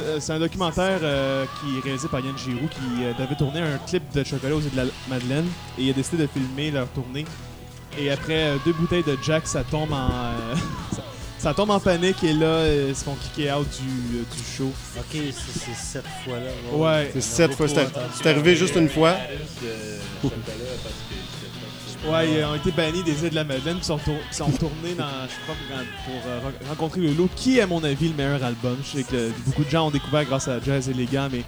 euh, 0.00 0.18
C'est 0.20 0.32
euh, 0.32 0.36
un 0.36 0.38
documentaire 0.38 1.00
euh, 1.02 1.44
qui 1.60 1.78
est 1.78 1.80
réalisé 1.80 2.08
par 2.08 2.20
Yann 2.20 2.36
Giroux 2.36 2.68
qui 2.68 3.04
euh, 3.04 3.12
devait 3.18 3.34
tourner 3.36 3.60
un 3.60 3.78
clip 3.78 4.02
de 4.12 4.22
chocolat 4.24 4.54
aux 4.56 4.60
îles 4.60 4.70
de 4.70 4.76
la 4.76 4.84
Madeleine 5.08 5.46
et 5.78 5.82
il 5.84 5.90
a 5.90 5.92
décidé 5.92 6.18
de 6.22 6.26
filmer 6.26 6.70
leur 6.70 6.88
tournée. 6.88 7.24
Et 7.98 8.10
après 8.10 8.44
euh, 8.44 8.56
deux 8.64 8.72
bouteilles 8.72 9.02
de 9.04 9.16
Jack, 9.24 9.46
ça 9.46 9.64
tombe 9.64 9.92
en 9.92 10.08
euh, 10.08 10.54
ça, 10.94 11.02
ça 11.38 11.54
tombe 11.54 11.70
en 11.70 11.80
panique 11.80 12.22
et 12.22 12.32
là 12.32 12.66
ils 12.88 12.94
se 12.94 13.04
font 13.04 13.16
kicker 13.16 13.52
out 13.58 13.66
du, 13.80 14.18
du 14.18 14.44
show. 14.56 14.70
Ok, 14.98 15.04
c'est 15.12 15.74
cette 15.74 16.06
fois-là. 16.24 16.76
Ouais. 16.76 17.10
C'est 17.14 17.20
sept 17.20 17.54
fois. 17.54 17.66
C'est 17.68 17.86
c'est 18.14 18.28
arrivé 18.28 18.54
juste 18.54 18.76
une 18.76 18.88
fois. 18.88 19.16
Ouais, 22.08 22.30
ils 22.32 22.44
ont 22.44 22.54
été 22.54 22.70
bannis 22.70 23.02
des 23.02 23.12
îles 23.24 23.30
de 23.30 23.34
la 23.34 23.44
Madeleine 23.44 23.76
puis 23.76 23.84
sont, 23.84 23.98
sont 24.30 24.46
retournés 24.46 24.94
dans, 24.96 25.04
je 25.28 25.42
crois, 25.44 25.54
pour, 25.54 25.76
pour, 26.06 26.30
euh, 26.30 26.38
re- 26.40 26.68
rencontrer 26.70 27.00
le 27.02 27.12
lot, 27.12 27.28
qui 27.36 27.58
est 27.58 27.60
à 27.60 27.66
mon 27.66 27.84
avis 27.84 28.08
le 28.08 28.14
meilleur 28.14 28.42
album. 28.42 28.76
Je 28.82 28.98
sais 28.98 29.02
que 29.04 29.30
beaucoup 29.44 29.64
de 29.64 29.68
gens 29.70 29.88
ont 29.88 29.90
découvert 29.90 30.24
grâce 30.24 30.48
à 30.48 30.58
Jazz 30.64 30.88
élégant, 30.88 31.28
mais 31.30 31.42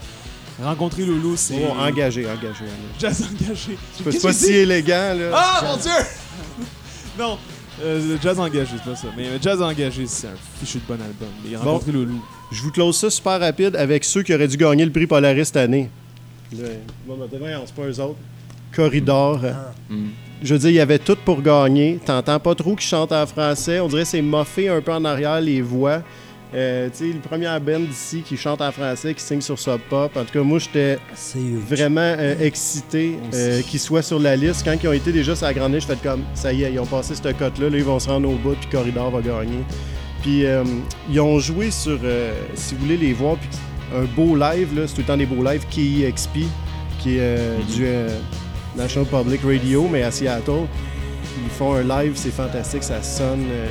rencontrer 0.62 1.06
Lolo, 1.06 1.36
c'est 1.36 1.54
Oh, 1.66 1.72
engagé, 1.80 2.26
engagé. 2.26 2.26
engagé. 2.26 2.64
Jazz 2.98 3.22
engagé. 3.22 3.78
C'est 3.96 4.04
pas 4.22 4.28
que 4.28 4.34
si 4.34 4.52
élégant, 4.52 5.14
là. 5.14 5.30
Ah 5.32 5.60
mon 5.64 5.76
dieu! 5.78 5.90
non, 7.18 7.38
euh, 7.82 8.08
le 8.14 8.18
Jazz 8.20 8.38
engagé, 8.38 8.72
c'est 8.76 8.90
pas 8.90 8.96
ça. 8.96 9.08
Mais 9.16 9.28
euh, 9.28 9.38
Jazz 9.40 9.62
engagé, 9.62 10.06
c'est 10.06 10.26
un 10.26 10.34
fichu 10.60 10.78
de 10.78 10.84
bon 10.86 11.00
album. 11.02 11.28
Mais 11.44 11.56
Bon. 11.56 11.64
rencontrer 11.64 11.92
Lolo. 11.92 12.14
Je 12.50 12.60
vous 12.60 12.70
close 12.72 12.98
ça 12.98 13.08
super 13.08 13.40
rapide 13.40 13.74
avec 13.74 14.04
ceux 14.04 14.22
qui 14.22 14.34
auraient 14.34 14.48
dû 14.48 14.58
gagner 14.58 14.84
le 14.84 14.92
prix 14.92 15.06
Polaris 15.06 15.46
cette 15.46 15.56
année. 15.56 15.88
Là, 16.52 16.68
bon, 17.06 17.16
ben, 17.16 17.38
voyons, 17.38 17.62
c'est 17.64 17.74
pas 17.74 17.88
eux 17.88 18.00
autres. 18.02 18.18
Corridor. 18.76 19.40
Mm. 19.88 20.08
Je 20.42 20.54
veux 20.54 20.58
dire, 20.58 20.70
il 20.70 20.76
y 20.76 20.80
avait 20.80 20.98
tout 20.98 21.16
pour 21.24 21.40
gagner. 21.40 21.98
T'entends 22.04 22.40
pas 22.40 22.54
trop 22.54 22.74
qu'ils 22.74 22.88
chantent 22.88 23.12
en 23.12 23.26
français. 23.26 23.80
On 23.80 23.88
dirait 23.88 24.02
que 24.02 24.08
c'est 24.08 24.22
moffé 24.22 24.68
un 24.68 24.80
peu 24.80 24.92
en 24.92 25.04
arrière 25.04 25.40
les 25.40 25.62
voix. 25.62 26.02
Euh, 26.54 26.90
tu 26.90 26.98
sais, 26.98 27.12
le 27.12 27.20
premier 27.20 27.48
band 27.60 27.80
ici 27.90 28.22
qui 28.22 28.36
chante 28.36 28.60
en 28.60 28.70
français, 28.72 29.14
qui 29.14 29.22
signe 29.22 29.40
sur 29.40 29.58
Sub 29.58 29.78
Pop. 29.88 30.16
En 30.16 30.24
tout 30.24 30.32
cas, 30.32 30.42
moi, 30.42 30.58
j'étais 30.58 30.98
vraiment 31.66 32.00
euh, 32.18 32.34
excité 32.40 33.16
euh, 33.32 33.62
qu'ils 33.62 33.80
soient 33.80 34.02
sur 34.02 34.18
la 34.18 34.36
liste. 34.36 34.62
Quand 34.64 34.76
ils 34.82 34.88
ont 34.88 34.92
été 34.92 35.12
déjà 35.12 35.34
sur 35.34 35.46
la 35.46 35.54
grande 35.54 35.74
liste, 35.74 35.88
je 35.88 35.94
fais 35.94 36.08
comme 36.08 36.22
ça 36.34 36.52
y 36.52 36.64
est, 36.64 36.72
ils 36.72 36.80
ont 36.80 36.86
passé 36.86 37.14
cette 37.14 37.38
cote-là. 37.38 37.70
Là, 37.70 37.78
ils 37.78 37.84
vont 37.84 37.98
se 37.98 38.08
rendre 38.08 38.28
au 38.28 38.34
bout, 38.34 38.56
puis 38.56 38.68
Corridor 38.70 39.10
va 39.10 39.20
gagner. 39.20 39.64
Puis 40.22 40.44
ils 41.10 41.20
ont 41.20 41.38
joué 41.38 41.70
sur, 41.70 41.98
si 42.54 42.74
vous 42.74 42.80
voulez 42.82 42.96
les 42.96 43.12
voir, 43.12 43.36
puis 43.36 43.48
un 43.94 44.04
beau 44.04 44.36
live, 44.36 44.76
là, 44.78 44.86
c'est 44.86 44.94
tout 44.94 45.00
le 45.00 45.06
temps 45.06 45.16
des 45.16 45.26
beaux 45.26 45.42
lives, 45.42 45.66
KEXP, 45.70 46.46
qui 47.00 47.16
est 47.16 47.20
euh, 47.20 47.58
du 47.74 47.86
National 48.76 49.06
Public 49.08 49.40
Radio, 49.44 49.88
mais 49.90 50.02
à 50.02 50.10
Seattle. 50.10 50.66
Ils 51.44 51.50
font 51.50 51.74
un 51.74 51.82
live, 51.82 52.12
c'est 52.14 52.30
fantastique, 52.30 52.82
ça 52.82 53.02
sonne. 53.02 53.44
euh, 53.50 53.66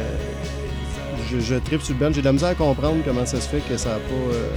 je, 1.31 1.39
je 1.39 1.55
tripe 1.55 1.81
sur 1.81 1.93
le 1.93 1.99
band. 1.99 2.11
J'ai 2.13 2.21
de 2.21 2.25
la 2.25 2.33
misère 2.33 2.49
à 2.49 2.55
comprendre 2.55 2.97
comment 3.05 3.25
ça 3.25 3.39
se 3.39 3.47
fait 3.47 3.61
que 3.67 3.77
ça 3.77 3.89
n'a 3.89 3.95
pas, 3.95 4.33
euh, 4.33 4.49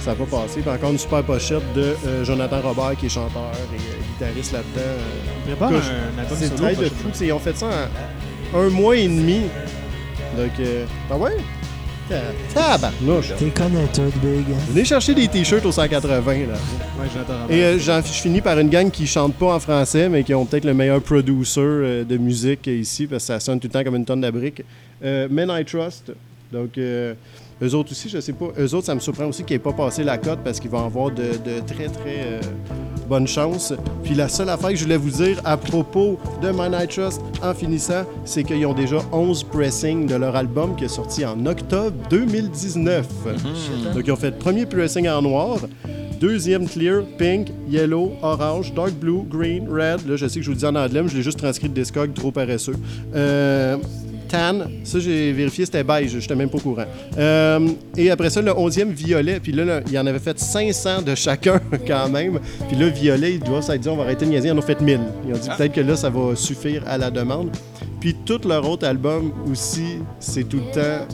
ça 0.00 0.12
a 0.12 0.14
pas 0.14 0.24
passé. 0.26 0.60
Puis 0.60 0.70
encore 0.70 0.90
une 0.90 0.98
super 0.98 1.22
pochette 1.24 1.72
de 1.74 1.96
euh, 2.06 2.24
Jonathan 2.24 2.60
Robert, 2.62 2.96
qui 2.96 3.06
est 3.06 3.10
chanteur 3.10 3.50
et 3.74 4.12
guitariste 4.12 4.52
là-dedans. 4.52 5.56
C'est 6.36 6.54
travail 6.54 6.76
de 6.76 6.84
fou. 6.84 7.08
Ils 7.20 7.32
ont 7.32 7.38
fait 7.38 7.56
ça 7.56 7.66
en 8.54 8.58
un 8.60 8.68
mois 8.68 8.96
et 8.96 9.08
demi. 9.08 9.42
Donc, 10.36 10.50
euh, 10.60 10.84
ah 11.10 11.16
ouais? 11.16 11.36
Tabarnouche. 12.54 13.32
T'es 13.38 13.50
connaître, 13.50 14.00
Big. 14.22 14.44
Venez 14.70 14.84
chercher 14.84 15.14
des 15.14 15.28
t-shirts 15.28 15.64
au 15.64 15.72
180, 15.72 16.32
là. 16.32 16.38
Ouais. 16.98 17.54
Et 17.56 17.62
euh, 17.62 17.78
j'en- 17.78 18.00
je 18.02 18.12
finis 18.12 18.40
par 18.40 18.58
une 18.58 18.68
gang 18.68 18.90
qui 18.90 19.06
chante 19.06 19.34
pas 19.34 19.54
en 19.54 19.60
français, 19.60 20.08
mais 20.08 20.22
qui 20.24 20.34
ont 20.34 20.44
peut-être 20.44 20.64
le 20.64 20.74
meilleur 20.74 21.00
producer 21.00 21.60
euh, 21.60 22.04
de 22.04 22.16
musique 22.16 22.66
ici, 22.66 23.06
parce 23.06 23.22
que 23.24 23.26
ça 23.28 23.40
sonne 23.40 23.60
tout 23.60 23.68
le 23.68 23.72
temps 23.72 23.84
comme 23.84 23.96
une 23.96 24.04
tonne 24.04 24.20
de 24.20 24.30
briques. 24.30 24.62
Euh, 25.04 25.28
Men 25.30 25.50
I 25.50 25.64
Trust. 25.64 26.12
Donc, 26.52 26.76
euh, 26.78 27.14
eux 27.62 27.74
autres 27.74 27.92
aussi, 27.92 28.08
je 28.08 28.18
sais 28.20 28.32
pas. 28.32 28.48
Eux 28.58 28.74
autres, 28.74 28.86
ça 28.86 28.94
me 28.94 29.00
surprend 29.00 29.26
aussi 29.26 29.44
qu'ils 29.44 29.54
n'aient 29.56 29.62
pas 29.62 29.72
passé 29.72 30.02
la 30.02 30.18
cote 30.18 30.40
parce 30.44 30.58
qu'ils 30.58 30.70
vont 30.70 30.84
avoir 30.84 31.10
de, 31.12 31.22
de 31.22 31.60
très, 31.66 31.86
très 31.86 32.18
euh, 32.26 32.40
bonnes 33.10 33.26
chances. 33.26 33.74
Puis 34.04 34.14
la 34.14 34.28
seule 34.28 34.48
affaire 34.48 34.70
que 34.70 34.76
je 34.76 34.84
voulais 34.84 34.96
vous 34.96 35.10
dire 35.10 35.40
à 35.44 35.56
propos 35.56 36.16
de 36.40 36.50
Men 36.50 36.72
I 36.80 36.86
Trust 36.86 37.20
en 37.42 37.52
finissant, 37.52 38.04
c'est 38.24 38.44
qu'ils 38.44 38.64
ont 38.64 38.72
déjà 38.72 38.98
11 39.12 39.42
pressings 39.44 40.06
de 40.06 40.14
leur 40.14 40.36
album 40.36 40.76
qui 40.76 40.84
est 40.84 40.88
sorti 40.88 41.26
en 41.26 41.44
octobre 41.44 41.96
2019. 42.08 43.06
Donc, 43.92 44.04
ils 44.06 44.12
ont 44.12 44.16
fait 44.16 44.38
premier 44.38 44.64
pressing 44.64 45.08
en 45.08 45.22
noir. 45.22 45.58
Deuxième 46.20 46.68
clear, 46.68 47.02
pink, 47.18 47.48
yellow, 47.68 48.12
orange, 48.22 48.72
dark 48.74 48.92
blue, 48.92 49.22
green, 49.28 49.66
red. 49.68 50.06
Là, 50.06 50.16
je 50.16 50.28
sais 50.28 50.38
que 50.38 50.44
je 50.44 50.50
vous 50.50 50.56
dis 50.56 50.66
en 50.66 50.76
anglais, 50.76 51.02
mais 51.02 51.08
je 51.08 51.16
l'ai 51.16 51.22
juste 51.22 51.38
transcrit 51.38 51.68
de 51.68 51.74
Discog, 51.74 52.14
trop 52.14 52.30
paresseux. 52.30 52.76
Euh, 53.14 53.76
tan, 54.30 54.60
ça 54.84 54.98
j'ai 54.98 55.32
vérifié, 55.32 55.64
c'était 55.64 55.82
beige, 55.82 56.18
j'étais 56.18 56.34
même 56.34 56.48
pas 56.48 56.58
au 56.58 56.60
courant. 56.60 56.84
Euh, 57.18 57.68
et 57.96 58.10
après 58.10 58.30
ça, 58.30 58.40
le 58.40 58.52
11e, 58.52 58.90
violet. 58.92 59.40
Puis 59.40 59.52
là, 59.52 59.64
là, 59.64 59.80
il 59.86 59.92
y 59.92 59.98
en 59.98 60.06
avait 60.06 60.18
fait 60.18 60.38
500 60.38 61.02
de 61.02 61.14
chacun 61.14 61.60
quand 61.86 62.08
même. 62.08 62.38
Puis 62.68 62.76
là, 62.76 62.88
violet, 62.88 63.34
ils 63.34 63.40
doivent 63.40 63.62
s'être 63.62 63.80
dit, 63.80 63.88
on 63.88 63.96
va 63.96 64.04
arrêter 64.04 64.24
de 64.24 64.30
niaiser, 64.30 64.48
ils 64.48 64.52
en 64.52 64.58
ont 64.58 64.62
fait 64.62 64.80
1000. 64.80 65.00
Ils 65.26 65.34
ont 65.34 65.38
dit 65.38 65.48
peut-être 65.56 65.72
que 65.72 65.80
là, 65.80 65.96
ça 65.96 66.10
va 66.10 66.36
suffire 66.36 66.82
à 66.86 66.98
la 66.98 67.10
demande. 67.10 67.50
Puis 68.00 68.14
tout 68.24 68.40
leur 68.46 68.68
autre 68.68 68.86
album 68.86 69.32
aussi, 69.50 69.98
c'est 70.20 70.48
tout 70.48 70.58
le 70.58 70.72
temps 70.72 71.06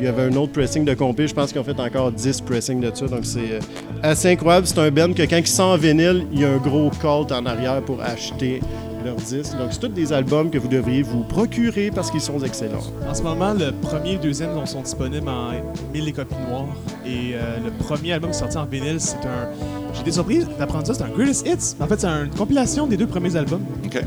il 0.00 0.06
y 0.06 0.08
avait 0.08 0.22
un 0.22 0.36
autre 0.36 0.52
pressing 0.52 0.84
de 0.84 0.94
compé. 0.94 1.28
Je 1.28 1.34
pense 1.34 1.52
qu'ils 1.52 1.60
ont 1.60 1.64
fait 1.64 1.78
encore 1.78 2.10
10 2.10 2.40
pressings 2.40 2.80
de 2.80 2.90
ça. 2.94 3.06
Donc, 3.06 3.24
c'est 3.24 3.38
euh, 3.38 3.60
assez 4.02 4.30
incroyable. 4.30 4.66
C'est 4.66 4.78
un 4.78 4.90
band 4.90 5.12
que 5.12 5.22
quand 5.22 5.36
ils 5.36 5.46
sont 5.46 5.62
en 5.64 5.76
vinyle, 5.76 6.26
il 6.32 6.40
y 6.40 6.44
a 6.44 6.48
un 6.48 6.56
gros 6.56 6.90
cult 6.90 7.30
en 7.32 7.44
arrière 7.44 7.82
pour 7.82 8.00
acheter 8.00 8.60
leurs 9.04 9.16
disques. 9.16 9.56
Donc, 9.56 9.68
c'est 9.72 9.80
tous 9.80 9.88
des 9.88 10.12
albums 10.12 10.50
que 10.50 10.58
vous 10.58 10.68
devriez 10.68 11.02
vous 11.02 11.22
procurer 11.24 11.90
parce 11.90 12.10
qu'ils 12.10 12.20
sont 12.20 12.38
excellents. 12.40 12.82
En 13.08 13.14
ce 13.14 13.22
moment, 13.22 13.52
le 13.54 13.72
premier 13.72 14.10
et 14.10 14.14
le 14.14 14.20
deuxième 14.20 14.50
sont 14.66 14.82
disponibles 14.82 15.28
en 15.28 15.52
1000 15.92 16.12
copies 16.12 16.34
noires. 16.48 16.66
Et 17.06 17.32
euh, 17.34 17.58
le 17.64 17.70
premier 17.70 18.12
album 18.12 18.30
qui 18.30 18.36
est 18.36 18.40
sorti 18.40 18.56
en 18.58 18.64
vinyle, 18.64 19.00
c'est 19.00 19.16
un, 19.16 19.48
J'ai 19.94 20.00
été 20.02 20.12
surpris 20.12 20.44
d'apprendre 20.58 20.86
ça. 20.86 20.94
C'est 20.94 21.02
un 21.02 21.08
Greatest 21.08 21.46
Hits. 21.46 21.76
En 21.82 21.86
fait, 21.86 22.00
c'est 22.00 22.06
une 22.06 22.30
compilation 22.30 22.86
des 22.86 22.96
deux 22.96 23.06
premiers 23.06 23.36
albums. 23.36 23.64
OK. 23.84 24.02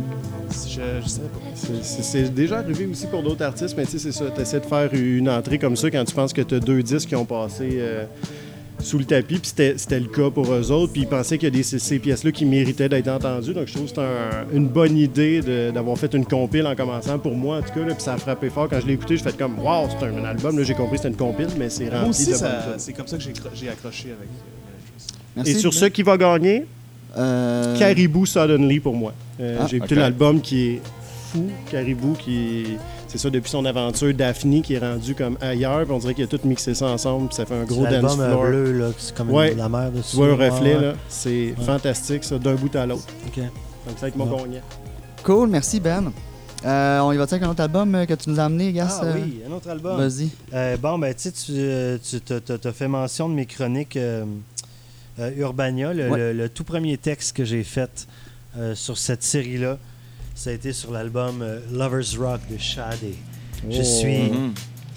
Je, 0.51 0.81
je 1.03 1.07
savais 1.07 1.27
pas. 1.27 1.39
C'est 1.81 2.33
déjà 2.33 2.59
arrivé 2.59 2.85
aussi 2.85 3.07
pour 3.07 3.23
d'autres 3.23 3.43
artistes, 3.43 3.75
mais 3.75 3.85
tu 3.85 3.93
sais, 3.93 3.99
c'est 3.99 4.11
ça. 4.11 4.25
Tu 4.35 4.41
essaies 4.41 4.59
de 4.59 4.65
faire 4.65 4.93
une 4.93 5.29
entrée 5.29 5.57
comme 5.57 5.75
ça 5.75 5.89
quand 5.89 6.03
tu 6.05 6.13
penses 6.13 6.33
que 6.33 6.41
tu 6.41 6.55
as 6.55 6.59
deux 6.59 6.83
disques 6.83 7.09
qui 7.09 7.15
ont 7.15 7.25
passé 7.25 7.69
euh, 7.73 8.05
sous 8.83 8.97
le 8.99 9.05
tapis, 9.05 9.39
puis 9.39 9.51
c'était 9.77 9.99
le 9.99 10.07
cas 10.07 10.29
pour 10.29 10.51
eux 10.53 10.71
autres, 10.71 10.91
puis 10.93 11.01
ils 11.01 11.07
pensaient 11.07 11.37
qu'il 11.37 11.47
y 11.47 11.51
a 11.51 11.55
des, 11.55 11.63
ces, 11.63 11.79
ces 11.79 11.99
pièces-là 11.99 12.31
qui 12.31 12.45
méritaient 12.45 12.89
d'être 12.89 13.07
entendues. 13.07 13.53
Donc 13.53 13.67
je 13.67 13.73
trouve 13.73 13.85
que 13.85 13.91
c'est 13.95 14.01
un- 14.01 14.45
une 14.53 14.67
bonne 14.67 14.97
idée 14.97 15.41
d'avoir 15.73 15.97
fait 15.97 16.13
une 16.13 16.25
compile 16.25 16.67
en 16.67 16.75
commençant, 16.75 17.17
pour 17.19 17.35
moi 17.35 17.57
en 17.57 17.61
tout 17.61 17.73
cas, 17.73 17.85
puis 17.93 18.03
ça 18.03 18.13
a 18.13 18.17
frappé 18.17 18.49
fort. 18.49 18.67
Quand 18.69 18.79
je 18.81 18.85
l'ai 18.87 18.93
écouté, 18.93 19.17
je 19.17 19.23
fait 19.23 19.35
comme 19.37 19.57
Waouh, 19.59 19.87
c'est 19.89 20.05
un, 20.05 20.23
album. 20.25 20.57
Là, 20.57 20.63
j'ai 20.63 20.73
compris 20.75 20.97
que 20.97 21.03
c'était 21.03 21.09
une 21.09 21.15
compile, 21.15 21.47
mais 21.57 21.69
c'est 21.69 21.89
rempli 21.89 22.09
aussi, 22.09 22.27
de 22.27 22.33
ça- 22.35 22.49
bonnes 22.49 22.73
choses. 22.73 22.81
c'est 22.83 22.93
comme 22.93 23.07
ça 23.07 23.17
que 23.17 23.23
j'ai 23.23 23.31
cro- 23.31 23.49
j'ai 23.55 23.69
accroché 23.69 24.05
avec 24.09 24.27
euh. 24.29 25.33
Merci. 25.35 25.51
Et 25.51 25.55
sur 25.55 25.73
ce 25.73 25.85
qui 25.85 26.03
va 26.03 26.17
gagner, 26.17 26.65
Euh, 27.15 27.77
Caribou 27.77 28.25
Suddenly 28.25 28.79
pour 28.79 28.95
moi. 28.95 29.13
Euh, 29.39 29.57
Ah, 29.61 29.67
J'ai 29.69 29.77
écouté 29.77 29.93
l'album 29.93 30.41
qui 30.41 30.67
est 30.67 30.81
fou. 31.31 31.47
Caribou 31.69 32.13
qui 32.13 32.61
est. 32.61 32.77
C'est 33.13 33.19
ça, 33.19 33.29
depuis 33.29 33.51
son 33.51 33.63
aventure, 33.65 34.11
Daphne 34.11 34.63
qui 34.63 34.73
est 34.73 34.79
rendu 34.79 35.13
comme 35.13 35.37
ailleurs. 35.39 35.83
puis 35.83 35.91
on 35.91 35.99
dirait 35.99 36.15
qu'il 36.15 36.23
a 36.23 36.27
tout 36.27 36.39
mixé 36.45 36.73
ça 36.73 36.87
ensemble. 36.87 37.27
puis 37.27 37.35
ça 37.35 37.45
fait 37.45 37.53
un 37.53 37.63
gros 37.63 37.85
C'est 37.85 38.01
dance 38.01 38.17
l'album 38.17 38.19
euh, 38.21 38.29
floor. 38.31 38.45
bleu, 38.47 38.71
là, 38.79 38.87
c'est 38.97 39.15
comme 39.15 39.29
Ouais. 39.29 39.53
la 39.53 39.69
mer 39.69 39.91
de 39.91 40.01
Tu 40.01 40.15
vois 40.15 40.29
un 40.29 40.35
reflet, 40.35 40.79
là. 40.81 40.93
C'est 41.09 41.53
fantastique, 41.63 42.23
ça, 42.23 42.39
d'un 42.39 42.55
bout 42.55 42.75
à 42.75 42.87
l'autre. 42.87 43.05
Ok. 43.27 43.37
Donc, 43.37 43.47
ça 43.97 44.01
va 44.01 44.07
être 44.07 44.15
mon 44.15 44.25
gagnant. 44.25 44.61
Cool, 45.23 45.47
merci 45.49 45.79
Ben. 45.79 46.11
Euh, 46.65 46.99
on 47.01 47.11
y 47.11 47.17
va 47.17 47.23
avec 47.23 47.43
un 47.43 47.49
autre 47.51 47.61
album 47.61 47.93
euh, 47.93 48.05
que 48.07 48.13
tu 48.15 48.29
nous 48.31 48.39
as 48.39 48.45
amené, 48.45 48.71
Gas? 48.73 48.99
Ah 49.03 49.07
oui, 49.13 49.41
un 49.47 49.51
autre 49.51 49.69
album. 49.69 49.95
Vas-y. 49.97 50.29
Euh, 50.53 50.75
bon, 50.77 50.97
ben, 50.97 51.13
tu 51.13 51.29
sais, 51.29 51.31
tu 52.01 52.19
tu 52.19 52.19
t'as- 52.57 52.71
fait 52.71 52.87
mention 52.87 53.29
de 53.29 53.35
mes 53.35 53.45
chroniques 53.45 53.95
euh, 53.97 54.23
euh, 55.19 55.29
Urbania. 55.37 55.93
Le, 55.93 56.09
Ouais. 56.09 56.17
le- 56.17 56.33
le 56.33 56.49
tout 56.49 56.63
premier 56.63 56.97
texte 56.97 57.35
que 57.37 57.45
j'ai 57.45 57.63
fait 57.63 58.07
euh, 58.57 58.73
sur 58.75 58.97
cette 58.97 59.21
série-là, 59.23 59.77
ça 60.35 60.49
a 60.49 60.53
été 60.53 60.73
sur 60.73 60.91
l'album 60.91 61.41
euh, 61.41 61.59
Lover's 61.71 62.17
Rock 62.17 62.41
de 62.51 62.57
Shadé. 62.57 63.15
Je 63.69 63.79
Oh. 63.79 63.83
suis 63.83 64.29
Mhm. 64.29 64.53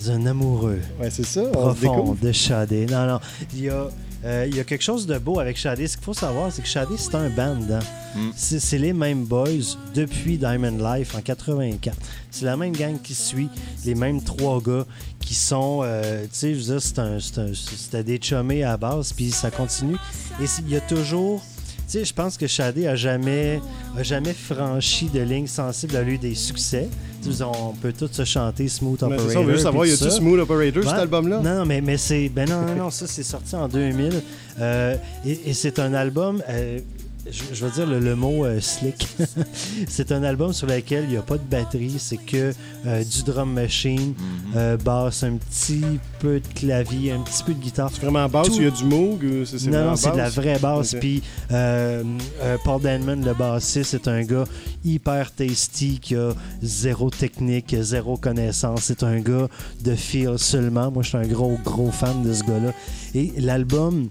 un 0.09 0.27
amoureux 0.27 0.81
Ouais, 1.01 1.11
ça. 1.11 1.43
Profond 1.53 2.17
de 2.21 2.33
Shadé. 2.33 2.87
Non, 2.87 3.07
non. 3.07 3.21
Il 3.55 3.61
y 3.65 3.69
a, 3.71 3.89
euh, 4.25 4.47
il 4.49 4.57
y 4.57 4.61
a 4.61 4.65
quelque 4.65 4.83
chose 4.83 5.07
de 5.07 5.19
beau 5.19 5.39
avec 5.41 5.57
Shadé. 5.57 5.87
Ce 5.87 5.97
qu'il 5.97 6.05
faut 6.05 6.15
savoir, 6.15 6.51
c'est 6.53 6.63
que 6.63 6.69
Shadé, 6.69 6.95
c'est 6.99 7.15
un 7.15 7.31
band. 7.31 7.59
hein. 7.71 7.79
Mm. 8.17 8.31
C'est 8.35 8.79
les 8.79 8.93
mêmes 8.93 9.25
boys 9.25 9.77
depuis 9.95 10.37
Diamond 10.39 10.79
Life 10.95 11.15
en 11.15 11.21
84. 11.21 11.97
C'est 12.31 12.45
la 12.47 12.57
même 12.57 12.73
gang 12.75 13.01
qui 13.01 13.15
suit, 13.15 13.49
les 13.85 13.95
mêmes 13.95 14.23
trois 14.23 14.61
gars 14.61 14.85
qui 15.21 15.35
sont, 15.35 15.81
euh, 15.85 16.23
tu 16.25 16.29
sais, 16.33 16.55
je 16.55 16.59
veux 16.59 16.65
dire, 16.75 16.83
c'est 16.83 16.99
un- 16.99 17.21
c'est 17.21 17.39
un- 17.39 17.53
c'était 17.55 18.05
des 18.05 18.19
chummés 18.19 18.63
à 18.65 18.71
la 18.71 18.77
base, 18.77 19.13
puis 19.13 19.31
ça 19.31 19.51
continue. 19.51 19.97
Et 20.41 20.45
il 20.61 20.71
y 20.71 20.77
a 20.77 20.81
toujours, 20.81 21.43
tu 21.89 21.93
sais, 21.99 22.05
je 22.05 22.13
pense 22.13 22.37
que 22.37 22.47
Shadé 22.47 22.87
a 22.87 22.97
jamais, 22.97 23.61
a 23.97 24.03
jamais 24.03 24.33
franchi 24.35 25.07
de 25.07 25.21
ligne 25.21 25.47
sensible, 25.47 25.97
a 25.97 26.03
eu 26.03 26.19
des 26.19 26.35
succès. 26.35 26.89
On 27.41 27.73
peut 27.73 27.93
tous 27.93 28.13
se 28.13 28.25
chanter 28.25 28.69
Smooth 28.69 29.03
Mais 29.03 29.15
Operator. 29.15 29.33
ça, 29.33 29.41
on 29.41 29.45
veut 29.45 29.59
savoir, 29.59 29.87
y 29.87 29.93
a-tu. 29.93 30.11
Smooth 30.11 30.39
Operator, 30.41 30.85
cet 30.85 30.93
album-là? 30.93 31.41
Non, 31.41 31.55
non, 31.61 31.67
mais, 31.67 31.81
mais 31.81 31.97
c'est. 31.97 32.29
Ben 32.29 32.49
non, 32.49 32.61
non, 32.63 32.75
non, 32.85 32.91
ça, 32.91 33.07
c'est 33.09 33.25
sorti 33.25 33.57
en 33.57 33.67
2000. 33.69 34.23
Euh, 34.61 34.97
et 35.25 35.51
et 35.51 35.53
c'est 35.55 35.79
un 35.81 35.93
album. 35.95 36.43
euh, 36.49 36.79
je, 37.31 37.43
je 37.55 37.65
vais 37.65 37.71
dire 37.73 37.87
le, 37.87 37.99
le 38.01 38.15
mot 38.17 38.45
euh, 38.45 38.61
slick. 38.61 39.09
c'est 39.89 40.13
un 40.13 40.23
album 40.23 40.53
sur 40.53 40.67
lequel 40.67 41.05
il 41.05 41.11
n'y 41.11 41.17
a 41.17 41.23
pas 41.23 41.37
de 41.39 41.43
batterie, 41.43 41.97
c'est 41.99 42.17
que 42.17 42.53
euh, 42.87 43.05
du 43.05 43.23
drum 43.25 43.53
machine, 43.53 44.15
euh, 44.55 44.77
basse, 44.77 45.23
un 45.23 45.37
petit 45.37 45.85
peu 46.21 46.41
de 46.41 46.47
clavier, 46.55 47.13
un 47.13 47.21
petit 47.23 47.43
peu 47.43 47.55
de 47.55 47.61
guitare. 47.61 47.91
C'est 47.93 48.01
vraiment 48.03 48.29
basse, 48.29 48.49
Tout- 48.49 48.55
il 48.57 48.65
y 48.65 48.67
a 48.67 48.71
du 48.71 48.85
Moog 48.85 49.23
ou 49.25 49.45
c'est 49.45 49.67
Non, 49.69 49.85
non, 49.85 49.97
c'est 49.97 50.13
de 50.13 50.17
la 50.17 50.29
vraie 50.31 50.59
basse. 50.59 50.95
Puis 50.99 51.23
euh, 51.53 52.03
euh, 52.43 52.57
Paul 52.65 52.81
Denman, 52.81 53.25
le 53.25 53.35
bassiste, 53.35 53.91
c'est 53.91 54.09
un 54.09 54.23
gars 54.23 54.45
hyper 54.85 55.33
tasty 55.35 55.99
qui 56.01 56.15
a 56.17 56.31
zéro 56.63 57.11
technique, 57.11 57.75
zéro 57.81 58.17
connaissance. 58.17 58.81
C'est 58.85 59.03
un 59.03 59.21
gars 59.21 59.49
de 59.83 59.95
feel 59.95 60.39
seulement. 60.39 60.91
Moi, 60.91 61.03
je 61.03 61.09
suis 61.09 61.19
un 61.19 61.27
gros, 61.27 61.59
gros 61.65 61.91
fan 61.91 62.23
de 62.23 62.33
ce 62.33 62.43
gars-là. 62.45 62.73
Et 63.15 63.33
l'album, 63.39 64.09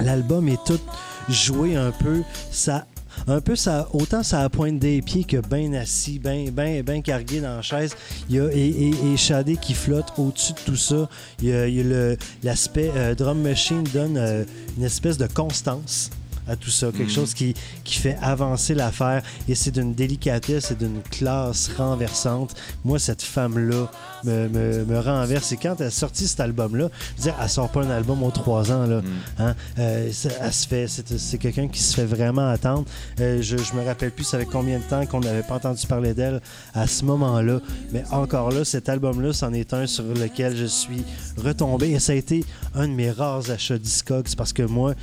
l'album 0.00 0.48
est 0.48 0.62
tout 0.66 0.80
joué 1.28 1.76
un 1.76 1.90
peu. 1.90 2.22
Ça 2.50 2.86
un 3.26 3.40
peu 3.40 3.56
ça, 3.56 3.88
autant 3.92 4.22
ça 4.22 4.48
pointe 4.48 4.78
des 4.78 5.02
pieds 5.02 5.24
que 5.24 5.36
bien 5.36 5.72
assis, 5.74 6.18
bien 6.18 6.46
ben, 6.50 6.82
ben 6.82 7.02
cargué 7.02 7.40
dans 7.40 7.56
la 7.56 7.62
chaise. 7.62 7.94
Il 8.28 8.36
y 8.36 8.40
a, 8.40 8.48
et, 8.52 8.68
et, 8.68 9.12
et 9.12 9.16
Shadé 9.16 9.56
qui 9.56 9.74
flotte 9.74 10.12
au-dessus 10.18 10.54
de 10.54 10.58
tout 10.64 10.76
ça. 10.76 11.08
Il 11.40 11.48
y 11.48 11.80
a, 11.80 12.16
l'aspect 12.42 12.90
euh, 12.96 13.14
drum 13.14 13.40
machine 13.40 13.84
donne 13.92 14.16
euh, 14.16 14.44
une 14.76 14.84
espèce 14.84 15.18
de 15.18 15.26
constance 15.26 16.10
à 16.48 16.56
tout 16.56 16.70
ça, 16.70 16.90
quelque 16.90 17.12
chose 17.12 17.34
qui, 17.34 17.54
qui 17.84 17.98
fait 17.98 18.16
avancer 18.20 18.74
l'affaire 18.74 19.22
et 19.48 19.54
c'est 19.54 19.70
d'une 19.70 19.94
délicatesse 19.94 20.70
et 20.70 20.74
d'une 20.74 21.00
classe 21.02 21.70
renversante. 21.76 22.54
Moi, 22.84 22.98
cette 22.98 23.22
femme-là 23.22 23.90
me, 24.24 24.48
me, 24.48 24.84
me 24.84 24.98
renverse 24.98 25.52
et 25.52 25.56
quand 25.56 25.80
elle 25.80 25.86
a 25.86 25.90
sorti 25.90 26.26
cet 26.26 26.40
album-là, 26.40 26.88
je 27.16 27.16
veux 27.16 27.22
dire, 27.30 27.34
elle 27.40 27.48
sort 27.48 27.70
pas 27.70 27.82
un 27.82 27.90
album 27.90 28.22
aux 28.22 28.30
trois 28.30 28.70
ans, 28.72 28.86
là. 28.86 29.02
Hein? 29.38 29.54
Euh, 29.78 30.10
elle 30.40 30.52
se 30.52 30.66
fait, 30.66 30.88
c'est, 30.88 31.18
c'est 31.18 31.38
quelqu'un 31.38 31.68
qui 31.68 31.82
se 31.82 31.94
fait 31.94 32.04
vraiment 32.04 32.48
attendre. 32.48 32.84
Euh, 33.20 33.40
je, 33.42 33.56
je 33.56 33.74
me 33.74 33.84
rappelle 33.84 34.10
plus 34.10 34.24
ça 34.24 34.38
fait 34.38 34.46
combien 34.46 34.78
de 34.78 34.84
temps 34.84 35.06
qu'on 35.06 35.20
n'avait 35.20 35.42
pas 35.42 35.54
entendu 35.56 35.86
parler 35.86 36.14
d'elle 36.14 36.40
à 36.74 36.86
ce 36.86 37.04
moment-là. 37.04 37.60
Mais 37.92 38.04
encore 38.10 38.50
là, 38.50 38.64
cet 38.64 38.88
album-là, 38.88 39.32
c'en 39.32 39.52
est 39.52 39.72
un 39.74 39.86
sur 39.86 40.04
lequel 40.04 40.56
je 40.56 40.66
suis 40.66 41.04
retombé. 41.36 41.90
Et 41.90 41.98
ça 41.98 42.12
a 42.12 42.16
été 42.16 42.44
un 42.74 42.88
de 42.88 42.92
mes 42.92 43.10
rares 43.10 43.50
achats 43.50 43.78
Discogs 43.78 44.34
parce 44.36 44.52
que 44.52 44.62
moi, 44.62 44.94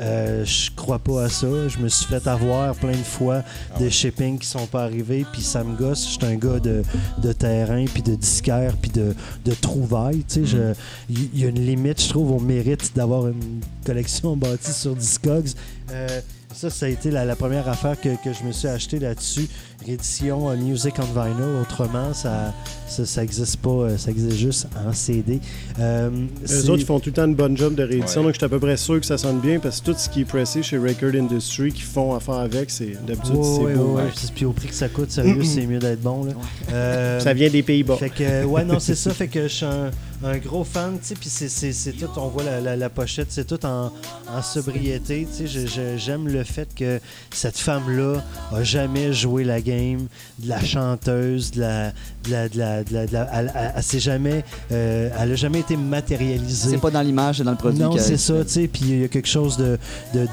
euh, 0.00 0.44
je 0.44 0.70
crois 0.76 0.98
pas 0.98 1.24
à 1.24 1.28
ça. 1.28 1.46
Je 1.68 1.78
me 1.78 1.88
suis 1.88 2.06
fait 2.06 2.26
avoir 2.26 2.74
plein 2.76 2.92
de 2.92 2.96
fois 2.96 3.42
de 3.80 3.88
shipping 3.88 4.38
qui 4.38 4.46
sont 4.46 4.66
pas 4.66 4.84
arrivés, 4.84 5.24
puis 5.32 5.42
ça 5.42 5.64
me 5.64 5.76
gosse. 5.76 6.04
Je 6.06 6.10
suis 6.24 6.24
un 6.26 6.36
gars 6.36 6.60
de, 6.60 6.82
de 7.22 7.32
terrain, 7.32 7.84
puis 7.92 8.02
de 8.02 8.14
disquaire, 8.14 8.74
puis 8.80 8.90
de, 8.90 9.14
de 9.44 9.52
trouvailles. 9.54 10.24
tu 10.28 10.40
sais. 10.40 10.46
Je- 10.46 10.74
Il 11.08 11.36
y, 11.36 11.40
y 11.42 11.44
a 11.44 11.48
une 11.48 11.64
limite, 11.64 12.00
je 12.02 12.08
trouve, 12.08 12.30
au 12.32 12.40
mérite 12.40 12.92
d'avoir 12.94 13.28
une 13.28 13.60
collection 13.84 14.36
bâtie 14.36 14.72
sur 14.72 14.94
Discogs. 14.94 15.50
Euh, 15.90 16.20
ça, 16.54 16.70
ça 16.70 16.86
a 16.86 16.88
été 16.88 17.10
la, 17.10 17.24
la 17.24 17.36
première 17.36 17.68
affaire 17.68 18.00
que, 18.00 18.08
que 18.24 18.32
je 18.32 18.42
me 18.44 18.52
suis 18.52 18.68
acheté 18.68 18.98
là-dessus. 18.98 19.48
Réédition 19.84 20.50
euh, 20.50 20.56
Music 20.56 20.94
on 20.98 21.02
Vinyl. 21.20 21.60
Autrement, 21.62 22.12
ça 22.12 22.52
ça, 22.88 23.04
ça 23.06 23.22
existe 23.22 23.58
pas. 23.58 23.70
euh, 23.70 23.96
Ça 23.98 24.10
existe 24.10 24.36
juste 24.36 24.66
en 24.86 24.92
CD. 24.92 25.40
Euh, 25.78 26.08
Eux 26.10 26.26
c'est- 26.46 26.68
autres, 26.70 26.80
ils 26.80 26.84
font 26.86 26.98
tout 27.00 27.10
le 27.10 27.14
temps 27.14 27.26
une 27.26 27.34
bonne 27.34 27.56
job 27.56 27.74
de 27.74 27.82
réédition, 27.82 28.20
Ouais. 28.22 28.26
donc 28.28 28.34
je 28.34 28.38
suis 28.38 28.44
à 28.46 28.48
peu 28.48 28.58
près 28.58 28.76
sûr 28.76 28.98
que 28.98 29.06
ça 29.06 29.18
sonne 29.18 29.40
bien 29.40 29.58
parce 29.60 29.80
que 29.80 29.90
tout 29.92 29.94
ce 29.98 30.08
qui 30.08 30.22
est 30.22 30.24
pressé 30.24 30.62
chez 30.62 30.78
Record 30.78 31.14
Industry 31.14 31.72
qu'ils 31.72 31.84
font 31.84 32.14
affaire 32.14 32.36
avec, 32.36 32.70
c'est 32.70 32.96
d'habitude 33.06 33.36
Ouais, 33.36 33.44
c'est 33.44 33.60
ouais, 33.62 33.74
beau. 33.74 33.98
Puis- 34.34 34.44
au 34.46 34.52
prix 34.52 34.68
que 34.68 34.74
ça 34.74 34.88
coûte, 34.88 35.10
sérieux, 35.10 35.44
c'est 35.44 35.66
mieux 35.66 35.78
d'être 35.78 36.00
bon. 36.02 36.24
Là. 36.24 36.32
Euh, 36.72 37.20
Ça 37.20 37.32
vient 37.34 37.50
des 37.50 37.62
Pays-Bas. 37.62 37.96
Fait 37.96 38.10
que, 38.10 38.22
euh, 38.22 38.44
ouais, 38.44 38.64
non, 38.64 38.78
c'est 38.80 38.94
ça. 38.94 39.10
Fait 39.12 39.28
que 39.28 39.42
je 39.44 39.48
suis 39.48 39.66
un, 39.66 39.90
un 40.24 40.36
gros 40.38 40.64
fan, 40.64 40.98
tu 40.98 41.06
sais. 41.06 41.14
Puis 41.14 41.28
c'est- 41.28 41.92
tout, 41.92 42.08
on 42.16 42.28
voit 42.28 42.42
la, 42.42 42.60
la- 42.60 42.76
la 42.76 42.88
pochette, 42.90 43.28
c'est 43.30 43.46
tout 43.46 43.64
en, 43.64 43.92
en 44.34 44.42
sobriété, 44.42 45.26
tu 45.36 45.46
sais. 45.48 45.96
J'aime 45.96 46.28
le 46.28 46.44
fait 46.44 46.68
que 46.74 47.00
cette 47.32 47.56
femme-là 47.58 48.22
a 48.52 48.62
jamais 48.64 49.12
joué 49.12 49.44
la 49.44 49.60
game 49.60 50.06
de 50.40 50.48
la 50.48 50.62
chanteuse, 50.62 51.52
de 51.52 51.60
la. 51.60 51.92
De 52.24 52.30
la, 52.32 52.48
de 52.48 52.58
la, 52.58 52.84
de 52.84 52.92
la- 52.92 53.06
de 53.06 53.12
la- 53.12 53.30
elle, 53.32 53.52
elle- 53.54 53.72
elle 53.76 53.82
s'est 53.82 54.00
jamais. 54.00 54.44
euh, 54.72 55.08
elle 55.18 55.32
a 55.32 55.34
jamais 55.34 55.60
été 55.60 55.76
matérialisée. 55.76 56.70
C'est 56.70 56.78
pas 56.78 56.90
dans 56.90 57.00
l'image, 57.00 57.38
c'est 57.38 57.44
dans 57.44 57.52
le 57.52 57.56
produit. 57.56 57.80
Non, 57.80 57.96
c'est 57.96 58.16
ça, 58.18 58.44
tu 58.44 58.50
sais. 58.50 58.68
Puis 58.68 58.82
il 58.86 59.00
y 59.00 59.04
a 59.04 59.08
quelque 59.08 59.28
chose 59.28 59.56
de 59.56 59.78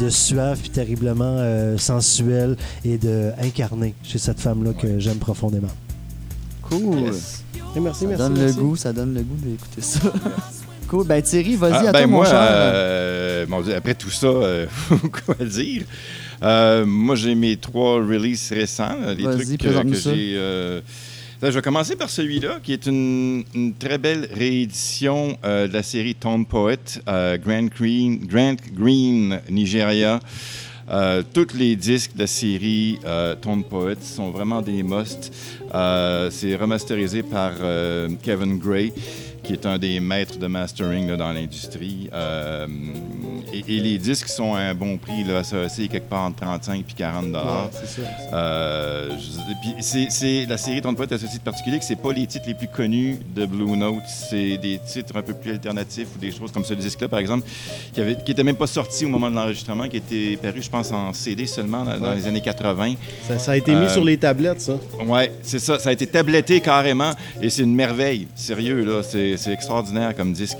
suave 0.09 0.59
puis 0.59 0.69
terriblement 0.71 1.23
euh, 1.37 1.77
sensuel 1.77 2.57
et 2.83 2.97
de 2.97 3.31
incarné 3.41 3.93
chez 4.03 4.17
cette 4.17 4.39
femme-là 4.39 4.73
que 4.73 4.99
j'aime 4.99 5.17
profondément. 5.19 5.69
Cool. 6.69 6.99
Yes. 7.01 7.43
Merci, 7.77 8.01
Ça 8.01 8.07
merci. 8.07 8.17
donne 8.17 8.37
merci. 8.37 8.57
le 8.57 8.63
goût, 8.63 8.75
ça 8.75 8.93
donne 8.93 9.13
le 9.13 9.21
goût 9.21 9.35
d'écouter 9.37 9.81
ça. 9.81 9.99
cool. 10.87 11.05
Ben 11.05 11.21
Thierry, 11.21 11.55
vas-y 11.55 11.73
Ah, 11.73 11.89
à 11.89 11.91
ben 11.91 11.99
toi, 11.99 12.07
mon 12.07 12.15
moi, 12.17 12.25
cher. 12.25 12.35
euh, 12.41 13.45
mon 13.49 13.61
Dieu, 13.61 13.75
après 13.75 13.95
tout 13.95 14.09
ça, 14.09 14.27
euh, 14.27 14.65
quoi 15.25 15.35
dire? 15.45 15.83
Euh, 16.43 16.85
moi, 16.85 17.15
j'ai 17.15 17.35
mes 17.35 17.57
trois 17.57 17.95
releases 17.95 18.51
récents, 18.51 18.95
les 19.17 19.23
Vas-y, 19.23 19.57
trucs 19.57 19.61
que, 19.61 19.93
j'ai. 19.93 20.33
euh, 20.35 20.81
là, 21.41 21.49
je 21.51 21.55
vais 21.55 21.61
commencer 21.61 21.95
par 21.95 22.09
celui-là, 22.09 22.59
qui 22.63 22.73
est 22.73 22.85
une, 22.87 23.43
une 23.53 23.73
très 23.73 23.97
belle 23.97 24.27
réédition 24.33 25.37
euh, 25.45 25.67
de 25.67 25.73
la 25.73 25.83
série 25.83 26.15
Tone 26.15 26.45
Poet, 26.45 26.77
euh, 27.07 27.37
Grant 27.37 27.65
Green, 27.77 28.19
Grant 28.25 28.55
Green, 28.73 29.39
Nigeria. 29.49 30.19
Euh, 30.87 31.23
tous 31.33 31.47
les 31.55 31.75
disques 31.75 32.13
de 32.13 32.19
la 32.19 32.27
série 32.27 32.99
euh, 33.05 33.33
Tone 33.35 33.63
Poet 33.63 33.95
sont 34.01 34.29
vraiment 34.29 34.61
des 34.61 34.83
musts. 34.83 35.33
Euh, 35.75 36.29
c'est 36.31 36.55
remasterisé 36.55 37.21
par 37.21 37.51
euh, 37.59 38.07
Kevin 38.23 38.57
Gray. 38.57 38.93
Qui 39.45 39.53
est 39.53 39.65
un 39.65 39.77
des 39.77 39.99
maîtres 39.99 40.37
de 40.37 40.47
mastering 40.47 41.07
là, 41.09 41.17
dans 41.17 41.31
l'industrie. 41.31 42.09
Euh, 42.13 42.67
et, 43.53 43.63
et 43.67 43.79
les 43.79 43.97
disques 43.97 44.27
sont 44.27 44.53
à 44.55 44.59
un 44.59 44.73
bon 44.75 44.97
prix, 44.97 45.23
là, 45.23 45.43
ça, 45.43 45.69
c'est 45.69 45.87
quelque 45.87 46.09
part 46.09 46.23
entre 46.23 46.37
35 46.41 46.79
et 46.79 46.93
40 46.93 47.27
dollars. 47.27 47.65
Ouais, 47.65 47.79
c'est 47.85 48.01
ça. 48.01 48.07
Euh, 48.33 49.09
c'est, 49.81 50.45
la 50.47 50.57
série 50.57 50.81
Ton 50.81 50.93
poète 50.95 51.11
a 51.11 51.17
ceci 51.17 51.37
de 51.37 51.43
particulier 51.43 51.79
que 51.79 51.85
c'est 51.85 51.95
pas 51.95 52.11
les 52.11 52.25
titres 52.27 52.45
les 52.47 52.53
plus 52.53 52.67
connus 52.67 53.17
de 53.35 53.45
Blue 53.45 53.77
Note, 53.77 54.03
c'est 54.07 54.57
des 54.57 54.79
titres 54.85 55.15
un 55.15 55.21
peu 55.21 55.33
plus 55.33 55.51
alternatifs 55.51 56.07
ou 56.15 56.19
des 56.19 56.31
choses 56.31 56.51
comme 56.51 56.65
ce 56.65 56.73
disque-là, 56.73 57.07
par 57.07 57.19
exemple, 57.19 57.47
qui, 57.93 58.01
avait, 58.01 58.15
qui 58.23 58.31
était 58.31 58.43
même 58.43 58.55
pas 58.55 58.67
sorti 58.67 59.05
au 59.05 59.09
moment 59.09 59.29
de 59.29 59.35
l'enregistrement, 59.35 59.87
qui 59.87 59.97
était 59.97 60.37
paru, 60.41 60.61
je 60.61 60.69
pense, 60.69 60.91
en 60.91 61.13
CD 61.13 61.45
seulement 61.45 61.83
dans, 61.83 61.99
dans 61.99 62.13
les 62.13 62.27
années 62.27 62.41
80. 62.41 62.95
Ça, 63.27 63.39
ça 63.39 63.51
a 63.51 63.57
été 63.57 63.71
mis 63.71 63.85
Euh, 63.85 63.89
sur 63.89 64.03
les 64.03 64.17
tablettes, 64.17 64.61
ça. 64.61 64.77
Ouais, 65.05 65.31
c'est 65.43 65.59
ça. 65.59 65.77
Ça 65.79 65.89
a 65.89 65.91
été 65.91 66.07
tabletté 66.07 66.59
carrément 66.61 67.11
et 67.41 67.49
c'est 67.49 67.63
une 67.63 67.75
merveille. 67.75 68.27
Sérieux, 68.35 68.83
là. 68.83 69.01
C'est, 69.03 69.34
c'est 69.37 69.51
extraordinaire 69.51 70.15
comme 70.15 70.33
disque. 70.33 70.57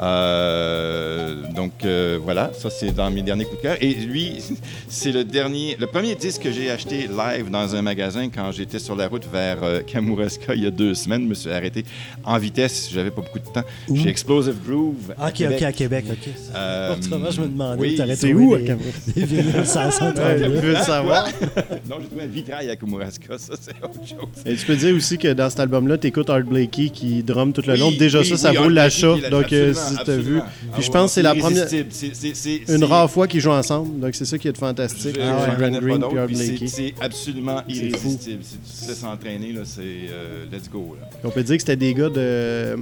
Euh, 0.00 1.34
donc, 1.54 1.72
euh, 1.84 2.18
voilà. 2.22 2.50
Ça, 2.58 2.70
c'est 2.70 2.92
dans 2.94 3.10
mes 3.10 3.22
derniers 3.22 3.44
coups 3.44 3.58
de 3.58 3.62
cœur. 3.62 3.76
Et 3.80 3.94
lui, 3.94 4.42
c'est 4.88 5.12
le 5.12 5.24
dernier, 5.24 5.76
le 5.78 5.86
premier 5.86 6.14
disque 6.14 6.42
que 6.42 6.52
j'ai 6.52 6.70
acheté 6.70 7.08
live 7.08 7.50
dans 7.50 7.74
un 7.74 7.82
magasin 7.82 8.28
quand 8.28 8.52
j'étais 8.52 8.78
sur 8.78 8.96
la 8.96 9.08
route 9.08 9.26
vers 9.32 9.58
euh, 9.62 9.80
Kamouraska 9.80 10.54
il 10.54 10.64
y 10.64 10.66
a 10.66 10.70
deux 10.70 10.94
semaines. 10.94 11.22
Je 11.24 11.28
me 11.28 11.34
suis 11.34 11.50
arrêté 11.50 11.84
en 12.24 12.38
vitesse. 12.38 12.90
J'avais 12.92 13.10
pas 13.10 13.22
beaucoup 13.22 13.38
de 13.38 13.44
temps. 13.52 13.64
Chez 13.94 14.08
Explosive 14.08 14.56
Groove. 14.66 15.12
à 15.18 15.26
Ah, 15.26 15.28
Ok, 15.28 15.34
Québec. 15.34 15.58
ok, 15.58 15.62
à 15.66 15.72
Québec, 15.72 16.04
ok. 16.10 16.28
Euh, 16.54 16.94
Autrement, 16.94 17.30
je 17.30 17.40
me 17.40 17.46
demandais 17.48 17.80
oui, 17.80 17.98
où 18.00 18.14
C'est 18.14 18.34
où, 18.34 18.54
à 18.54 18.60
Cameroun? 18.60 18.92
des 19.14 19.24
vinyles 19.24 19.52
sans 19.66 19.86
Ouais, 19.86 19.90
132. 19.92 20.44
je 20.44 20.48
veux 20.60 20.72
le 20.72 20.76
savoir. 20.76 21.26
non, 21.88 21.96
j'ai 22.00 22.06
trouvé 22.06 22.22
un 22.22 22.26
vitrail 22.26 22.70
à 22.70 22.76
Kamouraska. 22.76 23.38
Ça, 23.38 23.54
c'est 23.60 23.72
autre 23.82 24.06
chose. 24.06 24.28
Et 24.44 24.54
tu 24.56 24.66
peux 24.66 24.76
dire 24.76 24.94
aussi 24.94 25.18
que 25.18 25.32
dans 25.32 25.50
cet 25.50 25.60
album-là, 25.60 25.98
tu 25.98 26.06
écoutes 26.08 26.30
Art 26.30 26.42
Blakey 26.42 26.88
qui 26.90 27.22
drum 27.22 27.52
tout 27.52 27.62
le 27.66 27.72
Oui, 27.74 27.78
long. 27.78 27.90
Déjà, 27.92 28.20
oui, 28.20 28.26
ça, 28.26 28.36
ça 28.36 28.50
oui, 28.50 28.56
vaut 28.58 28.68
l'achat. 28.68 29.14
Donc, 29.30 29.52
euh, 29.52 29.72
si 29.88 30.22
vu. 30.22 30.40
Puis 30.40 30.40
Ah 30.74 30.80
je 30.80 30.90
pense 30.90 31.10
que 31.10 31.14
c'est 31.14 31.22
la 31.22 31.34
première. 31.34 31.68
C'est- 31.68 31.86
c'est- 31.90 32.14
c'est- 32.34 32.56
Une 32.68 32.78
c'est- 32.78 32.84
rare 32.84 33.10
fois 33.10 33.26
qu'ils 33.26 33.40
jouent 33.40 33.50
ensemble. 33.50 34.00
Donc, 34.00 34.14
c'est 34.14 34.24
ça 34.24 34.38
qui 34.38 34.48
est 34.48 34.56
fantastique. 34.56 35.16
Puis 35.18 36.36
c'est-. 36.36 36.66
C'est 36.66 36.94
absolument 37.00 37.62
C'est 37.68 37.74
irrésistible. 37.74 38.42
Si 38.42 38.80
tu 38.80 38.84
te 38.86 38.90
laisses 38.90 39.04
entraîner, 39.04 39.52
là, 39.52 39.60
c'est 39.64 39.80
euh, 39.82 40.44
let's 40.52 40.68
go. 40.70 40.96
On 41.24 41.30
peut 41.30 41.42
dire 41.42 41.56
que 41.56 41.62
c'était 41.62 41.76
des 41.76 41.94
gars 41.94 42.08
de, 42.08 42.76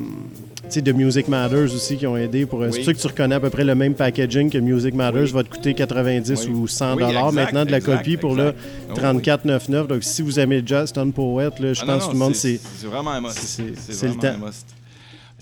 de 0.74 0.92
Music 0.92 1.28
Matters 1.28 1.72
aussi 1.74 1.96
qui 1.96 2.06
ont 2.06 2.16
aidé. 2.16 2.46
pour. 2.46 2.62
euh, 2.62 2.68
C'est 2.70 2.78
Oui. 2.78 2.84
pour 2.84 2.86
ça 2.86 2.92
que 2.94 3.00
tu 3.00 3.06
reconnais 3.06 3.34
à 3.36 3.40
peu 3.40 3.50
près 3.50 3.64
le 3.64 3.74
même 3.74 3.94
packaging 3.94 4.50
que 4.50 4.58
Music 4.58 4.94
Matters 4.94 5.22
Oui. 5.24 5.32
va 5.32 5.42
te 5.44 5.48
coûter 5.50 5.74
90 5.74 6.46
Oui. 6.46 6.52
ou 6.54 6.66
100 6.68 6.96
Oui, 6.96 7.02
dollars 7.04 7.32
maintenant 7.32 7.64
de 7.64 7.70
la 7.70 7.78
exact, 7.78 7.98
copie 7.98 8.16
pour 8.16 8.32
exact. 8.32 8.58
Oh, 8.90 8.94
34,99. 8.94 9.86
Donc 9.88 10.02
si 10.02 10.22
vous 10.22 10.38
aimez 10.40 10.60
le 10.60 10.66
jazz, 10.66 10.88
Stone 10.88 11.12
Poet, 11.12 11.50
là, 11.60 11.72
je 11.72 11.80
Ah, 11.82 11.86
pense 11.86 12.02
que 12.02 12.06
tout 12.08 12.12
le 12.12 12.18
monde 12.18 12.34
c'est. 12.34 12.60
C'est 12.78 12.86
vraiment 12.86 13.10
un 13.12 13.20
must. 13.20 13.38
c'est- 13.38 13.62
C'est 13.76 13.92
c'est 13.92 14.08
le 14.08 14.14
temps. 14.14 14.34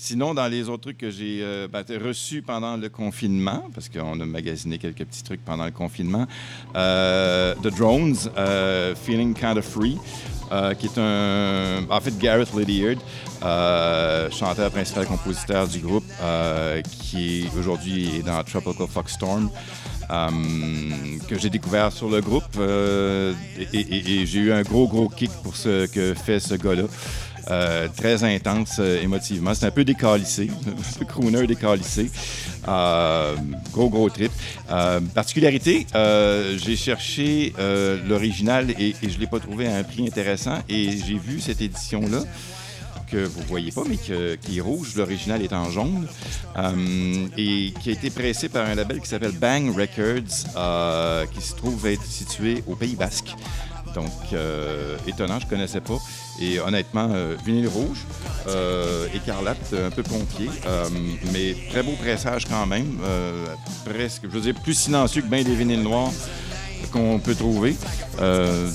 Sinon, 0.05 0.35
dans 0.35 0.49
les 0.49 0.69
autres 0.69 0.83
trucs 0.83 0.99
que 0.99 1.13
j'ai 1.13 1.43
euh, 1.43 1.69
ben, 1.69 1.85
reçus 2.05 2.43
pendant 2.43 2.77
le 2.77 2.89
confinement, 2.89 3.63
parce 3.73 3.89
qu'on 3.89 4.19
a 4.19 4.27
magasiné 4.27 4.77
quelques 4.77 5.05
petits 5.05 5.23
trucs 5.23 5.45
pendant 5.45 5.65
le 5.65 5.71
confinement, 5.71 6.27
euh, 6.75 7.55
The 7.63 7.69
Drones, 7.69 8.17
euh, 8.37 8.97
Feeling 8.97 9.33
Kind 9.33 9.59
of 9.59 9.65
Free, 9.65 9.97
qui 10.81 10.87
est 10.87 10.99
un... 10.99 11.89
En 11.89 12.01
fait, 12.01 12.19
Gareth 12.19 12.53
Lydiard, 12.53 12.97
chanteur 14.33 14.73
principal 14.73 15.07
compositeur 15.07 15.69
du 15.69 15.79
groupe, 15.79 16.05
qui 16.91 17.47
aujourd'hui 17.57 18.17
est 18.17 18.23
dans 18.25 18.43
Tropical 18.43 18.89
Foxstorm. 18.89 19.51
euh, 20.11 20.31
que 21.29 21.39
j'ai 21.39 21.51
découvert 21.51 21.93
sur 21.93 22.09
le 22.09 22.21
groupe 22.21 22.45
et 22.59 24.27
j'ai 24.27 24.39
eu 24.39 24.53
un 24.53 24.63
gros 24.63 24.87
gros 24.89 25.09
kick 25.09 25.31
pour 25.43 25.57
ce 25.57 25.87
que 25.87 26.15
fait 26.15 26.41
ce 26.41 26.55
gars-là. 26.55 26.85
Euh, 27.51 27.89
très 27.97 28.23
intense 28.23 28.77
euh, 28.79 29.03
émotivement. 29.03 29.55
C'est 29.55 29.67
un 29.67 29.71
peu 29.71 29.85
décalissé, 29.85 30.49
un 30.67 30.99
peu 30.99 31.05
crooner 31.05 31.47
décalissé. 31.47 32.11
Euh, 32.69 33.35
gros, 33.73 33.89
gros 33.89 34.09
trip. 34.11 34.31
Particularité, 35.15 35.87
j'ai 36.57 36.77
cherché 36.77 37.53
l'original 38.07 38.71
et, 38.71 38.95
je 39.03 39.15
ne 39.15 39.21
l'ai 39.21 39.27
pas 39.27 39.41
trouvé 39.41 39.67
à 39.67 39.77
un 39.77 39.83
prix 39.83 40.07
intéressant. 40.07 40.59
Et 40.69 40.97
j'ai 40.99 41.19
vu 41.19 41.41
cette 41.41 41.61
édition-là 41.61 42.23
que 43.11 43.19
vous 43.19 43.43
voyez 43.49 43.73
pas, 43.73 43.83
mais 43.87 43.97
qui 43.97 44.59
est 44.59 44.61
rouge. 44.61 44.95
L'original 44.97 45.43
est 45.43 45.53
en 45.53 45.71
jaune. 45.71 46.07
Et 47.37 47.75
qui 47.83 47.91
a 47.91 47.93
été 47.93 48.11
pressé 48.11 48.49
par 48.49 48.67
un 48.67 48.75
label 48.75 49.01
qui 49.01 49.09
s'appelle 49.09 49.33
Bang 49.33 49.75
Records, 49.77 51.29
qui 51.33 51.43
se 51.43 51.55
trouve 51.57 51.87
être 51.87 52.05
situé 52.05 52.63
au 52.67 52.77
Pays 52.77 52.97
Basque. 52.97 53.35
Donc, 53.95 54.13
étonnant, 55.07 55.41
je 55.41 55.47
connaissais 55.47 55.81
pas. 55.81 55.99
Et 56.41 56.59
honnêtement, 56.61 57.09
euh, 57.13 57.37
vinyle 57.45 57.69
rouge, 57.69 58.05
euh, 58.49 59.07
écarlate, 59.15 59.75
un 59.75 59.91
peu 59.91 60.03
pompier, 60.03 60.49
euh, 60.67 60.89
mais 61.33 61.55
très 61.71 61.83
beau 61.83 61.93
pressage 61.93 62.47
quand 62.47 62.67
même. 62.67 62.99
euh, 63.05 63.47
presque, 63.85 64.23
je 64.25 64.29
veux 64.29 64.41
dire, 64.41 64.55
plus 64.63 64.75
silencieux 64.75 65.23
que 65.23 65.27
bien 65.29 65.43
des 65.45 65.55
vinyles 65.55 65.83
noirs 65.83 66.11
qu'on 66.91 67.19
peut 67.19 67.35
trouver. 67.35 67.77
Euh, 68.21 68.69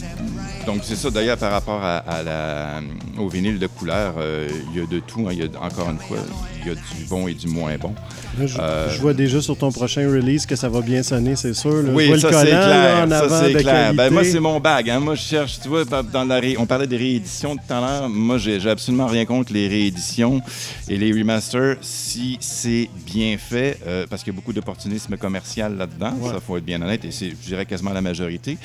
donc, 0.66 0.82
c'est 0.84 0.96
ça. 0.96 1.10
D'ailleurs, 1.10 1.38
par 1.38 1.52
rapport 1.52 1.84
à, 1.84 1.98
à 1.98 2.24
la, 2.24 2.80
au 3.18 3.28
vinyle 3.28 3.60
de 3.60 3.68
couleur, 3.68 4.16
euh, 4.18 4.48
il 4.74 4.80
y 4.80 4.84
a 4.84 4.86
de 4.86 5.00
tout. 5.00 5.26
hein. 5.28 5.32
Il 5.34 5.40
y 5.40 5.44
a, 5.44 5.62
encore 5.62 5.90
une 5.90 6.00
fois, 6.00 6.18
y 6.68 6.72
a 6.72 6.76
du 6.76 7.06
bon 7.10 7.28
et 7.28 7.34
du 7.34 7.48
moins 7.48 7.76
bon. 7.78 7.94
Là, 8.40 8.46
je, 8.48 8.58
Euh, 8.60 8.90
je 8.92 9.00
vois 9.02 9.14
déjà 9.14 9.42
sur 9.42 9.58
ton 9.58 9.72
prochain 9.72 10.08
release 10.10 10.46
que 10.46 10.56
ça 10.56 10.70
va 10.70 10.82
bien 10.82 11.02
sonner, 11.04 11.36
c'est 11.36 11.54
sûr. 11.54 11.72
là. 11.72 11.82
je 11.88 11.92
Oui, 11.92 12.08
vois 12.08 12.20
ça 12.20 12.30
c'est 12.32 12.46
clair. 12.48 13.08
ça 13.10 13.44
c'est 13.46 13.54
clair. 13.56 13.94
Ben, 13.94 14.12
moi 14.14 14.24
c'est 14.24 14.40
mon 14.40 14.60
bag. 14.60 14.90
hein. 14.90 15.00
Moi 15.00 15.16
je 15.16 15.22
cherche, 15.22 15.60
tu 15.62 15.68
vois, 15.70 15.84
dans 15.86 16.24
la 16.26 16.40
ré- 16.40 16.56
on 16.60 16.66
parlait 16.66 16.88
des 16.88 16.98
rééditions 16.98 17.56
tout 17.56 17.74
à 17.74 17.80
l'heure. 17.80 18.10
Moi 18.10 18.38
j'ai 18.38 18.60
j'ai 18.60 18.70
absolument 18.70 19.08
rien 19.08 19.26
contre 19.26 19.54
les 19.54 19.68
rééditions 19.68 20.42
et 20.90 20.98
les 20.98 21.12
remasters 21.12 21.78
si 21.82 22.38
c'est 22.40 22.90
bien 23.06 23.38
fait, 23.38 23.80
euh, 23.88 24.06
parce 24.10 24.24
qu'il 24.24 24.34
y 24.34 24.36
a 24.36 24.38
beaucoup 24.38 24.54
d'opportunisme 24.54 25.18
commercial 25.18 25.78
là-dedans. 25.78 26.14
Ça 26.32 26.40
faut 26.46 26.58
être 26.58 26.66
bien 26.66 26.82
honnête 26.82 27.04
et 27.06 27.12
c'est, 27.12 27.30
je 27.30 27.48
dirais 27.48 27.66
quasiment 27.66 27.94
la 27.94 28.02
majorité. 28.02 28.58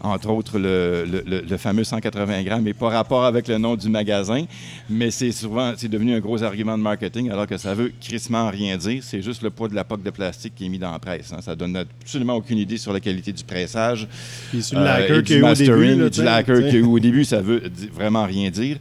Entre 0.00 0.28
autres, 0.28 0.58
le, 0.58 1.06
le- 1.26 1.56
fameux 1.56 1.82
180 1.82 2.42
grammes 2.42 2.64
n'est 2.64 2.74
pas 2.74 2.90
rapport 2.90 3.24
avec 3.24 3.48
le 3.48 3.56
nom 3.56 3.76
du 3.76 3.88
magasin, 3.88 4.44
mais 4.90 5.10
c'est 5.10 5.32
souvent 5.32 5.72
c'est 5.76 5.88
devenu 5.88 6.14
un 6.14 6.20
gros 6.20 6.42
argument 6.42 6.76
de 6.76 6.82
marketing 6.82 7.30
alors 7.30 7.46
que 7.46 7.56
ça 7.56 7.74
veut 7.74 7.90
crissement 8.00 8.50
rien 8.50 8.76
dire. 8.76 9.02
C'est 9.02 9.22
juste 9.22 9.42
le 9.42 9.48
poids 9.50 9.68
de 9.68 9.74
la 9.74 9.84
poque 9.84 10.02
de 10.02 10.10
plastique 10.10 10.54
qui 10.54 10.66
est 10.66 10.68
mis 10.68 10.78
dans 10.78 10.92
la 10.92 10.98
presse. 10.98 11.32
hein. 11.32 11.38
Ça 11.40 11.56
donne 11.56 11.76
absolument 11.76 12.34
aucune 12.34 12.58
idée 12.58 12.76
sur 12.76 12.92
la 12.92 13.00
qualité 13.00 13.32
du 13.32 13.42
pressage. 13.42 14.06
Puis 14.50 14.62
Euh, 14.74 15.18
et 15.18 15.22
du 15.22 15.22
début. 15.22 15.40
mastering, 15.42 16.08
du 16.10 16.22
lacquer 16.22 16.52
qu'il 16.52 16.64
y 16.74 16.76
a 16.76 16.78
eu 16.80 16.82
au 16.82 16.98
début, 17.08 17.24
ça 17.24 17.40
veut 17.40 17.62
vraiment 17.92 18.24
rien 18.26 18.50
dire. 18.50 18.76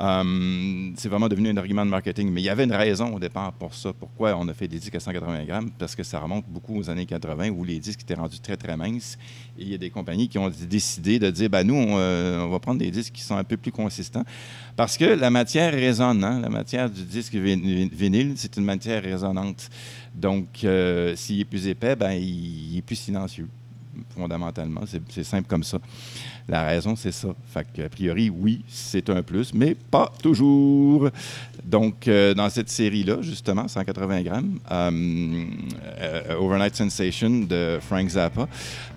Euh, 0.00 0.90
c'est 0.96 1.08
vraiment 1.10 1.28
devenu 1.28 1.50
un 1.50 1.56
argument 1.58 1.84
de 1.84 1.90
marketing. 1.90 2.30
Mais 2.30 2.40
il 2.40 2.44
y 2.44 2.48
avait 2.48 2.64
une 2.64 2.72
raison 2.72 3.14
au 3.14 3.18
départ 3.18 3.52
pour 3.52 3.74
ça. 3.74 3.92
Pourquoi 3.92 4.34
on 4.36 4.48
a 4.48 4.54
fait 4.54 4.66
des 4.66 4.78
disques 4.78 4.94
à 4.94 5.00
180 5.00 5.44
grammes? 5.44 5.70
Parce 5.78 5.94
que 5.94 6.02
ça 6.02 6.18
remonte 6.18 6.46
beaucoup 6.48 6.78
aux 6.78 6.88
années 6.88 7.04
80 7.06 7.50
où 7.50 7.64
les 7.64 7.78
disques 7.78 8.00
étaient 8.02 8.14
rendus 8.14 8.40
très, 8.40 8.56
très 8.56 8.76
minces. 8.76 9.18
Et 9.58 9.62
il 9.62 9.68
y 9.68 9.74
a 9.74 9.78
des 9.78 9.90
compagnies 9.90 10.28
qui 10.28 10.38
ont 10.38 10.50
décidé 10.68 11.18
de 11.18 11.30
dire, 11.30 11.50
ben 11.50 11.64
nous, 11.66 11.74
on, 11.74 11.98
euh, 11.98 12.46
va 12.50 12.58
prendre 12.58 12.78
des 12.78 12.90
disques 12.90 13.12
qui 13.12 13.22
sont 13.22 13.36
un 13.36 13.44
peu 13.44 13.56
plus 13.58 13.72
consistants. 13.72 14.24
Parce 14.76 14.96
que 14.96 15.04
la 15.04 15.28
matière 15.30 15.72
résonne. 15.72 16.24
hein. 16.24 16.40
La 16.40 16.48
matière 16.48 16.88
du 16.88 17.02
disque 17.02 17.34
vin- 17.34 17.88
vinyle, 17.92 18.32
c'est 18.36 18.56
une 18.56 18.64
matière 18.64 19.02
résonante. 19.02 19.68
Donc, 20.14 20.64
euh, 20.64 21.14
s'il 21.14 21.40
est 21.40 21.44
plus 21.44 21.66
épais, 21.68 21.94
ben, 21.94 22.12
il 22.12 22.78
est 22.78 22.82
plus 22.82 22.96
silencieux 22.96 23.48
fondamentalement. 24.14 24.82
C'est- 24.86 25.22
simple 25.24 25.48
comme 25.48 25.62
ça. 25.64 25.78
La 26.48 26.64
raison, 26.66 26.96
c'est 26.96 27.12
ça. 27.12 27.28
Fait 27.52 27.66
que, 27.74 27.82
a 27.82 27.88
priori, 27.88 28.30
oui, 28.30 28.62
c'est 28.68 29.08
un 29.10 29.22
plus, 29.22 29.52
mais 29.54 29.74
pas 29.74 30.10
toujours. 30.22 31.10
Donc, 31.64 32.08
euh, 32.08 32.34
dans 32.34 32.48
cette 32.50 32.68
série-là, 32.70 33.18
justement, 33.20 33.68
180 33.68 34.22
grammes, 34.22 34.58
euh, 34.70 35.44
euh, 36.00 36.36
Overnight 36.38 36.74
Sensation 36.74 37.30
de 37.30 37.78
Frank 37.80 38.08
Zappa, 38.08 38.48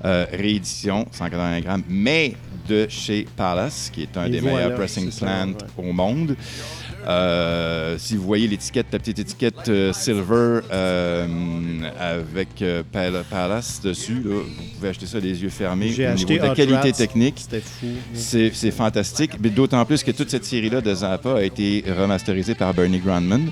réédition 0.03 1.05
180 1.11 1.59
grammes, 1.61 1.83
mais 1.89 2.35
de 2.67 2.87
chez 2.89 3.27
Palace, 3.35 3.89
qui 3.93 4.03
est 4.03 4.17
un 4.17 4.25
Et 4.25 4.29
des 4.31 4.39
voilà, 4.39 4.55
meilleurs 4.57 4.75
pressing 4.75 5.11
plants 5.11 5.47
ouais. 5.49 5.55
au 5.89 5.91
monde. 5.93 6.35
Euh, 7.07 7.97
si 7.97 8.15
vous 8.15 8.23
voyez 8.23 8.47
l'étiquette, 8.47 8.87
la 8.91 8.99
petite 8.99 9.19
étiquette 9.19 9.67
euh, 9.69 9.91
silver 9.93 10.61
euh, 10.71 11.27
avec 11.99 12.63
Pal- 12.91 13.23
Palace 13.29 13.81
dessus, 13.81 14.21
là, 14.25 14.35
vous 14.35 14.63
pouvez 14.75 14.89
acheter 14.89 15.05
ça 15.05 15.19
les 15.19 15.41
yeux 15.43 15.49
fermés. 15.49 15.89
J'ai 15.91 16.07
Au 16.07 16.11
acheté 16.11 16.25
niveau 16.33 16.39
de 16.41 16.45
la 16.47 16.51
Hot 16.51 16.55
qualité 16.55 16.75
Rats. 16.75 16.91
technique, 16.91 17.35
C'était 17.37 17.61
fou. 17.61 17.87
c'est 18.51 18.71
fantastique. 18.71 19.31
Mais 19.41 19.49
d'autant 19.49 19.83
plus 19.85 20.03
que 20.03 20.11
toute 20.11 20.29
cette 20.29 20.45
série-là 20.45 20.81
de 20.81 20.93
Zappa 20.93 21.35
a 21.37 21.41
été 21.41 21.83
remasterisée 21.97 22.55
par 22.55 22.73
Bernie 22.73 22.99
Grundman. 22.99 23.49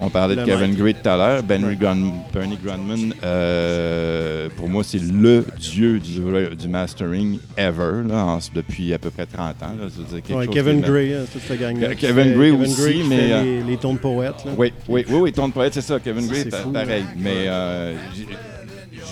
On 0.00 0.10
parlait 0.10 0.36
de 0.36 0.44
Kevin. 0.44 0.74
Gray 0.74 0.94
tout 0.94 1.08
à 1.08 1.16
l'heure. 1.16 1.42
Bernie 1.42 1.76
Grundman, 1.76 3.14
euh, 3.22 4.48
pour 4.56 4.68
moi, 4.68 4.82
c'est 4.84 5.00
le 5.00 5.44
dieu 5.58 6.00
du, 6.00 6.20
du 6.56 6.68
mastering 6.68 7.38
ever, 7.56 8.02
là, 8.08 8.24
en- 8.24 8.38
depuis 8.54 8.92
à 8.92 8.98
peu 8.98 9.10
près 9.10 9.26
30 9.26 9.62
ans. 9.62 9.66
là. 9.80 9.86
Dire 9.88 10.22
quelque 10.22 10.32
Ouais, 10.38 10.44
chose 10.46 10.54
Kevin 10.54 10.80
Gray, 10.80 11.14
hein, 11.14 11.24
toute 11.32 11.42
cette 11.42 11.60
gang-là. 11.60 11.88
Ke- 11.88 11.94
qui 11.94 12.06
Kevin 12.06 12.34
Gray 12.34 12.50
Kevin 12.50 12.62
aussi, 12.62 12.82
Gray 12.82 12.94
qui 13.02 13.08
mais, 13.08 13.16
fait 13.18 13.32
euh, 13.32 13.42
les, 13.42 13.62
les 13.62 13.76
tons 13.76 13.94
de 13.94 13.98
poète. 13.98 14.34
Là. 14.44 14.52
Oui, 14.58 14.72
oui, 14.88 15.04
oui, 15.08 15.16
oui, 15.20 15.32
ton 15.32 15.48
de 15.48 15.52
poète, 15.52 15.74
c'est 15.74 15.80
ça. 15.80 15.98
Kevin 16.00 16.26
Gray, 16.26 16.44
pareil. 16.72 17.04
Mais 17.16 17.44
euh, 17.46 17.94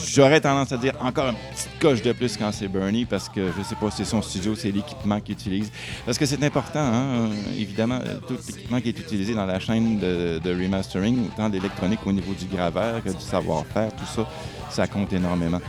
J'aurais 0.07 0.41
tendance 0.41 0.73
à 0.73 0.77
dire 0.77 0.95
encore 1.01 1.29
une 1.29 1.37
petite 1.53 1.79
coche 1.81 2.03
de 2.03 2.13
plus 2.13 2.37
quand 2.37 2.53
c'est 2.53 2.69
Bernie 2.69 3.05
parce 3.05 3.29
que 3.29 3.51
je 3.57 3.63
sais 3.63 3.75
pas 3.75 3.91
si 3.91 3.99
c'est 3.99 4.05
son 4.05 4.23
studio, 4.23 4.55
c'est 4.55 4.71
l'équipement 4.71 5.21
qu'il 5.21 5.35
utilise. 5.35 5.71
Parce 6.05 6.19
que 6.19 6.27
c'est 6.27 6.43
important, 6.43 6.81
hein, 6.81 7.31
évidemment, 7.57 7.99
tout 8.27 8.37
l'équipement 8.47 8.81
qui 8.81 8.89
est 8.89 8.99
utilisé 8.99 9.35
dans 9.35 9.47
la 9.47 9.59
chaîne 9.61 9.99
de, 9.99 10.41
de 10.43 10.51
remastering, 10.51 11.27
autant 11.27 11.49
d'électronique 11.49 12.01
au 12.07 12.13
niveau 12.13 12.33
du 12.35 12.47
graveur 12.47 13.03
que 13.03 13.11
du 13.11 13.21
savoir-faire, 13.25 13.95
tout 13.95 14.07
ça, 14.07 14.29
ça 14.71 14.87
compte 14.87 15.13
énormément. 15.13 15.61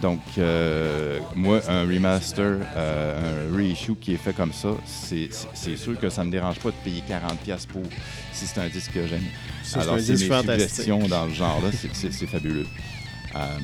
Donc, 0.00 0.20
euh, 0.38 1.18
moi, 1.34 1.60
un 1.68 1.82
remaster, 1.82 2.60
euh, 2.76 3.48
un 3.50 3.56
reissue 3.56 3.96
qui 3.96 4.14
est 4.14 4.16
fait 4.16 4.32
comme 4.32 4.52
ça, 4.52 4.68
c'est 4.84 5.76
sûr 5.76 5.98
que 5.98 6.08
ça 6.08 6.22
me 6.24 6.30
dérange 6.30 6.60
pas 6.60 6.68
de 6.70 6.76
payer 6.84 7.02
40$ 7.08 7.66
pour 7.66 7.82
si 8.32 8.46
c'est 8.46 8.60
un 8.60 8.68
disque 8.68 8.92
que 8.92 9.06
j'aime. 9.06 9.24
Alors, 9.74 9.98
c'est 9.98 10.12
mes 10.12 10.18
suggestions 10.18 11.08
dans 11.08 11.26
le 11.26 11.32
genre-là, 11.32 11.70
c'est 11.92 12.26
fabuleux. 12.26 12.66
Euh, 13.34 13.58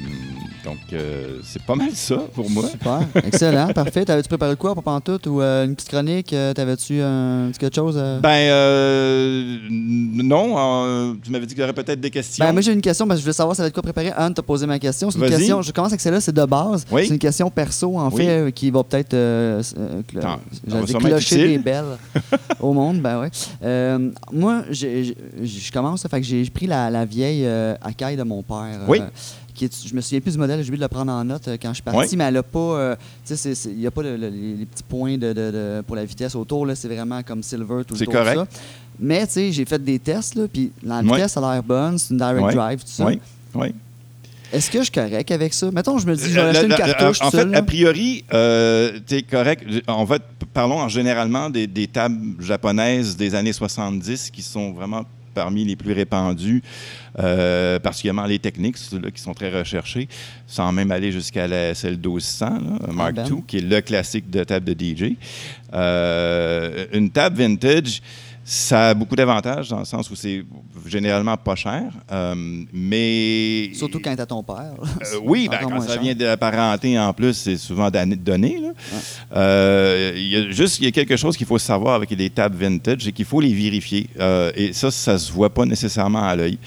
donc, 0.64 0.78
euh, 0.92 1.40
c'est 1.42 1.62
pas 1.62 1.74
mal 1.74 1.90
ça 1.92 2.16
pour 2.34 2.50
moi. 2.50 2.66
Super. 2.68 3.00
Excellent. 3.24 3.68
Parfait. 3.74 4.04
T'avais-tu 4.04 4.28
préparé 4.28 4.56
quoi 4.56 4.74
pour 4.74 4.82
Pantoute 4.82 5.26
ou 5.26 5.40
euh, 5.40 5.64
une 5.64 5.74
petite 5.74 5.90
chronique? 5.90 6.34
T'avais-tu 6.54 7.00
un 7.00 7.48
petit 7.50 7.58
quelque 7.58 7.74
chose? 7.74 7.96
Ben, 8.22 8.28
euh, 8.30 9.58
non, 9.70 11.16
tu 11.22 11.30
m'avais 11.30 11.46
dit 11.46 11.54
qu'il 11.54 11.60
y 11.60 11.64
aurait 11.64 11.74
peut-être 11.74 12.00
des 12.00 12.10
questions. 12.10 12.44
Ben, 12.44 12.52
moi, 12.52 12.62
j'ai 12.62 12.72
une 12.72 12.80
question 12.80 13.06
parce 13.06 13.18
que 13.18 13.20
je 13.20 13.24
voulais 13.26 13.34
savoir 13.34 13.56
ça 13.56 13.62
va 13.62 13.68
être 13.68 13.74
quoi 13.74 13.82
préparer. 13.82 14.12
Anne 14.16 14.34
t'a 14.34 14.42
posé 14.42 14.66
ma 14.66 14.78
question. 14.78 15.10
C'est 15.10 15.18
une 15.18 15.28
question. 15.28 15.62
Je 15.62 15.72
commence 15.72 15.92
avec 15.92 16.00
celle-là, 16.00 16.20
c'est 16.20 16.34
de 16.34 16.44
base. 16.44 16.86
Oui. 16.90 17.06
C'est 17.06 17.12
une 17.12 17.18
question 17.18 17.50
perso, 17.50 17.98
en 17.98 18.10
fait, 18.10 18.52
qui 18.52 18.70
va 18.70 18.82
peut-être 18.84 19.16
clocher 20.98 21.48
des 21.48 21.58
belles 21.58 21.98
au 22.60 22.72
monde. 22.72 23.00
Ben 23.00 23.20
ouais. 23.20 24.10
Moi, 24.32 24.62
je 24.70 25.72
commence, 25.72 26.06
fait 26.06 26.20
que 26.20 26.26
j'ai 26.26 26.44
pris 26.50 26.66
la, 26.66 27.04
vieille 27.04 27.46
Akai 27.82 28.16
de 28.16 28.22
mon 28.22 28.42
père. 28.42 28.80
Oui. 28.88 29.00
Qui 29.54 29.64
est, 29.66 29.86
je 29.88 29.94
me 29.94 30.00
souviens 30.00 30.20
plus 30.20 30.32
du 30.32 30.38
modèle, 30.38 30.58
j'ai 30.62 30.68
oublié 30.68 30.78
de 30.78 30.82
le 30.84 30.88
prendre 30.88 31.12
en 31.12 31.24
note 31.24 31.46
euh, 31.48 31.56
quand 31.60 31.68
je 31.70 31.74
suis 31.74 31.82
parti, 31.82 32.00
Oui. 32.10 32.16
mais 32.16 32.24
elle 32.24 32.36
a 32.38 32.42
pas, 32.42 32.58
euh, 32.58 32.96
tu 33.26 33.36
sais, 33.36 33.52
il 33.70 33.78
n'y 33.78 33.86
a 33.86 33.90
pas 33.90 34.02
le- 34.02 34.16
le- 34.16 34.28
les, 34.28 34.54
les 34.56 34.66
petits 34.66 34.82
points 34.82 35.16
de, 35.16 35.80
pour 35.86 35.96
la 35.96 36.04
vitesse 36.04 36.34
autour, 36.34 36.66
là, 36.66 36.74
c'est 36.74 36.88
vraiment 36.88 37.22
comme 37.22 37.42
silver 37.42 37.82
tout 37.86 37.94
le 37.98 38.06
correct. 38.06 38.36
ça. 38.36 38.46
Mais 39.00 39.26
tu 39.26 39.32
sais, 39.34 39.52
j'ai 39.52 39.64
fait 39.64 39.82
des 39.82 39.98
tests, 39.98 40.34
là, 40.34 40.46
puis 40.52 40.70
la 40.82 41.00
Oui. 41.00 41.12
vitesse 41.12 41.36
a 41.36 41.40
l'air 41.40 41.62
bonne, 41.62 41.98
c'est 41.98 42.10
une 42.10 42.18
direct 42.18 42.42
Oui. 42.46 42.54
drive, 42.54 42.80
tout 42.80 42.86
ça. 42.88 43.06
Oui, 43.06 43.18
oui. 43.54 43.74
Est-ce 44.52 44.70
que 44.70 44.78
je 44.78 44.84
suis 44.84 44.92
correct 44.92 45.30
avec 45.32 45.52
ça? 45.52 45.68
Mettons, 45.72 45.98
je 45.98 46.06
me 46.06 46.14
dis, 46.14 46.26
je 46.30 46.34
vais 46.34 46.40
Euh, 46.40 46.50
acheter 46.50 46.66
une 46.66 46.74
cartouche. 46.76 47.20
En 47.22 47.24
tout 47.30 47.36
fait, 47.38 47.42
seul, 47.42 47.54
a 47.56 47.62
priori, 47.62 48.24
euh, 48.32 49.00
tu 49.04 49.16
es 49.16 49.22
correct. 49.22 49.64
En 49.88 50.06
fait, 50.06 50.22
parlons 50.52 50.78
en 50.78 50.88
généralement 50.88 51.50
des, 51.50 51.66
des 51.66 51.88
tables 51.88 52.40
japonaises 52.40 53.16
des 53.16 53.34
années 53.34 53.52
70 53.52 54.30
qui 54.30 54.42
sont 54.42 54.72
vraiment 54.72 55.04
parmi 55.34 55.64
les 55.64 55.76
plus 55.76 55.92
répandues, 55.92 56.62
euh, 57.18 57.78
particulièrement 57.78 58.24
les 58.24 58.38
techniques, 58.38 58.76
ceux-là 58.78 59.10
qui 59.10 59.20
sont 59.20 59.34
très 59.34 59.50
recherchés, 59.50 60.08
sans 60.46 60.72
même 60.72 60.90
aller 60.90 61.12
jusqu'à 61.12 61.46
la 61.46 61.74
SL 61.74 61.96
1200, 61.96 62.46
là, 62.46 62.92
Mark 62.92 63.14
ben. 63.14 63.26
II, 63.26 63.42
qui 63.46 63.58
est 63.58 63.68
le 63.68 63.80
classique 63.80 64.30
de 64.30 64.44
table 64.44 64.72
de 64.72 64.72
DJ. 64.72 65.16
Euh, 65.74 66.86
une 66.92 67.10
table 67.10 67.36
vintage, 67.36 68.00
ça 68.46 68.90
a 68.90 68.94
beaucoup 68.94 69.16
d'avantages 69.16 69.70
dans 69.70 69.78
le 69.78 69.84
sens 69.86 70.10
où 70.10 70.14
c'est 70.14 70.44
généralement 70.86 71.36
pas 71.36 71.54
cher, 71.54 71.84
euh, 72.12 72.34
mais... 72.72 73.70
Surtout 73.74 74.00
quand 74.04 74.14
t'as 74.14 74.26
ton 74.26 74.42
père. 74.42 74.74
Euh, 74.80 75.18
oui, 75.24 75.48
ben, 75.50 75.58
quand 75.62 75.80
ça 75.80 75.94
cher. 75.94 76.02
vient 76.02 76.14
de 76.14 76.24
la 76.24 76.36
parenté 76.36 76.98
en 76.98 77.12
plus, 77.14 77.32
c'est 77.32 77.56
souvent 77.56 77.90
d'années- 77.90 78.16
donné. 78.16 78.58
là. 78.60 78.68
Euh, 79.36 80.12
Il 80.16 80.28
y 80.28 80.36
a 80.36 80.50
juste 80.50 80.78
il 80.78 80.84
y 80.84 80.88
a 80.88 80.90
quelque 80.90 81.16
chose 81.16 81.36
qu'il 81.36 81.46
faut 81.46 81.58
savoir 81.58 81.94
avec 81.94 82.10
les 82.10 82.28
tables 82.30 82.56
vintage, 82.56 83.02
c'est 83.04 83.12
qu'il 83.12 83.24
faut 83.24 83.40
les 83.40 83.54
vérifier. 83.54 84.08
Euh, 84.20 84.52
et 84.54 84.72
ça, 84.72 84.90
ça 84.90 85.18
se 85.18 85.32
voit 85.32 85.50
pas 85.50 85.64
nécessairement 85.64 86.22
à 86.22 86.36
l'œil. 86.36 86.58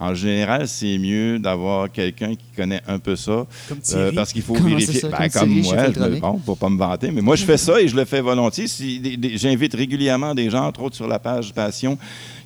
En 0.00 0.14
général, 0.14 0.68
c'est 0.68 0.96
mieux 0.98 1.38
d'avoir 1.38 1.90
quelqu'un 1.90 2.30
qui 2.30 2.44
connaît 2.56 2.80
un 2.86 2.98
peu 2.98 3.16
ça. 3.16 3.46
Comme 3.68 3.78
euh, 3.94 4.12
parce 4.14 4.32
qu'il 4.32 4.42
faut 4.42 4.54
Comment 4.54 4.68
vérifier. 4.68 4.94
c'est 4.94 5.10
ça, 5.10 5.18
Ben, 5.18 5.28
comme 5.28 5.50
moi, 5.50 5.76
je 5.92 6.00
me, 6.00 6.20
bon, 6.20 6.38
pour 6.38 6.56
pas 6.56 6.68
me 6.68 6.78
vanter, 6.78 7.10
mais 7.10 7.20
moi, 7.20 7.34
je 7.34 7.44
fais 7.44 7.56
ça 7.56 7.80
et 7.80 7.88
je 7.88 7.96
le 7.96 8.04
fais 8.04 8.20
volontiers. 8.20 8.68
Si 8.68 9.02
J'invite 9.34 9.74
régulièrement 9.74 10.34
des 10.34 10.50
gens, 10.50 10.66
entre 10.66 10.82
autres 10.82 10.96
sur 10.96 11.08
la 11.08 11.18
page 11.18 11.52
Passion, 11.52 11.98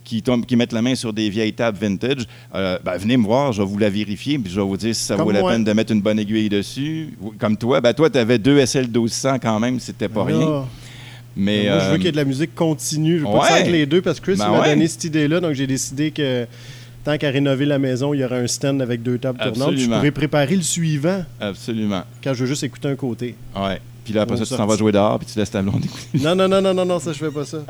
qui, 0.05 0.22
tombent- 0.22 0.46
qui 0.46 0.57
mettent 0.57 0.72
la 0.72 0.82
main 0.82 0.94
sur 0.94 1.12
des 1.12 1.28
vieilles 1.30 1.53
tables 1.53 1.78
vintage. 1.78 2.26
Euh, 2.55 2.78
ben, 2.84 2.96
venez 2.96 3.16
me 3.16 3.24
voir, 3.24 3.53
je 3.53 3.62
vais 3.62 3.68
vous 3.68 3.78
la 3.78 3.90
vérifier, 3.90 4.38
puis 4.38 4.50
je 4.53 4.61
vais 4.61 4.66
vous 4.66 4.76
dire 4.76 4.94
si 4.94 5.03
ça 5.05 5.16
Comme 5.16 5.26
vaut 5.26 5.32
la 5.32 5.42
peine 5.42 5.64
de 5.64 5.72
mettre 5.72 5.92
une 5.92 6.00
bonne 6.00 6.18
aiguille 6.18 6.48
dessus. 6.48 7.16
Comme 7.38 7.57
toi, 7.57 7.80
ben, 7.80 7.92
toi, 7.92 8.11
tu 8.11 8.18
avais 8.18 8.38
deux 8.38 8.64
SL 8.64 8.86
1200 8.88 9.38
quand 9.40 9.61
même, 9.61 9.78
c'était 9.78 10.09
pas 10.09 10.24
rien. 10.24 10.64
Mais, 11.34 11.64
moi, 11.68 11.78
je 11.78 11.84
veux 11.86 11.92
euh, 11.92 11.96
qu'il 11.96 12.05
y 12.05 12.09
ait 12.09 12.12
de 12.12 12.16
la 12.16 12.24
musique 12.24 12.55
continue. 12.55 13.18
Je 13.18 13.24
veux 13.24 13.30
pas 13.30 13.32
ouais. 13.32 13.40
que 13.40 13.46
ça 13.46 13.55
aille 13.55 13.72
les 13.72 13.86
deux 13.86 14.03
parce 14.03 14.20
que 14.20 14.24
Chris 14.32 14.36
Ben 14.38 14.46
il 14.48 14.53
m'a 14.53 14.61
ouais. 14.61 14.68
donné 14.74 14.86
cette 14.88 15.05
idée-là. 15.05 15.40
Donc, 15.40 15.55
j'ai 15.55 15.66
décidé 15.66 16.11
que 16.11 16.46
tant 17.05 17.18
qu'à 17.18 17.30
rénover 17.30 17.64
la 17.64 17.78
maison, 17.78 18.14
il 18.14 18.20
y 18.20 18.24
aurait 18.24 18.42
un 18.42 18.46
stand 18.46 18.80
avec 18.80 19.03
deux 19.03 19.18
tables 19.18 19.38
tournantes. 19.38 19.76
Je 19.76 19.86
pourrais 19.86 20.11
préparer 20.11 20.57
le 20.57 20.62
suivant 20.62 21.24
absolument. 21.40 22.03
quand 22.22 22.34
je 22.34 22.40
veux 22.40 22.46
juste 22.46 22.62
écouter 22.62 22.88
un 22.88 22.96
côté. 22.96 23.34
Ouais. 23.57 23.80
Puis 24.05 24.12
là, 24.12 24.22
après 24.22 24.34
On 24.34 24.44
ça, 24.44 24.57
tu 24.57 24.57
t'en 24.57 24.66
vas 24.66 24.76
jouer 24.76 24.90
dehors, 24.90 25.18
puis 25.18 25.28
tu 25.32 25.38
laisses 25.38 25.50
ta 25.50 25.62
blonde 25.62 25.84
écouter. 25.84 26.18
Non, 26.24 26.34
non, 26.34 26.48
non, 26.48 26.61
non, 26.61 26.74
non, 26.74 26.84
non, 26.84 26.98
ça, 26.98 27.12
je 27.12 27.18
fais 27.18 27.30
pas 27.30 27.44
ça. 27.44 27.59
Ouais, 27.59 27.64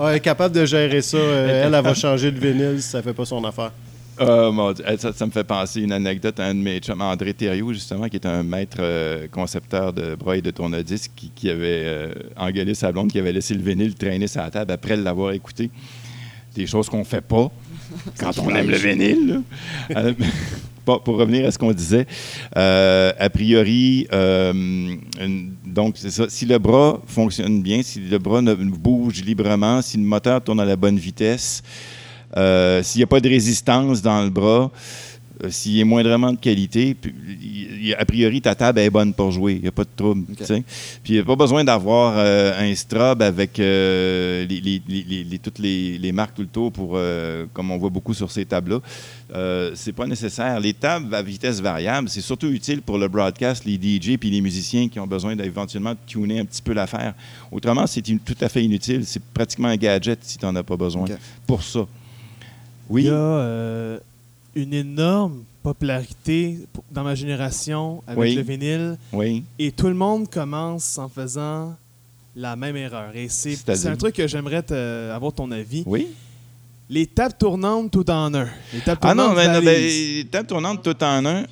elle 0.08 0.16
est 0.16 0.20
capable 0.20 0.54
de 0.54 0.64
gérer 0.64 1.02
ça. 1.02 1.18
Euh, 1.18 1.66
elle, 1.66 1.74
elle 1.74 1.84
va 1.84 1.94
changer 1.94 2.30
de 2.30 2.38
vinyle 2.38 2.80
si 2.80 2.88
ça 2.88 3.02
fait 3.02 3.12
pas 3.12 3.26
son 3.26 3.44
affaire. 3.44 3.72
Oh 4.18 4.50
mon 4.50 4.72
Dieu. 4.72 4.84
Ça, 4.98 5.12
ça 5.12 5.26
me 5.26 5.30
fait 5.30 5.44
penser 5.44 5.82
une 5.82 5.92
anecdote 5.92 6.40
à 6.40 6.46
un 6.46 6.54
de 6.54 6.60
mes 6.60 6.78
chums, 6.78 7.02
André 7.02 7.34
Thériault, 7.34 7.74
justement, 7.74 8.08
qui 8.08 8.16
est 8.16 8.26
un 8.26 8.42
maître 8.42 8.78
euh, 8.80 9.28
concepteur 9.30 9.92
de 9.92 10.14
bras 10.14 10.38
et 10.38 10.40
de 10.40 10.50
tourne-disque, 10.50 11.10
qui, 11.14 11.30
qui 11.34 11.50
avait 11.50 11.82
euh, 11.84 12.14
engueulé 12.36 12.74
sa 12.74 12.90
blonde, 12.92 13.12
qui 13.12 13.18
avait 13.18 13.32
laissé 13.32 13.52
le 13.52 13.62
vinyle 13.62 13.94
traîner 13.94 14.26
sur 14.26 14.40
la 14.40 14.50
table 14.50 14.72
après 14.72 14.96
l'avoir 14.96 15.32
écouté. 15.32 15.70
Des 16.54 16.66
choses 16.66 16.88
qu'on 16.88 17.04
fait 17.04 17.20
pas 17.20 17.50
quand 18.20 18.38
on 18.38 18.48
aime 18.54 18.70
le 18.70 18.76
vinyle. 18.76 19.26
là. 19.28 19.96
Euh, 19.96 20.12
pour 20.84 21.16
revenir 21.16 21.44
à 21.46 21.50
ce 21.50 21.58
qu'on 21.58 21.72
disait, 21.72 22.06
euh, 22.56 23.12
a 23.18 23.28
priori, 23.28 24.06
euh, 24.12 24.52
une- 25.20 25.50
donc 25.64 25.96
c'est 25.98 26.12
ça. 26.12 26.26
Si 26.28 26.46
le 26.46 26.58
bras 26.58 27.00
fonctionne 27.08 27.60
bien, 27.60 27.82
si 27.82 27.98
le 27.98 28.18
bras 28.18 28.40
ne- 28.40 28.54
bouge 28.54 29.20
librement, 29.24 29.82
si 29.82 29.96
le 29.96 30.04
moteur 30.04 30.40
tourne 30.40 30.60
à 30.60 30.64
la 30.64 30.76
bonne 30.76 30.96
vitesse, 30.96 31.60
euh, 32.36 32.84
s'il 32.84 33.00
n'y 33.00 33.02
a 33.02 33.08
pas 33.08 33.18
de 33.18 33.28
résistance 33.28 34.00
dans 34.00 34.22
le 34.22 34.30
bras, 34.30 34.70
euh, 35.44 35.50
s'il 35.50 35.78
est 35.78 35.84
moindrement 35.84 36.32
de 36.32 36.38
qualité, 36.38 36.94
puis, 36.94 37.14
il- 37.42 37.86
il- 37.88 37.94
a 37.94 38.04
priori, 38.04 38.40
ta 38.40 38.54
table 38.54 38.78
est 38.78 38.90
bonne 38.90 39.12
pour 39.12 39.30
jouer. 39.32 39.54
Il 39.56 39.62
n'y 39.62 39.68
a 39.68 39.72
pas 39.72 39.84
de 39.84 39.90
trouble. 39.94 40.24
Ok. 40.30 40.38
tu 40.38 40.44
sais. 40.44 40.62
Puis 41.02 41.12
il 41.12 41.16
n'y 41.16 41.20
a 41.20 41.24
pas 41.24 41.36
besoin 41.36 41.62
d'avoir 41.62 42.14
euh, 42.16 42.58
un 42.58 42.74
strobe 42.74 43.20
avec 43.22 43.58
euh, 43.60 44.46
les, 44.46 44.60
les- 44.60 44.82
les- 44.88 45.04
les- 45.08 45.24
les- 45.24 45.38
toutes 45.38 45.58
les, 45.58 45.98
les 45.98 46.12
marques 46.12 46.34
tout 46.34 46.42
le 46.42 46.48
tour, 46.48 46.72
pour, 46.72 46.92
euh, 46.94 47.46
comme 47.52 47.70
on 47.70 47.76
voit 47.78 47.90
beaucoup 47.90 48.14
sur 48.14 48.30
ces 48.30 48.44
tables-là. 48.46 48.80
Euh, 49.34 49.72
c'est 49.74 49.92
pas 49.92 50.06
nécessaire. 50.06 50.58
Les 50.60 50.72
tables 50.72 51.14
à 51.14 51.20
vitesse 51.22 51.60
variable, 51.60 52.08
c'est 52.08 52.20
surtout 52.20 52.48
utile 52.48 52.80
pour 52.80 52.96
le 52.96 53.08
broadcast, 53.08 53.64
les 53.64 53.74
DJ 53.74 54.16
puis 54.18 54.30
les 54.30 54.40
musiciens 54.40 54.88
qui 54.88 55.00
ont 55.00 55.06
besoin 55.06 55.34
d'éventuellement 55.36 55.94
tuner 56.06 56.38
un 56.38 56.44
petit 56.44 56.62
peu 56.62 56.72
l'affaire. 56.72 57.14
Autrement, 57.50 57.86
c'est 57.86 58.02
tout 58.02 58.36
à 58.40 58.48
fait 58.48 58.64
inutile. 58.64 59.04
C'est 59.04 59.22
pratiquement 59.22 59.68
un 59.68 59.76
gadget 59.76 60.18
si 60.22 60.38
tu 60.38 60.44
n'en 60.46 60.54
as 60.56 60.62
pas 60.62 60.76
besoin 60.76 61.04
pour 61.46 61.62
ça. 61.62 61.80
Il 62.88 62.94
Oui. 62.94 63.02
y 63.04 63.08
a 63.08 63.12
euh, 63.14 63.98
une 64.56 64.74
énorme 64.74 65.44
popularité 65.62 66.58
dans 66.90 67.04
ma 67.04 67.14
génération 67.14 68.02
avec 68.06 68.18
Oui. 68.18 68.34
le 68.34 68.42
vinyle 68.42 68.98
Oui. 69.12 69.44
et 69.58 69.70
tout 69.70 69.86
le 69.88 69.94
monde 69.94 70.28
commence 70.30 70.96
en 70.98 71.08
faisant 71.08 71.76
la 72.34 72.56
même 72.56 72.76
erreur. 72.76 73.10
Et 73.14 73.28
c'est 73.28 73.86
un 73.86 73.96
truc 73.96 74.14
que 74.16 74.26
j'aimerais 74.26 74.64
avoir 75.12 75.32
ton 75.32 75.50
avis. 75.52 75.82
Oui. 75.86 76.08
Les 76.88 77.06
tables 77.06 77.34
tournantes 77.38 77.90
tout 77.90 78.08
en 78.10 78.32
un. 78.34 78.46
Les 78.72 78.80
tables 78.80 79.00
Ah 79.02 79.14
non, 79.14 79.26
tournantes 79.34 79.44
mais, 79.46 79.60
valises. 79.60 80.22
ben, 80.24 80.30
table 80.30 80.46
tournante 80.48 80.82
tout 80.82 81.02
en 81.04 81.26
un. 81.26 81.42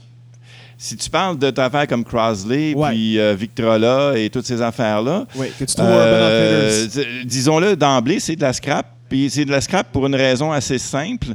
Si 0.78 0.96
tu 0.96 1.09
parles 1.11 1.38
de 1.38 1.50
ta 1.50 1.66
affaire 1.66 1.86
comme 1.86 2.05
Crosley, 2.05 2.74
Ouais. 2.74 2.90
puis 2.90 3.18
euh, 3.18 3.34
Victrola 3.34 4.12
et 4.16 4.28
toutes 4.30 4.44
ces 4.46 4.61
affaires-là, 4.61 5.26
Oui, 5.36 5.46
que 5.59 5.64
tu 5.64 5.74
trouves 5.74 5.86
euh, 5.88 6.84
Outfitters. 6.84 7.05
d- 7.05 7.24
disons-le 7.24 7.76
d'emblée, 7.76 8.20
c'est 8.20 8.36
de 8.36 8.42
la 8.42 8.52
scrap. 8.52 8.86
Puis 9.09 9.28
c'est 9.30 9.44
de 9.44 9.50
la 9.50 9.61
scrap 9.61 9.90
pour 9.92 10.07
une 10.07 10.14
raison 10.14 10.50
assez 10.52 10.78
simple. 10.78 11.28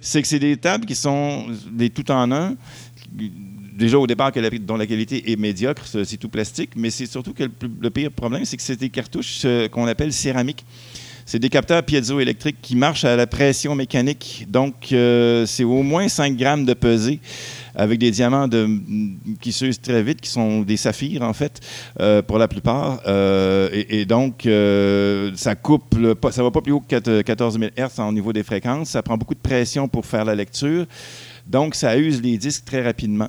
C'est 0.00 0.22
que 0.22 0.28
c'est 0.28 0.38
des 0.38 0.56
tables 0.56 0.86
qui 0.86 0.94
sont 0.94 1.46
des 1.70 1.90
tout 1.90 2.10
en 2.10 2.30
un. 2.32 2.56
Déjà 3.74 3.98
au 3.98 4.06
départ, 4.06 4.30
que 4.32 4.40
la- 4.40 4.50
dont 4.50 4.76
la 4.76 4.86
qualité 4.86 5.30
est 5.32 5.36
médiocre, 5.36 5.82
c'est 5.86 6.16
tout 6.16 6.28
plastique, 6.28 6.70
mais 6.76 6.90
c'est 6.90 7.06
surtout 7.06 7.32
que 7.32 7.44
le 7.80 7.90
pire 7.90 8.10
problème, 8.10 8.44
c'est 8.44 8.56
que 8.56 8.62
c'est 8.62 8.76
des 8.78 8.90
cartouches 8.90 9.42
euh, 9.44 9.68
qu'on 9.68 9.86
appelle 9.86 10.12
céramiques. 10.12 10.64
C'est 11.24 11.38
des 11.38 11.48
capteurs 11.48 11.82
piézoélectriques 11.82 12.56
qui 12.60 12.74
marchent 12.76 13.04
à 13.04 13.14
la 13.14 13.26
pression 13.26 13.74
mécanique. 13.74 14.46
Donc, 14.48 14.90
euh, 14.92 15.46
c'est 15.46 15.64
au 15.64 15.82
moins 15.82 16.08
5 16.08 16.36
grammes 16.36 16.64
de 16.64 16.74
pesée 16.74 17.20
avec 17.74 17.98
des 17.98 18.10
diamants 18.10 18.48
de, 18.48 18.68
qui 19.40 19.52
s'usent 19.52 19.80
très 19.80 20.02
vite, 20.02 20.20
qui 20.20 20.30
sont 20.30 20.62
des 20.62 20.76
saphirs, 20.76 21.22
en 21.22 21.32
fait, 21.32 21.60
euh, 22.00 22.22
pour 22.22 22.38
la 22.38 22.48
plupart. 22.48 23.00
Euh, 23.06 23.68
et, 23.72 24.04
donc, 24.04 24.46
euh, 24.46 25.30
ça 25.34 25.54
coupe, 25.54 25.96
ça 26.30 26.42
va 26.42 26.50
pas 26.50 26.60
plus 26.60 26.72
haut 26.72 26.80
que 26.80 26.96
4- 26.96 27.22
14 27.22 27.58
000 27.58 27.70
Hz 27.76 28.00
au 28.00 28.12
niveau 28.12 28.32
des 28.32 28.42
fréquences. 28.42 28.90
Ça 28.90 29.02
prend 29.02 29.16
beaucoup 29.16 29.34
de 29.34 29.40
pression 29.40 29.88
pour 29.88 30.06
faire 30.06 30.24
la 30.24 30.34
lecture. 30.34 30.86
Donc, 31.46 31.74
ça 31.74 31.96
use 31.96 32.22
les 32.22 32.38
disques 32.38 32.64
très 32.64 32.82
rapidement. 32.82 33.28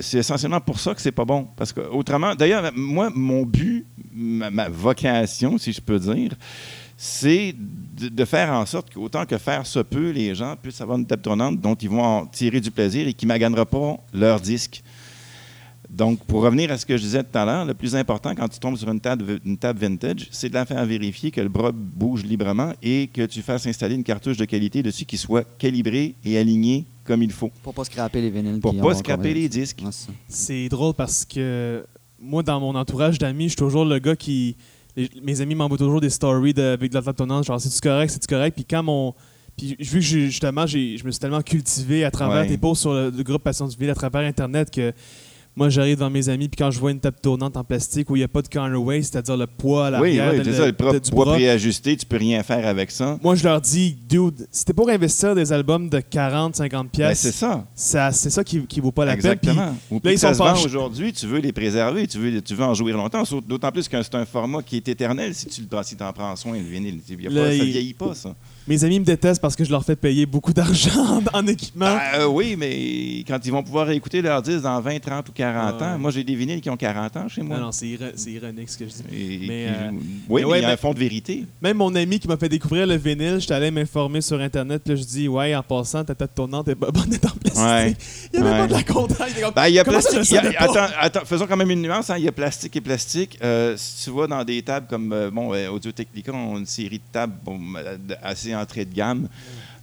C'est 0.00 0.18
essentiellement 0.18 0.60
pour 0.60 0.78
ça 0.78 0.94
que 0.94 1.00
c'est 1.00 1.12
pas 1.12 1.24
bon. 1.24 1.48
Parce 1.56 1.72
que 1.72 1.80
autrement, 1.80 2.34
d'ailleurs, 2.34 2.70
moi, 2.74 3.10
mon 3.14 3.44
but, 3.44 3.86
ma 4.12 4.68
vocation, 4.68 5.56
si 5.56 5.72
je 5.72 5.80
peux 5.80 5.98
dire, 5.98 6.32
c'est 7.04 7.52
de, 7.98 8.08
de 8.08 8.24
faire 8.24 8.52
en 8.52 8.64
sorte 8.64 8.94
qu'autant 8.94 9.26
que 9.26 9.36
faire 9.36 9.66
se 9.66 9.80
peut, 9.80 10.10
les 10.10 10.36
gens 10.36 10.54
puissent 10.54 10.80
avoir 10.80 10.96
une 10.96 11.04
table 11.04 11.20
tournante 11.20 11.60
dont 11.60 11.74
ils 11.74 11.88
vont 11.90 12.00
en 12.00 12.26
tirer 12.26 12.60
du 12.60 12.70
plaisir 12.70 13.08
et 13.08 13.12
qui 13.12 13.26
ne 13.26 13.30
maganera 13.30 13.66
pas 13.66 13.96
leur 14.14 14.40
disque. 14.40 14.84
Donc, 15.90 16.20
pour 16.20 16.42
revenir 16.42 16.70
à 16.70 16.78
ce 16.78 16.86
que 16.86 16.96
je 16.96 17.02
disais 17.02 17.24
tout 17.24 17.36
à 17.36 17.44
l'heure, 17.44 17.64
le 17.64 17.74
plus 17.74 17.96
important 17.96 18.36
quand 18.36 18.46
tu 18.46 18.60
tombes 18.60 18.76
sur 18.76 18.88
une 18.88 19.00
table, 19.00 19.40
une 19.44 19.58
table 19.58 19.80
vintage, 19.80 20.28
c'est 20.30 20.48
de 20.48 20.54
la 20.54 20.64
faire 20.64 20.86
vérifier 20.86 21.32
que 21.32 21.40
le 21.40 21.48
bras 21.48 21.72
bouge 21.74 22.22
librement 22.22 22.72
et 22.80 23.10
que 23.12 23.26
tu 23.26 23.42
fasses 23.42 23.66
installer 23.66 23.96
une 23.96 24.04
cartouche 24.04 24.36
de 24.36 24.44
qualité 24.44 24.80
dessus 24.84 25.04
qui 25.04 25.18
soit 25.18 25.42
calibrée 25.58 26.14
et 26.24 26.38
alignée 26.38 26.84
comme 27.02 27.24
il 27.24 27.32
faut. 27.32 27.50
Pour 27.64 27.74
pas 27.74 27.82
scraper 27.82 28.20
les 28.20 28.30
vinyles. 28.30 28.60
Pour 28.60 28.76
pas 28.76 28.94
scraper 28.94 29.34
les 29.34 29.48
disques. 29.48 29.82
C'est 30.28 30.68
drôle 30.68 30.94
parce 30.94 31.24
que 31.24 31.84
moi, 32.20 32.44
dans 32.44 32.60
mon 32.60 32.76
entourage 32.76 33.18
d'amis, 33.18 33.46
je 33.46 33.48
suis 33.48 33.56
toujours 33.56 33.84
le 33.84 33.98
gars 33.98 34.14
qui. 34.14 34.54
Les- 34.96 35.10
mes 35.22 35.40
amis 35.40 35.54
m'envoient 35.54 35.78
toujours 35.78 36.00
des 36.00 36.10
stories 36.10 36.54
de, 36.54 36.62
avec 36.62 36.90
de 36.90 36.94
la 36.96 37.00
genre 37.42 37.60
c'est-tu 37.60 37.80
correct, 37.80 38.10
c'est-tu 38.10 38.26
correct? 38.26 38.54
Puis 38.54 38.64
quand 38.64 38.82
mon. 38.82 39.14
Puis 39.56 39.76
vu 39.78 39.98
que 40.00 40.04
justement, 40.04 40.66
je 40.98 41.04
me 41.04 41.10
suis 41.10 41.20
tellement 41.20 41.42
cultivé 41.42 42.04
à 42.04 42.10
travers 42.10 42.42
Ouais. 42.42 42.48
tes 42.48 42.56
posts 42.56 42.80
sur 42.82 42.94
le, 42.94 43.10
le 43.10 43.22
groupe 43.22 43.42
Passion 43.42 43.66
du 43.68 43.76
Ville, 43.76 43.90
à 43.90 43.94
travers 43.94 44.22
Internet, 44.26 44.70
que 44.70 44.92
moi, 45.54 45.68
j'arrive 45.68 45.96
devant 45.96 46.08
mes 46.10 46.28
amis, 46.30 46.48
puis 46.48 46.56
quand 46.56 46.70
je 46.70 46.78
vois 46.80 46.92
une 46.92 47.00
table 47.00 47.18
tournante 47.22 47.56
en 47.56 47.64
plastique 47.64 48.08
où 48.08 48.16
il 48.16 48.20
n'y 48.20 48.24
a 48.24 48.28
pas 48.28 48.40
de 48.42 48.48
counterweight, 48.48 49.04
c'est-à-dire 49.04 49.36
le 49.36 49.46
poids 49.46 49.88
à 49.88 50.00
Oui, 50.00 50.16
l'arrière 50.16 50.32
oui, 50.32 50.38
de- 50.38 50.44
c'est 50.44 50.58
ça, 50.58 50.66
le 50.66 50.72
poids 50.72 51.24
préajusté, 51.34 51.96
tu 51.96 52.06
peux 52.06 52.16
rien 52.16 52.42
faire 52.42 52.66
avec 52.66 52.90
ça. 52.90 53.18
moi, 53.22 53.34
je 53.34 53.44
leur 53.44 53.60
dis, 53.60 53.96
dude, 54.08 54.46
c'était 54.50 54.72
pour 54.72 54.88
investir 54.88 55.34
des 55.34 55.52
albums 55.52 55.88
de 55.90 56.00
40, 56.00 56.56
50 56.56 56.84
Ben, 56.86 56.90
pièces. 56.90 57.18
c'est 57.20 57.32
ça. 57.32 57.66
ça, 57.74 58.12
c'est 58.12 58.30
ça 58.30 58.42
qui, 58.42 58.64
qui 58.66 58.80
vaut 58.80 58.92
pas 58.92 59.04
la 59.04 59.12
peine. 59.16 59.32
Exactement. 59.32 59.76
Là, 60.02 60.12
ils 60.12 60.18
ça 60.18 60.32
sont 60.32 60.56
se 60.56 60.66
aujourd'hui, 60.66 61.12
tu 61.12 61.26
veux 61.26 61.38
les 61.40 61.52
préserver, 61.52 62.06
tu 62.06 62.18
veux, 62.18 62.40
tu 62.40 62.54
veux 62.54 62.64
en 62.64 62.74
jouir 62.74 62.96
longtemps. 62.96 63.22
D'autant 63.46 63.70
plus 63.72 63.88
que 63.88 64.02
c'est 64.02 64.14
un 64.14 64.24
format 64.24 64.62
qui 64.62 64.76
est 64.76 64.88
éternel 64.88 65.34
si 65.34 65.46
tu 65.46 65.62
si 65.82 65.96
en 66.02 66.12
prends 66.12 66.34
soin, 66.36 66.54
le 66.56 66.64
vinyle. 66.64 67.00
Il 67.08 67.22
y 67.22 67.26
a 67.26 67.30
Là, 67.30 67.40
pas- 67.42 67.46
ça 67.48 67.54
il- 67.54 67.64
vieillit 67.72 67.94
pas, 67.94 68.14
ça. 68.14 68.34
Mes 68.68 68.84
amis 68.84 69.00
me 69.00 69.04
détestent 69.04 69.42
parce 69.42 69.56
que 69.56 69.64
je 69.64 69.70
leur 69.70 69.84
fais 69.84 69.96
payer 69.96 70.24
beaucoup 70.24 70.52
d'argent 70.52 71.20
en 71.32 71.46
équipement. 71.46 71.86
Ben, 71.96 72.20
euh, 72.20 72.26
oui, 72.26 72.54
mais 72.56 73.24
quand 73.26 73.38
ils 73.44 73.50
vont 73.50 73.62
pouvoir 73.62 73.90
écouter 73.90 74.22
leur 74.22 74.40
disque 74.40 74.62
dans 74.62 74.80
20, 74.80 75.00
30 75.00 75.28
ou 75.28 75.32
40 75.32 75.80
Ouais. 75.80 75.86
ans, 75.86 75.98
moi 75.98 76.10
j'ai 76.12 76.22
des 76.22 76.34
vinyles 76.36 76.60
qui 76.60 76.70
ont 76.70 76.76
40 76.76 77.16
ans 77.16 77.28
chez 77.28 77.42
moi. 77.42 77.56
non, 77.58 77.66
non, 77.66 77.72
c'est 77.72 77.86
iro- 77.88 78.12
c'est 78.14 78.30
ironique 78.30 78.70
ce 78.70 78.78
que 78.78 78.84
je 78.86 78.90
dis. 78.90 79.02
Et- 79.12 79.46
Mais, 79.48 79.66
euh, 79.68 79.90
oui, 79.90 79.98
mais 79.98 80.34
mais 80.40 80.44
ouais, 80.44 80.58
il 80.58 80.62
y 80.62 80.64
a 80.64 80.68
mais- 80.68 80.74
un 80.74 80.76
fond 80.76 80.94
de 80.94 80.98
vérité. 80.98 81.44
Même 81.60 81.78
mon 81.78 81.94
ami 81.94 82.20
qui 82.20 82.28
m'a 82.28 82.36
fait 82.36 82.48
découvrir 82.48 82.86
le 82.86 82.96
vinyle, 82.96 83.38
j'étais 83.40 83.54
allé 83.54 83.70
m'informer 83.70 84.20
sur 84.20 84.40
Internet. 84.40 84.82
Puis 84.84 84.94
là, 84.94 85.00
je 85.00 85.06
dis, 85.06 85.28
ouais, 85.28 85.54
en 85.56 85.62
passant, 85.62 86.04
ta 86.04 86.14
tête 86.14 86.34
tournante 86.34 86.68
est 86.68 86.74
pas 86.76 86.90
bonne 86.90 87.08
d'être 87.08 87.32
en 87.32 87.36
plastique. 87.36 87.62
Ouais. 87.64 87.96
Il 88.32 88.40
n'y 88.40 88.46
avait 88.46 88.54
Ouais. 88.54 88.60
pas 88.60 88.66
de 88.68 88.72
la 88.74 88.82
contact. 88.84 89.32
Il 89.36 89.42
comme, 89.42 89.54
Ben, 89.54 89.68
y 89.68 89.78
a 89.78 89.84
Comment 89.84 90.00
je 90.00 90.08
plastique. 90.08 90.32
y 90.34 90.38
a- 90.38 90.62
attends, 90.62 90.94
attends, 91.00 91.24
faisons 91.24 91.46
quand 91.48 91.56
même 91.56 91.70
une 91.70 91.82
nuance. 91.82 92.10
hein, 92.10 92.16
Il 92.18 92.24
y 92.24 92.28
a 92.28 92.32
plastique 92.32 92.76
et 92.76 92.80
plastique. 92.80 93.38
Euh, 93.42 93.74
si 93.76 94.04
tu 94.04 94.10
vas 94.16 94.26
dans 94.28 94.44
des 94.44 94.62
tables 94.62 94.86
comme 94.88 95.12
euh, 95.12 95.30
bon, 95.30 95.52
euh, 95.52 95.68
Audio 95.68 95.90
Technica, 95.90 96.32
on 96.32 96.54
a 96.56 96.58
une 96.60 96.66
série 96.66 96.98
de 96.98 97.02
tables 97.12 97.34
bon, 97.44 97.58
de- 97.58 98.14
assez 98.52 98.62
entrée 98.62 98.84
de 98.84 98.94
gamme. 98.94 99.28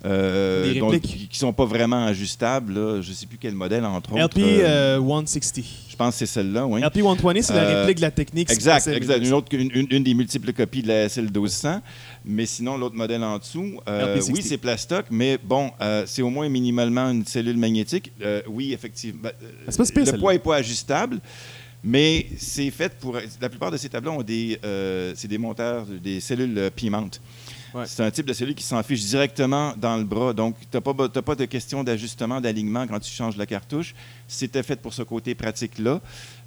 euh, 0.06 0.72
Des 0.74 0.80
donc, 0.80 0.92
répliques. 0.94 1.28
qui 1.30 1.36
ne 1.36 1.40
sont 1.40 1.54
pas 1.54 1.66
vraiment 1.66 2.06
ajustables. 2.06 2.74
là. 2.74 3.02
Je 3.02 3.10
ne 3.10 3.14
sais 3.14 3.26
plus 3.26 3.38
quel 3.38 3.54
modèle, 3.54 3.84
entre 3.86 4.14
autres. 4.14 4.24
LP 4.24 4.38
euh, 4.40 4.98
euh, 5.00 5.26
160. 5.26 5.66
je 5.90 5.96
pense 5.98 6.14
que 6.14 6.20
c'est 6.20 6.26
celle-là, 6.26 6.66
oui. 6.66 6.80
LP 6.82 7.00
120, 7.02 7.42
c'est 7.42 7.54
la 7.54 7.80
réplique 7.80 7.98
de 7.98 8.02
la 8.04 8.12
technique. 8.12 8.50
Exact, 8.50 8.88
exact. 8.88 9.26
Une, 9.26 9.34
autre, 9.34 9.48
une, 9.52 10.04
des 10.04 10.14
multiples 10.14 10.54
copies 10.54 10.82
de 10.84 10.88
la 10.88 11.10
SL 11.10 11.26
1200. 11.26 11.82
Mais 12.24 12.46
sinon, 12.46 12.78
l'autre 12.78 12.96
modèle 12.96 13.24
en 13.24 13.38
dessous, 13.40 13.80
RP60. 13.86 14.32
oui, 14.32 14.42
c'est 14.42 14.58
plastoc, 14.58 15.06
mais 15.12 15.38
bon, 15.44 15.72
c'est 16.06 16.22
au 16.22 16.30
moins 16.30 16.48
minimalement 16.48 17.10
une 17.10 17.26
cellule 17.26 17.58
magnétique. 17.58 18.12
Oui, 18.48 18.72
effectivement. 18.74 19.22
ben, 19.24 19.32
euh, 19.44 19.48
Ah, 19.68 19.72
pas 19.76 19.84
pire, 19.86 20.14
le 20.14 20.18
poids 20.20 20.34
n'est 20.34 20.40
pas 20.40 20.56
ajustable, 20.56 21.20
mais 21.84 22.28
c'est 22.38 22.72
fait 22.72 22.94
pour. 23.00 23.18
La 23.42 23.50
plupart 23.50 23.72
de 23.72 23.78
ces 23.78 23.90
tableaux 23.90 24.12
ont 24.12 24.22
des, 24.24 24.60
euh, 24.64 25.14
c'est 25.16 25.28
des 25.28 25.38
monteurs, 25.38 25.86
des 25.86 26.20
cellules 26.22 26.70
P-mount. 26.76 27.20
Ouais. 27.74 27.86
C'est 27.86 28.04
un 28.04 28.12
type 28.12 28.26
de 28.26 28.34
cellule 28.34 28.56
qui 28.56 28.64
s'enfiche 28.64 29.02
directement 29.06 29.74
dans 29.78 29.98
le 29.98 30.04
bras. 30.04 30.34
Donc, 30.34 30.56
tu 30.60 30.68
n'as 30.74 30.82
pas, 30.82 30.94
t'as 31.10 31.22
pas 31.22 31.36
de 31.36 31.46
question 31.46 31.84
d'ajustement, 31.84 32.42
d'alignement 32.42 32.88
quand 32.88 33.00
tu 33.00 33.12
changes 33.12 33.38
la 33.38 33.46
cartouche. 33.46 33.94
C'était 34.28 34.64
fait 34.64 34.82
pour 34.82 34.94
ce 34.94 35.04
côté 35.04 35.36
pratique-là. 35.36 36.02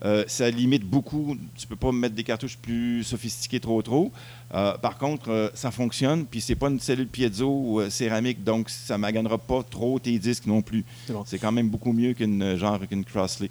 Euh, 0.05 0.25
ça 0.27 0.51
limite 0.51 0.85
beaucoup. 0.85 1.37
Tu 1.57 1.67
peux 1.67 1.77
pas 1.77 1.93
mettre 1.93 2.15
des 2.15 2.25
cartouches 2.25 2.59
plus 2.59 3.05
sophistiquées 3.05 3.61
trop 3.61 3.81
trop. 3.83 4.13
Euh, 4.55 4.77
par 4.79 4.99
contre, 4.99 5.31
euh, 5.31 5.49
ça 5.55 5.71
fonctionne. 5.71 6.27
Puis 6.27 6.41
c'est 6.41 6.55
pas 6.55 6.69
une 6.69 6.81
cellule 6.81 7.09
piezo 7.09 7.49
ou 7.49 7.91
céramique, 7.91 8.43
donc 8.43 8.71
ça 8.71 8.99
maganera 8.99 9.39
pas 9.39 9.63
trop 9.63 9.99
tes 9.99 10.19
disques 10.19 10.47
non 10.47 10.63
plus. 10.63 10.85
C'est 11.07 11.13
bon. 11.13 11.25
Quand 11.41 11.53
même 11.53 11.69
beaucoup 11.69 11.93
mieux 11.93 12.15
qu'une 12.15 12.57
genre 12.57 12.81
qu'une 12.89 13.05
Crossley. 13.05 13.51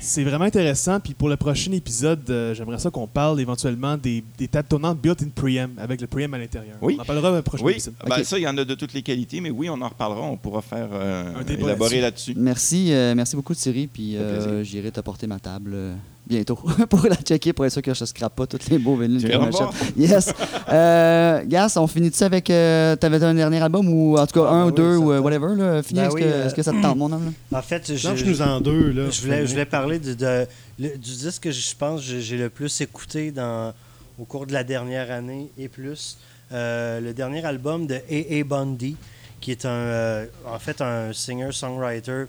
C'est 0.00 0.24
vraiment 0.24 0.46
intéressant. 0.46 0.98
Puis 0.98 1.14
pour 1.14 1.28
le 1.28 1.36
prochain 1.36 1.70
épisode, 1.72 2.28
euh, 2.30 2.54
j'aimerais 2.54 2.78
ça 2.78 2.90
qu'on 2.90 3.06
parle 3.06 3.40
éventuellement 3.40 3.96
des, 3.96 4.24
des 4.38 4.48
tables 4.48 4.68
tournantes 4.68 4.98
built-in 4.98 5.28
preamp 5.34 5.70
avec 5.78 6.00
le 6.00 6.06
preamp 6.06 6.32
à 6.34 6.38
l'intérieur. 6.38 6.76
Oui. 6.80 6.96
On 6.98 7.02
en 7.02 7.04
parlera 7.04 7.38
au 7.38 7.42
prochain 7.42 7.64
Oui, 7.64 7.72
épisode. 7.72 7.94
ben, 8.08 8.24
ça, 8.24 8.38
il 8.38 8.42
y 8.42 8.48
en 8.48 8.56
a 8.56 8.64
de 8.64 8.74
toutes 8.74 8.94
les 8.94 9.02
qualités, 9.02 9.40
mais 9.40 9.50
oui, 9.50 9.68
on 9.68 9.80
en 9.80 9.88
reparlera. 9.88 10.22
On 10.22 10.36
pourra 10.36 10.62
faire 10.62 10.88
euh, 10.92 11.34
Un 11.38 11.42
débat 11.44 11.64
élaborer 11.68 12.00
là-dessus. 12.00 12.34
Merci, 12.36 12.92
euh, 12.92 13.14
merci 13.14 13.36
beaucoup 13.36 13.54
Thierry, 13.54 13.86
puis 13.86 14.16
euh, 14.16 14.64
j'irai 14.64 14.90
t'apporter 14.90 15.26
ma 15.26 15.38
table 15.38 15.72
euh, 15.74 15.94
bientôt 16.30 16.56
pour 16.88 17.06
la 17.06 17.16
checker 17.16 17.52
pour 17.52 17.66
être 17.66 17.72
sûr 17.72 17.82
que 17.82 17.92
je 17.92 18.02
ne 18.02 18.06
scrape 18.06 18.34
pas 18.34 18.46
tous 18.46 18.70
les 18.70 18.78
beaux 18.78 18.96
vinyles 18.96 19.22
que 19.22 19.30
j'achète. 19.30 19.96
Yes. 19.96 20.32
Euh, 20.70 21.42
Gas, 21.46 21.74
on 21.76 21.86
finit-tu 21.86 22.22
avec 22.22 22.48
euh, 22.50 22.96
t'avais 22.96 23.22
un 23.22 23.34
dernier 23.34 23.60
album 23.62 23.88
ou 23.88 24.16
en 24.16 24.26
tout 24.26 24.40
cas 24.40 24.46
Ah, 24.48 24.54
un 24.54 24.64
ben 24.64 24.64
ou 24.64 24.68
oui, 24.68 24.74
deux 24.76 24.96
ou 24.96 25.12
euh, 25.12 25.20
whatever 25.20 25.54
là, 25.56 25.82
fini 25.82 26.00
Ben 26.00 26.06
est-ce 26.06 26.14
oui, 26.14 26.22
que, 26.22 26.26
euh, 26.26 26.46
est-ce 26.46 26.54
que 26.54 26.62
ça 26.62 26.72
te 26.72 26.80
tente 26.80 26.96
mon 26.96 27.10
homme 27.12 27.26
là? 27.52 27.58
En 27.58 27.62
fait, 27.62 27.94
je, 27.94 28.08
Lâche-nous 28.08 28.40
en 28.42 28.60
deux, 28.60 28.90
là. 28.92 29.10
je 29.10 29.20
voulais, 29.20 29.44
je 29.46 29.50
voulais 29.50 29.64
parler 29.66 29.98
de, 29.98 30.14
de- 30.14 30.46
le- 30.78 30.96
du 30.96 31.10
disque 31.16 31.42
que 31.42 31.50
je 31.50 31.74
pense 31.76 32.00
que 32.06 32.20
j'ai 32.20 32.38
le 32.38 32.48
plus 32.48 32.80
écouté 32.80 33.30
dans, 33.32 33.72
au 34.18 34.24
cours 34.24 34.46
de 34.46 34.52
la 34.52 34.64
dernière 34.64 35.10
année 35.10 35.50
et 35.58 35.68
plus. 35.68 36.16
Euh, 36.52 37.00
le 37.00 37.12
dernier 37.12 37.44
album 37.44 37.86
de 37.86 37.94
A.A. 37.94 38.44
Bundy, 38.44 38.96
qui 39.40 39.50
est 39.52 39.64
un, 39.64 39.68
euh, 39.70 40.26
en 40.46 40.58
fait 40.58 40.80
un 40.80 41.12
singer-songwriter 41.12 42.24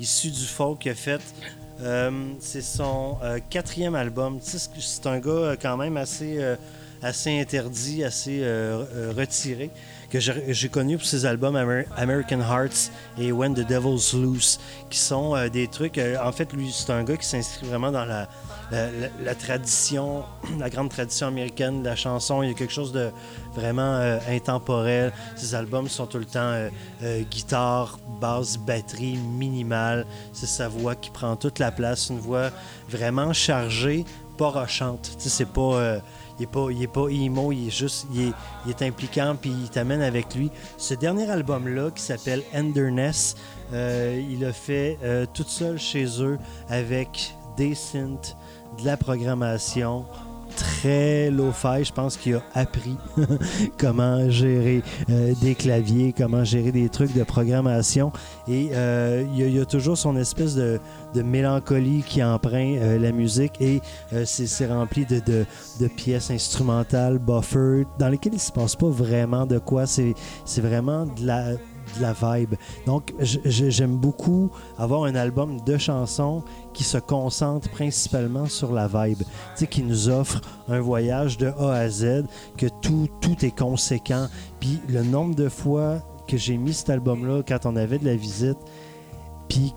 issu 0.00 0.30
du 0.30 0.44
folk 0.44 0.78
qui 0.80 0.90
a 0.90 0.94
fait. 0.94 1.20
Euh, 1.82 2.10
c'est 2.40 2.62
son 2.62 3.16
euh, 3.22 3.38
quatrième 3.50 3.94
album. 3.94 4.38
C'est- 4.40 4.70
un 5.06 5.18
gars 5.18 5.30
euh, 5.30 5.56
quand 5.60 5.76
même 5.76 5.96
assez, 5.96 6.38
interdit, 7.40 8.04
assez 8.04 8.40
retiré, 9.16 9.70
que 10.10 10.18
j'ai 10.20 10.68
connu 10.68 10.96
pour 10.96 11.06
ses 11.06 11.26
albums 11.26 11.56
Amer- 11.56 11.86
American 11.96 12.40
Hearts 12.40 12.90
et 13.18 13.32
When 13.32 13.52
the 13.54 13.66
Devil's 13.66 14.14
Loose, 14.14 14.58
qui 14.88 14.98
sont 14.98 15.34
des 15.48 15.66
trucs. 15.68 15.98
en 15.98 16.32
fait, 16.32 16.52
lui, 16.52 16.70
c'est 16.72 16.90
un 16.92 17.04
gars 17.04 17.16
qui 17.16 17.26
s'inscrit 17.26 17.66
vraiment 17.66 17.90
dans 17.92 18.04
la, 18.04 18.28
la, 18.70 18.86
la- 18.90 19.08
la 19.22 19.34
tradition, 19.34 20.24
la 20.58 20.70
grande 20.70 20.90
tradition 20.90 21.26
américaine 21.28 21.82
de 21.82 21.88
la 21.88 21.96
chanson. 21.96 22.42
Il 22.42 22.48
y 22.48 22.52
a 22.52 22.54
quelque 22.54 22.72
chose 22.72 22.92
de 22.92 23.10
vraiment 23.54 23.94
euh, 23.94 24.18
intemporel. 24.28 25.12
Ses 25.36 25.54
albums 25.54 25.88
sont 25.88 26.06
tout 26.06 26.18
le 26.18 26.24
temps 26.24 26.40
euh, 26.40 26.68
euh, 27.02 27.22
guitare, 27.30 27.98
basse, 28.20 28.56
batterie, 28.56 29.16
minimale. 29.16 30.06
C'est 30.32 30.46
sa 30.46 30.68
voix 30.68 30.94
qui 30.94 31.10
prend 31.10 31.36
toute 31.36 31.58
la 31.58 31.70
place. 31.70 32.08
Une 32.10 32.18
voix 32.18 32.50
vraiment 32.88 33.32
chargée, 33.32 34.04
pas 34.38 34.48
rochante. 34.48 35.10
C'est 35.18 35.48
pas. 35.48 36.00
il 36.38 36.44
est 36.44 36.46
pas, 36.46 36.66
pas 36.92 37.08
emo, 37.08 37.52
il 37.52 37.68
est 37.68 37.70
juste, 37.70 38.06
il 38.12 38.32
est, 38.70 38.82
impliquant, 38.82 39.36
puis 39.40 39.50
il 39.50 39.70
t'amène 39.70 40.02
avec 40.02 40.34
lui. 40.34 40.50
Ce 40.78 40.94
dernier 40.94 41.30
album-là, 41.30 41.90
qui 41.92 42.02
s'appelle 42.02 42.42
Enderness, 42.54 43.36
il 43.72 44.44
a 44.44 44.52
fait 44.52 44.98
euh, 45.02 45.26
toute 45.32 45.48
seule 45.48 45.78
chez 45.78 46.06
eux 46.22 46.38
avec 46.68 47.34
des 47.56 47.74
synths, 47.74 48.36
de 48.78 48.84
la 48.84 48.96
programmation, 48.96 50.04
très 50.56 51.30
low-fi. 51.30 51.84
Je 51.84 51.92
pense 51.92 52.16
qu'il 52.16 52.36
a 52.36 52.42
appris 52.54 52.96
comment 53.78 54.28
gérer 54.30 54.82
euh, 55.10 55.34
des 55.40 55.54
claviers, 55.54 56.14
comment 56.16 56.44
gérer 56.44 56.72
des 56.72 56.88
trucs 56.88 57.12
de 57.12 57.22
programmation. 57.24 58.12
Et 58.48 58.70
euh, 58.72 59.24
il, 59.34 59.50
y 59.50 59.60
a, 59.60 59.64
toujours 59.64 59.98
son 59.98 60.16
espèce 60.16 60.54
de, 60.54 60.80
mélancolie 61.14 62.02
qui 62.02 62.22
empreint 62.22 62.76
euh, 62.76 62.98
la 62.98 63.12
musique 63.12 63.60
et 63.60 63.80
c'est 64.24 64.66
rempli 64.66 65.06
de, 65.06 65.20
de- 65.20 65.46
de 65.80 65.86
pièces 65.88 66.30
instrumentales, 66.30 67.18
buffer, 67.18 67.84
dans 67.98 68.08
lesquelles 68.08 68.34
il 68.34 68.40
se 68.40 68.52
passe 68.52 68.76
pas 68.76 68.88
vraiment 68.88 69.46
de 69.46 69.58
quoi. 69.58 69.86
C'est 69.86 70.14
vraiment 70.60 71.06
de 71.06 71.26
la 71.26 71.52
de 71.96 72.02
la 72.02 72.12
vibe. 72.12 72.54
Donc, 72.86 73.14
j'aime 73.18 73.96
beaucoup 73.96 74.50
avoir 74.78 75.04
un 75.04 75.14
album 75.14 75.60
de 75.60 75.76
chansons 75.78 76.42
qui 76.72 76.84
se 76.84 76.98
concentre 76.98 77.68
principalement 77.70 78.46
sur 78.46 78.72
la 78.72 78.88
vibe, 78.88 79.22
tu 79.56 79.66
qui 79.66 79.82
nous 79.82 80.08
offre 80.08 80.40
un 80.68 80.80
voyage 80.80 81.38
de 81.38 81.46
A 81.58 81.72
à 81.72 81.88
Z, 81.88 82.24
que 82.56 82.66
tout, 82.82 83.08
tout 83.20 83.44
est 83.44 83.56
conséquent. 83.56 84.26
Puis 84.60 84.80
le 84.88 85.02
nombre 85.02 85.34
de 85.34 85.48
fois 85.48 86.02
que 86.26 86.36
j'ai 86.36 86.56
mis 86.56 86.72
cet 86.72 86.90
album-là 86.90 87.42
quand 87.46 87.66
on 87.66 87.76
avait 87.76 87.98
de 87.98 88.06
la 88.06 88.16
visite, 88.16 88.58
puis 89.48 89.74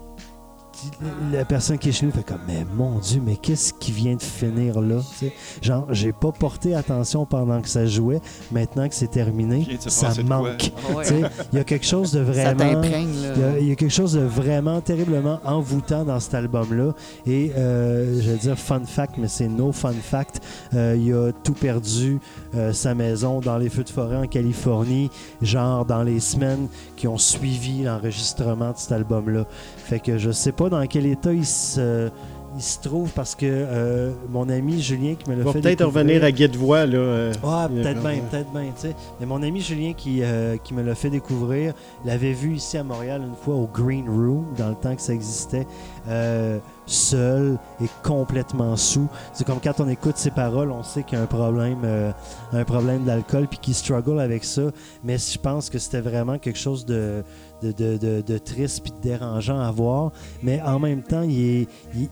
la 1.31 1.45
personne 1.45 1.77
qui 1.77 1.89
est 1.89 1.91
chez 1.91 2.05
nous 2.05 2.11
fait 2.11 2.23
comme 2.25 2.39
mais 2.47 2.65
mon 2.75 2.99
dieu 2.99 3.21
mais 3.23 3.35
qu'est-ce 3.35 3.73
qui 3.73 3.91
vient 3.91 4.15
de 4.15 4.21
finir 4.21 4.79
là 4.81 4.99
tu 4.99 5.27
sais? 5.27 5.33
genre 5.61 5.87
j'ai 5.91 6.11
pas 6.13 6.31
porté 6.31 6.75
attention 6.75 7.25
pendant 7.25 7.61
que 7.61 7.69
ça 7.69 7.85
jouait 7.85 8.21
maintenant 8.51 8.87
que 8.87 8.95
c'est 8.95 9.07
terminé 9.07 9.67
ça 9.79 10.11
manque 10.23 10.71
Ah 10.89 10.93
ouais. 10.95 11.03
Tu 11.05 11.09
sais, 11.09 11.21
il 11.51 11.57
y 11.57 11.61
a 11.61 11.63
quelque 11.63 11.85
chose 11.85 12.11
de 12.11 12.19
vraiment 12.19 12.81
il 12.83 13.21
y, 13.21 13.25
a, 13.25 13.29
là. 13.35 13.59
il 13.59 13.67
y 13.67 13.71
a 13.71 13.75
quelque 13.75 13.93
chose 13.93 14.13
de 14.13 14.21
vraiment 14.21 14.81
terriblement 14.81 15.39
envoûtant 15.43 16.03
dans 16.03 16.19
cet 16.19 16.33
album-là. 16.33 16.93
Et 17.25 17.51
euh, 17.57 18.21
je 18.21 18.31
vais 18.31 18.37
dire 18.37 18.57
fun 18.57 18.81
fact, 18.85 19.15
mais 19.17 19.27
c'est 19.27 19.47
no 19.47 19.71
fun 19.71 19.93
fact. 19.93 20.41
Euh, 20.73 20.97
il 20.99 21.13
a 21.13 21.31
tout 21.31 21.53
perdu 21.53 22.19
euh, 22.55 22.73
sa 22.73 22.93
maison 22.93 23.39
dans 23.39 23.57
les 23.57 23.69
feux 23.69 23.83
de 23.83 23.89
forêt 23.89 24.17
en 24.17 24.27
Californie, 24.27 25.09
genre 25.41 25.85
dans 25.85 26.03
les 26.03 26.19
semaines 26.19 26.67
qui 26.95 27.07
ont 27.07 27.17
suivi 27.17 27.83
l'enregistrement 27.83 28.71
de 28.71 28.77
cet 28.77 28.91
album-là. 28.91 29.45
Fait 29.77 29.99
que 29.99 30.17
je 30.17 30.31
sais 30.31 30.51
pas 30.51 30.66
dans 30.69 30.85
quel 30.87 31.05
état 31.05 31.33
il 31.33 31.45
se, 31.45 32.09
il 32.55 32.61
se 32.63 32.79
trouve 32.81 33.11
parce 33.11 33.35
que 33.35 33.45
euh, 33.45 34.11
mon 34.29 34.49
ami 34.49 34.81
Julien 34.81 35.13
qui 35.15 35.29
me 35.29 35.35
l'a 35.35 35.41
Il 35.41 35.45
va 35.45 35.51
fait 35.53 35.61
peut-être 35.61 35.85
revenir 35.85 36.23
à 36.23 36.31
Guide-Voix, 36.31 36.85
là. 36.85 36.97
euh, 36.97 37.33
ah, 37.43 37.69
peut-être 37.71 38.01
bien, 38.01 38.19
peut-être 38.31 38.51
bien, 38.51 38.63
tu 38.75 38.87
sais. 38.87 38.95
Mais 39.19 39.25
mon 39.25 39.43
ami 39.43 39.61
Julien 39.61 39.93
qui, 39.93 40.23
euh, 40.23 40.57
qui 40.57 40.73
me 40.73 40.81
l'a 40.81 40.95
fait 40.95 41.09
découvrir, 41.09 41.73
l'avait 42.05 42.33
vu 42.33 42.55
ici 42.55 42.77
à 42.77 42.83
Montréal 42.83 43.21
une 43.27 43.35
fois 43.35 43.55
au 43.55 43.67
Green 43.71 44.09
Room, 44.09 44.45
dans 44.57 44.69
le 44.69 44.75
temps 44.75 44.95
que 44.95 45.01
ça 45.01 45.13
existait, 45.13 45.67
euh, 46.07 46.59
seul 46.85 47.57
et 47.81 47.87
complètement 48.03 48.75
sous. 48.77 49.07
C'est 49.33 49.45
comme 49.45 49.59
quand 49.59 49.79
on 49.79 49.89
écoute 49.89 50.17
ses 50.17 50.31
paroles, 50.31 50.71
on 50.71 50.83
sait 50.83 51.03
qu'il 51.03 51.17
y 51.17 51.21
a 51.21 51.23
un 51.23 51.27
problème, 51.27 51.81
euh, 51.83 52.11
un 52.53 52.63
problème 52.63 53.03
d'alcool, 53.03 53.47
puis 53.47 53.59
qu'il 53.59 53.75
struggle 53.75 54.19
avec 54.19 54.43
ça. 54.43 54.63
Mais 55.03 55.17
je 55.17 55.37
pense 55.37 55.69
que 55.69 55.79
c'était 55.79 56.01
vraiment 56.01 56.37
quelque 56.37 56.59
chose 56.59 56.85
de, 56.85 57.23
de, 57.61 57.71
de, 57.71 58.21
de, 58.21 58.37
triste 58.37 58.83
puis 58.83 58.91
de 58.91 59.01
dérangeant 59.01 59.59
à 59.59 59.71
voir. 59.71 60.11
Mais 60.41 60.61
en 60.61 60.79
même 60.79 61.03
temps, 61.03 61.23
il 61.23 61.39
est, 61.39 61.67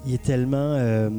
il, 0.05 0.13
est 0.13 0.21
tellement, 0.21 0.57
euh, 0.57 1.09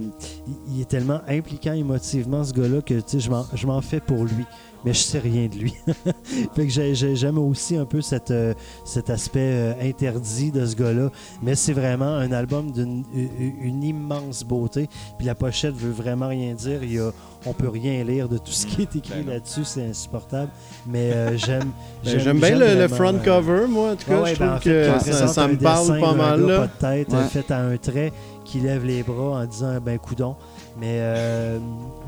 il, 0.69 0.81
est 0.81 0.89
tellement 0.89 1.21
impliquant 1.29 1.73
émotivement 1.73 2.45
ce 2.45 2.53
gars-là 2.53 2.83
que 2.83 3.01
je 3.09 3.67
m'en 3.67 3.81
fais 3.81 4.01
pour 4.01 4.25
lui. 4.25 4.45
Mais 4.87 4.93
je 4.95 5.01
sais 5.01 5.19
rien 5.19 5.49
de 5.49 5.57
lui. 5.57 5.75
fait 6.55 6.65
que 6.67 6.69
j'ai- 6.69 6.95
j'ai- 6.95 7.17
j'aime 7.17 7.39
aussi 7.39 7.77
un 7.77 7.85
peu 7.85 8.01
euh, 8.31 8.55
cet 8.85 9.11
aspect 9.11 9.41
euh, 9.41 9.75
interdit 9.83 10.53
de 10.53 10.65
ce 10.65 10.77
gars-là. 10.77 11.11
Mais 11.43 11.57
c'est 11.57 11.73
vraiment 11.73 12.15
un 12.15 12.31
album 12.31 12.71
d'une 12.71 13.03
une- 13.13 13.55
une 13.61 13.83
immense 13.83 14.45
beauté. 14.45 14.89
Puis 15.19 15.27
la 15.27 15.35
pochette 15.35 15.75
veut 15.75 15.91
vraiment 15.91 16.29
rien 16.29 16.55
dire. 16.55 16.85
Il 16.85 16.93
y 16.93 17.01
a, 17.01 17.11
on 17.47 17.53
peut 17.53 17.69
rien 17.69 18.03
lire 18.05 18.29
de 18.29 18.39
tout 18.39 18.51
ce 18.53 18.67
qui 18.67 18.83
est 18.83 18.97
écrit 18.97 19.23
Ben 19.23 19.35
là-dessus. 19.35 19.65
C'est 19.65 19.87
insupportable. 19.89 20.51
Mais 20.87 21.13
euh, 21.13 21.37
j'aime. 21.37 21.71
Ben, 22.05 22.19
J'aime 22.19 22.39
bien 22.39 22.57
le, 22.59 22.75
le 22.75 22.89
front 22.89 23.15
euh, 23.15 23.19
cover, 23.25 23.67
moi, 23.69 23.93
en 23.93 23.97
tout 23.97 24.07
cas. 24.07 24.21
Ouais, 24.23 24.35
je 24.35 24.39
ben, 24.41 24.47
trouve 24.47 24.57
en 24.57 24.99
fait, 24.99 25.11
que 25.11 25.17
ça, 25.17 25.27
ça 25.29 25.49
me 25.49 25.57
parle 25.57 26.01
pas 26.01 26.15
mal, 26.15 26.41
gars 26.41 26.47
là. 26.47 26.59
Pas 26.61 26.67
de 26.67 26.95
tête, 26.99 27.09
Ouais. 27.11 27.17
euh, 27.19 27.29
fait 27.29 27.51
à 27.51 27.61
un 27.61 27.77
trait 27.77 28.13
qui 28.45 28.61
lève 28.61 28.85
les 28.85 29.03
bras 29.03 29.41
en 29.41 29.45
disant 29.45 29.79
ben 29.81 29.99
coudon. 29.99 30.37
Mais, 30.79 30.99
euh, 30.99 31.59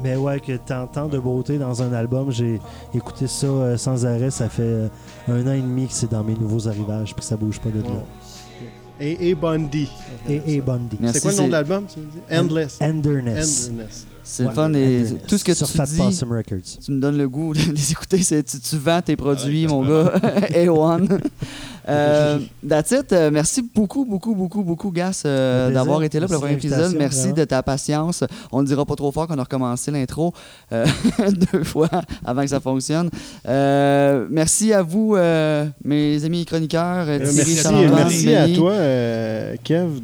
mais 0.02 0.16
ouais, 0.16 0.40
que 0.40 0.52
tant, 0.58 0.86
tant 0.86 1.08
de 1.08 1.18
beauté 1.18 1.56
dans 1.56 1.82
un 1.82 1.90
album, 1.94 2.30
j'ai 2.30 2.60
écouté 2.94 3.26
ça 3.26 3.46
euh, 3.46 3.76
sans 3.78 4.04
arrêt. 4.04 4.30
Ça 4.30 4.48
fait 4.50 4.62
euh, 4.62 4.88
un 5.28 5.46
an 5.46 5.52
et 5.52 5.60
demi 5.60 5.86
que 5.86 5.94
c'est 5.94 6.10
dans 6.10 6.22
mes 6.22 6.34
nouveaux 6.34 6.68
arrivages, 6.68 7.14
puis 7.14 7.24
ça 7.24 7.36
bouge 7.36 7.58
pas 7.60 7.70
de 7.70 7.80
là. 7.80 7.88
Et, 9.00 9.30
et 9.30 9.34
Bundy. 9.34 9.88
Et, 10.28 10.42
et 10.56 10.60
Bundy. 10.60 10.98
Merci, 11.00 11.14
C'est 11.14 11.22
quoi 11.22 11.30
le 11.32 11.38
nom 11.38 11.46
de 11.46 11.52
l'album? 11.52 11.86
Endless. 12.30 12.78
Enderness. 12.82 13.68
Enderness. 13.70 14.06
C'est 14.30 14.42
le 14.42 14.50
Ouais, 14.50 14.54
fun 14.54 14.74
et 14.74 15.04
tout 15.26 15.38
ce 15.38 15.44
que 15.44 15.52
tu 15.52 15.64
Fat 15.64 15.86
dis, 15.86 15.96
Possum 15.96 16.32
Records. 16.32 16.58
tu 16.84 16.92
me 16.92 17.00
donnes 17.00 17.16
le 17.16 17.26
goût 17.30 17.54
de 17.54 17.60
les 17.72 17.92
écouter. 17.92 18.22
C'est, 18.22 18.42
tu, 18.42 18.60
tu 18.60 18.76
vends 18.76 19.00
tes 19.00 19.16
produits, 19.16 19.66
Ah 19.66 19.72
ouais, 19.72 19.86
mon 19.86 19.88
gars. 20.04 20.12
A1. 20.52 21.18
Euh, 21.88 22.38
that's 22.68 22.90
it. 22.90 23.12
Euh, 23.12 23.30
merci 23.32 23.62
beaucoup, 23.74 24.04
beaucoup, 24.04 24.34
beaucoup, 24.34 24.62
beaucoup, 24.62 24.90
Gas, 24.90 25.22
euh, 25.26 25.70
d'avoir 25.70 26.02
été 26.02 26.20
là 26.20 26.26
pour 26.26 26.34
le 26.42 26.48
Merci 26.48 26.56
premier 26.68 26.70
de 26.70 26.76
épisode. 26.76 26.98
Merci 26.98 27.18
vraiment. 27.20 27.36
de 27.36 27.44
ta 27.44 27.62
patience. 27.62 28.24
On 28.52 28.62
ne 28.62 28.66
dira 28.66 28.84
pas 28.84 28.94
trop 28.96 29.10
fort 29.12 29.26
qu'on 29.26 29.38
a 29.38 29.42
recommencé 29.42 29.90
l'intro 29.90 30.32
euh, 30.72 30.86
deux 31.52 31.64
fois 31.64 31.88
avant 32.24 32.42
que 32.42 32.48
ça 32.48 32.60
fonctionne. 32.60 33.10
Euh, 33.48 34.26
merci 34.30 34.72
à 34.72 34.82
vous, 34.82 35.14
euh, 35.16 35.66
mes 35.84 36.24
amis 36.24 36.44
chroniqueurs. 36.44 37.06
Thierry, 37.06 37.20
merci 37.34 37.86
merci 37.94 38.34
à 38.34 38.48
toi, 38.48 38.72
euh, 38.72 39.54
Kev, 39.64 40.00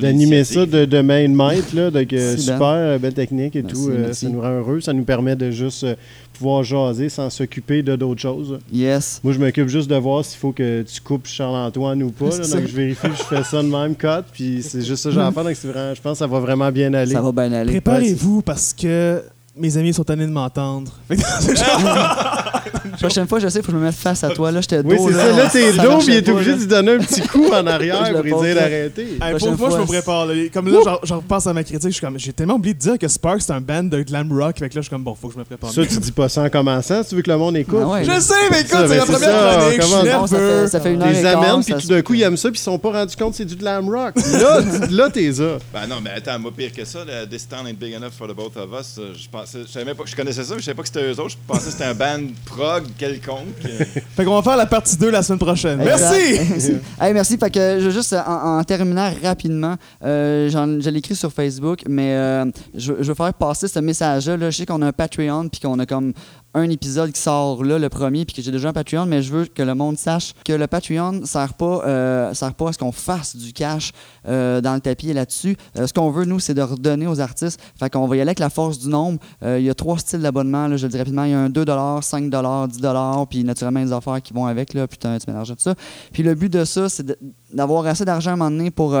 d'animer 0.00 0.44
ça 0.44 0.66
de, 0.66 0.84
de 0.84 1.00
main 1.00 1.28
de 1.28 1.34
maître. 1.34 1.74
Là, 1.74 1.90
donc, 1.90 2.12
euh, 2.12 2.34
Ben. 2.34 2.38
super, 2.38 3.00
belle 3.00 3.14
technique 3.14 3.56
et 3.56 3.62
Merci, 3.62 3.74
tout. 3.84 3.90
euh, 3.90 3.96
merci. 4.06 4.26
ça 4.26 4.30
nous 4.32 4.40
rend 4.40 4.50
heureux. 4.50 4.80
Ça 4.80 4.92
nous 4.92 5.04
permet 5.04 5.36
de 5.36 5.50
juste 5.50 5.84
euh, 5.84 5.94
pouvoir 6.38 6.62
jaser 6.62 7.08
sans 7.08 7.28
s'occuper 7.30 7.82
de 7.82 7.96
d'autres 7.96 8.20
choses. 8.20 8.58
Yes. 8.72 9.20
Moi, 9.24 9.32
je 9.32 9.38
m'occupe 9.38 9.68
juste 9.68 9.90
de 9.90 9.96
voir 9.96 10.24
s'il 10.24 10.38
faut 10.38 10.52
que 10.52 10.82
tu 10.82 11.00
coupes 11.00 11.26
Charles-Antoine 11.26 12.02
ou 12.02 12.10
pas. 12.10 12.30
là. 12.30 12.46
Donc, 12.46 12.66
je 12.66 12.76
vérifie 12.76 13.08
que 13.08 13.16
je 13.16 13.22
fais 13.24 13.42
ça 13.42 13.62
de 13.62 13.68
même 13.68 13.96
cut. 13.96 14.24
Puis 14.32 14.62
c'est 14.62 14.82
juste 14.82 15.02
ça 15.02 15.08
que 15.10 15.14
j'ai 15.16 15.20
à 15.20 15.32
faire. 15.32 15.44
Donc, 15.44 15.56
c'est 15.56 15.68
vraiment, 15.68 15.94
je 15.94 16.00
pense 16.00 16.12
que 16.12 16.18
ça 16.18 16.26
va 16.26 16.38
vraiment 16.40 16.70
bien 16.70 16.92
aller. 16.94 17.12
Ça 17.12 17.20
va 17.20 17.32
bien 17.32 17.52
aller. 17.52 17.72
Préparez-vous 17.72 18.42
parce 18.42 18.72
que 18.72 19.22
mes 19.56 19.76
amis 19.76 19.92
sont 19.92 20.04
tannés 20.04 20.26
de 20.26 20.32
m'entendre. 20.32 20.92
Genre- 22.90 22.98
Prochaine 22.98 23.26
fois, 23.28 23.38
je 23.38 23.48
sais, 23.48 23.58
il 23.58 23.62
faut 23.62 23.72
que 23.72 23.78
je 23.78 23.82
me 23.82 23.84
mette 23.86 23.94
face 23.94 24.24
à 24.24 24.30
toi. 24.30 24.50
Là, 24.50 24.60
j'étais 24.60 24.80
Oui, 24.80 24.96
dos, 24.96 25.08
c'est 25.08 25.14
ça. 25.14 25.32
Là, 25.36 25.48
t'es 25.50 25.72
dos, 25.72 25.98
puis 25.98 26.06
il 26.08 26.14
est 26.14 26.28
obligé 26.28 26.52
de 26.54 26.58
lui 26.58 26.66
donner 26.66 26.92
un 26.92 26.98
petit 26.98 27.22
coup 27.22 27.46
en 27.46 27.62
Je 27.62 27.68
arrière 27.68 28.22
pour 28.28 28.42
dire 28.42 28.54
d'arrêter. 28.54 29.18
Pour 29.38 29.56
moi, 29.58 29.70
je 29.70 29.76
me 29.78 29.86
prépare. 29.86 30.26
là. 30.26 30.34
Comme 30.52 30.68
là, 30.72 30.78
j'en- 30.84 30.98
j'en 31.02 31.16
repense 31.16 31.46
à 31.46 31.52
ma 31.52 31.64
critique. 31.64 31.88
Je 31.88 31.94
suis 31.94 32.00
comme, 32.00 32.18
j'ai 32.18 32.32
tellement 32.32 32.54
oublié 32.54 32.74
de 32.74 32.78
dire 32.80 32.98
que 32.98 33.08
Spark, 33.08 33.40
c'est 33.40 33.52
un 33.52 33.60
band 33.60 33.84
de 33.84 34.02
glam 34.02 34.32
rock. 34.32 34.58
Fait 34.58 34.68
que 34.68 34.74
là, 34.74 34.80
je 34.80 34.86
suis 34.86 34.90
comme, 34.90 35.02
bon, 35.04 35.14
faut 35.14 35.28
que 35.28 35.34
je 35.34 35.38
me 35.38 35.44
prépare. 35.44 35.70
Ça, 35.70 35.84
tu 35.86 35.98
dis 35.98 36.12
pas 36.12 36.28
ça 36.28 36.42
en 36.42 36.48
commençant. 36.50 37.02
Si 37.02 37.10
tu 37.10 37.16
veux 37.16 37.22
que 37.22 37.30
le 37.30 37.36
monde 37.38 37.56
écoute. 37.56 37.78
Ouais. 37.84 38.04
Je 38.04 38.20
sais, 38.20 38.34
mais 38.50 38.60
écoute, 38.60 38.70
c'est 38.72 38.88
ben, 38.88 38.96
la 38.96 39.04
première 39.04 39.20
ça, 39.20 39.56
chronique. 39.58 39.80
Je 39.80 39.86
suis 39.86 39.92
ça, 39.92 40.00
fait, 40.00 40.04
nerveux. 40.08 40.66
ça 40.66 40.80
fait 40.80 40.94
une 40.94 41.02
heure 41.02 41.08
les 41.10 41.18
et 41.18 41.22
quart, 41.22 41.42
amènes, 41.42 41.62
ça 41.62 41.74
puis 41.74 41.82
tout 41.82 41.88
d'un 41.88 42.02
coup, 42.02 42.14
ils 42.14 42.22
aiment 42.22 42.36
ça, 42.36 42.50
puis 42.50 42.58
ils 42.60 42.62
sont 42.62 42.78
pas 42.78 42.90
rendus 42.92 43.16
compte 43.16 43.30
que 43.32 43.36
c'est 43.36 43.44
du 43.44 43.56
glam 43.56 43.88
rock. 43.88 44.14
Là, 44.32 44.60
tu- 44.62 44.94
là 44.94 45.10
t'es 45.10 45.32
ça. 45.32 45.58
Ben 45.72 45.86
non, 45.88 45.96
mais 46.02 46.10
attends, 46.10 46.38
moi 46.38 46.50
pire 46.56 46.72
que 46.72 46.84
ça, 46.84 47.00
le 47.06 47.26
This 47.28 47.48
Town 47.48 47.66
ain't 47.66 47.78
big 47.78 47.94
enough 47.94 48.12
for 48.16 48.26
the 48.28 48.34
both 48.34 48.56
of 48.56 48.68
us. 48.78 48.96
euh, 48.98 49.12
Je 49.14 49.28
pensais, 49.28 49.58
je 49.66 49.72
savais 49.72 49.84
même 49.84 49.94
pas, 49.96 50.04
je 50.06 50.14
connaissais 50.16 50.44
ça, 50.44 50.54
mais 50.54 50.60
je 50.60 50.64
savais 50.66 50.74
pas 50.76 50.82
que 50.82 50.88
c'était 50.88 51.04
eux 51.04 51.18
autres. 51.20 51.30
Je 51.30 51.36
pensais 51.46 51.66
que 51.66 51.70
c'était 51.72 51.84
un 51.84 51.94
band 51.94 52.20
prog 52.44 52.77
quelconque. 52.98 53.56
Fait 54.16 54.24
qu'on 54.24 54.34
va 54.34 54.42
faire 54.42 54.56
la 54.56 54.66
partie 54.66 54.96
2 54.96 55.10
la 55.10 55.22
semaine 55.22 55.38
prochaine. 55.38 55.80
Exact. 55.80 56.10
Merci! 56.12 56.40
merci. 56.50 56.72
Hey, 57.00 57.12
merci. 57.14 57.36
Fait 57.38 57.50
que 57.50 57.78
je 57.80 57.84
veux 57.86 57.90
juste 57.90 58.12
en, 58.14 58.58
en 58.58 58.64
terminant 58.64 59.10
rapidement, 59.22 59.76
euh, 60.04 60.48
j'en- 60.50 60.80
je 60.80 60.90
l'ai 60.90 60.98
écrit 60.98 61.14
sur 61.16 61.32
Facebook, 61.32 61.80
mais 61.88 62.14
euh, 62.14 62.44
je, 62.74 62.94
je 63.00 63.08
veux 63.08 63.14
faire 63.14 63.32
passer 63.34 63.68
ce 63.68 63.78
message-là. 63.78 64.36
là. 64.36 64.50
Je 64.50 64.56
sais 64.56 64.66
qu'on 64.66 64.82
a 64.82 64.86
un 64.88 64.92
Patreon 64.92 65.48
puis 65.48 65.60
qu'on 65.60 65.78
a 65.78 65.86
comme 65.86 66.12
un 66.58 66.70
épisode 66.70 67.12
qui 67.12 67.20
sort 67.20 67.64
là, 67.64 67.78
le 67.78 67.88
premier, 67.88 68.24
puis 68.24 68.34
que 68.34 68.42
j'ai 68.42 68.50
déjà 68.50 68.68
un 68.68 68.72
Patreon, 68.72 69.06
mais 69.06 69.22
je 69.22 69.32
veux 69.32 69.46
que 69.46 69.62
le 69.62 69.74
monde 69.74 69.98
sache 69.98 70.34
que 70.44 70.52
le 70.52 70.66
Patreon 70.66 71.24
sert 71.24 71.54
pas, 71.54 71.82
euh, 71.86 72.34
sert 72.34 72.54
pas 72.54 72.68
à 72.68 72.72
ce 72.72 72.78
qu'on 72.78 72.92
fasse 72.92 73.36
du 73.36 73.52
cash 73.52 73.92
euh, 74.26 74.60
dans 74.60 74.74
le 74.74 74.80
tapis 74.80 75.12
là-dessus. 75.12 75.56
Euh, 75.76 75.86
ce 75.86 75.92
qu'on 75.92 76.10
veut, 76.10 76.24
nous, 76.24 76.40
c'est 76.40 76.54
de 76.54 76.62
redonner 76.62 77.06
aux 77.06 77.20
artistes. 77.20 77.60
Fait 77.78 77.90
qu'on 77.90 78.06
va 78.06 78.16
y 78.16 78.20
aller 78.20 78.28
avec 78.28 78.38
la 78.38 78.50
force 78.50 78.78
du 78.78 78.88
nombre. 78.88 79.18
Il 79.42 79.62
y 79.62 79.70
a 79.70 79.74
trois 79.74 79.98
styles 79.98 80.20
d'abonnement, 80.20 80.76
je 80.76 80.86
le 80.86 80.90
dis 80.90 80.98
rapidement. 80.98 81.24
Il 81.24 81.30
y 81.30 81.34
a 81.34 81.40
un 81.40 81.50
2 81.50 81.64
5 82.00 82.30
10 82.30 82.80
puis 83.28 83.44
naturellement 83.44 83.84
des 83.84 83.92
affaires 83.92 84.20
qui 84.22 84.32
vont 84.32 84.46
avec, 84.46 84.74
là, 84.74 84.86
putain, 84.86 85.18
tu 85.18 85.30
mélanges 85.30 85.48
tout 85.48 85.56
ça. 85.58 85.74
Puis 86.12 86.22
le 86.22 86.34
but 86.34 86.52
de 86.52 86.64
ça, 86.64 86.88
c'est 86.88 87.18
d'avoir 87.52 87.86
assez 87.86 88.04
d'argent 88.04 88.30
à 88.30 88.34
un 88.34 88.36
moment 88.36 88.50
donné 88.50 88.70
pour 88.70 88.96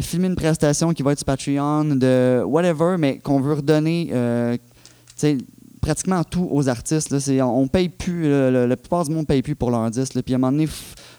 filmer 0.00 0.28
une 0.28 0.36
prestation 0.36 0.92
qui 0.92 1.02
va 1.02 1.12
être 1.12 1.18
sur 1.18 1.26
Patreon, 1.26 1.84
de 1.96 2.42
whatever, 2.44 2.96
mais 2.98 3.18
qu'on 3.18 3.40
veut 3.40 3.54
redonner 3.54 4.10
pratiquement 5.88 6.22
tout 6.22 6.46
aux 6.50 6.68
artistes. 6.68 7.08
Là. 7.08 7.46
On, 7.46 7.62
on 7.62 7.66
paye 7.66 7.88
plus, 7.88 8.28
la 8.28 8.76
plupart 8.76 9.04
du 9.04 9.10
monde 9.10 9.26
paye 9.26 9.40
plus 9.40 9.56
pour 9.56 9.70
leurs 9.70 9.90
disques. 9.90 10.14
là. 10.14 10.22
Puis 10.22 10.34
à 10.34 10.36
un 10.36 10.38
moment 10.38 10.52
donné, 10.52 10.68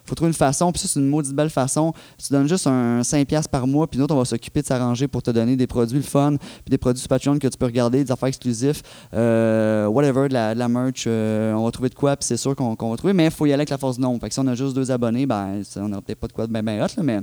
faut 0.10 0.16
trouver 0.16 0.30
une 0.30 0.34
façon. 0.34 0.72
Puis 0.72 0.82
c'est 0.86 1.00
une 1.00 1.08
maudite 1.08 1.34
belle 1.34 1.50
façon. 1.50 1.94
Tu 2.18 2.34
donnes 2.34 2.50
juste 2.50 2.68
un 2.68 3.02
5$ 3.02 3.48
par 3.48 3.68
mois, 3.68 3.88
puis 3.88 4.00
nous 4.00 4.06
on 4.10 4.16
va 4.16 4.26
s'occuper 4.26 4.62
de 4.62 4.68
s'arranger 4.68 5.08
pour 5.08 5.22
te 5.22 5.32
donner 5.32 5.56
des 5.56 5.68
produits 5.68 5.98
le 5.98 6.04
fun, 6.04 6.36
puis 6.38 6.70
des 6.70 6.78
produits 6.78 7.00
sur 7.00 7.08
Patreon 7.08 7.38
que 7.40 7.48
tu 7.48 7.58
peux 7.58 7.66
regarder, 7.66 8.04
des 8.04 8.12
affaires 8.12 8.28
exclusives, 8.30 8.82
euh, 9.14 9.88
whatever, 9.88 10.28
de 10.28 10.34
la, 10.34 10.68
merch. 10.68 11.06
euh, 11.08 11.54
on 11.54 11.66
va 11.66 11.72
trouver 11.72 11.90
de 11.90 11.96
quoi, 11.96 12.16
puis 12.18 12.26
c'est 12.26 12.38
sûr 12.38 12.56
qu'on 12.56 12.76
va 12.76 12.98
trouver. 12.98 13.14
Mais 13.14 13.26
il 13.26 13.32
faut 13.32 13.46
y 13.46 13.50
aller 13.50 13.62
avec 13.62 13.70
la 13.70 13.78
force 13.78 13.98
du 13.98 14.02
nombre. 14.02 14.20
Fait 14.20 14.30
que 14.30 14.34
si 14.34 14.40
on 14.40 14.48
a 14.48 14.56
juste 14.56 14.76
deux 14.76 14.92
abonnés, 14.92 15.26
ben, 15.26 15.62
on 15.78 15.90
n'aura 15.90 16.02
peut-être 16.02 16.20
pas 16.20 16.28
de 16.28 16.34
quoi 16.34 16.48
de 16.48 16.52
bien 16.52 16.64
ben 16.64 16.82
hot, 16.82 17.02
mais 17.04 17.20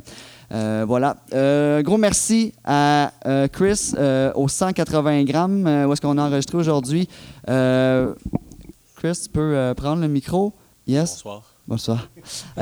euh, 0.53 0.85
voilà. 0.87 1.17
Gros 1.83 1.99
merci 1.99 2.53
à 2.65 3.13
Chris 3.53 3.93
euh, 3.99 4.33
au 4.35 4.49
180 4.49 5.25
grammes, 5.25 5.87
où 5.87 5.93
est-ce 5.93 6.01
qu'on 6.01 6.19
a 6.19 6.23
enregistré 6.23 6.57
aujourd'hui? 6.57 7.09
Chris, 7.47 9.21
tu 9.23 9.29
peux 9.33 9.75
prendre 9.77 10.01
le 10.01 10.09
micro? 10.09 10.53
Yes? 10.87 11.11
Bonsoir. 11.25 11.56
Bonsoir. 11.69 12.09
Euh, 12.59 12.61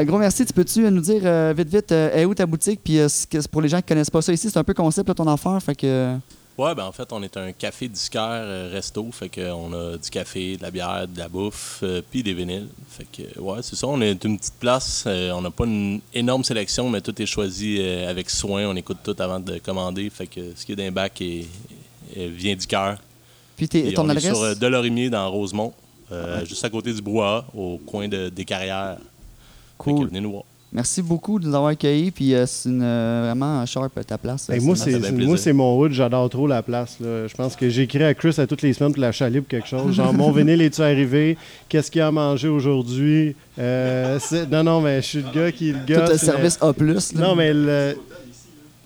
euh, 0.00 0.04
gros 0.04 0.18
merci. 0.18 0.44
Tu 0.44 0.52
peux-tu 0.52 0.80
nous 0.90 1.00
dire 1.00 1.20
euh, 1.24 1.54
vite, 1.56 1.68
vite, 1.68 1.92
euh, 1.92 2.10
est 2.16 2.24
où 2.24 2.34
ta 2.34 2.46
boutique? 2.46 2.80
Puis 2.82 2.98
euh, 2.98 3.06
pour 3.50 3.62
les 3.62 3.68
gens 3.68 3.76
qui 3.78 3.84
connaissent 3.84 4.10
pas 4.10 4.22
ça 4.22 4.32
ici, 4.32 4.50
c'est 4.50 4.58
un 4.58 4.64
peu 4.64 4.74
concept, 4.74 5.08
là, 5.08 5.14
ton 5.14 5.26
affaire. 5.28 5.58
Fait 5.62 5.76
que. 5.76 6.16
Ouais, 6.56 6.74
ben 6.74 6.86
en 6.86 6.90
fait, 6.90 7.06
on 7.12 7.22
est 7.22 7.36
un 7.36 7.52
café 7.52 7.86
disquaire 7.86 8.22
euh, 8.42 8.70
resto. 8.72 9.08
Fait 9.12 9.28
qu'on 9.28 9.72
a 9.72 9.96
du 9.96 10.10
café, 10.10 10.56
de 10.56 10.62
la 10.62 10.72
bière, 10.72 11.06
de 11.06 11.16
la 11.16 11.28
bouffe, 11.28 11.78
euh, 11.84 12.02
puis 12.10 12.24
des 12.24 12.34
vinyles. 12.34 12.66
Fait 12.90 13.06
que, 13.12 13.38
ouais, 13.40 13.58
c'est 13.62 13.76
ça. 13.76 13.86
On 13.86 14.00
est 14.00 14.24
une 14.24 14.36
petite 14.36 14.58
place. 14.58 15.04
euh, 15.06 15.30
on 15.30 15.40
n'a 15.42 15.52
pas 15.52 15.64
une 15.66 16.00
énorme 16.12 16.42
sélection, 16.42 16.90
mais 16.90 17.00
tout 17.00 17.22
est 17.22 17.26
choisi 17.26 17.76
euh, 17.78 18.10
avec 18.10 18.28
soin. 18.30 18.66
On 18.66 18.74
écoute 18.74 18.98
tout 19.04 19.14
avant 19.20 19.38
de 19.38 19.58
commander. 19.58 20.10
Fait 20.10 20.26
que 20.26 20.40
ce 20.56 20.66
qui 20.66 20.72
est 20.72 20.76
d'un 20.76 20.90
bac 20.90 21.20
est, 21.20 21.46
est- 22.16 22.26
vient 22.28 22.56
du 22.56 22.66
cœur. 22.66 22.98
Puis 23.56 23.68
ton 23.68 24.02
on 24.06 24.08
adresse? 24.08 24.24
est 24.24 24.28
sur 24.34 24.42
euh, 24.42 24.54
Delorimier 24.56 25.10
dans 25.10 25.30
Rosemont, 25.30 25.72
euh, 26.12 26.44
juste 26.44 26.64
à 26.64 26.70
côté 26.70 26.92
du 26.92 27.02
bois, 27.02 27.44
au 27.56 27.78
coin 27.78 28.08
de, 28.08 28.28
des 28.28 28.44
carrières. 28.44 28.96
Cool. 29.76 30.08
venez 30.08 30.20
nous 30.20 30.30
voir. 30.32 30.44
Merci 30.70 31.00
beaucoup 31.00 31.38
de 31.38 31.46
nous 31.46 31.54
avoir 31.54 31.70
accueillis. 31.70 32.10
Puis 32.10 32.34
euh, 32.34 32.44
c'est 32.44 32.68
une, 32.68 32.82
euh, 32.82 33.22
vraiment 33.26 33.64
sharp 33.64 34.04
ta 34.06 34.18
place. 34.18 34.50
Hey, 34.50 34.60
moi, 34.60 34.76
c'est 34.76 35.52
mon 35.54 35.78
hood. 35.78 35.92
J'adore 35.92 36.28
trop 36.28 36.46
la 36.46 36.62
place. 36.62 36.98
là. 37.00 37.26
Je 37.26 37.34
pense 37.34 37.56
que 37.56 37.70
j'écris 37.70 38.02
à 38.04 38.12
Chris 38.12 38.34
à 38.36 38.46
toutes 38.46 38.60
les 38.60 38.74
semaines 38.74 38.92
pour 38.92 39.00
la 39.00 39.12
chalet 39.12 39.40
pour 39.40 39.48
quelque 39.48 39.66
chose. 39.68 39.94
Genre, 39.94 40.12
mon 40.12 40.30
vinyle, 40.30 40.60
es-tu 40.60 40.82
arrivé? 40.82 41.38
Qu'est-ce 41.70 41.90
qu'il 41.90 42.00
y 42.00 42.02
a 42.02 42.08
à 42.08 42.10
manger 42.10 42.48
aujourd'hui? 42.48 43.34
Euh, 43.58 44.18
non, 44.50 44.62
non, 44.62 44.80
mais 44.82 45.00
je 45.00 45.06
suis 45.06 45.22
le 45.22 45.30
gars 45.34 45.52
qui 45.52 45.72
le 45.72 45.78
Tout 45.86 45.94
gosse, 45.94 46.08
le 46.08 46.12
mais- 46.12 46.18
service 46.18 46.58
A. 46.60 46.72
là. 46.78 47.28
Non, 47.28 47.34
mais 47.34 47.54
le- 47.54 47.96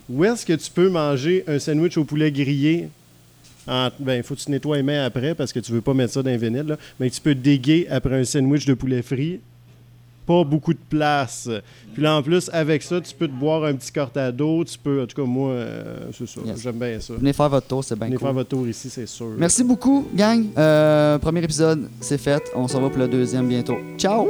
où 0.09 0.23
est-ce 0.23 0.45
que 0.45 0.53
tu 0.53 0.71
peux 0.71 0.89
manger 0.89 1.43
un 1.47 1.59
sandwich 1.59 1.97
au 1.97 2.05
poulet 2.05 2.31
grillé? 2.31 2.87
il 3.67 3.91
ben, 3.99 4.23
faut 4.23 4.35
que 4.35 4.39
tu 4.39 4.51
nettoies 4.51 4.77
les 4.77 4.83
mains 4.83 5.05
après 5.05 5.35
parce 5.35 5.53
que 5.53 5.59
tu 5.59 5.71
veux 5.71 5.81
pas 5.81 5.93
mettre 5.93 6.13
ça 6.13 6.23
dans 6.23 6.29
un 6.29 6.37
vinyle, 6.37 6.77
mais 6.99 7.09
tu 7.09 7.21
peux 7.21 7.35
déguer 7.35 7.87
après 7.89 8.19
un 8.19 8.23
sandwich 8.23 8.65
de 8.65 8.73
poulet 8.73 9.01
frit. 9.01 9.39
Pas 10.25 10.45
beaucoup 10.45 10.73
de 10.73 10.79
place. 10.89 11.49
Puis 11.93 12.01
là, 12.01 12.15
en 12.15 12.23
plus, 12.23 12.49
avec 12.53 12.81
ça, 12.81 13.01
tu 13.01 13.13
peux 13.13 13.27
te 13.27 13.33
boire 13.33 13.65
un 13.65 13.73
petit 13.75 13.91
cortado. 13.91 14.63
Tu 14.63 14.77
peux, 14.79 15.03
en 15.03 15.05
tout 15.05 15.21
cas, 15.21 15.27
moi, 15.27 15.51
euh, 15.51 15.97
c'est 16.17 16.25
ça. 16.25 16.39
J'aime 16.55 16.79
bien 16.79 16.97
ça. 17.01 17.15
Venez 17.15 17.33
faire 17.33 17.49
votre 17.49 17.67
tour, 17.67 17.83
c'est 17.83 17.97
bien 17.97 18.07
Venez 18.07 18.17
faire 18.17 18.31
votre 18.31 18.49
tour 18.49 18.65
ici, 18.65 18.89
c'est 18.89 19.05
sûr. 19.05 19.31
Merci 19.37 19.65
beaucoup, 19.65 20.07
gang. 20.15 20.45
Euh, 20.57 21.17
premier 21.17 21.43
épisode, 21.43 21.89
c'est 21.99 22.17
fait. 22.17 22.41
On 22.55 22.69
s'en 22.69 22.79
va 22.79 22.89
pour 22.89 22.99
le 22.99 23.09
deuxième 23.09 23.49
bientôt. 23.49 23.75
Ciao! 23.97 24.25